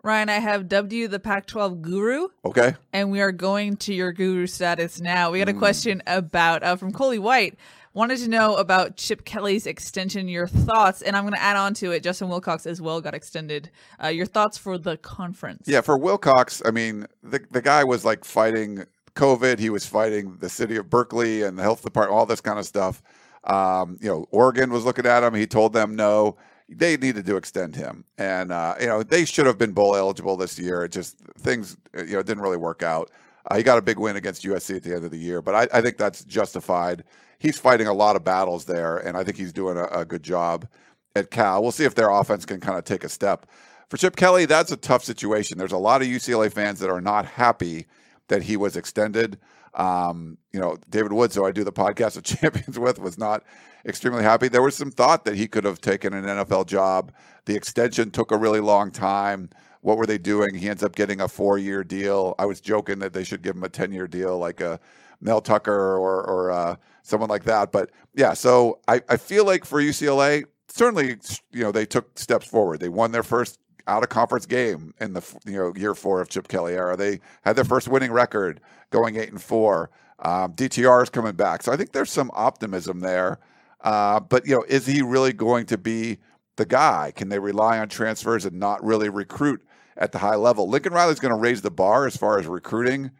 Ryan, 0.06 0.30
I 0.30 0.38
have 0.38 0.70
W 0.70 1.08
the 1.08 1.20
Pac 1.20 1.48
12 1.48 1.82
guru. 1.82 2.28
Okay. 2.46 2.76
And 2.94 3.10
we 3.10 3.22
are 3.22 3.32
going 3.32 3.76
to 3.78 3.94
your 3.94 4.12
guru 4.12 4.46
status 4.46 5.02
now. 5.02 5.32
We 5.32 5.40
got 5.40 5.50
a 5.50 5.54
mm. 5.54 5.58
question 5.58 6.04
about 6.06 6.62
uh, 6.62 6.76
from 6.76 6.92
Coley 6.92 7.18
White. 7.18 7.58
Wanted 7.96 8.20
to 8.20 8.30
know 8.30 8.56
about 8.56 8.98
Chip 8.98 9.26
Kelly's 9.26 9.66
extension, 9.66 10.28
your 10.28 10.46
thoughts, 10.46 11.02
and 11.02 11.16
I'm 11.16 11.24
going 11.24 11.34
to 11.34 11.42
add 11.42 11.56
on 11.56 11.74
to 11.76 11.92
it. 11.92 12.04
Justin 12.04 12.30
Wilcox 12.30 12.68
as 12.68 12.80
well 12.80 13.02
got 13.02 13.16
extended. 13.16 13.72
Uh, 14.04 14.10
your 14.10 14.28
thoughts 14.28 14.60
for 14.60 14.78
the 14.78 14.98
conference? 14.98 15.68
Yeah, 15.68 15.82
for 15.82 15.98
Wilcox, 15.98 16.62
I 16.66 16.72
mean, 16.72 17.08
the 17.24 17.42
the 17.50 17.62
guy 17.62 17.84
was 17.84 18.06
like 18.06 18.26
fighting 18.26 18.84
COVID. 19.16 19.58
He 19.58 19.72
was 19.72 19.88
fighting 19.88 20.38
the 20.40 20.50
city 20.50 20.76
of 20.76 20.88
Berkeley 20.88 21.42
and 21.42 21.58
the 21.58 21.64
health 21.64 21.82
department, 21.84 22.16
all 22.16 22.28
this 22.28 22.42
kind 22.42 22.60
of 22.60 22.66
stuff. 22.66 23.02
Um, 23.46 23.98
you 24.02 24.10
know, 24.10 24.28
Oregon 24.30 24.72
was 24.72 24.86
looking 24.86 25.08
at 25.08 25.24
him. 25.24 25.34
He 25.34 25.48
told 25.48 25.74
them 25.74 25.96
no 25.96 26.36
they 26.68 26.98
needed 26.98 27.26
to 27.26 27.36
extend 27.36 27.76
him, 27.76 28.06
and 28.18 28.52
uh, 28.52 28.76
you 28.80 28.88
know 28.88 29.04
they 29.04 29.26
should 29.26 29.46
have 29.46 29.58
been 29.58 29.72
bowl 29.72 29.96
eligible 29.96 30.36
this 30.38 30.58
year. 30.58 30.84
It 30.84 30.92
just 30.92 31.18
things 31.38 31.78
you 31.94 32.14
know 32.14 32.24
didn't 32.24 32.42
really 32.42 32.58
work 32.58 32.84
out. 32.84 33.12
Uh, 33.50 33.58
he 33.58 33.64
got 33.64 33.78
a 33.78 33.82
big 33.82 34.00
win 34.00 34.16
against 34.16 34.44
USC 34.44 34.78
at 34.78 34.84
the 34.84 34.96
end 34.96 35.06
of 35.06 35.12
the 35.12 35.20
year, 35.20 35.42
but 35.42 35.54
I, 35.54 35.78
I, 35.78 35.82
think 35.82 35.98
that's 35.98 36.24
justified. 36.24 37.04
He's 37.38 37.60
fighting 37.60 37.86
a 37.86 37.94
lot 37.94 38.16
of 38.16 38.24
battles 38.24 38.66
there, 38.66 38.98
and 38.98 39.16
I 39.16 39.24
think 39.24 39.38
he's 39.38 39.54
doing 39.54 39.78
a, 39.78 39.86
a 39.86 40.06
good 40.06 40.24
job 40.24 40.68
at 41.16 41.30
Cal. 41.30 41.62
We'll 41.62 41.72
see 41.72 41.86
if 41.86 41.94
their 41.94 42.10
offense 42.10 42.46
can 42.46 42.60
kind 42.60 42.78
of 42.80 42.86
take 42.86 43.04
a 43.04 43.10
step. 43.10 43.46
For 43.90 43.98
Chip 43.98 44.16
Kelly, 44.16 44.46
that's 44.46 44.72
a 44.72 44.78
tough 44.78 45.04
situation. 45.04 45.60
There's 45.60 45.72
a 45.72 45.78
lot 45.78 46.02
of 46.02 46.08
UCLA 46.08 46.52
fans 46.52 46.80
that 46.80 46.90
are 46.90 47.02
not 47.02 47.26
happy 47.26 47.86
that 48.30 48.44
he 48.44 48.58
was 48.58 48.76
extended. 48.76 49.38
Um, 49.76 50.38
you 50.54 50.60
know, 50.60 50.78
David 50.90 51.14
Woods, 51.14 51.36
who 51.36 51.46
I 51.46 51.52
do 51.52 51.64
the 51.64 51.72
podcast 51.72 52.18
of 52.18 52.24
champions 52.24 52.80
with, 52.80 53.00
was 53.00 53.18
not 53.18 53.44
extremely 53.86 54.24
happy. 54.24 54.48
There 54.48 54.62
was 54.62 54.76
some 54.76 54.92
thought 54.92 55.26
that 55.26 55.36
he 55.36 55.48
could 55.48 55.64
have 55.64 55.82
taken 55.82 56.14
an 56.14 56.26
NFL 56.26 56.68
job. 56.68 57.12
The 57.46 57.56
extension 57.56 58.12
took 58.12 58.32
a 58.32 58.38
really 58.38 58.60
long 58.60 58.92
time. 58.92 59.50
What 59.82 59.98
were 59.98 60.08
they 60.08 60.18
doing? 60.18 60.56
He 60.56 60.70
ends 60.70 60.84
up 60.84 60.96
getting 60.96 61.22
a 61.22 61.28
four 61.28 61.58
year 61.58 61.84
deal. 61.84 62.34
I 62.40 62.46
was 62.46 62.60
joking 62.60 63.00
that 63.00 63.14
they 63.14 63.24
should 63.24 63.44
give 63.44 63.56
him 63.56 63.64
a 63.64 63.70
10 63.70 63.92
year 63.92 64.08
deal 64.08 64.38
like 64.38 64.60
a 64.62 64.80
Mel 65.22 65.42
Tucker 65.42 65.98
or, 65.98 66.24
or 66.24 66.52
uh, 66.52 66.76
someone 67.04 67.30
like 67.30 67.44
that. 67.44 67.72
But 67.72 67.92
yeah, 68.16 68.34
so 68.34 68.80
I, 68.88 69.02
I 69.10 69.18
feel 69.18 69.46
like 69.46 69.66
for 69.66 69.80
UCLA, 69.82 70.46
certainly, 70.68 71.18
you 71.52 71.64
know, 71.64 71.72
they 71.72 71.86
took 71.86 72.18
steps 72.18 72.48
forward. 72.48 72.80
They 72.80 72.90
won 72.90 73.12
their 73.12 73.24
first 73.24 73.60
out 73.88 74.04
of 74.04 74.10
conference 74.10 74.46
game 74.46 74.94
in 75.00 75.14
the 75.14 75.38
you 75.46 75.54
know 75.54 75.74
year 75.76 75.96
four 75.96 76.22
of 76.22 76.30
Chip 76.30 76.48
Kelly 76.48 76.74
era. 76.74 76.96
They 76.96 77.20
had 77.44 77.56
their 77.56 77.64
first 77.64 77.88
winning 77.88 78.12
record, 78.12 78.62
going 78.92 79.16
eight 79.18 79.30
and 79.30 79.42
four. 79.42 79.92
Um, 80.20 80.54
DTR 80.54 81.04
is 81.04 81.10
coming 81.10 81.34
back, 81.34 81.64
so 81.64 81.72
I 81.72 81.78
think 81.78 81.92
there's 81.92 82.12
some 82.12 82.32
optimism 82.34 83.02
there. 83.02 83.40
Uh, 83.82 84.20
but 84.20 84.48
you 84.48 84.56
know, 84.56 84.64
is 84.68 84.86
he 84.86 85.02
really 85.02 85.34
going 85.34 85.66
to 85.68 85.78
be 85.78 86.18
the 86.56 86.66
guy? 86.66 87.12
Can 87.16 87.30
they 87.30 87.40
rely 87.40 87.80
on 87.80 87.90
transfers 87.90 88.46
and 88.46 88.60
not 88.60 88.84
really 88.84 89.10
recruit 89.10 89.62
at 89.98 90.12
the 90.12 90.20
high 90.20 90.36
level? 90.36 90.70
Lincoln 90.70 90.94
Riley's 90.94 91.20
going 91.20 91.34
to 91.34 91.40
raise 91.40 91.62
the 91.62 91.72
bar 91.72 92.08
as 92.08 92.18
far 92.18 92.40
as 92.40 92.48
recruiting 92.48 93.12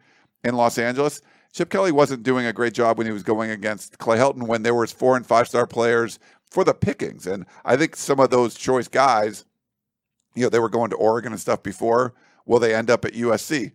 in 0.42 0.54
Los 0.54 0.78
Angeles. 0.78 1.20
Chip 1.52 1.70
Kelly 1.70 1.92
wasn't 1.92 2.22
doing 2.22 2.44
a 2.44 2.52
great 2.52 2.74
job 2.74 2.98
when 2.98 3.06
he 3.06 3.12
was 3.12 3.22
going 3.22 3.50
against 3.50 3.96
Clay 3.98 4.18
Helton 4.18 4.46
when 4.46 4.62
there 4.62 4.74
was 4.74 4.92
four 4.92 5.16
and 5.16 5.26
five 5.26 5.48
star 5.48 5.66
players 5.66 6.18
for 6.50 6.64
the 6.64 6.74
pickings. 6.74 7.26
And 7.26 7.46
I 7.64 7.76
think 7.76 7.96
some 7.96 8.20
of 8.20 8.30
those 8.30 8.54
choice 8.54 8.88
guys, 8.88 9.44
you 10.36 10.42
know, 10.42 10.48
they 10.48 10.60
were 10.60 10.68
going 10.68 10.90
to 10.90 10.96
Oregon 10.96 11.32
and 11.32 11.40
stuff 11.40 11.62
before. 11.62 12.14
Will 12.44 12.60
they 12.60 12.74
end 12.74 12.90
up 12.90 13.04
at 13.04 13.12
USC? 13.12 13.72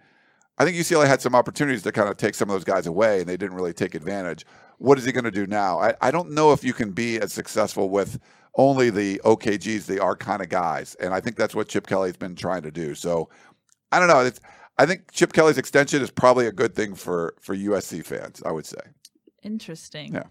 I 0.57 0.63
think 0.63 0.77
UCLA 0.77 1.07
had 1.07 1.21
some 1.21 1.35
opportunities 1.35 1.83
to 1.83 1.91
kind 1.91 2.07
of 2.07 2.17
take 2.17 2.35
some 2.35 2.49
of 2.49 2.53
those 2.53 2.63
guys 2.63 2.85
away, 2.87 3.19
and 3.19 3.27
they 3.27 3.37
didn't 3.37 3.55
really 3.55 3.73
take 3.73 3.95
advantage. 3.95 4.45
What 4.77 4.97
is 4.97 5.05
he 5.05 5.11
going 5.11 5.25
to 5.25 5.31
do 5.31 5.47
now? 5.47 5.79
I, 5.79 5.95
I 6.01 6.11
don't 6.11 6.31
know 6.31 6.53
if 6.53 6.63
you 6.63 6.73
can 6.73 6.91
be 6.91 7.19
as 7.19 7.33
successful 7.33 7.89
with 7.89 8.19
only 8.55 8.89
the 8.89 9.19
OKGs, 9.23 9.85
the 9.85 9.99
are 9.99 10.15
kind 10.15 10.41
of 10.41 10.49
guys. 10.49 10.95
And 10.95 11.13
I 11.13 11.19
think 11.19 11.35
that's 11.35 11.55
what 11.55 11.67
Chip 11.67 11.87
Kelly's 11.87 12.17
been 12.17 12.35
trying 12.35 12.63
to 12.63 12.71
do. 12.71 12.95
So 12.95 13.29
I 13.91 13.99
don't 13.99 14.07
know. 14.07 14.19
It's, 14.21 14.39
I 14.77 14.85
think 14.85 15.11
Chip 15.11 15.33
Kelly's 15.33 15.57
extension 15.57 16.01
is 16.01 16.11
probably 16.11 16.47
a 16.47 16.51
good 16.51 16.75
thing 16.75 16.95
for, 16.95 17.35
for 17.39 17.55
USC 17.55 18.05
fans, 18.05 18.41
I 18.45 18.51
would 18.51 18.65
say. 18.65 18.81
Interesting. 19.43 20.13
Yeah. 20.13 20.23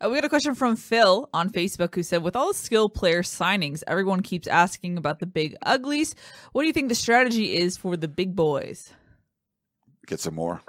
Uh, 0.00 0.08
we 0.08 0.16
got 0.16 0.24
a 0.24 0.28
question 0.28 0.54
from 0.54 0.76
Phil 0.76 1.28
on 1.32 1.50
Facebook 1.50 1.94
who 1.94 2.02
said, 2.02 2.22
With 2.22 2.36
all 2.36 2.48
the 2.48 2.58
skill 2.58 2.88
player 2.88 3.22
signings, 3.22 3.82
everyone 3.86 4.22
keeps 4.22 4.48
asking 4.48 4.98
about 4.98 5.20
the 5.20 5.26
big 5.26 5.56
uglies. 5.62 6.14
What 6.52 6.62
do 6.62 6.66
you 6.66 6.72
think 6.72 6.88
the 6.88 6.94
strategy 6.94 7.56
is 7.56 7.76
for 7.76 7.96
the 7.96 8.08
big 8.08 8.34
boys? 8.34 8.92
Get 10.06 10.20
some 10.20 10.34
more. 10.34 10.62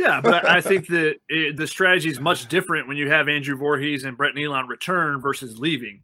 Yeah, 0.00 0.22
but 0.22 0.48
I 0.48 0.62
think 0.62 0.86
that 0.86 1.16
it, 1.28 1.58
the 1.58 1.66
strategy 1.66 2.08
is 2.08 2.18
much 2.18 2.48
different 2.48 2.88
when 2.88 2.96
you 2.96 3.10
have 3.10 3.28
Andrew 3.28 3.54
Voorhees 3.54 4.04
and 4.04 4.16
Brett 4.16 4.34
Neilon 4.34 4.66
return 4.66 5.20
versus 5.20 5.58
leaving. 5.58 6.02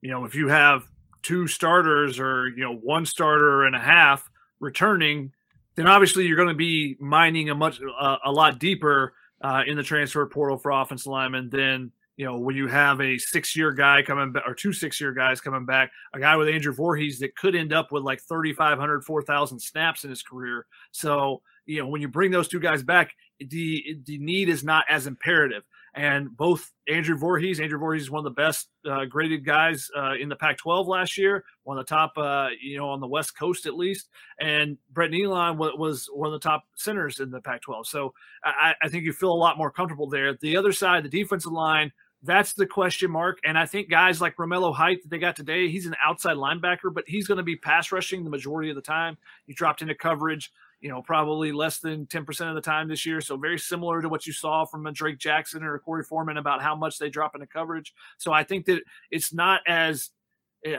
You 0.00 0.10
know, 0.10 0.24
if 0.24 0.34
you 0.34 0.48
have 0.48 0.82
two 1.22 1.46
starters 1.46 2.18
or 2.18 2.48
you 2.48 2.64
know 2.64 2.74
one 2.74 3.06
starter 3.06 3.64
and 3.64 3.76
a 3.76 3.78
half 3.78 4.28
returning, 4.58 5.32
then 5.76 5.86
obviously 5.86 6.26
you're 6.26 6.36
going 6.36 6.48
to 6.48 6.54
be 6.54 6.96
mining 6.98 7.48
a 7.48 7.54
much 7.54 7.80
uh, 7.80 8.16
a 8.24 8.32
lot 8.32 8.58
deeper 8.58 9.14
uh, 9.40 9.62
in 9.66 9.76
the 9.76 9.82
transfer 9.82 10.26
portal 10.26 10.58
for 10.58 10.70
offensive 10.70 11.06
linemen 11.06 11.48
than 11.50 11.92
you 12.16 12.24
know 12.24 12.38
when 12.38 12.56
you 12.56 12.66
have 12.66 13.00
a 13.00 13.18
six 13.18 13.56
year 13.56 13.72
guy 13.72 14.02
coming 14.02 14.32
back 14.32 14.42
or 14.46 14.54
two 14.54 14.72
six 14.72 15.00
year 15.00 15.12
guys 15.12 15.40
coming 15.40 15.64
back, 15.64 15.90
a 16.14 16.20
guy 16.20 16.36
with 16.36 16.48
Andrew 16.48 16.74
Voorhees 16.74 17.18
that 17.20 17.36
could 17.36 17.54
end 17.54 17.72
up 17.72 17.92
with 17.92 18.02
like 18.02 18.20
3,500, 18.28 19.04
4,000 19.04 19.60
snaps 19.60 20.04
in 20.04 20.10
his 20.10 20.22
career. 20.22 20.66
So 20.90 21.42
you 21.66 21.80
know 21.80 21.88
when 21.88 22.00
you 22.00 22.08
bring 22.08 22.30
those 22.30 22.48
two 22.48 22.60
guys 22.60 22.82
back, 22.82 23.12
the 23.38 23.98
the 24.04 24.18
need 24.18 24.48
is 24.48 24.64
not 24.64 24.84
as 24.88 25.06
imperative. 25.06 25.62
And 25.94 26.36
both 26.36 26.70
Andrew 26.88 27.16
Voorhees, 27.16 27.60
Andrew 27.60 27.78
Voorhees 27.78 28.02
is 28.02 28.10
one 28.10 28.20
of 28.20 28.24
the 28.24 28.40
best 28.40 28.68
uh, 28.88 29.04
graded 29.04 29.44
guys 29.44 29.90
uh, 29.96 30.14
in 30.14 30.28
the 30.28 30.36
Pac-12 30.36 30.86
last 30.86 31.18
year, 31.18 31.44
one 31.64 31.78
of 31.78 31.86
the 31.86 31.88
top, 31.88 32.12
uh, 32.16 32.48
you 32.60 32.78
know, 32.78 32.88
on 32.88 33.00
the 33.00 33.06
West 33.06 33.36
Coast 33.36 33.66
at 33.66 33.74
least. 33.74 34.08
And 34.40 34.76
Brett 34.92 35.10
Neilon 35.10 35.56
was 35.56 36.08
one 36.12 36.26
of 36.26 36.32
the 36.32 36.48
top 36.48 36.64
centers 36.74 37.20
in 37.20 37.30
the 37.30 37.40
Pac-12. 37.40 37.86
So 37.86 38.14
I, 38.44 38.74
I 38.82 38.88
think 38.88 39.04
you 39.04 39.12
feel 39.12 39.32
a 39.32 39.34
lot 39.34 39.58
more 39.58 39.70
comfortable 39.70 40.08
there. 40.08 40.34
The 40.34 40.56
other 40.56 40.72
side, 40.72 41.04
the 41.04 41.08
defensive 41.08 41.52
line, 41.52 41.92
that's 42.22 42.52
the 42.52 42.66
question 42.66 43.10
mark. 43.10 43.38
And 43.44 43.56
I 43.56 43.66
think 43.66 43.88
guys 43.88 44.20
like 44.20 44.36
Romello 44.36 44.74
Height 44.74 45.02
that 45.02 45.08
they 45.08 45.18
got 45.18 45.36
today, 45.36 45.68
he's 45.68 45.86
an 45.86 45.94
outside 46.04 46.36
linebacker, 46.36 46.92
but 46.92 47.04
he's 47.06 47.28
going 47.28 47.38
to 47.38 47.44
be 47.44 47.56
pass 47.56 47.92
rushing 47.92 48.24
the 48.24 48.30
majority 48.30 48.70
of 48.70 48.76
the 48.76 48.82
time. 48.82 49.16
He 49.46 49.54
dropped 49.54 49.82
into 49.82 49.94
coverage 49.94 50.52
you 50.80 50.88
know, 50.88 51.02
probably 51.02 51.52
less 51.52 51.78
than 51.78 52.06
10% 52.06 52.48
of 52.48 52.54
the 52.54 52.60
time 52.60 52.88
this 52.88 53.04
year. 53.04 53.20
So 53.20 53.36
very 53.36 53.58
similar 53.58 54.00
to 54.00 54.08
what 54.08 54.26
you 54.26 54.32
saw 54.32 54.64
from 54.64 54.86
a 54.86 54.92
Drake 54.92 55.18
Jackson 55.18 55.64
or 55.64 55.74
a 55.74 55.80
Korey 55.80 56.04
Foreman 56.04 56.36
about 56.36 56.62
how 56.62 56.76
much 56.76 56.98
they 56.98 57.10
drop 57.10 57.34
into 57.34 57.46
coverage. 57.46 57.94
So 58.16 58.32
I 58.32 58.44
think 58.44 58.66
that 58.66 58.82
it's 59.10 59.32
not 59.32 59.60
as 59.66 60.10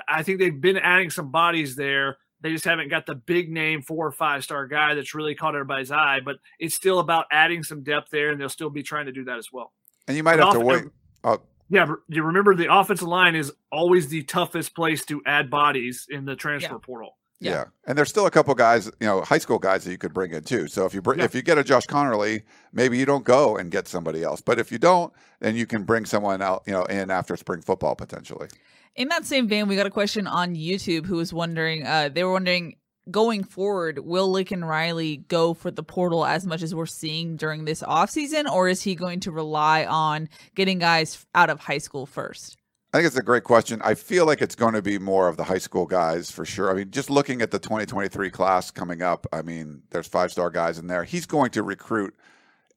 I 0.08 0.24
think 0.24 0.40
they've 0.40 0.60
been 0.60 0.78
adding 0.78 1.10
some 1.10 1.32
bodies 1.32 1.76
there. 1.76 2.18
They 2.42 2.52
just 2.52 2.66
haven't 2.66 2.90
got 2.90 3.06
the 3.06 3.16
big 3.16 3.52
name 3.52 3.82
four 3.82 4.08
or 4.08 4.12
five 4.12 4.44
star 4.44 4.68
guy 4.68 4.94
that's 4.94 5.14
really 5.14 5.36
caught 5.36 5.56
everybody's 5.56 5.92
eye, 5.92 6.20
but 6.24 6.38
it's 6.58 6.76
still 6.76 7.00
about 7.00 7.26
adding 7.32 7.64
some 7.64 7.84
depth 7.84 8.10
there, 8.12 8.30
and 8.30 8.40
they'll 8.40 8.50
still 8.50 8.70
be 8.70 8.84
trying 8.84 9.08
to 9.08 9.12
do 9.12 9.26
that 9.26 9.38
as 9.38 9.52
well. 9.52 9.74
And 10.08 10.16
you 10.16 10.24
might 10.24 10.38
but 10.38 10.46
have 10.46 10.54
to 10.54 10.60
wait. 10.62 10.86
Oh. 11.24 11.42
Yeah, 11.70 11.94
you 12.08 12.24
remember 12.24 12.56
the 12.56 12.74
offensive 12.74 13.08
line 13.08 13.36
is 13.36 13.52
always 13.72 14.08
the 14.08 14.24
toughest 14.24 14.74
place 14.74 15.06
to 15.06 15.22
add 15.26 15.52
bodies 15.52 16.08
in 16.10 16.26
the 16.26 16.36
transfer 16.36 16.74
yeah. 16.74 16.80
portal. 16.82 17.19
Yeah. 17.40 17.52
yeah. 17.52 17.64
and 17.86 17.98
there's 17.98 18.10
still 18.10 18.26
a 18.26 18.32
couple 18.32 18.54
guys, 18.54 18.88
you 19.00 19.08
know, 19.08 19.22
high 19.22 19.38
school 19.38 19.60
guys 19.60 19.86
that 19.86 19.92
you 19.92 19.98
could 19.98 20.14
bring 20.14 20.32
in 20.32 20.44
too. 20.44 20.68
So 20.68 20.86
if 20.86 20.94
you 20.94 21.02
bring, 21.02 21.20
yeah. 21.20 21.26
if 21.26 21.34
you 21.34 21.42
get 21.42 21.58
a 21.58 21.64
Josh 21.64 21.86
Conerly, 21.88 22.44
maybe 22.74 22.98
you 22.98 23.06
don't 23.06 23.24
go 23.24 23.56
and 23.56 23.72
get 23.72 23.88
somebody 23.88 24.24
else. 24.24 24.42
But 24.42 24.60
if 24.60 24.72
you 24.72 24.78
don't, 24.78 25.14
then 25.40 25.56
you 25.56 25.66
can 25.66 25.84
bring 25.84 26.06
someone 26.06 26.42
out, 26.42 26.64
you 26.66 26.74
know, 26.74 26.84
in 26.86 27.10
after 27.10 27.38
spring 27.38 27.62
football 27.62 27.96
potentially. 27.96 28.50
In 28.96 29.08
that 29.10 29.26
same 29.26 29.48
vein, 29.48 29.68
we 29.68 29.76
got 29.76 29.86
a 29.86 29.92
question 29.92 30.28
on 30.28 30.56
YouTube 30.56 31.06
who 31.06 31.16
was 31.16 31.34
wondering. 31.34 31.86
Uh, 31.86 32.10
they 32.10 32.24
were 32.24 32.34
wondering 32.34 32.76
going 33.10 33.44
forward, 33.44 34.00
will 34.00 34.30
Lincoln 34.30 34.64
Riley 34.64 35.18
go 35.18 35.54
for 35.54 35.72
the 35.72 35.84
portal 35.84 36.26
as 36.26 36.46
much 36.46 36.62
as 36.62 36.76
we're 36.76 36.86
seeing 36.86 37.38
during 37.38 37.66
this 37.66 37.82
offseason, 37.82 38.50
or 38.52 38.68
is 38.68 38.82
he 38.82 38.96
going 38.96 39.22
to 39.22 39.32
rely 39.32 39.86
on 39.86 40.30
getting 40.56 40.80
guys 40.80 41.26
out 41.34 41.50
of 41.50 41.60
high 41.60 41.78
school 41.78 42.06
first? 42.06 42.59
I 42.92 42.98
think 42.98 43.08
it's 43.08 43.18
a 43.18 43.22
great 43.22 43.44
question. 43.44 43.80
I 43.84 43.94
feel 43.94 44.26
like 44.26 44.42
it's 44.42 44.56
going 44.56 44.74
to 44.74 44.82
be 44.82 44.98
more 44.98 45.28
of 45.28 45.38
the 45.38 45.44
high 45.44 45.60
school 45.60 45.86
guys 45.86 46.32
for 46.32 46.44
sure. 46.44 46.72
I 46.72 46.74
mean, 46.74 46.90
just 46.90 47.12
looking 47.12 47.44
at 47.44 47.52
the 47.52 47.60
2023 47.60 48.32
class 48.32 48.72
coming 48.72 49.04
up, 49.04 49.28
I 49.32 49.44
mean, 49.44 49.84
there's 49.92 50.08
five 50.08 50.32
star 50.32 50.50
guys 50.50 50.80
in 50.80 50.88
there. 50.88 51.04
He's 51.04 51.28
going 51.28 51.52
to 51.52 51.62
recruit 51.62 52.16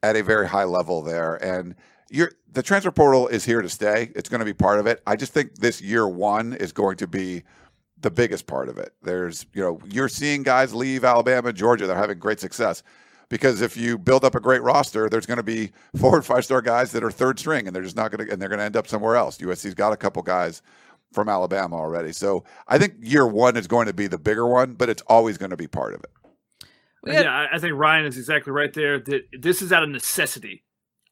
at 0.03 0.15
a 0.15 0.23
very 0.23 0.47
high 0.47 0.65
level 0.65 1.01
there. 1.01 1.37
And 1.37 1.75
the 2.11 2.63
transfer 2.63 2.91
portal 2.91 3.27
is 3.29 3.47
here 3.47 3.63
to 3.63 3.71
stay. 3.71 4.11
It's 4.15 4.29
going 4.29 4.41
to 4.41 4.45
be 4.45 4.53
part 4.53 4.81
of 4.81 4.87
it. 4.87 5.03
I 5.07 5.17
just 5.17 5.33
think 5.33 5.55
this 5.55 5.81
year 5.81 6.07
one 6.07 6.53
is 6.53 6.73
going 6.73 6.99
to 6.99 7.07
be 7.07 7.45
the 7.99 8.11
biggest 8.11 8.47
part 8.47 8.69
of 8.69 8.77
it. 8.77 8.93
There's, 9.03 9.47
you 9.55 9.63
know, 9.63 9.81
you're 9.89 10.11
seeing 10.11 10.43
guys 10.43 10.75
leave 10.75 11.05
Alabama, 11.05 11.55
Georgia. 11.55 11.87
They're 11.87 11.97
having 11.97 12.19
great 12.19 12.41
success 12.41 12.83
because 13.33 13.63
if 13.63 13.79
you 13.79 13.97
build 13.97 14.27
up 14.27 14.35
a 14.35 14.41
great 14.41 14.61
roster, 14.61 15.09
there's 15.09 15.25
going 15.25 15.39
to 15.39 15.43
be 15.43 15.73
four 15.97 16.17
and 16.17 16.25
five 16.25 16.45
star 16.45 16.61
guys 16.61 16.93
that 16.93 17.03
are 17.03 17.11
third 17.11 17.39
string, 17.39 17.67
and 17.67 17.75
they're 17.75 17.83
just 17.83 17.97
not 17.97 18.11
going 18.11 18.27
to, 18.27 18.31
and 18.31 18.41
they're 18.41 18.51
going 18.51 18.59
to 18.59 18.65
end 18.65 18.77
up 18.77 18.87
somewhere 18.87 19.17
else. 19.17 19.39
USC's 19.39 19.73
got 19.73 19.91
a 19.91 19.97
couple 19.97 20.23
guys 20.23 20.61
from 21.15 21.31
Alabama 21.31 21.77
already, 21.77 22.13
so 22.13 22.45
I 22.69 22.77
think 22.77 22.93
year 23.01 23.27
one 23.27 23.57
is 23.57 23.67
going 23.67 23.87
to 23.87 23.95
be 23.95 24.07
the 24.07 24.19
bigger 24.19 24.47
one, 24.47 24.75
but 24.75 24.91
it's 24.91 25.03
always 25.07 25.39
going 25.39 25.49
to 25.49 25.57
be 25.57 25.67
part 25.67 25.95
of 25.95 26.05
it. 26.05 26.11
Yeah, 27.07 27.49
I 27.51 27.59
think 27.59 27.73
Ryan 27.75 28.05
is 28.05 28.19
exactly 28.19 28.53
right 28.53 28.73
there. 28.75 29.01
That 29.01 29.23
this 29.41 29.63
is 29.63 29.73
out 29.73 29.83
of 29.83 29.89
necessity. 29.89 30.63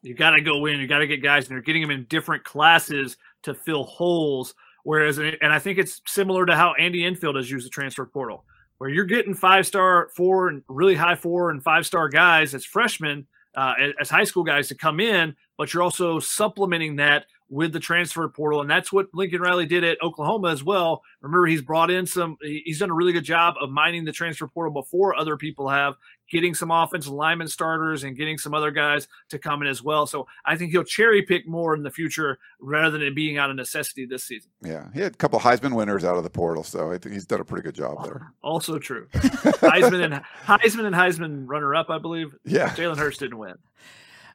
You 0.03 0.15
got 0.15 0.33
to 0.33 0.43
go 0.43 0.67
in. 0.67 0.79
You 0.79 0.87
got 0.87 0.99
to 0.99 1.07
get 1.07 1.23
guys, 1.23 1.49
and 1.49 1.57
they're 1.57 1.63
getting 1.63 1.81
them 1.81 1.91
in 1.91 2.05
different 2.05 2.45
classes 2.45 3.17
to 3.45 3.55
fill 3.55 3.85
holes. 3.85 4.55
Whereas, 4.85 5.17
and 5.17 5.37
I 5.43 5.59
think 5.59 5.79
it's 5.79 6.03
similar 6.07 6.45
to 6.45 6.55
how 6.55 6.75
Andy 6.75 7.03
Enfield 7.03 7.37
has 7.37 7.51
used 7.51 7.65
the 7.65 7.71
transfer 7.71 8.05
portal 8.05 8.45
where 8.81 8.89
you're 8.89 9.05
getting 9.05 9.35
five 9.35 9.67
star, 9.67 10.09
four, 10.17 10.49
and 10.49 10.63
really 10.67 10.95
high 10.95 11.15
four 11.15 11.51
and 11.51 11.63
five 11.63 11.85
star 11.85 12.09
guys 12.09 12.55
as 12.55 12.65
freshmen, 12.65 13.27
uh, 13.55 13.75
as 14.01 14.09
high 14.09 14.25
school 14.25 14.43
guys 14.43 14.69
to 14.69 14.75
come 14.75 15.01
in, 15.01 15.37
but 15.61 15.75
you're 15.75 15.83
also 15.83 16.19
supplementing 16.19 16.97
that 16.97 17.27
with 17.51 17.75
the 17.75 17.81
transfer 17.81 18.27
portal, 18.31 18.63
and 18.63 18.71
that's 18.71 18.91
what 18.91 19.09
Lincoln 19.13 19.43
Riley 19.43 19.67
did 19.67 19.85
at 19.85 20.01
Oklahoma 20.03 20.49
as 20.49 20.65
well. 20.65 21.03
Remember, 21.21 21.47
he's 21.47 21.61
brought 21.61 21.91
in 21.91 22.07
some. 22.07 22.39
He's 22.41 22.79
done 22.79 22.89
a 22.89 22.95
really 22.95 23.13
good 23.13 23.25
job 23.25 23.57
of 23.61 23.69
mining 23.69 24.07
the 24.07 24.13
transfer 24.13 24.47
portal 24.49 24.73
before 24.73 25.15
other 25.15 25.37
people 25.37 25.69
have, 25.69 25.97
getting 26.31 26.55
some 26.55 26.71
offensive 26.71 27.13
lineman 27.13 27.47
starters 27.47 28.05
and 28.05 28.17
getting 28.17 28.39
some 28.39 28.55
other 28.55 28.71
guys 28.71 29.07
to 29.29 29.39
come 29.39 29.61
in 29.61 29.69
as 29.69 29.83
well. 29.83 30.07
So 30.07 30.27
I 30.47 30.57
think 30.57 30.71
he'll 30.71 30.83
cherry 30.83 31.21
pick 31.21 31.47
more 31.47 31.75
in 31.75 31.83
the 31.83 31.91
future 31.91 32.39
rather 32.59 32.93
than 32.93 33.03
it 33.03 33.15
being 33.15 33.37
out 33.37 33.51
of 33.51 33.57
necessity 33.57 34.07
this 34.07 34.25
season. 34.25 34.51
Yeah, 34.63 34.87
he 34.95 35.01
had 35.01 35.13
a 35.13 35.17
couple 35.17 35.39
Heisman 35.41 35.77
winners 35.77 36.07
out 36.07 36.17
of 36.17 36.25
the 36.25 36.31
portal, 36.31 36.65
so 36.65 36.91
I 36.91 36.97
think 36.97 37.13
he's 37.13 37.27
done 37.27 37.41
a 37.41 37.45
pretty 37.45 37.65
good 37.65 37.75
job 37.75 38.03
there. 38.05 38.33
Also 38.43 38.79
true. 38.79 39.09
Heisman 39.13 40.03
and 40.03 40.25
Heisman 40.47 40.87
and 40.87 40.97
Heisman 40.97 41.45
runner 41.47 41.75
up, 41.75 41.91
I 41.91 41.99
believe. 41.99 42.35
Yeah, 42.47 42.71
Jalen 42.71 42.97
Hurts 42.97 43.19
didn't 43.19 43.37
win. 43.37 43.57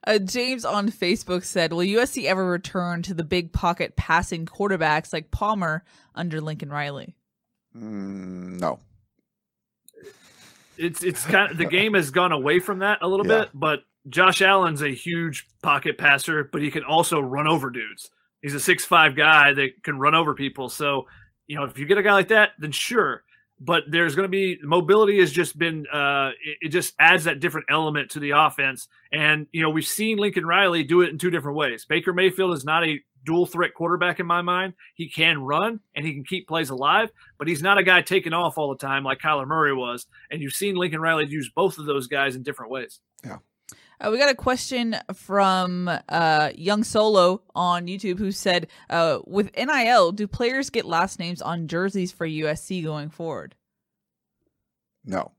Uh, 0.06 0.20
James 0.20 0.66
on 0.66 0.90
Facebook 0.90 1.44
said, 1.44 1.74
"Will 1.74 1.80
USC 1.80 2.26
ever 2.26 2.46
return 2.46 3.02
to 3.04 3.14
the 3.14 3.24
big 3.24 3.52
pocket 3.52 3.96
passing 3.96 4.46
quarterbacks 4.46 5.12
like 5.12 5.32
Palmer 5.32 5.84
under 6.14 6.42
Lincoln 6.42 6.70
Riley?" 6.70 7.16
Mm, 7.76 8.60
no. 8.60 8.80
It's 10.78 11.04
it's 11.04 11.26
kind 11.26 11.52
of 11.52 11.58
the 11.58 11.66
game 11.66 11.94
has 11.94 12.12
gone 12.12 12.32
away 12.32 12.60
from 12.60 12.80
that 12.80 13.00
a 13.02 13.08
little 13.08 13.26
yeah. 13.28 13.42
bit, 13.42 13.50
but 13.54 13.80
Josh 14.10 14.42
Allen's 14.42 14.82
a 14.82 14.90
huge 14.90 15.48
pocket 15.62 15.98
passer, 15.98 16.44
but 16.44 16.62
he 16.62 16.70
can 16.70 16.84
also 16.84 17.20
run 17.20 17.48
over 17.48 17.70
dudes. 17.70 18.10
He's 18.42 18.54
a 18.54 18.60
six 18.60 18.86
five 18.86 19.16
guy 19.16 19.54
that 19.54 19.84
can 19.84 19.98
run 19.98 20.16
over 20.16 20.34
people. 20.34 20.70
So, 20.70 21.08
you 21.48 21.56
know, 21.56 21.64
if 21.64 21.80
you 21.80 21.86
get 21.86 21.98
a 21.98 22.04
guy 22.04 22.14
like 22.14 22.28
that, 22.28 22.52
then 22.60 22.72
sure. 22.72 23.24
But 23.60 23.84
there's 23.90 24.16
going 24.16 24.26
to 24.26 24.30
be 24.30 24.60
mobility 24.64 25.20
has 25.20 25.32
just 25.32 25.58
been 25.58 25.86
uh, 25.92 26.32
it, 26.44 26.58
it, 26.62 26.70
just 26.70 26.94
adds 27.00 27.24
that 27.24 27.40
different 27.40 27.68
element 27.70 28.12
to 28.12 28.20
the 28.20 28.32
offense. 28.32 28.88
And 29.12 29.48
you 29.52 29.62
know 29.62 29.70
we've 29.70 29.88
seen 29.88 30.18
lincoln 30.18 30.46
riley 30.46 30.84
do 30.84 31.02
it 31.02 31.10
in 31.10 31.18
two 31.18 31.30
different 31.30 31.58
ways. 31.58 31.86
Baker 31.86 32.14
mayfield 32.14 32.54
is 32.54 32.66
not 32.66 32.86
a 32.86 33.00
dual 33.24 33.46
threat 33.46 33.74
quarterback 33.74 34.20
in 34.20 34.26
my 34.26 34.42
mind. 34.42 34.74
He 34.94 35.10
can 35.10 35.42
run 35.42 35.80
and 35.96 36.06
he 36.06 36.14
can 36.14 36.24
keep 36.24 36.48
plays 36.48 36.70
alive 36.70 37.10
but 37.38 37.48
he's 37.48 37.62
not 37.62 37.78
a 37.78 37.84
guy 37.84 38.02
taking 38.02 38.34
off 38.34 38.58
all 38.58 38.70
the 38.70 38.78
time 38.78 39.04
like 39.04 39.20
kyler 39.20 39.48
murray 39.48 39.74
was. 39.74 40.06
And 40.30 40.42
you've 40.42 40.54
seen 40.54 40.76
lincoln 40.76 41.02
riley 41.02 41.26
use 41.26 41.50
both 41.56 41.78
of 41.78 41.86
those 41.86 42.08
guys 42.08 42.36
in 42.36 42.44
different 42.44 42.72
ways. 42.72 43.00
Yeah 43.24 43.38
uh, 44.00 44.10
we 44.12 44.18
got 44.18 44.30
a 44.30 44.36
question 44.36 44.96
from 45.14 45.90
uh, 46.10 46.52
Young 46.56 46.84
Solo 46.84 47.42
on 47.56 47.88
YouTube 47.88 48.20
who 48.20 48.32
said, 48.32 48.68
uh, 48.90 49.20
"With 49.26 49.52
NIL, 49.56 50.12
do 50.12 50.28
players 50.28 50.70
get 50.70 50.86
last 50.86 51.20
names 51.20 51.42
on 51.42 51.68
jerseys 51.68 52.12
for 52.12 52.28
USC 52.28 52.84
going 52.84 53.10
forward?" 53.10 53.56
No, 55.06 55.32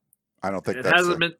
I 0.42 0.50
don't 0.50 0.64
think 0.64 0.78
it 0.78 0.82
that's 0.84 0.96
hasn't 0.96 1.16
a, 1.16 1.18
been. 1.18 1.34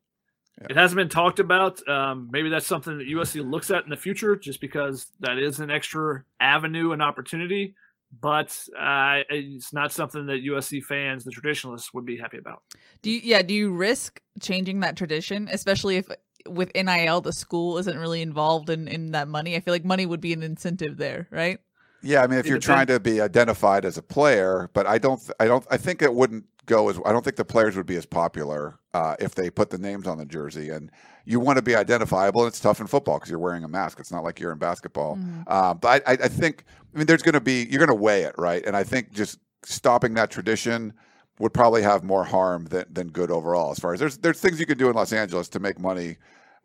Yeah. 0.60 0.66
It 0.70 0.76
hasn't 0.76 0.96
been 0.96 1.08
talked 1.08 1.38
about. 1.38 1.86
Um, 1.86 2.28
maybe 2.32 2.48
that's 2.48 2.66
something 2.66 2.98
that 2.98 3.06
USC 3.06 3.48
looks 3.48 3.70
at 3.70 3.84
in 3.84 3.90
the 3.90 3.96
future, 3.96 4.36
just 4.36 4.60
because 4.60 5.06
that 5.20 5.38
is 5.38 5.60
an 5.60 5.70
extra 5.70 6.24
avenue 6.40 6.92
and 6.92 7.02
opportunity. 7.02 7.74
But 8.20 8.56
uh, 8.78 9.22
it's 9.28 9.72
not 9.72 9.92
something 9.92 10.26
that 10.26 10.44
USC 10.44 10.82
fans, 10.82 11.24
the 11.24 11.30
traditionalists, 11.30 11.92
would 11.92 12.06
be 12.06 12.16
happy 12.16 12.38
about. 12.38 12.62
Do 13.02 13.10
you, 13.10 13.20
yeah? 13.22 13.42
Do 13.42 13.52
you 13.52 13.72
risk 13.72 14.20
changing 14.40 14.80
that 14.80 14.96
tradition, 14.96 15.48
especially 15.52 15.96
if 15.96 16.08
with 16.48 16.70
NIL, 16.74 17.20
the 17.20 17.32
school 17.32 17.78
isn't 17.78 17.98
really 17.98 18.22
involved 18.22 18.70
in, 18.70 18.88
in 18.88 19.12
that 19.12 19.28
money. 19.28 19.56
I 19.56 19.60
feel 19.60 19.74
like 19.74 19.84
money 19.84 20.06
would 20.06 20.20
be 20.20 20.32
an 20.32 20.42
incentive 20.42 20.96
there, 20.96 21.28
right? 21.30 21.58
Yeah, 22.02 22.22
I 22.22 22.26
mean, 22.26 22.38
if 22.38 22.46
it 22.46 22.50
you're 22.50 22.58
depends. 22.58 22.66
trying 22.66 22.86
to 22.88 23.00
be 23.00 23.20
identified 23.20 23.84
as 23.84 23.98
a 23.98 24.02
player, 24.02 24.70
but 24.72 24.86
I 24.86 24.98
don't, 24.98 25.20
I 25.40 25.46
don't, 25.46 25.66
I 25.70 25.76
think 25.76 26.02
it 26.02 26.14
wouldn't 26.14 26.44
go 26.66 26.88
as. 26.88 26.98
I 27.04 27.12
don't 27.12 27.24
think 27.24 27.36
the 27.36 27.44
players 27.44 27.76
would 27.76 27.86
be 27.86 27.96
as 27.96 28.06
popular 28.06 28.78
uh, 28.94 29.16
if 29.18 29.34
they 29.34 29.50
put 29.50 29.70
the 29.70 29.78
names 29.78 30.06
on 30.06 30.18
the 30.18 30.26
jersey. 30.26 30.70
And 30.70 30.90
you 31.24 31.40
want 31.40 31.56
to 31.56 31.62
be 31.62 31.74
identifiable, 31.74 32.42
and 32.42 32.48
it's 32.48 32.60
tough 32.60 32.80
in 32.80 32.86
football 32.86 33.18
because 33.18 33.30
you're 33.30 33.38
wearing 33.38 33.64
a 33.64 33.68
mask. 33.68 33.98
It's 33.98 34.12
not 34.12 34.22
like 34.22 34.38
you're 34.38 34.52
in 34.52 34.58
basketball. 34.58 35.16
Mm-hmm. 35.16 35.42
Uh, 35.46 35.74
but 35.74 36.02
I, 36.06 36.12
I 36.12 36.28
think, 36.28 36.64
I 36.94 36.98
mean, 36.98 37.06
there's 37.06 37.22
going 37.22 37.34
to 37.34 37.40
be, 37.40 37.66
you're 37.70 37.84
going 37.84 37.88
to 37.88 37.94
weigh 37.94 38.22
it, 38.22 38.34
right? 38.38 38.64
And 38.64 38.76
I 38.76 38.84
think 38.84 39.12
just 39.12 39.38
stopping 39.64 40.14
that 40.14 40.30
tradition 40.30 40.92
would 41.38 41.52
probably 41.52 41.82
have 41.82 42.02
more 42.02 42.24
harm 42.24 42.66
than, 42.66 42.84
than 42.90 43.08
good 43.08 43.30
overall. 43.30 43.70
As 43.70 43.78
far 43.78 43.94
as 43.94 44.00
there's 44.00 44.18
there's 44.18 44.40
things 44.40 44.60
you 44.60 44.66
can 44.66 44.78
do 44.78 44.88
in 44.88 44.94
Los 44.94 45.12
Angeles 45.12 45.48
to 45.50 45.60
make 45.60 45.78
money 45.78 46.16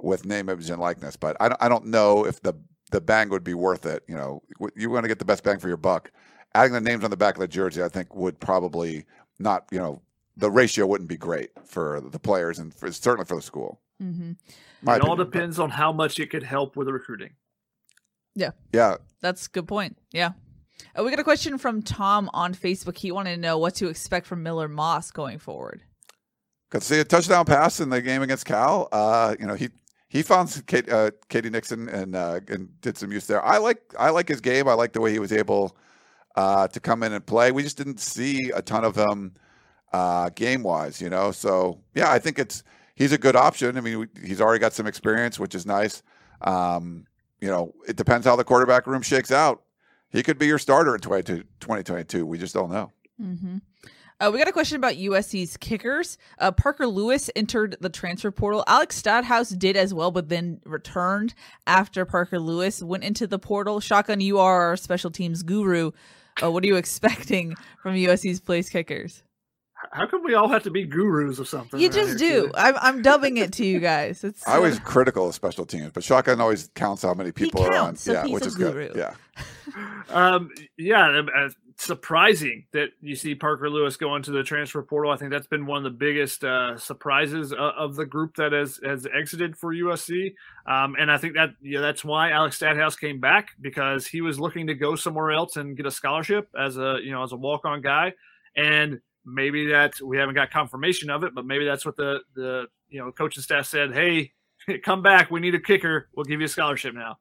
with 0.03 0.25
name, 0.25 0.49
image, 0.49 0.69
and 0.69 0.81
likeness. 0.81 1.15
But 1.15 1.37
I 1.39 1.49
don't, 1.49 1.63
I 1.63 1.69
don't 1.69 1.85
know 1.87 2.25
if 2.25 2.41
the 2.41 2.53
the 2.91 3.01
bang 3.01 3.29
would 3.29 3.43
be 3.43 3.53
worth 3.53 3.85
it. 3.85 4.03
You 4.07 4.15
know, 4.15 4.43
you 4.75 4.89
want 4.89 5.03
to 5.03 5.07
get 5.07 5.19
the 5.19 5.25
best 5.25 5.43
bang 5.43 5.59
for 5.59 5.67
your 5.67 5.77
buck. 5.77 6.11
Adding 6.53 6.73
the 6.73 6.81
names 6.81 7.03
on 7.03 7.09
the 7.09 7.17
back 7.17 7.35
of 7.35 7.39
the 7.39 7.47
jersey, 7.47 7.81
I 7.81 7.87
think, 7.87 8.13
would 8.13 8.39
probably 8.39 9.05
not. 9.39 9.65
You 9.71 9.79
know, 9.79 10.01
the 10.37 10.51
ratio 10.51 10.85
wouldn't 10.85 11.09
be 11.09 11.17
great 11.17 11.51
for 11.65 12.01
the 12.01 12.19
players 12.19 12.59
and 12.59 12.73
for, 12.73 12.91
certainly 12.91 13.25
for 13.25 13.35
the 13.35 13.41
school. 13.41 13.79
Mm-hmm. 14.01 14.31
it 14.31 14.37
opinion, 14.83 15.07
all 15.07 15.15
depends 15.15 15.57
but. 15.57 15.63
on 15.63 15.69
how 15.69 15.91
much 15.91 16.19
it 16.19 16.29
could 16.29 16.43
help 16.43 16.75
with 16.75 16.87
the 16.87 16.93
recruiting. 16.93 17.31
Yeah. 18.35 18.51
Yeah. 18.73 18.97
That's 19.21 19.47
a 19.47 19.49
good 19.49 19.67
point. 19.67 19.97
Yeah. 20.11 20.31
Uh, 20.97 21.03
we 21.03 21.11
got 21.11 21.19
a 21.19 21.23
question 21.23 21.57
from 21.57 21.81
Tom 21.81 22.29
on 22.33 22.53
Facebook. 22.55 22.97
He 22.97 23.11
wanted 23.11 23.35
to 23.35 23.41
know 23.41 23.57
what 23.57 23.75
to 23.75 23.87
expect 23.87 24.25
from 24.25 24.41
Miller 24.41 24.67
Moss 24.67 25.11
going 25.11 25.37
forward. 25.37 25.83
Got 26.71 26.81
to 26.81 26.87
see 26.87 26.99
a 26.99 27.03
touchdown 27.03 27.45
pass 27.45 27.79
in 27.79 27.89
the 27.89 28.01
game 28.01 28.21
against 28.21 28.45
Cal. 28.45 28.87
Uh, 28.91 29.35
you 29.39 29.45
know, 29.45 29.55
he 29.55 29.69
he 30.11 30.23
found 30.23 30.61
Kate, 30.67 30.91
uh, 30.91 31.11
KD 31.29 31.49
Nixon 31.49 31.87
and 31.87 32.17
uh, 32.17 32.41
and 32.49 32.69
did 32.81 32.97
some 32.97 33.13
use 33.13 33.27
there. 33.27 33.41
I 33.45 33.59
like 33.59 33.81
I 33.97 34.09
like 34.09 34.27
his 34.27 34.41
game. 34.41 34.67
I 34.67 34.73
like 34.73 34.91
the 34.91 34.99
way 34.99 35.13
he 35.13 35.19
was 35.19 35.31
able 35.31 35.77
uh, 36.35 36.67
to 36.67 36.81
come 36.81 37.01
in 37.03 37.13
and 37.13 37.25
play. 37.25 37.53
We 37.53 37.63
just 37.63 37.77
didn't 37.77 38.01
see 38.01 38.51
a 38.53 38.61
ton 38.61 38.83
of 38.83 38.97
him 38.97 39.35
uh, 39.93 40.29
game 40.35 40.63
wise, 40.63 41.01
you 41.01 41.09
know. 41.09 41.31
So 41.31 41.79
yeah, 41.95 42.11
I 42.11 42.19
think 42.19 42.39
it's 42.39 42.61
he's 42.93 43.13
a 43.13 43.17
good 43.17 43.37
option. 43.37 43.77
I 43.77 43.81
mean, 43.81 44.09
he's 44.21 44.41
already 44.41 44.59
got 44.59 44.73
some 44.73 44.85
experience, 44.85 45.39
which 45.39 45.55
is 45.55 45.65
nice. 45.65 46.03
Um, 46.41 47.05
you 47.39 47.47
know, 47.47 47.73
it 47.87 47.95
depends 47.95 48.27
how 48.27 48.35
the 48.35 48.43
quarterback 48.43 48.87
room 48.87 49.03
shakes 49.03 49.31
out. 49.31 49.63
He 50.09 50.23
could 50.23 50.37
be 50.37 50.45
your 50.45 50.59
starter 50.59 50.93
in 50.93 50.99
2022. 50.99 52.25
We 52.25 52.37
just 52.37 52.53
don't 52.53 52.69
know. 52.69 52.91
Mm-hmm. 53.21 53.59
Uh, 54.21 54.29
we 54.31 54.37
got 54.37 54.47
a 54.47 54.51
question 54.51 54.75
about 54.75 54.93
USC's 54.93 55.57
kickers. 55.57 56.19
Uh, 56.37 56.51
Parker 56.51 56.85
Lewis 56.85 57.31
entered 57.35 57.75
the 57.81 57.89
transfer 57.89 58.29
portal. 58.29 58.63
Alex 58.67 59.01
Stadthaus 59.01 59.57
did 59.57 59.75
as 59.75 59.95
well, 59.95 60.11
but 60.11 60.29
then 60.29 60.61
returned 60.63 61.33
after 61.65 62.05
Parker 62.05 62.37
Lewis 62.37 62.83
went 62.83 63.03
into 63.03 63.25
the 63.25 63.39
portal. 63.39 63.79
Shotgun, 63.79 64.21
you 64.21 64.37
are 64.37 64.61
our 64.61 64.77
special 64.77 65.09
teams 65.09 65.41
guru. 65.41 65.89
Uh, 66.41 66.51
what 66.51 66.63
are 66.63 66.67
you 66.67 66.75
expecting 66.77 67.55
from 67.81 67.95
USC's 67.95 68.39
place 68.39 68.69
kickers? 68.69 69.23
How 69.91 70.05
come 70.05 70.23
we 70.23 70.35
all 70.35 70.47
have 70.47 70.63
to 70.63 70.69
be 70.69 70.85
gurus 70.85 71.39
of 71.39 71.47
something? 71.47 71.79
You 71.79 71.89
just 71.89 72.19
do. 72.19 72.51
I'm, 72.53 72.75
I'm 72.79 73.01
dubbing 73.01 73.37
it 73.37 73.51
to 73.53 73.65
you 73.65 73.79
guys. 73.79 74.23
It's 74.31 74.47
I 74.47 74.59
was 74.59 74.77
critical 74.79 75.27
of 75.27 75.35
special 75.35 75.65
teams, 75.65 75.91
but 75.91 76.03
Shotgun 76.03 76.39
always 76.39 76.69
counts 76.75 77.01
how 77.01 77.15
many 77.15 77.31
people 77.31 77.61
counts, 77.61 77.75
are 77.75 77.81
on. 77.81 77.95
So 77.95 78.11
yeah, 78.13 78.25
which 78.27 78.45
is 78.45 78.55
guru. 78.55 78.89
good. 78.89 78.95
Yeah. 78.95 79.15
um, 80.09 80.51
yeah, 80.77 81.23
uh, 81.35 81.49
surprising 81.81 82.63
that 82.73 82.89
you 83.01 83.15
see 83.15 83.33
Parker 83.33 83.67
Lewis 83.67 83.97
go 83.97 84.15
into 84.15 84.29
the 84.29 84.43
transfer 84.43 84.83
portal. 84.83 85.11
I 85.11 85.17
think 85.17 85.31
that's 85.31 85.47
been 85.47 85.65
one 85.65 85.79
of 85.79 85.83
the 85.83 85.97
biggest 85.97 86.43
uh, 86.43 86.77
surprises 86.77 87.53
uh, 87.53 87.71
of 87.75 87.95
the 87.95 88.05
group 88.05 88.35
that 88.35 88.51
has 88.51 88.79
has 88.83 89.07
exited 89.11 89.57
for 89.57 89.73
USC. 89.73 90.33
Um, 90.67 90.95
and 90.99 91.11
I 91.11 91.17
think 91.17 91.33
that 91.33 91.49
yeah, 91.59 91.81
that's 91.81 92.05
why 92.05 92.31
Alex 92.31 92.59
Stadthaus 92.59 92.99
came 92.99 93.19
back 93.19 93.49
because 93.61 94.05
he 94.05 94.21
was 94.21 94.39
looking 94.39 94.67
to 94.67 94.75
go 94.75 94.95
somewhere 94.95 95.31
else 95.31 95.57
and 95.57 95.75
get 95.75 95.87
a 95.87 95.91
scholarship 95.91 96.47
as 96.57 96.77
a 96.77 96.99
you 97.03 97.11
know 97.11 97.23
as 97.23 97.31
a 97.31 97.37
walk 97.37 97.65
on 97.65 97.81
guy. 97.81 98.13
And 98.55 98.99
maybe 99.25 99.67
that 99.67 99.99
we 100.01 100.17
haven't 100.17 100.35
got 100.35 100.51
confirmation 100.51 101.09
of 101.09 101.23
it, 101.23 101.33
but 101.33 101.45
maybe 101.45 101.65
that's 101.65 101.85
what 101.85 101.95
the 101.95 102.19
the 102.35 102.67
you 102.89 102.99
know 102.99 103.11
coaching 103.11 103.41
staff 103.41 103.65
said. 103.65 103.91
Hey, 103.91 104.33
come 104.83 105.01
back. 105.01 105.31
We 105.31 105.39
need 105.39 105.55
a 105.55 105.59
kicker. 105.59 106.09
We'll 106.15 106.25
give 106.25 106.41
you 106.41 106.45
a 106.45 106.49
scholarship 106.49 106.93
now. 106.93 107.17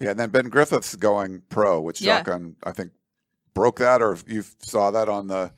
Yeah, 0.00 0.10
and 0.10 0.20
then 0.20 0.30
Ben 0.30 0.48
Griffiths 0.48 0.94
going 0.94 1.42
pro, 1.48 1.80
which 1.80 2.00
yeah. 2.00 2.18
Shotgun 2.18 2.54
I 2.62 2.70
think 2.70 2.92
broke 3.54 3.78
that, 3.78 4.02
or 4.02 4.18
you 4.26 4.44
saw 4.60 4.90
that 4.90 5.08
on 5.08 5.28
the. 5.28 5.50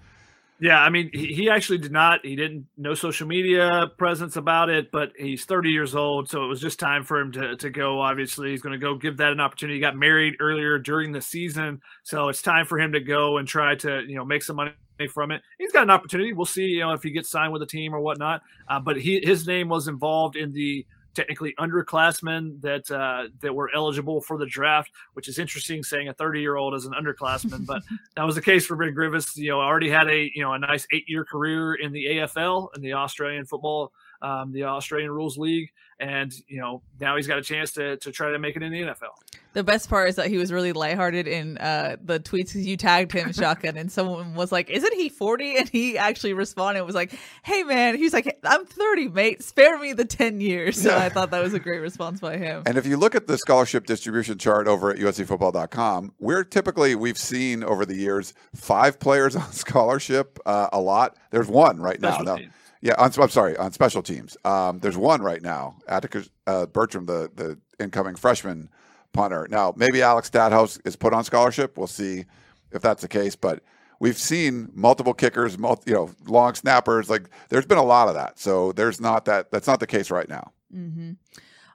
Yeah, 0.59 0.81
I 0.81 0.89
mean, 0.89 1.11
he, 1.13 1.35
he 1.35 1.51
actually 1.51 1.79
did 1.79 1.93
not. 1.93 2.25
He 2.25 2.35
didn't 2.35 2.67
no 2.79 2.95
social 2.95 3.27
media 3.27 3.91
presence 3.99 4.37
about 4.37 4.71
it, 4.71 4.91
but 4.91 5.13
he's 5.19 5.45
30 5.45 5.71
years 5.71 5.95
old, 5.95 6.31
so 6.31 6.45
it 6.45 6.47
was 6.47 6.61
just 6.61 6.79
time 6.81 7.05
for 7.05 7.21
him 7.21 7.33
to 7.33 7.57
to 7.57 7.71
go. 7.71 8.01
Obviously, 8.01 8.51
he's 8.51 8.63
going 8.63 8.73
to 8.73 8.79
go 8.79 8.95
give 8.95 9.19
that 9.19 9.33
an 9.33 9.41
opportunity. 9.41 9.77
He 9.77 9.81
got 9.81 9.97
married 9.97 10.37
earlier 10.41 10.79
during 10.79 11.13
the 11.13 11.21
season, 11.21 11.83
so 12.05 12.29
it's 12.29 12.41
time 12.41 12.65
for 12.65 12.79
him 12.79 12.93
to 12.93 13.01
go 13.01 13.37
and 13.37 13.47
try 13.47 13.75
to 13.77 14.03
you 14.07 14.17
know 14.17 14.25
make 14.25 14.43
some 14.43 14.57
money 14.57 14.73
from 15.13 15.31
it. 15.31 15.43
He's 15.59 15.73
got 15.73 15.83
an 15.83 15.91
opportunity. 15.91 16.33
We'll 16.33 16.47
see, 16.47 16.63
you 16.63 16.81
know, 16.81 16.93
if 16.93 17.03
he 17.03 17.11
gets 17.11 17.29
signed 17.29 17.53
with 17.53 17.61
a 17.61 17.67
team 17.67 17.95
or 17.95 18.01
whatnot. 18.01 18.41
Uh, 18.67 18.81
but 18.81 18.97
he 18.97 19.21
his 19.23 19.47
name 19.47 19.69
was 19.69 19.89
involved 19.89 20.37
in 20.37 20.53
the 20.53 20.87
technically 21.17 21.55
underclassmen 21.59 22.61
that 22.61 22.89
uh, 22.91 23.29
that 23.41 23.53
were 23.53 23.71
eligible 23.75 24.21
for 24.21 24.39
the 24.39 24.47
draft, 24.47 24.93
which 25.15 25.29
is 25.29 25.39
interesting. 25.39 25.83
Saying 25.83 26.09
a 26.09 26.15
30 26.15 26.41
year 26.41 26.57
old 26.57 26.75
as 26.75 26.85
an 26.85 26.93
underclassman, 26.93 27.67
but 27.67 27.83
that 28.17 28.25
was 28.25 28.35
the 28.35 28.43
case 28.43 28.67
for 28.67 28.77
Ben 28.77 28.95
Griffiths. 28.95 29.37
You 29.37 29.51
know, 29.51 29.61
already 29.61 29.91
had 29.91 30.09
a 30.09 30.31
you 30.35 30.43
know 30.43 30.53
a 30.53 30.59
nice 30.59 30.87
eight 30.93 31.09
year 31.09 31.25
career 31.25 31.75
in 31.75 31.93
the 31.93 32.05
AFL 32.07 32.69
in 32.77 32.83
the 32.83 32.93
Australian 32.93 33.47
football, 33.47 33.93
um, 34.23 34.53
the 34.53 34.65
Australian 34.65 35.11
Rules 35.11 35.39
League, 35.39 35.71
and 35.99 36.33
you 36.49 36.61
know 36.61 36.83
now 37.01 37.17
he's 37.17 37.27
got 37.27 37.39
a 37.39 37.43
chance 37.43 37.73
to 37.73 37.97
to 37.99 38.13
try 38.13 38.31
to 38.31 38.39
make 38.39 38.57
it 38.57 38.63
in 38.63 38.73
the 38.73 38.81
NFL. 38.83 39.15
The 39.53 39.65
best 39.65 39.89
part 39.89 40.11
is 40.11 40.17
that 40.17 40.27
he 40.27 40.37
was 40.37 40.53
really 40.53 40.75
lighthearted 40.75 41.27
in 41.27 41.57
uh, 41.57 41.97
the 42.05 42.21
tweets 42.21 42.49
because 42.49 42.67
you 42.67 42.77
tagged 42.77 43.13
him 43.13 43.33
shotgun, 43.33 43.79
and 43.79 43.91
someone 43.91 44.35
was 44.35 44.53
like, 44.53 44.69
"Isn't 44.69 44.93
he 44.93 45.09
40?" 45.09 45.57
And 45.57 45.69
he 45.69 45.97
actually 45.97 46.35
responded, 46.35 46.83
"Was 46.85 46.95
like, 46.95 47.19
hey 47.43 47.63
man," 47.63 47.97
he's 47.97 48.13
like, 48.13 48.39
"I'm 48.45 48.67
30, 48.67 49.09
mate. 49.09 49.43
Spare 49.43 49.79
me 49.79 49.95
the 49.95 50.05
10 50.05 50.43
years." 50.43 50.83
So 50.83 50.91
yeah. 50.91 51.05
I 51.05 51.09
thought 51.09 51.31
that 51.31 51.43
was 51.43 51.55
a 51.55 51.59
great 51.59 51.79
response 51.79 52.21
by 52.21 52.37
him. 52.37 52.65
And 52.67 52.77
if 52.77 52.87
you 52.87 52.99
look 52.99 53.15
at 53.15 53.27
the 53.27 53.39
scholarship 53.39 53.87
distribution 53.87 54.37
chart 54.37 54.69
over 54.69 54.91
at 54.91 54.99
USCFootball.com, 54.99 56.13
we're 56.19 56.45
typically 56.45 56.95
we've 56.95 57.19
seen 57.19 57.65
over 57.65 57.87
the 57.87 57.97
years 57.97 58.35
five 58.55 59.01
players 59.01 59.37
on 59.37 59.53
scholarship 59.53 60.39
uh, 60.45 60.69
a 60.73 60.81
lot. 60.81 61.17
There's 61.31 61.49
one 61.49 61.81
right 61.81 61.97
Special 61.97 62.25
now. 62.25 62.37
Teams. 62.37 62.53
Yeah, 62.87 62.95
on, 62.99 63.11
I'm 63.19 63.29
sorry, 63.31 63.57
on 63.57 63.73
special 63.73 64.01
teams. 64.01 64.37
Um, 64.45 64.79
there's 64.79 64.97
one 64.97 65.21
right 65.21 65.43
now. 65.43 65.77
Atticus 65.89 66.31
uh, 66.47 66.67
Bertram, 66.67 67.07
the 67.07 67.29
the 67.35 67.59
incoming 67.83 68.15
freshman 68.15 68.69
punter. 69.13 69.49
Now, 69.51 69.75
maybe 69.77 70.03
Alex 70.03 70.31
Stadthaus 70.31 70.81
is 70.85 70.95
put 70.95 71.13
on 71.13 71.25
scholarship. 71.25 71.77
We'll 71.77 71.89
see 71.89 72.27
if 72.71 72.83
that's 72.83 73.03
the 73.03 73.09
case. 73.09 73.35
But 73.35 73.65
we've 73.99 74.17
seen 74.17 74.71
multiple 74.73 75.15
kickers, 75.15 75.59
multi, 75.59 75.91
you 75.91 75.97
know, 75.97 76.11
long 76.27 76.55
snappers. 76.55 77.11
Like 77.11 77.29
there's 77.49 77.67
been 77.67 77.79
a 77.79 77.85
lot 77.85 78.07
of 78.07 78.15
that. 78.15 78.39
So 78.39 78.71
there's 78.71 79.01
not 79.01 79.25
that. 79.25 79.51
That's 79.51 79.67
not 79.67 79.81
the 79.81 79.89
case 79.89 80.13
right 80.13 80.29
now. 80.29 80.53
Mm-hmm. 80.73 81.13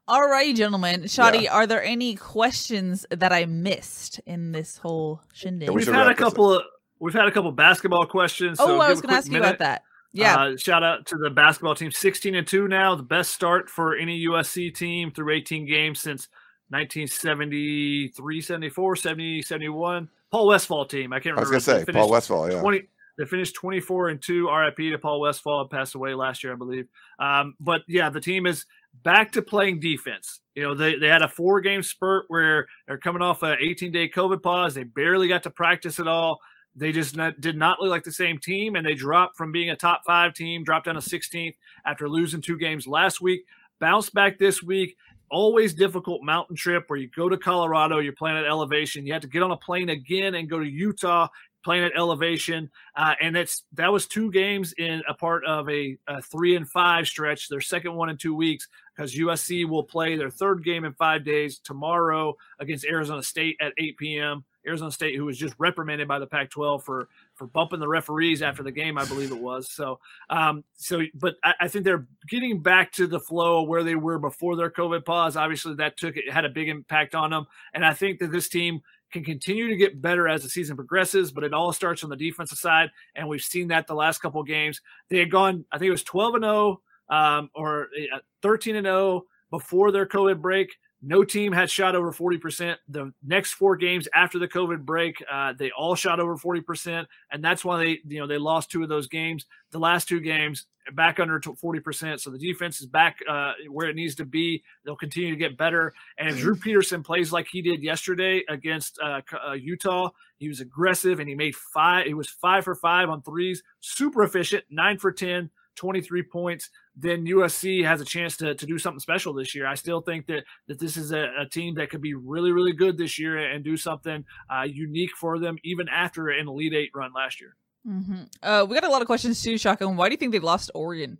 All 0.07 0.29
right, 0.29 0.55
gentlemen. 0.55 1.03
Shotty, 1.03 1.43
yeah. 1.43 1.53
are 1.53 1.67
there 1.67 1.83
any 1.83 2.15
questions 2.15 3.05
that 3.09 3.33
I 3.33 3.45
missed 3.47 4.21
in 4.25 4.53
this 4.53 4.77
whole 4.77 5.21
shindig? 5.33 5.67
Yeah, 5.67 5.73
we 5.73 5.83
have 5.83 5.93
had 5.93 6.07
a 6.07 6.15
couple. 6.15 6.53
Of, 6.53 6.63
we've 6.99 7.13
had 7.13 7.27
a 7.27 7.31
couple 7.31 7.51
basketball 7.51 8.05
questions. 8.05 8.59
Oh, 8.61 8.79
I 8.79 8.89
was 8.89 9.01
going 9.01 9.11
to 9.11 9.17
ask 9.17 9.27
minute. 9.27 9.39
you 9.39 9.49
about 9.49 9.59
that. 9.59 9.83
Yeah. 10.13 10.35
Uh, 10.35 10.57
shout 10.57 10.83
out 10.83 11.05
to 11.07 11.17
the 11.17 11.29
basketball 11.29 11.75
team, 11.75 11.91
16 11.91 12.35
and 12.35 12.45
2 12.45 12.67
now, 12.67 12.95
the 12.95 13.03
best 13.03 13.31
start 13.31 13.69
for 13.69 13.95
any 13.95 14.25
USC 14.25 14.73
team 14.75 15.11
through 15.11 15.33
18 15.33 15.65
games 15.65 16.01
since 16.01 16.27
1973, 16.69 18.41
74, 18.41 18.95
70, 18.95 19.41
71. 19.41 20.09
Paul 20.31 20.47
Westphal 20.47 20.85
team. 20.85 21.11
I 21.11 21.17
can't 21.19 21.35
remember. 21.35 21.53
I 21.53 21.55
was 21.55 21.65
going 21.65 21.79
to 21.79 21.85
say 21.85 21.93
Paul 21.93 22.09
Westphal, 22.09 22.51
yeah. 22.51 22.61
20, 22.61 22.83
They 23.17 23.25
finished 23.25 23.55
24 23.55 24.09
and 24.09 24.21
two. 24.21 24.49
RIP 24.49 24.77
to 24.77 24.97
Paul 24.97 25.19
Westphal. 25.19 25.67
passed 25.67 25.95
away 25.95 26.13
last 26.13 26.43
year, 26.43 26.53
I 26.53 26.55
believe. 26.55 26.87
Um, 27.19 27.55
but 27.59 27.81
yeah, 27.87 28.09
the 28.09 28.21
team 28.21 28.45
is 28.45 28.65
back 29.03 29.33
to 29.33 29.41
playing 29.41 29.81
defense. 29.81 30.39
You 30.55 30.63
know, 30.63 30.75
they, 30.75 30.95
they 30.95 31.07
had 31.07 31.21
a 31.21 31.27
four 31.27 31.59
game 31.59 31.83
spurt 31.83 32.25
where 32.29 32.67
they're 32.87 32.97
coming 32.97 33.21
off 33.21 33.43
a 33.43 33.57
18 33.59 33.91
day 33.91 34.07
COVID 34.07 34.41
pause. 34.41 34.73
They 34.73 34.83
barely 34.83 35.27
got 35.27 35.43
to 35.43 35.49
practice 35.49 35.99
at 35.99 36.07
all. 36.07 36.39
They 36.75 36.91
just 36.91 37.15
not, 37.15 37.41
did 37.41 37.57
not 37.57 37.79
look 37.81 37.89
like 37.89 38.03
the 38.03 38.11
same 38.11 38.37
team, 38.37 38.75
and 38.75 38.85
they 38.85 38.93
dropped 38.93 39.37
from 39.37 39.51
being 39.51 39.69
a 39.69 39.75
top 39.75 40.03
five 40.05 40.33
team, 40.33 40.63
dropped 40.63 40.85
down 40.85 40.95
to 40.95 41.01
16th 41.01 41.55
after 41.85 42.07
losing 42.07 42.41
two 42.41 42.57
games 42.57 42.87
last 42.87 43.21
week. 43.21 43.45
Bounced 43.79 44.13
back 44.13 44.37
this 44.37 44.63
week. 44.63 44.95
Always 45.29 45.73
difficult 45.73 46.23
mountain 46.23 46.55
trip 46.55 46.85
where 46.87 46.99
you 46.99 47.09
go 47.15 47.29
to 47.29 47.37
Colorado, 47.37 47.99
you're 47.99 48.13
playing 48.13 48.37
at 48.37 48.45
elevation. 48.45 49.05
You 49.05 49.13
have 49.13 49.21
to 49.21 49.27
get 49.27 49.43
on 49.43 49.51
a 49.51 49.57
plane 49.57 49.89
again 49.89 50.35
and 50.35 50.49
go 50.49 50.59
to 50.59 50.65
Utah, 50.65 51.27
playing 51.63 51.85
at 51.85 51.93
elevation. 51.95 52.69
Uh, 52.95 53.15
and 53.21 53.35
that's 53.35 53.63
that 53.73 53.91
was 53.91 54.07
two 54.07 54.31
games 54.31 54.73
in 54.77 55.01
a 55.07 55.13
part 55.13 55.45
of 55.45 55.69
a, 55.69 55.97
a 56.07 56.21
three 56.21 56.55
and 56.55 56.69
five 56.69 57.07
stretch. 57.07 57.47
Their 57.47 57.61
second 57.61 57.95
one 57.95 58.09
in 58.09 58.17
two 58.17 58.35
weeks 58.35 58.67
because 58.95 59.15
USC 59.15 59.67
will 59.67 59.83
play 59.83 60.15
their 60.15 60.29
third 60.29 60.63
game 60.63 60.85
in 60.85 60.93
five 60.93 61.23
days 61.23 61.59
tomorrow 61.59 62.35
against 62.59 62.85
Arizona 62.85 63.23
State 63.23 63.57
at 63.61 63.73
8 63.77 63.97
p.m. 63.97 64.45
Arizona 64.67 64.91
State, 64.91 65.15
who 65.15 65.25
was 65.25 65.37
just 65.37 65.55
reprimanded 65.57 66.07
by 66.07 66.19
the 66.19 66.27
Pac-12 66.27 66.83
for 66.83 67.09
for 67.33 67.47
bumping 67.47 67.79
the 67.79 67.87
referees 67.87 68.41
after 68.41 68.61
the 68.61 68.71
game, 68.71 68.97
I 68.97 69.05
believe 69.05 69.31
it 69.31 69.39
was. 69.39 69.71
So, 69.71 69.99
um, 70.29 70.63
so, 70.75 71.01
but 71.15 71.35
I, 71.43 71.53
I, 71.61 71.67
think 71.67 71.85
they're 71.85 72.05
getting 72.27 72.61
back 72.61 72.91
to 72.93 73.07
the 73.07 73.19
flow 73.19 73.63
where 73.63 73.83
they 73.83 73.95
were 73.95 74.19
before 74.19 74.55
their 74.55 74.69
COVID 74.69 75.03
pause. 75.05 75.35
Obviously, 75.35 75.73
that 75.75 75.97
took 75.97 76.17
it 76.17 76.31
had 76.31 76.45
a 76.45 76.49
big 76.49 76.69
impact 76.69 77.15
on 77.15 77.31
them, 77.31 77.47
and 77.73 77.85
I 77.85 77.93
think 77.93 78.19
that 78.19 78.31
this 78.31 78.49
team 78.49 78.81
can 79.11 79.23
continue 79.23 79.67
to 79.67 79.75
get 79.75 80.01
better 80.01 80.27
as 80.27 80.43
the 80.43 80.49
season 80.49 80.75
progresses. 80.75 81.31
But 81.31 81.43
it 81.43 81.53
all 81.53 81.73
starts 81.73 82.03
on 82.03 82.09
the 82.09 82.15
defensive 82.15 82.59
side, 82.59 82.91
and 83.15 83.27
we've 83.27 83.41
seen 83.41 83.69
that 83.69 83.87
the 83.87 83.95
last 83.95 84.19
couple 84.19 84.41
of 84.41 84.47
games. 84.47 84.81
They 85.09 85.17
had 85.17 85.31
gone, 85.31 85.65
I 85.71 85.79
think 85.79 85.87
it 85.87 85.91
was 85.91 86.03
12 86.03 86.35
and 86.35 86.43
0 86.43 86.81
um, 87.11 87.51
or 87.53 87.89
uh, 88.13 88.19
13 88.41 88.77
and 88.77 88.85
0 88.85 89.25
before 89.51 89.91
their 89.91 90.07
COVID 90.07 90.41
break. 90.41 90.75
No 91.03 91.23
team 91.23 91.51
had 91.51 91.69
shot 91.69 91.95
over 91.95 92.11
40%. 92.11 92.75
The 92.87 93.11
next 93.25 93.53
four 93.53 93.75
games 93.75 94.07
after 94.13 94.37
the 94.37 94.47
COVID 94.47 94.85
break, 94.85 95.15
uh, 95.31 95.53
they 95.57 95.71
all 95.71 95.95
shot 95.95 96.19
over 96.19 96.37
40%. 96.37 97.07
And 97.31 97.43
that's 97.43 97.65
why 97.65 97.83
they, 97.83 97.99
you 98.07 98.19
know, 98.19 98.27
they 98.27 98.37
lost 98.37 98.69
two 98.69 98.83
of 98.83 98.89
those 98.89 99.07
games. 99.07 99.47
The 99.71 99.79
last 99.79 100.07
two 100.07 100.19
games, 100.19 100.67
back 100.93 101.19
under 101.19 101.39
40%. 101.39 102.19
So 102.19 102.29
the 102.29 102.37
defense 102.37 102.81
is 102.81 102.85
back 102.85 103.17
uh, 103.27 103.53
where 103.69 103.89
it 103.89 103.95
needs 103.95 104.13
to 104.15 104.25
be. 104.25 104.63
They'll 104.85 104.95
continue 104.95 105.31
to 105.31 105.35
get 105.35 105.57
better. 105.57 105.93
And 106.19 106.29
if 106.29 106.37
Drew 106.37 106.55
Peterson 106.55 107.01
plays 107.01 107.31
like 107.31 107.47
he 107.47 107.63
did 107.63 107.81
yesterday 107.81 108.43
against 108.47 108.99
uh, 109.01 109.21
uh, 109.47 109.53
Utah, 109.53 110.11
he 110.37 110.49
was 110.49 110.59
aggressive 110.59 111.19
and 111.19 111.27
he 111.27 111.33
made 111.33 111.55
five. 111.55 112.05
He 112.05 112.13
was 112.13 112.29
five 112.29 112.63
for 112.63 112.75
five 112.75 113.09
on 113.09 113.23
threes, 113.23 113.63
super 113.79 114.23
efficient, 114.23 114.65
nine 114.69 114.99
for 114.99 115.11
10 115.11 115.49
23 115.75 116.23
points, 116.23 116.69
then 116.95 117.25
USC 117.25 117.85
has 117.85 118.01
a 118.01 118.05
chance 118.05 118.37
to, 118.37 118.55
to 118.55 118.65
do 118.65 118.77
something 118.77 118.99
special 118.99 119.33
this 119.33 119.55
year. 119.55 119.67
I 119.67 119.75
still 119.75 120.01
think 120.01 120.27
that 120.27 120.43
that 120.67 120.79
this 120.79 120.97
is 120.97 121.11
a, 121.11 121.31
a 121.39 121.45
team 121.45 121.75
that 121.75 121.89
could 121.89 122.01
be 122.01 122.13
really, 122.13 122.51
really 122.51 122.73
good 122.73 122.97
this 122.97 123.17
year 123.17 123.37
and 123.37 123.63
do 123.63 123.77
something 123.77 124.23
uh, 124.49 124.63
unique 124.63 125.11
for 125.19 125.39
them, 125.39 125.57
even 125.63 125.87
after 125.89 126.29
an 126.29 126.47
Elite 126.47 126.73
Eight 126.73 126.91
run 126.93 127.11
last 127.13 127.41
year. 127.41 127.55
Mm-hmm. 127.87 128.23
Uh, 128.43 128.65
we 128.65 128.75
got 128.75 128.83
a 128.83 128.91
lot 128.91 129.01
of 129.01 129.07
questions 129.07 129.41
too, 129.41 129.57
Shotgun. 129.57 129.97
Why 129.97 130.07
do 130.07 130.13
you 130.13 130.17
think 130.17 130.31
they 130.31 130.39
lost 130.39 130.71
Oregon? 130.75 131.17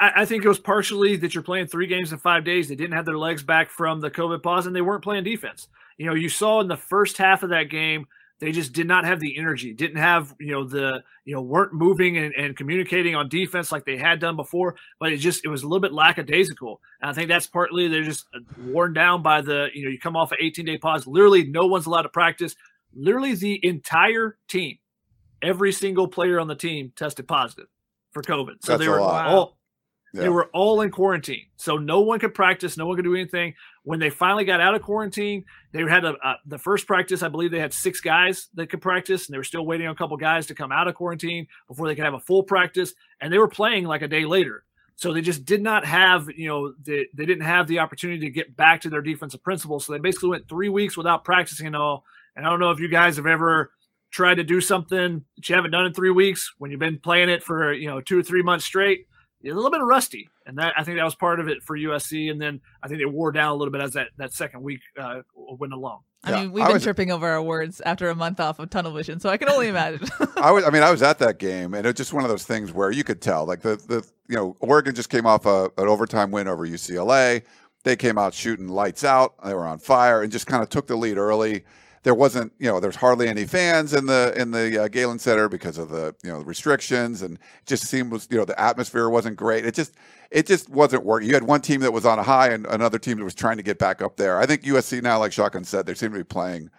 I, 0.00 0.12
I, 0.18 0.24
think 0.24 0.44
it 0.44 0.48
was 0.48 0.60
partially 0.60 1.16
that 1.16 1.34
you're 1.34 1.42
playing 1.42 1.66
three 1.66 1.88
games 1.88 2.12
in 2.12 2.18
five 2.18 2.44
days. 2.44 2.68
They 2.68 2.76
didn't 2.76 2.94
have 2.94 3.04
their 3.04 3.18
legs 3.18 3.42
back 3.42 3.68
from 3.68 4.00
the 4.00 4.10
COVID 4.10 4.42
pause, 4.42 4.66
and 4.66 4.74
they 4.74 4.80
weren't 4.80 5.02
playing 5.02 5.24
defense. 5.24 5.68
You 5.98 6.06
know, 6.06 6.14
you 6.14 6.28
saw 6.28 6.60
in 6.60 6.68
the 6.68 6.76
first 6.76 7.18
half 7.18 7.42
of 7.42 7.50
that 7.50 7.70
game– 7.70 8.06
they 8.40 8.52
just 8.52 8.72
did 8.72 8.86
not 8.86 9.04
have 9.04 9.20
the 9.20 9.36
energy 9.38 9.72
didn't 9.72 9.96
have 9.96 10.34
you 10.38 10.52
know 10.52 10.64
the 10.64 11.02
you 11.24 11.34
know 11.34 11.40
weren't 11.40 11.72
moving 11.72 12.18
and, 12.18 12.34
and 12.34 12.56
communicating 12.56 13.14
on 13.14 13.28
defense 13.28 13.70
like 13.70 13.84
they 13.84 13.96
had 13.96 14.20
done 14.20 14.36
before 14.36 14.76
but 14.98 15.12
it 15.12 15.18
just 15.18 15.44
it 15.44 15.48
was 15.48 15.62
a 15.62 15.66
little 15.66 15.80
bit 15.80 15.92
lackadaisical. 15.92 16.80
And 17.00 17.10
i 17.10 17.14
think 17.14 17.28
that's 17.28 17.46
partly 17.46 17.88
they're 17.88 18.02
just 18.02 18.26
uh, 18.34 18.40
worn 18.66 18.92
down 18.92 19.22
by 19.22 19.40
the 19.40 19.68
you 19.74 19.84
know 19.84 19.90
you 19.90 19.98
come 19.98 20.16
off 20.16 20.32
an 20.32 20.38
18 20.40 20.64
day 20.64 20.78
pause 20.78 21.06
literally 21.06 21.44
no 21.44 21.66
one's 21.66 21.86
allowed 21.86 22.02
to 22.02 22.08
practice. 22.08 22.54
Literally 22.96 23.34
the 23.34 23.58
entire 23.66 24.38
team 24.48 24.78
every 25.42 25.72
single 25.72 26.06
player 26.06 26.38
on 26.38 26.46
the 26.46 26.54
team 26.54 26.92
tested 26.96 27.26
positive 27.26 27.66
for 28.12 28.22
covid. 28.22 28.56
So 28.62 28.72
that's 28.72 28.80
they 28.80 28.88
were 28.88 29.00
all 29.00 29.58
yeah. 30.14 30.22
They 30.22 30.28
were 30.28 30.48
all 30.52 30.80
in 30.82 30.92
quarantine, 30.92 31.46
so 31.56 31.76
no 31.76 32.00
one 32.00 32.20
could 32.20 32.34
practice, 32.34 32.76
no 32.76 32.86
one 32.86 32.94
could 32.94 33.04
do 33.04 33.16
anything. 33.16 33.52
When 33.84 34.00
they 34.00 34.10
finally 34.10 34.44
got 34.44 34.60
out 34.60 34.74
of 34.74 34.82
quarantine, 34.82 35.44
they 35.72 35.82
had 35.82 36.04
a, 36.04 36.14
a, 36.24 36.36
the 36.46 36.58
first 36.58 36.86
practice. 36.86 37.22
I 37.22 37.28
believe 37.28 37.50
they 37.50 37.60
had 37.60 37.74
six 37.74 38.00
guys 38.00 38.48
that 38.54 38.70
could 38.70 38.80
practice, 38.80 39.26
and 39.26 39.34
they 39.34 39.38
were 39.38 39.44
still 39.44 39.66
waiting 39.66 39.86
on 39.86 39.92
a 39.92 39.96
couple 39.96 40.16
guys 40.16 40.46
to 40.46 40.54
come 40.54 40.72
out 40.72 40.88
of 40.88 40.94
quarantine 40.94 41.46
before 41.68 41.86
they 41.86 41.94
could 41.94 42.04
have 42.04 42.14
a 42.14 42.20
full 42.20 42.42
practice. 42.42 42.94
And 43.20 43.32
they 43.32 43.38
were 43.38 43.48
playing 43.48 43.84
like 43.84 44.02
a 44.02 44.08
day 44.08 44.24
later, 44.24 44.64
so 44.96 45.12
they 45.12 45.20
just 45.20 45.44
did 45.44 45.62
not 45.62 45.84
have, 45.84 46.28
you 46.34 46.48
know, 46.48 46.74
they, 46.82 47.06
they 47.14 47.26
didn't 47.26 47.44
have 47.44 47.66
the 47.66 47.80
opportunity 47.80 48.20
to 48.20 48.30
get 48.30 48.56
back 48.56 48.80
to 48.82 48.90
their 48.90 49.02
defensive 49.02 49.42
principles. 49.42 49.84
So 49.84 49.92
they 49.92 49.98
basically 49.98 50.30
went 50.30 50.48
three 50.48 50.68
weeks 50.68 50.96
without 50.96 51.24
practicing 51.24 51.66
at 51.66 51.74
all. 51.74 52.04
And 52.36 52.46
I 52.46 52.50
don't 52.50 52.60
know 52.60 52.70
if 52.70 52.80
you 52.80 52.88
guys 52.88 53.16
have 53.16 53.26
ever 53.26 53.72
tried 54.10 54.36
to 54.36 54.44
do 54.44 54.60
something 54.60 55.24
that 55.36 55.48
you 55.48 55.56
haven't 55.56 55.72
done 55.72 55.86
in 55.86 55.92
three 55.92 56.10
weeks 56.10 56.54
when 56.58 56.70
you've 56.70 56.78
been 56.78 56.98
playing 57.00 57.28
it 57.28 57.42
for 57.42 57.72
you 57.72 57.88
know 57.88 58.00
two 58.00 58.18
or 58.18 58.22
three 58.22 58.42
months 58.42 58.64
straight 58.64 59.08
a 59.50 59.54
little 59.54 59.70
bit 59.70 59.80
rusty, 59.82 60.28
and 60.46 60.58
that 60.58 60.74
I 60.76 60.84
think 60.84 60.96
that 60.98 61.04
was 61.04 61.14
part 61.14 61.40
of 61.40 61.48
it 61.48 61.62
for 61.62 61.76
USC. 61.76 62.30
And 62.30 62.40
then 62.40 62.60
I 62.82 62.88
think 62.88 63.00
they 63.00 63.06
wore 63.06 63.32
down 63.32 63.50
a 63.50 63.54
little 63.54 63.72
bit 63.72 63.80
as 63.80 63.92
that 63.92 64.08
that 64.16 64.32
second 64.32 64.62
week 64.62 64.80
uh, 64.98 65.20
went 65.34 65.72
along. 65.72 66.00
I 66.22 66.30
yeah, 66.30 66.40
mean, 66.42 66.52
we've 66.52 66.64
I 66.64 66.68
been 66.68 66.74
was, 66.74 66.82
tripping 66.82 67.10
over 67.10 67.28
our 67.28 67.42
words 67.42 67.82
after 67.82 68.08
a 68.08 68.14
month 68.14 68.40
off 68.40 68.58
of 68.58 68.70
tunnel 68.70 68.92
vision, 68.92 69.20
so 69.20 69.28
I 69.28 69.36
can 69.36 69.48
only 69.50 69.68
imagine. 69.68 70.08
I 70.36 70.50
was, 70.50 70.64
I 70.64 70.70
mean, 70.70 70.82
I 70.82 70.90
was 70.90 71.02
at 71.02 71.18
that 71.18 71.38
game, 71.38 71.74
and 71.74 71.86
it's 71.86 71.98
just 71.98 72.12
one 72.12 72.24
of 72.24 72.30
those 72.30 72.44
things 72.44 72.72
where 72.72 72.90
you 72.90 73.04
could 73.04 73.20
tell, 73.20 73.44
like 73.44 73.60
the 73.60 73.76
the 73.76 74.06
you 74.28 74.36
know, 74.36 74.56
Oregon 74.60 74.94
just 74.94 75.10
came 75.10 75.26
off 75.26 75.44
a, 75.46 75.70
an 75.76 75.88
overtime 75.88 76.30
win 76.30 76.48
over 76.48 76.66
UCLA. 76.66 77.42
They 77.82 77.96
came 77.96 78.16
out 78.16 78.32
shooting 78.32 78.68
lights 78.68 79.04
out. 79.04 79.34
They 79.44 79.52
were 79.52 79.66
on 79.66 79.78
fire, 79.78 80.22
and 80.22 80.32
just 80.32 80.46
kind 80.46 80.62
of 80.62 80.70
took 80.70 80.86
the 80.86 80.96
lead 80.96 81.18
early 81.18 81.64
there 82.04 82.14
wasn't, 82.14 82.52
you 82.58 82.68
know, 82.68 82.80
there's 82.80 82.96
hardly 82.96 83.28
any 83.28 83.46
fans 83.46 83.94
in 83.94 84.04
the 84.06 84.32
in 84.36 84.50
the 84.50 84.84
uh, 84.84 84.88
Galen 84.88 85.18
Center 85.18 85.48
because 85.48 85.78
of 85.78 85.88
the 85.88 86.14
you 86.22 86.30
know 86.30 86.38
the 86.38 86.44
restrictions, 86.44 87.22
and 87.22 87.38
just 87.66 87.86
seemed 87.86 88.12
was 88.12 88.28
you 88.30 88.36
know 88.36 88.44
the 88.44 88.58
atmosphere 88.60 89.08
wasn't 89.08 89.36
great. 89.36 89.64
It 89.64 89.74
just 89.74 89.94
it 90.30 90.46
just 90.46 90.68
wasn't 90.68 91.04
working. 91.04 91.28
You 91.28 91.34
had 91.34 91.44
one 91.44 91.62
team 91.62 91.80
that 91.80 91.92
was 91.92 92.04
on 92.04 92.18
a 92.18 92.22
high, 92.22 92.50
and 92.50 92.66
another 92.66 92.98
team 92.98 93.18
that 93.18 93.24
was 93.24 93.34
trying 93.34 93.56
to 93.56 93.62
get 93.62 93.78
back 93.78 94.02
up 94.02 94.16
there. 94.16 94.38
I 94.38 94.44
think 94.44 94.62
USC 94.62 95.02
now, 95.02 95.18
like 95.18 95.32
Shotgun 95.32 95.64
said, 95.64 95.86
they 95.86 95.94
seem 95.94 96.12
to 96.12 96.18
be 96.18 96.24
playing 96.24 96.70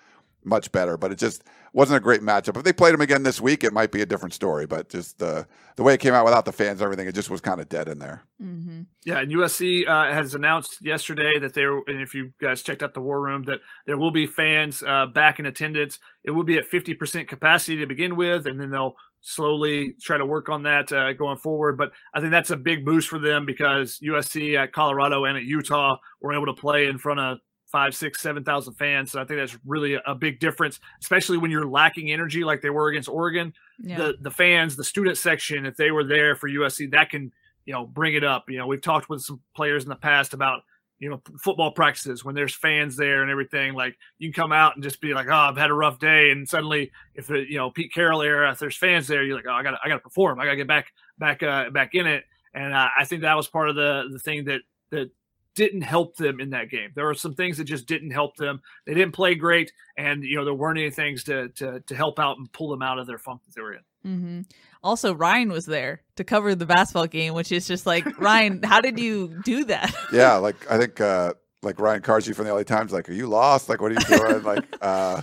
much 0.46 0.72
better, 0.72 0.98
but 0.98 1.12
it 1.12 1.18
just 1.18 1.44
wasn't 1.74 1.98
a 1.98 2.00
great 2.00 2.22
matchup. 2.22 2.58
If 2.58 2.64
they 2.64 2.74
played 2.74 2.94
them 2.94 3.02
again 3.02 3.24
this 3.24 3.42
week, 3.42 3.64
it 3.64 3.74
might 3.74 3.92
be 3.92 4.02
a 4.02 4.06
different 4.06 4.34
story. 4.34 4.66
But 4.66 4.90
just 4.90 5.20
the 5.20 5.46
the 5.76 5.84
way 5.84 5.94
it 5.94 6.00
came 6.00 6.14
out 6.14 6.26
without 6.26 6.46
the 6.46 6.52
fans 6.52 6.80
and 6.80 6.84
everything, 6.84 7.08
it 7.08 7.16
just 7.16 7.30
was 7.30 7.42
kind 7.42 7.60
of 7.60 7.68
dead 7.68 7.88
in 7.88 8.00
there. 8.00 8.24
Mm-hmm. 8.42 8.84
Yeah, 9.06 9.20
and 9.20 9.32
USC 9.32 9.88
uh, 9.88 10.14
has 10.14 10.36
announced 10.36 10.78
yesterday 10.82 11.38
that 11.40 11.54
they're, 11.54 11.78
and 11.88 12.02
if 12.02 12.14
you 12.14 12.32
guys 12.40 12.62
checked 12.62 12.84
out 12.84 12.94
the 12.94 13.02
War 13.02 13.22
Room, 13.22 13.44
that 13.44 13.60
there 13.86 13.98
will 13.98 14.12
be 14.12 14.26
fans 14.26 14.84
uh, 14.84 15.08
back 15.08 15.40
in 15.40 15.46
attendance. 15.46 16.00
It 16.24 16.32
will 16.32 16.44
be 16.44 16.58
at 16.58 16.66
fifty 16.66 16.94
percent 16.94 17.28
capacity 17.28 17.78
to 17.78 17.88
begin 17.88 18.16
with, 18.16 18.48
and 18.48 18.60
then 18.60 18.72
they'll 18.72 18.96
slowly 19.26 19.96
try 20.00 20.18
to 20.18 20.26
work 20.26 20.50
on 20.50 20.64
that 20.64 20.92
uh, 20.92 21.12
going 21.14 21.38
forward. 21.38 21.78
But 21.78 21.92
I 22.14 22.20
think 22.20 22.32
that's 22.32 22.52
a 22.52 22.58
big 22.58 22.86
boost 22.86 23.10
for 23.10 23.20
them 23.20 23.46
because 23.46 24.00
USC 24.00 24.56
at 24.58 24.72
Colorado 24.72 25.26
and 25.26 25.36
at 25.36 25.44
Utah 25.44 25.98
were 26.22 26.34
able 26.34 26.46
to 26.46 26.54
play 26.54 26.86
in 26.88 27.00
front 27.00 27.20
of 27.20 27.40
five, 27.76 27.94
six, 27.94 28.22
seven 28.22 28.42
thousand 28.42 28.74
fans. 28.76 29.12
So 29.12 29.20
I 29.20 29.26
think 29.26 29.38
that's 29.38 29.58
really 29.66 30.00
a, 30.06 30.16
big 30.16 30.40
difference, 30.40 30.80
especially 31.02 31.38
when 31.38 31.52
you're 31.52 31.68
lacking 31.68 32.10
energy 32.10 32.46
like 32.46 32.62
they 32.62 32.70
were 32.70 32.88
against 32.88 33.10
Oregon. 33.10 33.54
Yeah. 33.80 33.98
The 33.98 34.18
the 34.22 34.32
fans, 34.32 34.78
the 34.78 34.84
student 34.86 35.18
section, 35.18 35.66
if 35.66 35.76
they 35.76 35.92
were 35.92 36.06
there 36.06 36.38
for 36.38 36.48
USC, 36.48 36.90
that 36.92 37.10
can 37.10 37.34
you 37.66 37.74
know 37.74 37.86
bring 37.86 38.14
it 38.14 38.24
up. 38.24 38.50
You 38.50 38.60
know, 38.60 38.68
we've 38.68 38.82
talked 38.82 39.10
with 39.10 39.24
some 39.24 39.42
players 39.58 39.84
in 39.84 39.90
the 39.90 39.98
past 39.98 40.34
about 40.34 40.62
you 41.00 41.10
know 41.10 41.22
football 41.38 41.72
practices 41.72 42.24
when 42.24 42.34
there's 42.34 42.56
fans 42.56 42.96
there 42.96 43.24
and 43.24 43.30
everything. 43.30 43.74
Like 43.74 43.98
you 44.20 44.32
can 44.32 44.42
come 44.42 44.54
out 44.54 44.76
and 44.76 44.84
just 44.84 45.02
be 45.02 45.14
like, 45.14 45.28
oh, 45.28 45.34
I've 45.34 45.58
had 45.58 45.70
a 45.70 45.74
rough 45.74 46.00
day, 46.00 46.32
and 46.32 46.48
suddenly 46.48 46.94
if 47.14 47.30
it, 47.30 47.50
you 47.50 47.58
know 47.58 47.72
Pete 47.72 47.94
Carroll 47.94 48.22
era, 48.22 48.50
if 48.54 48.58
there's 48.58 48.78
fans 48.78 49.06
there, 49.06 49.22
you're 49.22 49.36
like, 49.36 49.48
oh, 49.50 49.54
I 49.54 49.64
got 49.64 49.78
I 49.84 49.90
got 49.90 49.96
to 49.96 50.00
perform, 50.00 50.40
I 50.40 50.46
got 50.46 50.52
to 50.52 50.58
get 50.58 50.68
back 50.68 50.94
back 51.18 51.44
uh, 51.44 51.72
back 51.72 51.94
in 51.94 52.08
it. 52.08 52.24
And 52.54 52.74
uh, 52.74 52.88
I 52.98 53.04
think 53.04 53.24
that 53.24 53.36
was 53.36 53.50
part 53.50 53.68
of 53.68 53.76
the 53.76 54.08
the 54.14 54.20
thing 54.20 54.46
that 54.46 54.62
that 54.92 55.10
didn't 55.56 55.82
help 55.82 56.18
them 56.18 56.40
in 56.40 56.50
that 56.52 56.70
game. 56.70 56.92
There 56.96 57.06
were 57.06 57.14
some 57.14 57.34
things 57.34 57.58
that 57.58 57.64
just 57.64 57.88
didn't 57.88 58.12
help 58.12 58.36
them. 58.36 58.62
They 58.86 58.94
didn't 58.94 59.14
play 59.14 59.36
great, 59.36 59.72
and 59.98 60.24
you 60.24 60.36
know 60.36 60.46
there 60.46 60.54
weren't 60.54 60.78
any 60.78 60.92
things 60.92 61.24
to 61.26 61.50
to 61.50 61.80
to 61.80 61.96
help 61.96 62.20
out 62.20 62.38
and 62.38 62.52
pull 62.52 62.70
them 62.70 62.82
out 62.82 63.00
of 63.00 63.08
their 63.08 63.18
funk 63.18 63.42
that 63.46 63.56
they 63.56 63.62
were 63.62 63.74
in. 63.74 63.82
Mm-hmm. 64.06 64.42
Also, 64.84 65.16
Ryan 65.16 65.52
was 65.52 65.66
there 65.66 66.02
to 66.16 66.24
cover 66.24 66.54
the 66.54 66.66
basketball 66.66 67.08
game, 67.08 67.34
which 67.34 67.52
is 67.52 67.68
just 67.68 67.86
like 67.86 68.06
Ryan. 68.20 68.62
how 68.64 68.82
did 68.82 69.00
you 69.00 69.40
do 69.44 69.66
that? 69.66 69.94
Yeah, 70.12 70.36
like 70.36 70.70
I 70.70 70.78
think 70.78 71.02
uh 71.02 71.34
like 71.64 71.80
Ryan 71.80 72.02
Kartje 72.02 72.36
from 72.36 72.46
the 72.46 72.54
LA 72.54 72.64
Times, 72.64 72.94
like, 72.94 73.10
are 73.10 73.14
you 73.14 73.28
lost? 73.28 73.70
Like, 73.70 73.82
what 73.82 73.92
are 73.92 73.96
you 73.96 74.18
doing? 74.18 74.44
like, 74.44 74.64
uh 74.82 75.22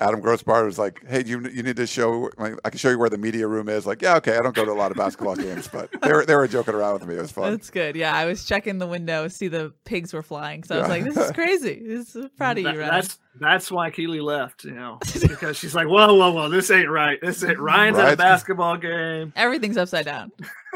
Adam 0.00 0.22
Grossbart 0.22 0.64
was 0.64 0.78
like, 0.78 1.06
"Hey, 1.06 1.22
you 1.24 1.46
you 1.48 1.62
need 1.62 1.76
to 1.76 1.86
show. 1.86 2.30
I 2.38 2.70
can 2.70 2.78
show 2.78 2.88
you 2.88 2.98
where 2.98 3.10
the 3.10 3.18
media 3.18 3.46
room 3.46 3.68
is." 3.68 3.86
Like, 3.86 4.00
yeah, 4.00 4.16
okay. 4.16 4.38
I 4.38 4.42
don't 4.42 4.54
go 4.54 4.64
to 4.64 4.72
a 4.72 4.74
lot 4.74 4.90
of 4.90 4.96
basketball 4.96 5.36
games, 5.48 5.68
but 5.68 5.90
they 6.02 6.12
were 6.12 6.24
they 6.24 6.34
were 6.34 6.48
joking 6.48 6.74
around 6.74 6.94
with 6.94 7.06
me. 7.06 7.16
It 7.16 7.20
was 7.20 7.32
fun. 7.32 7.52
That's 7.52 7.70
good. 7.70 7.96
Yeah, 7.96 8.14
I 8.14 8.24
was 8.24 8.44
checking 8.44 8.78
the 8.78 8.86
window, 8.86 9.28
see 9.28 9.48
the 9.48 9.74
pigs 9.84 10.14
were 10.14 10.22
flying, 10.22 10.64
so 10.64 10.76
I 10.76 10.78
was 10.80 10.88
like, 10.88 11.04
"This 11.04 11.16
is 11.16 11.30
crazy. 11.34 11.82
This 11.86 12.16
is 12.16 12.30
proud 12.36 12.56
of 12.58 12.64
you, 12.64 12.80
Ryan." 12.80 12.90
That's 12.90 13.18
That's 13.38 13.70
why 13.70 13.90
Keely 13.90 14.20
left, 14.20 14.64
you 14.64 14.72
know, 14.72 14.98
because 15.22 15.56
she's 15.56 15.74
like, 15.74 15.86
whoa, 15.86 16.14
whoa, 16.14 16.32
whoa, 16.32 16.48
this 16.48 16.70
ain't 16.70 16.90
right. 16.90 17.18
This 17.22 17.44
ain't 17.44 17.60
Ryan's 17.60 17.98
at 17.98 18.12
a 18.14 18.16
basketball 18.16 18.76
game. 18.76 19.32
Everything's 19.36 19.76
upside 19.76 20.04
down. 20.04 20.32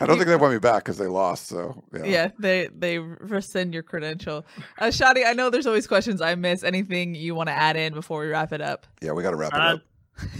I 0.00 0.06
don't 0.06 0.16
think 0.16 0.26
they 0.26 0.36
want 0.36 0.52
me 0.52 0.58
back 0.58 0.82
because 0.84 0.98
they 0.98 1.06
lost. 1.06 1.46
So 1.48 1.84
yeah. 1.94 2.04
Yeah, 2.04 2.30
they 2.38 2.68
they 2.76 2.98
rescind 2.98 3.72
your 3.72 3.82
credential. 3.82 4.44
Uh, 4.78 4.86
Shotty, 4.86 5.24
I 5.26 5.32
know 5.32 5.48
there's 5.50 5.66
always 5.66 5.86
questions 5.86 6.20
I 6.20 6.34
miss. 6.34 6.64
Anything 6.64 7.14
you 7.14 7.34
want 7.34 7.48
to 7.48 7.52
add 7.52 7.76
in 7.76 7.92
before 7.92 8.20
we 8.20 8.28
wrap 8.28 8.52
it 8.52 8.60
up? 8.60 8.86
Yeah, 9.00 9.12
we 9.12 9.22
got 9.22 9.30
to 9.30 9.36
wrap 9.36 9.52
it 9.52 9.60
Uh, 9.60 9.74
up. 9.74 9.82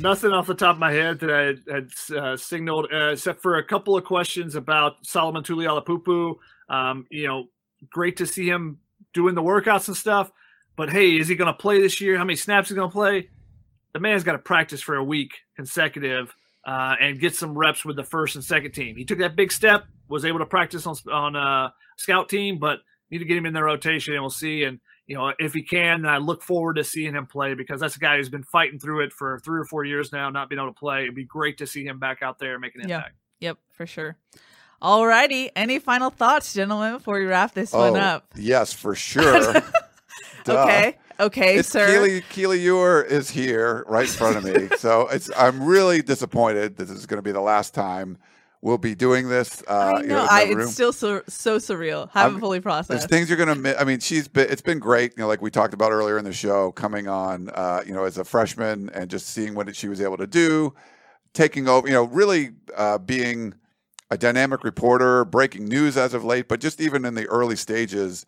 nothing 0.01 0.33
off 0.33 0.47
the 0.47 0.55
top 0.55 0.77
of 0.77 0.81
my 0.81 0.91
head 0.91 1.21
that 1.21 1.31
I 1.31 1.73
had 1.73 1.91
uh, 2.17 2.37
signaled, 2.37 2.89
uh, 2.93 3.11
except 3.13 3.41
for 3.41 3.59
a 3.59 3.65
couple 3.65 3.97
of 3.97 4.05
questions 4.05 4.57
about 4.57 4.95
Solomon 5.07 5.43
Tuliaupupu. 5.45 6.35
Um, 6.69 7.07
you 7.11 7.29
know, 7.29 7.45
great 7.91 8.17
to 8.17 8.27
see 8.27 8.49
him 8.49 8.79
doing 9.15 9.35
the 9.35 9.43
workouts 9.43 9.87
and 9.89 9.97
stuff. 9.97 10.33
But 10.77 10.91
hey, 10.91 11.17
is 11.19 11.29
he 11.29 11.35
going 11.35 11.53
to 11.53 11.59
play 11.59 11.81
this 11.81 12.01
year? 12.01 12.17
How 12.17 12.25
many 12.25 12.37
snaps 12.37 12.67
is 12.69 12.71
he 12.71 12.77
going 12.77 12.89
to 12.91 12.93
play? 12.93 13.29
The 13.93 14.01
man's 14.01 14.25
got 14.25 14.33
to 14.33 14.39
practice 14.39 14.81
for 14.81 14.97
a 14.97 15.05
week 15.05 15.33
consecutive 15.55 16.35
uh, 16.67 16.95
and 17.01 17.21
get 17.21 17.35
some 17.35 17.57
reps 17.57 17.85
with 17.85 17.97
the 17.97 18.05
first 18.05 18.37
and 18.37 18.45
second 18.45 18.73
team. 18.73 18.97
He 18.97 19.05
took 19.05 19.19
that 19.19 19.37
big 19.37 19.53
step, 19.53 19.85
was 20.09 20.25
able 20.25 20.39
to 20.39 20.47
practice 20.47 20.87
on 20.87 20.97
on 21.13 21.37
uh, 21.37 21.71
scout 21.99 22.29
team, 22.29 22.59
but 22.59 22.79
need 23.11 23.19
to 23.19 23.25
get 23.27 23.37
him 23.37 23.45
in 23.47 23.53
the 23.53 23.63
rotation, 23.63 24.15
and 24.15 24.23
we'll 24.23 24.31
see. 24.31 24.65
And 24.65 24.81
you 25.07 25.17
know, 25.17 25.33
if 25.39 25.53
he 25.53 25.63
can, 25.63 26.07
I 26.07 26.17
look 26.19 26.43
forward 26.43 26.77
to 26.77 26.85
seeing 26.85 27.15
him 27.15 27.27
play 27.27 27.53
because 27.55 27.81
that's 27.81 27.97
a 27.97 27.99
guy 27.99 28.17
who's 28.17 28.31
been 28.31 28.45
fighting 28.45 28.79
through 28.79 29.01
it 29.05 29.13
for 29.13 29.41
three 29.45 29.61
or 29.61 29.65
four 29.65 29.85
years 29.85 30.11
now, 30.13 30.31
not 30.31 30.49
being 30.49 30.59
able 30.61 30.73
to 30.73 30.79
play. 30.79 31.03
It'd 31.03 31.15
be 31.15 31.25
great 31.25 31.59
to 31.59 31.67
see 31.67 31.85
him 31.85 31.99
back 31.99 32.23
out 32.23 32.39
there 32.39 32.59
making 32.59 32.83
an 32.83 32.89
Yeah. 32.89 32.97
impact. 32.99 33.17
Yep, 33.41 33.59
for 33.73 33.87
sure. 33.87 34.17
Alrighty. 34.81 35.51
Any 35.55 35.79
final 35.81 36.11
thoughts, 36.11 36.55
gentlemen, 36.55 36.95
before 36.95 37.19
we 37.19 37.27
wrap 37.27 37.53
this 37.53 37.73
one 37.73 37.97
Oh, 37.97 38.01
up? 38.01 38.27
yes, 38.37 38.73
for 38.73 38.95
sure. 38.95 39.55
Duh. 40.45 40.63
Okay. 40.65 40.99
Okay, 41.21 41.57
It's 41.57 41.69
sir. 41.69 41.87
Keely, 41.87 42.21
Keely 42.31 42.59
Eure 42.65 43.07
is 43.07 43.31
here 43.31 43.85
right 43.87 44.07
in 44.07 44.13
front 44.13 44.37
of 44.39 44.45
me. 44.45 44.69
so 44.79 45.07
it's 45.13 45.31
I'm 45.37 45.63
really 45.63 46.03
disappointed 46.03 46.77
that 46.77 46.89
this 46.89 46.99
is 46.99 47.07
going 47.07 47.19
to 47.19 47.23
be 47.23 47.33
the 47.33 47.41
last 47.41 47.75
time 47.75 48.19
we'll 48.61 48.79
be 48.79 48.95
doing 48.95 49.29
this. 49.29 49.63
Uh, 49.69 49.95
I 49.97 50.01
you 50.03 50.07
know. 50.09 50.27
I, 50.29 50.43
it's 50.49 50.73
still 50.73 50.93
so 50.93 51.23
so 51.29 51.59
surreal. 51.59 52.09
Haven't 52.11 52.33
I'm- 52.35 52.41
fully 52.41 52.59
There's 52.59 52.63
processed. 52.63 53.09
things 53.09 53.29
you're 53.29 53.39
gonna 53.39 53.55
miss. 53.55 53.77
I 53.79 53.85
mean, 53.85 54.01
she's 54.01 54.27
been. 54.27 54.49
It's 54.51 54.63
been 54.63 54.79
great. 54.79 55.13
You 55.17 55.23
know, 55.23 55.29
like 55.29 55.43
we 55.43 55.51
talked 55.51 55.75
about 55.75 55.93
earlier 55.93 56.19
in 56.19 56.25
the 56.25 56.33
show, 56.33 56.73
coming 56.73 57.07
on. 57.09 57.51
Uh, 57.51 57.83
you 57.87 57.93
know, 57.93 58.05
as 58.05 58.19
a 58.19 58.25
freshman 58.25 58.89
and 58.91 59.11
just 59.11 59.27
seeing 59.29 59.55
what 59.55 59.75
she 59.77 59.89
was 59.89 60.01
able 60.01 60.17
to 60.17 60.27
do, 60.27 60.75
taking 61.35 61.69
over. 61.69 61.87
You 61.87 61.95
know, 61.95 62.05
really 62.05 62.51
uh, 62.77 62.99
being 62.99 63.55
a 64.11 64.17
dynamic 64.19 64.65
reporter, 64.65 65.25
breaking 65.25 65.67
news 65.67 65.97
as 65.97 66.15
of 66.15 66.25
late. 66.25 66.49
But 66.49 66.61
just 66.61 66.81
even 66.81 67.05
in 67.05 67.15
the 67.15 67.27
early 67.27 67.57
stages, 67.57 68.25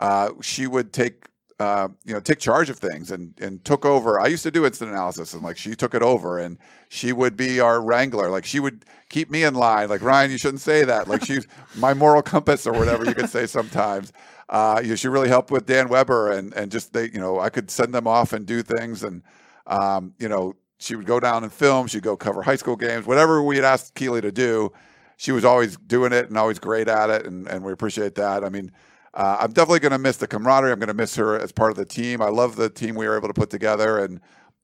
uh, 0.00 0.30
she 0.42 0.66
would 0.66 0.92
take. 0.92 1.26
Uh, 1.58 1.88
you 2.04 2.12
know, 2.12 2.20
take 2.20 2.38
charge 2.38 2.68
of 2.68 2.78
things 2.78 3.10
and 3.10 3.32
and 3.40 3.64
took 3.64 3.86
over. 3.86 4.20
I 4.20 4.26
used 4.26 4.42
to 4.42 4.50
do 4.50 4.66
instant 4.66 4.90
analysis, 4.90 5.32
and 5.32 5.42
like 5.42 5.56
she 5.56 5.74
took 5.74 5.94
it 5.94 6.02
over, 6.02 6.38
and 6.38 6.58
she 6.90 7.12
would 7.12 7.34
be 7.34 7.60
our 7.60 7.80
wrangler. 7.80 8.28
Like 8.28 8.44
she 8.44 8.60
would 8.60 8.84
keep 9.08 9.30
me 9.30 9.42
in 9.42 9.54
line. 9.54 9.88
Like 9.88 10.02
Ryan, 10.02 10.30
you 10.30 10.36
shouldn't 10.36 10.60
say 10.60 10.84
that. 10.84 11.08
Like 11.08 11.24
she's 11.24 11.46
my 11.74 11.94
moral 11.94 12.20
compass 12.22 12.66
or 12.66 12.72
whatever 12.74 13.06
you 13.06 13.14
could 13.14 13.30
say 13.30 13.46
sometimes. 13.46 14.12
Uh, 14.50 14.80
you 14.82 14.90
know, 14.90 14.96
she 14.96 15.08
really 15.08 15.28
helped 15.28 15.50
with 15.50 15.64
Dan 15.64 15.88
Weber 15.88 16.30
and 16.30 16.52
and 16.52 16.70
just 16.70 16.92
they, 16.92 17.04
you 17.10 17.18
know, 17.18 17.40
I 17.40 17.48
could 17.48 17.70
send 17.70 17.94
them 17.94 18.06
off 18.06 18.34
and 18.34 18.44
do 18.44 18.62
things, 18.62 19.02
and 19.02 19.22
um, 19.66 20.12
you 20.18 20.28
know, 20.28 20.54
she 20.78 20.94
would 20.94 21.06
go 21.06 21.20
down 21.20 21.42
and 21.42 21.50
film. 21.50 21.86
She'd 21.86 22.02
go 22.02 22.18
cover 22.18 22.42
high 22.42 22.56
school 22.56 22.76
games, 22.76 23.06
whatever 23.06 23.42
we 23.42 23.56
had 23.56 23.64
asked 23.64 23.94
Keely 23.94 24.20
to 24.20 24.30
do. 24.30 24.72
She 25.16 25.32
was 25.32 25.46
always 25.46 25.78
doing 25.78 26.12
it 26.12 26.28
and 26.28 26.36
always 26.36 26.58
great 26.58 26.88
at 26.88 27.08
it, 27.08 27.24
and 27.24 27.48
and 27.48 27.64
we 27.64 27.72
appreciate 27.72 28.14
that. 28.16 28.44
I 28.44 28.50
mean. 28.50 28.72
Uh, 29.16 29.38
I'm 29.40 29.52
definitely 29.52 29.80
going 29.80 29.92
to 29.92 29.98
miss 29.98 30.18
the 30.18 30.26
camaraderie. 30.26 30.70
I'm 30.72 30.78
going 30.78 30.88
to 30.88 30.94
miss 30.94 31.16
her 31.16 31.40
as 31.40 31.50
part 31.50 31.70
of 31.70 31.76
the 31.78 31.86
team. 31.86 32.20
I 32.20 32.28
love 32.28 32.54
the 32.56 32.68
team 32.68 32.94
we 32.94 33.08
were 33.08 33.16
able 33.16 33.28
to 33.28 33.34
put 33.34 33.48
together, 33.48 33.98
and 34.04 34.20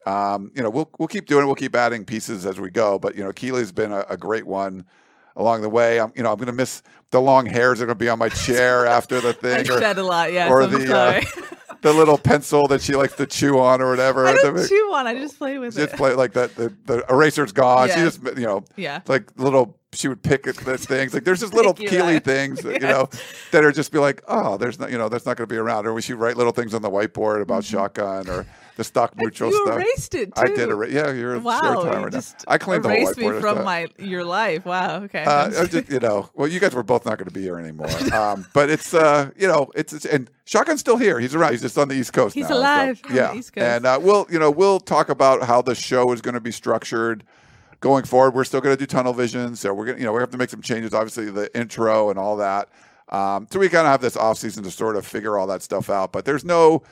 um, 0.06 0.52
you 0.54 0.62
know 0.62 0.68
we'll 0.68 0.90
we'll 0.98 1.08
keep 1.08 1.26
doing 1.26 1.44
it. 1.44 1.46
We'll 1.46 1.54
keep 1.54 1.74
adding 1.74 2.04
pieces 2.04 2.44
as 2.44 2.60
we 2.60 2.70
go. 2.70 2.98
But 2.98 3.16
you 3.16 3.24
know 3.24 3.32
Keely's 3.32 3.72
been 3.72 3.92
a, 3.92 4.04
a 4.10 4.16
great 4.18 4.46
one 4.46 4.84
along 5.36 5.62
the 5.62 5.70
way. 5.70 5.98
I'm 5.98 6.12
you 6.14 6.22
know 6.22 6.30
I'm 6.30 6.36
going 6.36 6.46
to 6.48 6.52
miss 6.52 6.82
the 7.10 7.20
long 7.20 7.46
hairs 7.46 7.78
that 7.78 7.84
are 7.84 7.86
going 7.86 7.98
to 7.98 8.04
be 8.04 8.10
on 8.10 8.18
my 8.18 8.28
chair 8.28 8.84
after 8.98 9.22
the 9.22 9.30
I 9.30 9.32
thing, 9.32 9.60
or 9.70 9.80
shed 9.80 9.96
a 9.96 10.02
lot. 10.04 10.30
Yes, 10.32 10.50
or 10.50 10.62
I'm 10.62 10.70
the, 10.70 10.94
uh, 10.94 11.20
the 11.80 11.92
little 11.94 12.18
pencil 12.18 12.66
that 12.68 12.82
she 12.82 12.94
likes 12.94 13.14
to 13.16 13.26
chew 13.26 13.58
on 13.58 13.80
or 13.80 13.88
whatever. 13.90 14.26
I 14.26 14.34
don't 14.34 14.68
chew 14.68 14.92
on. 14.92 15.06
I 15.06 15.14
just 15.14 15.38
play 15.38 15.56
with 15.58 15.70
just 15.76 15.78
it. 15.78 15.86
Just 15.86 15.96
play 15.96 16.12
like 16.14 16.34
that. 16.34 16.54
The, 16.56 16.76
the 16.84 17.04
eraser's 17.08 17.52
gone. 17.52 17.88
She 17.88 17.94
just 17.94 18.22
you 18.36 18.44
know 18.44 18.64
Yeah. 18.76 18.98
it's 18.98 19.08
like 19.08 19.30
little 19.36 19.78
she 19.94 20.08
would 20.08 20.22
pick 20.22 20.46
at 20.46 20.56
the 20.56 20.78
things 20.78 21.12
like 21.14 21.24
there's 21.24 21.40
just 21.40 21.52
little 21.54 21.74
you 21.78 21.88
keely 21.88 22.16
out. 22.16 22.24
things 22.24 22.60
that, 22.62 22.74
you 22.80 22.88
know 22.88 23.08
that 23.50 23.62
are 23.64 23.72
just 23.72 23.92
be 23.92 23.98
like 23.98 24.22
oh 24.28 24.56
there's 24.56 24.78
not 24.78 24.90
you 24.90 24.96
know 24.98 25.08
that's 25.08 25.26
not 25.26 25.36
going 25.36 25.46
to 25.48 25.52
be 25.52 25.58
around 25.58 25.86
or 25.86 25.92
we 25.92 26.00
should 26.02 26.16
write 26.16 26.36
little 26.36 26.52
things 26.52 26.72
on 26.74 26.80
the 26.82 26.90
whiteboard 26.90 27.42
about 27.42 27.62
shotgun 27.64 28.28
or 28.28 28.46
the 28.76 28.84
stock 28.84 29.14
mutual 29.16 29.50
Mm-hmm. 29.50 29.56
you 29.58 29.66
stuff 29.66 29.76
erased 29.76 30.14
it 30.14 30.34
too. 30.34 30.40
i 30.42 30.46
did 30.46 30.70
erase 30.70 30.92
yeah 30.92 31.12
you're 31.12 31.38
Wow, 31.38 31.60
short 31.60 31.84
you 31.84 31.90
timer 31.92 32.10
now. 32.10 32.20
i 32.48 32.56
cleaned 32.56 32.84
the 32.84 32.88
whole 32.88 32.98
whiteboard 33.12 33.34
me 33.34 33.40
from 33.42 33.64
my 33.64 33.86
your 33.98 34.24
life. 34.24 34.64
Wow. 34.64 35.02
Okay. 35.02 35.24
uh, 35.24 35.66
just, 35.66 35.90
you 35.90 36.00
know, 36.00 36.30
well, 36.34 36.48
you 36.48 36.58
guys 36.58 36.74
were 36.74 36.82
both 36.82 37.04
not 37.04 37.18
going 37.18 37.28
to 37.28 37.34
be 37.34 37.42
here 37.42 37.58
anymore. 37.58 37.88
Um, 38.12 38.46
but 38.54 38.68
it's, 38.70 38.92
uh, 38.94 39.30
you 39.36 39.46
know, 39.48 39.70
it's, 39.74 39.92
it's 39.92 40.04
and 40.04 40.30
Shotgun's 40.46 40.80
still 40.80 40.96
here. 40.98 41.18
He's 41.20 41.34
around. 41.34 41.52
He's 41.52 41.62
just 41.62 41.78
on 41.78 41.88
the 41.88 41.94
East 41.94 42.12
Coast. 42.12 42.34
He's 42.34 42.44
now, 42.44 42.48
so, 42.50 42.58
alive 42.58 43.00
on 43.04 43.10
the 43.14 43.16
yeah, 43.16 43.34
East 43.34 43.52
Coast. 43.54 43.64
and 43.64 43.86
uh, 43.86 43.98
we'll, 44.02 44.26
you 44.30 44.38
know, 44.38 44.50
we'll 44.50 44.80
talk 44.80 45.08
about 45.08 45.42
how 45.44 45.60
the 45.62 45.74
show 45.74 46.12
is 46.12 46.20
going 46.20 46.34
to 46.34 46.40
be 46.40 46.50
structured 46.52 47.24
going 47.82 48.04
forward. 48.04 48.32
We're 48.34 48.44
still 48.44 48.62
going 48.62 48.74
to 48.74 48.80
do 48.80 48.86
tunnel 48.86 49.12
vision, 49.12 49.54
so 49.54 49.74
we're 49.74 49.84
going, 49.84 49.96
to 49.96 50.00
you 50.00 50.06
know, 50.06 50.14
we 50.14 50.20
have 50.20 50.30
to 50.30 50.38
make 50.38 50.48
some 50.48 50.62
changes. 50.62 50.94
Obviously, 50.94 51.30
the 51.30 51.54
intro 51.54 52.08
and 52.08 52.18
all 52.18 52.38
that. 52.38 52.70
Um, 53.10 53.46
so 53.50 53.58
we 53.58 53.68
kind 53.68 53.86
of 53.86 53.90
have 53.90 54.00
this 54.00 54.16
off 54.16 54.38
season 54.38 54.62
to 54.64 54.70
sort 54.70 54.96
of 54.96 55.06
figure 55.06 55.36
all 55.36 55.46
that 55.48 55.60
stuff 55.60 55.90
out. 55.90 56.12
But 56.12 56.24
there's 56.24 56.44
no 56.44 56.82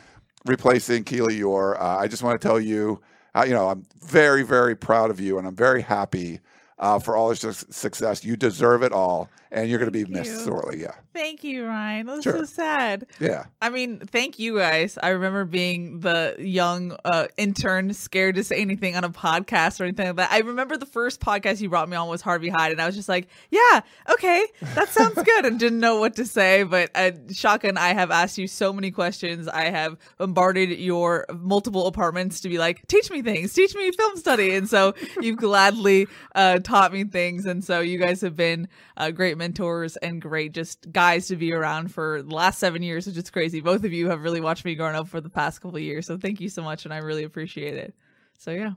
replacing 0.45 1.05
Keely 1.05 1.39
Eure. 1.39 1.81
Uh, 1.81 1.97
I 1.97 2.09
just 2.09 2.23
want 2.23 2.39
to 2.39 2.47
tell 2.47 2.61
you, 2.61 3.01
uh, 3.35 3.45
you 3.47 3.55
know, 3.55 3.71
I'm 3.71 3.87
very, 4.03 4.43
very 4.43 4.77
proud 4.77 5.11
of 5.11 5.21
you, 5.21 5.39
and 5.39 5.47
I'm 5.47 5.57
very 5.57 5.81
happy 5.81 6.41
uh, 6.79 6.99
for 6.99 7.17
all 7.17 7.29
your 7.29 7.37
su- 7.37 7.67
success. 7.71 8.25
You 8.25 8.37
deserve 8.37 8.83
it 8.83 8.93
all, 8.93 9.31
and 9.51 9.69
you're 9.69 9.79
going 9.79 9.91
to 9.91 9.93
be 9.93 10.05
Thank 10.05 10.15
missed 10.27 10.33
you. 10.33 10.39
sorely. 10.39 10.81
Yeah, 10.83 10.93
Thank 11.13 11.43
you, 11.45 11.67
Ryan. 11.67 12.07
That's 12.07 12.23
Sure. 12.23 12.39
so 12.39 12.45
sad. 12.45 13.07
yeah. 13.19 13.47
I 13.61 13.69
mean, 13.71 13.99
thank 13.99 14.39
you 14.39 14.59
guys. 14.59 14.99
I 15.03 15.09
remember 15.11 15.45
being 15.45 16.01
the 16.01 16.37
young 16.39 16.97
uh, 17.05 17.27
intern 17.37 17.93
scared 17.95 18.37
to 18.37 18.45
say 18.45 18.61
anything 18.61 18.97
on 18.97 19.05
a 19.05 19.11
podcast 19.11 19.81
or 19.81 19.85
anything 19.85 20.07
like 20.07 20.17
that. 20.17 20.33
I 20.33 20.39
remember 20.41 20.77
the 20.77 20.87
first 20.87 21.21
podcast 21.21 21.61
you 21.61 21.69
brought 21.69 21.89
me 21.89 21.97
on 21.97 22.09
was 22.09 22.23
Harvey 22.23 22.49
Hyde, 22.49 22.73
and 22.73 22.81
I 22.81 22.87
was 22.87 22.95
just 22.97 23.09
like, 23.09 23.29
yeah, 23.51 23.81
okay, 24.11 24.47
that 24.75 24.89
sounds 24.91 25.21
good, 25.23 25.45
and 25.47 25.59
didn't 25.59 25.81
know 25.81 25.99
what 25.99 26.17
to 26.17 26.25
say. 26.27 26.63
But 26.63 26.91
uh, 26.95 27.11
Shotgun, 27.33 27.77
I 27.77 27.93
have 27.95 28.11
asked 28.11 28.39
you 28.39 28.47
so 28.47 28.73
many 28.73 28.91
questions. 28.91 29.49
I 29.49 29.65
have 29.71 29.97
bombarded 30.19 30.71
your 30.79 31.27
multiple 31.35 31.87
apartments 31.87 32.41
to 32.43 32.49
be 32.49 32.59
like, 32.59 32.87
teach 32.87 33.11
me 33.11 33.23
things, 33.23 33.53
teach 33.53 33.75
me 33.75 33.91
film 33.93 34.17
study. 34.17 34.55
And 34.55 34.69
so 34.69 34.95
you've 35.21 35.37
gladly 35.39 36.07
uh, 36.35 36.61
taught 36.61 36.93
me 36.93 37.05
things. 37.05 37.47
And 37.47 37.65
so 37.65 37.81
you 37.81 37.99
guys 37.99 38.21
have 38.21 38.37
been 38.37 38.69
uh, 38.97 39.11
great 39.11 39.37
mentors 39.41 39.97
and 39.97 40.23
great 40.23 40.53
just 40.53 40.93
guys 40.93 41.27
to 41.29 41.37
be 41.37 41.53
around 41.53 41.93
for 41.93 42.23
the 42.23 42.33
last 42.33 42.61
seven 42.61 42.81
years, 42.83 43.09
which 43.09 43.17
is 43.17 43.29
crazy. 43.31 43.61
Both 43.61 43.83
of 43.83 43.93
you 43.93 44.09
have 44.09 44.23
really 44.23 44.41
watched 44.41 44.65
me 44.65 44.77
growing 44.77 44.95
up 44.95 45.09
for 45.09 45.21
the 45.21 45.29
past 45.29 45.61
couple 45.61 45.77
of 45.77 45.83
years. 45.83 46.07
So 46.07 46.17
thank 46.17 46.41
you 46.41 46.49
so 46.49 46.63
much. 46.63 46.85
And 46.85 46.95
I 46.95 46.99
really 46.99 47.25
appreciate 47.25 47.75
it. 47.75 47.93
So 48.39 48.53
yeah, 48.53 48.71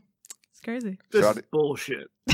it's 0.50 0.60
crazy. 0.62 0.98
This 1.12 1.24
Shotty- 1.24 1.38
is 1.38 1.44
bullshit. 1.52 2.08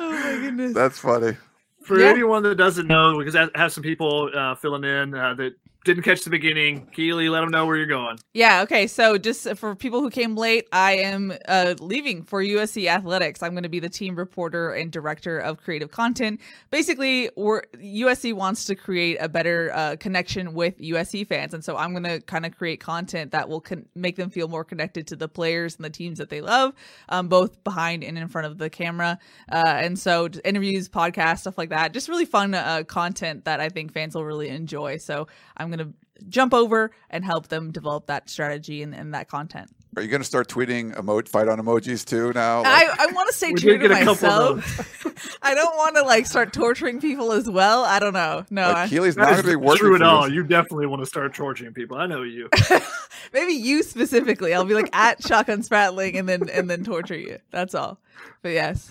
Oh 0.00 0.10
my 0.12 0.32
goodness. 0.40 0.74
That's 0.74 0.98
funny. 0.98 1.36
For 1.82 1.98
Yeah. 1.98 2.06
anyone 2.10 2.42
that 2.44 2.54
doesn't 2.54 2.86
know, 2.86 3.18
because 3.18 3.34
I 3.34 3.48
have 3.56 3.72
some 3.72 3.82
people 3.82 4.30
uh, 4.34 4.54
filling 4.54 4.84
in 4.84 5.12
uh, 5.14 5.34
that 5.34 5.52
didn't 5.88 6.02
catch 6.02 6.22
the 6.22 6.28
beginning, 6.28 6.86
Keely, 6.92 7.30
let 7.30 7.40
them 7.40 7.50
know 7.50 7.64
where 7.64 7.74
you're 7.74 7.86
going. 7.86 8.18
Yeah, 8.34 8.60
okay. 8.62 8.86
So 8.86 9.16
just 9.16 9.56
for 9.56 9.74
people 9.74 10.02
who 10.02 10.10
came 10.10 10.36
late, 10.36 10.68
I 10.70 10.96
am 10.98 11.32
uh, 11.48 11.76
leaving 11.80 12.24
for 12.24 12.42
USC 12.42 12.88
Athletics. 12.88 13.42
I'm 13.42 13.52
going 13.52 13.62
to 13.62 13.70
be 13.70 13.80
the 13.80 13.88
team 13.88 14.14
reporter 14.14 14.74
and 14.74 14.92
director 14.92 15.38
of 15.38 15.56
creative 15.56 15.90
content. 15.90 16.42
Basically, 16.70 17.30
we're, 17.36 17.62
USC 17.76 18.34
wants 18.34 18.66
to 18.66 18.74
create 18.74 19.16
a 19.18 19.30
better 19.30 19.72
uh, 19.72 19.96
connection 19.98 20.52
with 20.52 20.78
USC 20.78 21.26
fans. 21.26 21.54
And 21.54 21.64
so 21.64 21.78
I'm 21.78 21.92
going 21.92 22.04
to 22.04 22.20
kind 22.20 22.44
of 22.44 22.54
create 22.54 22.80
content 22.80 23.32
that 23.32 23.48
will 23.48 23.62
con- 23.62 23.86
make 23.94 24.16
them 24.16 24.28
feel 24.28 24.46
more 24.46 24.64
connected 24.64 25.06
to 25.06 25.16
the 25.16 25.26
players 25.26 25.76
and 25.76 25.86
the 25.86 25.90
teams 25.90 26.18
that 26.18 26.28
they 26.28 26.42
love, 26.42 26.74
um, 27.08 27.28
both 27.28 27.64
behind 27.64 28.04
and 28.04 28.18
in 28.18 28.28
front 28.28 28.46
of 28.46 28.58
the 28.58 28.68
camera. 28.68 29.18
Uh, 29.50 29.64
and 29.66 29.98
so 29.98 30.28
interviews, 30.44 30.86
podcasts, 30.86 31.38
stuff 31.38 31.56
like 31.56 31.70
that. 31.70 31.94
Just 31.94 32.10
really 32.10 32.26
fun 32.26 32.52
uh, 32.52 32.82
content 32.86 33.46
that 33.46 33.58
I 33.58 33.70
think 33.70 33.94
fans 33.94 34.14
will 34.14 34.26
really 34.26 34.50
enjoy. 34.50 34.98
So 34.98 35.28
I'm 35.56 35.68
going 35.68 35.77
to 35.78 35.92
jump 36.28 36.52
over 36.52 36.90
and 37.10 37.24
help 37.24 37.48
them 37.48 37.70
develop 37.72 38.06
that 38.06 38.28
strategy 38.28 38.82
and, 38.82 38.94
and 38.94 39.14
that 39.14 39.28
content. 39.28 39.70
Are 39.96 40.02
you 40.02 40.08
going 40.08 40.20
to 40.20 40.26
start 40.26 40.48
tweeting 40.48 40.96
emo- 40.98 41.22
fight 41.22 41.48
on 41.48 41.58
emojis 41.58 42.04
too 42.04 42.32
now? 42.34 42.62
I, 42.64 42.94
I 42.98 43.06
want 43.12 43.28
to 43.30 43.34
stay 43.34 43.48
We 43.52 43.60
true 43.60 43.78
to 43.78 43.88
get 43.88 43.90
a 43.90 44.04
couple 44.04 44.28
of 44.28 44.56
myself. 44.58 45.38
I 45.42 45.54
don't 45.54 45.76
want 45.76 45.96
to 45.96 46.02
like 46.02 46.26
start 46.26 46.52
torturing 46.52 47.00
people 47.00 47.32
as 47.32 47.48
well. 47.48 47.84
I 47.84 47.98
don't 47.98 48.12
know. 48.12 48.44
No, 48.50 48.68
like, 48.68 48.76
I- 48.76 48.88
Keely's 48.88 49.16
not 49.16 49.24
That 49.30 49.42
going 49.42 49.54
to 49.54 49.58
be 49.58 49.64
is 49.64 49.66
working 49.66 49.78
true 49.78 49.96
for 49.98 50.04
at 50.04 50.08
all. 50.08 50.28
you. 50.28 50.34
You 50.36 50.44
definitely 50.44 50.86
want 50.86 51.02
to 51.02 51.06
start 51.06 51.34
torturing 51.34 51.72
people. 51.72 51.96
I 51.96 52.06
know 52.06 52.22
you. 52.22 52.48
maybe 53.32 53.52
you 53.52 53.82
specifically. 53.82 54.52
I'll 54.54 54.64
be 54.64 54.74
like 54.74 54.90
at 54.94 55.22
shotgun 55.26 55.62
spratling 55.62 56.18
and 56.18 56.28
then 56.28 56.48
and 56.50 56.68
then 56.68 56.84
torture 56.84 57.16
you. 57.16 57.38
That's 57.50 57.74
all. 57.74 57.98
But 58.42 58.50
yes, 58.50 58.90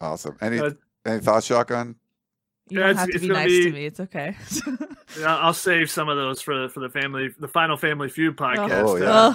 Awesome. 0.00 0.36
Any 0.40 0.58
Uh, 0.58 0.70
any 1.06 1.20
thoughts, 1.20 1.46
shotgun? 1.46 1.96
You 2.68 2.78
Yeah, 2.80 2.86
don't 2.86 2.90
it's- 2.90 3.00
have 3.00 3.10
to 3.10 3.18
be 3.18 3.28
gonna 3.28 3.40
nice 3.40 3.64
to 3.64 3.72
me. 3.72 3.86
It's 3.86 4.00
okay. 4.00 4.36
Yeah, 5.20 5.36
I'll 5.36 5.52
save 5.52 5.90
some 5.90 6.08
of 6.08 6.16
those 6.16 6.40
for 6.40 6.70
for 6.70 6.80
the 6.80 6.88
family, 6.88 7.28
the 7.38 7.46
final 7.48 7.76
Family 7.76 8.08
Feud 8.08 8.34
podcast. 8.34 8.88
Oh, 8.88 8.96
yeah. 8.96 9.10
Uh, 9.10 9.34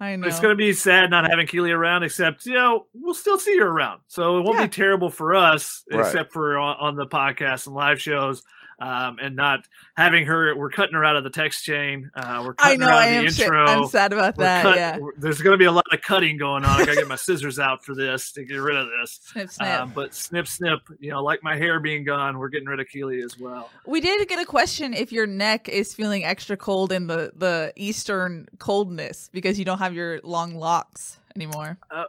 I 0.00 0.16
know. 0.16 0.26
It's 0.26 0.40
going 0.40 0.52
to 0.52 0.56
be 0.56 0.72
sad 0.72 1.10
not 1.10 1.28
having 1.28 1.46
Keely 1.46 1.70
around, 1.70 2.02
except, 2.02 2.46
you 2.46 2.54
know, 2.54 2.86
we'll 2.94 3.12
still 3.12 3.38
see 3.38 3.58
her 3.58 3.68
around. 3.68 4.00
So 4.08 4.38
it 4.38 4.42
won't 4.44 4.58
Yeah. 4.58 4.64
be 4.66 4.70
terrible 4.70 5.10
for 5.10 5.34
us, 5.34 5.84
Right. 5.92 6.00
except 6.00 6.32
for 6.32 6.56
on, 6.56 6.76
on 6.80 6.96
the 6.96 7.06
podcast 7.06 7.66
and 7.66 7.76
live 7.76 8.00
shows. 8.00 8.42
Um, 8.82 9.18
and 9.22 9.36
not 9.36 9.60
having 9.96 10.26
her, 10.26 10.56
we're 10.56 10.70
cutting 10.70 10.94
her 10.94 11.04
out 11.04 11.14
of 11.14 11.22
the 11.22 11.30
text 11.30 11.62
chain. 11.62 12.10
Uh, 12.16 12.42
we're 12.44 12.54
I 12.58 12.62
cutting 12.76 12.80
know. 12.80 12.86
her 12.86 12.92
out 12.92 12.98
I 12.98 13.06
of 13.06 13.12
the 13.22 13.26
am. 13.26 13.30
sa- 13.30 13.42
intro. 13.44 13.66
I'm 13.66 13.86
sad 13.86 14.12
about 14.12 14.36
We're 14.36 14.44
that. 14.44 14.62
cut- 14.62 14.76
yeah. 14.76 14.98
There's 15.18 15.40
going 15.40 15.54
to 15.54 15.58
be 15.58 15.66
a 15.66 15.70
lot 15.72 15.84
of 15.92 16.02
cutting 16.02 16.36
going 16.36 16.64
on. 16.64 16.80
I 16.80 16.84
got 16.84 16.94
to 16.94 16.94
get 16.96 17.06
my 17.06 17.14
scissors 17.28 17.60
out 17.60 17.84
for 17.84 17.94
this 17.94 18.32
to 18.32 18.44
get 18.44 18.56
rid 18.56 18.76
of 18.76 18.88
this. 19.00 19.20
Snip, 19.22 19.50
snip. 19.50 19.68
Um, 19.80 19.92
but 19.94 20.14
snip, 20.14 20.48
snip, 20.48 20.80
you 20.98 21.10
know, 21.10 21.22
like 21.22 21.44
my 21.44 21.56
hair 21.56 21.78
being 21.78 22.02
gone, 22.02 22.38
we're 22.38 22.48
getting 22.48 22.66
rid 22.66 22.80
of 22.80 22.88
Keely 22.88 23.20
as 23.22 23.38
well. 23.38 23.70
We 23.86 24.00
did 24.00 24.26
get 24.28 24.40
a 24.40 24.44
question 24.44 24.94
if 24.94 25.12
your 25.12 25.28
neck 25.28 25.68
is 25.68 25.94
feeling 25.94 26.24
extra 26.24 26.56
cold 26.56 26.90
in 26.90 27.06
the 27.06 27.30
the 27.36 27.72
eastern 27.76 28.48
coldness 28.58 29.30
because 29.32 29.60
you 29.60 29.64
don't 29.64 29.78
have 29.78 29.94
your 29.94 30.18
long 30.24 30.56
locks 30.56 31.20
anymore. 31.36 31.78
I 31.90 32.06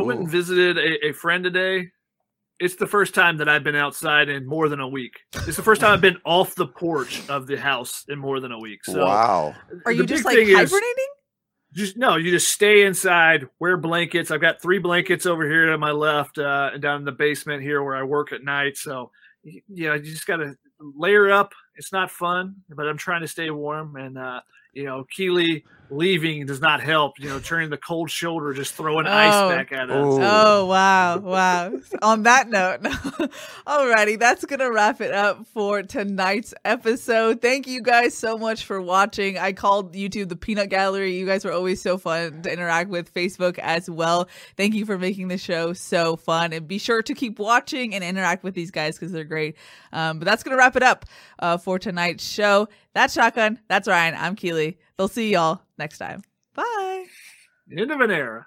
went 0.00 0.20
and 0.20 0.28
visited 0.28 0.78
a, 0.78 1.08
a 1.08 1.12
friend 1.12 1.42
today. 1.42 1.90
It's 2.62 2.76
the 2.76 2.86
first 2.86 3.14
time 3.14 3.36
that 3.38 3.48
I've 3.48 3.64
been 3.64 3.74
outside 3.74 4.28
in 4.28 4.46
more 4.46 4.68
than 4.68 4.80
a 4.80 4.88
week. 4.88 5.20
It's 5.34 5.56
the 5.56 5.62
first 5.62 5.80
time 5.80 5.92
I've 5.92 6.00
been 6.00 6.18
off 6.24 6.54
the 6.54 6.66
porch 6.66 7.28
of 7.28 7.46
the 7.46 7.56
house 7.56 8.04
in 8.08 8.18
more 8.18 8.38
than 8.38 8.52
a 8.52 8.58
week. 8.58 8.84
So 8.84 9.04
wow. 9.04 9.54
Are 9.84 9.92
you 9.92 10.06
just 10.06 10.24
like 10.24 10.36
thing 10.36 10.48
is 10.48 10.56
hibernating? 10.56 11.06
just 11.72 11.96
no, 11.96 12.16
you 12.16 12.30
just 12.30 12.52
stay 12.52 12.84
inside, 12.84 13.48
wear 13.58 13.76
blankets. 13.76 14.30
I've 14.30 14.40
got 14.40 14.60
three 14.60 14.78
blankets 14.78 15.26
over 15.26 15.44
here 15.48 15.66
to 15.66 15.78
my 15.78 15.90
left, 15.90 16.38
uh, 16.38 16.70
and 16.74 16.82
down 16.82 16.98
in 16.98 17.04
the 17.04 17.12
basement 17.12 17.62
here 17.62 17.82
where 17.82 17.96
I 17.96 18.02
work 18.02 18.32
at 18.32 18.44
night. 18.44 18.76
So 18.76 19.10
y- 19.44 19.62
yeah, 19.68 19.94
you 19.94 20.02
just 20.02 20.26
gotta 20.26 20.54
layer 20.78 21.30
up. 21.30 21.52
It's 21.76 21.92
not 21.92 22.10
fun, 22.10 22.56
but 22.68 22.86
I'm 22.86 22.98
trying 22.98 23.22
to 23.22 23.28
stay 23.28 23.50
warm. 23.50 23.96
And 23.96 24.18
uh, 24.18 24.40
you 24.72 24.84
know, 24.84 25.04
Keely 25.10 25.64
leaving 25.92 26.46
does 26.46 26.60
not 26.60 26.80
help. 26.80 27.18
You 27.20 27.28
know, 27.28 27.38
turning 27.38 27.70
the 27.70 27.76
cold 27.76 28.10
shoulder, 28.10 28.52
just 28.52 28.74
throwing 28.74 29.06
Oh. 29.06 29.12
ice 29.12 29.54
back 29.54 29.72
at 29.72 29.90
us. 29.90 29.96
Ooh. 29.96 30.18
Oh 30.22 30.66
wow, 30.66 31.18
wow. 31.18 31.72
On 32.02 32.22
that 32.24 32.48
note, 32.48 32.82
alrighty, 33.66 34.18
that's 34.18 34.44
gonna 34.44 34.70
wrap 34.70 35.00
it 35.00 35.12
up 35.12 35.46
for 35.46 35.82
tonight's 35.82 36.54
episode. 36.64 37.40
Thank 37.40 37.66
you 37.66 37.82
guys 37.82 38.16
so 38.16 38.36
much 38.38 38.64
for 38.64 38.80
watching. 38.80 39.38
I 39.38 39.52
called 39.52 39.94
YouTube 39.94 40.28
the 40.28 40.36
Peanut 40.36 40.68
Gallery. 40.70 41.14
You 41.16 41.26
guys 41.26 41.44
were 41.44 41.52
always 41.52 41.80
so 41.80 41.98
fun 41.98 42.42
to 42.42 42.52
interact 42.52 42.90
with. 42.90 43.12
Facebook 43.12 43.58
as 43.58 43.90
well. 43.90 44.26
Thank 44.56 44.74
you 44.74 44.86
for 44.86 44.96
making 44.98 45.28
the 45.28 45.36
show 45.36 45.72
so 45.74 46.16
fun, 46.16 46.52
and 46.52 46.66
be 46.66 46.78
sure 46.78 47.02
to 47.02 47.14
keep 47.14 47.38
watching 47.38 47.94
and 47.94 48.02
interact 48.02 48.42
with 48.42 48.54
these 48.54 48.70
guys 48.70 48.94
because 48.98 49.12
they're 49.12 49.24
great. 49.24 49.56
Um, 49.92 50.18
but 50.18 50.24
that's 50.24 50.42
gonna 50.42 50.56
wrap 50.56 50.76
it 50.76 50.82
up 50.82 51.04
uh, 51.40 51.58
for 51.58 51.78
tonight's 51.78 52.24
show. 52.26 52.68
That's 52.94 53.14
Shotgun. 53.14 53.58
That's 53.68 53.86
Ryan. 53.88 54.14
I'm 54.16 54.34
Keely. 54.36 54.78
They'll 54.96 55.08
see 55.08 55.32
y'all 55.32 55.60
next 55.82 55.98
time. 55.98 56.22
Bye. 56.54 57.06
End 57.76 57.90
of 57.90 58.00
an 58.00 58.12
era. 58.12 58.46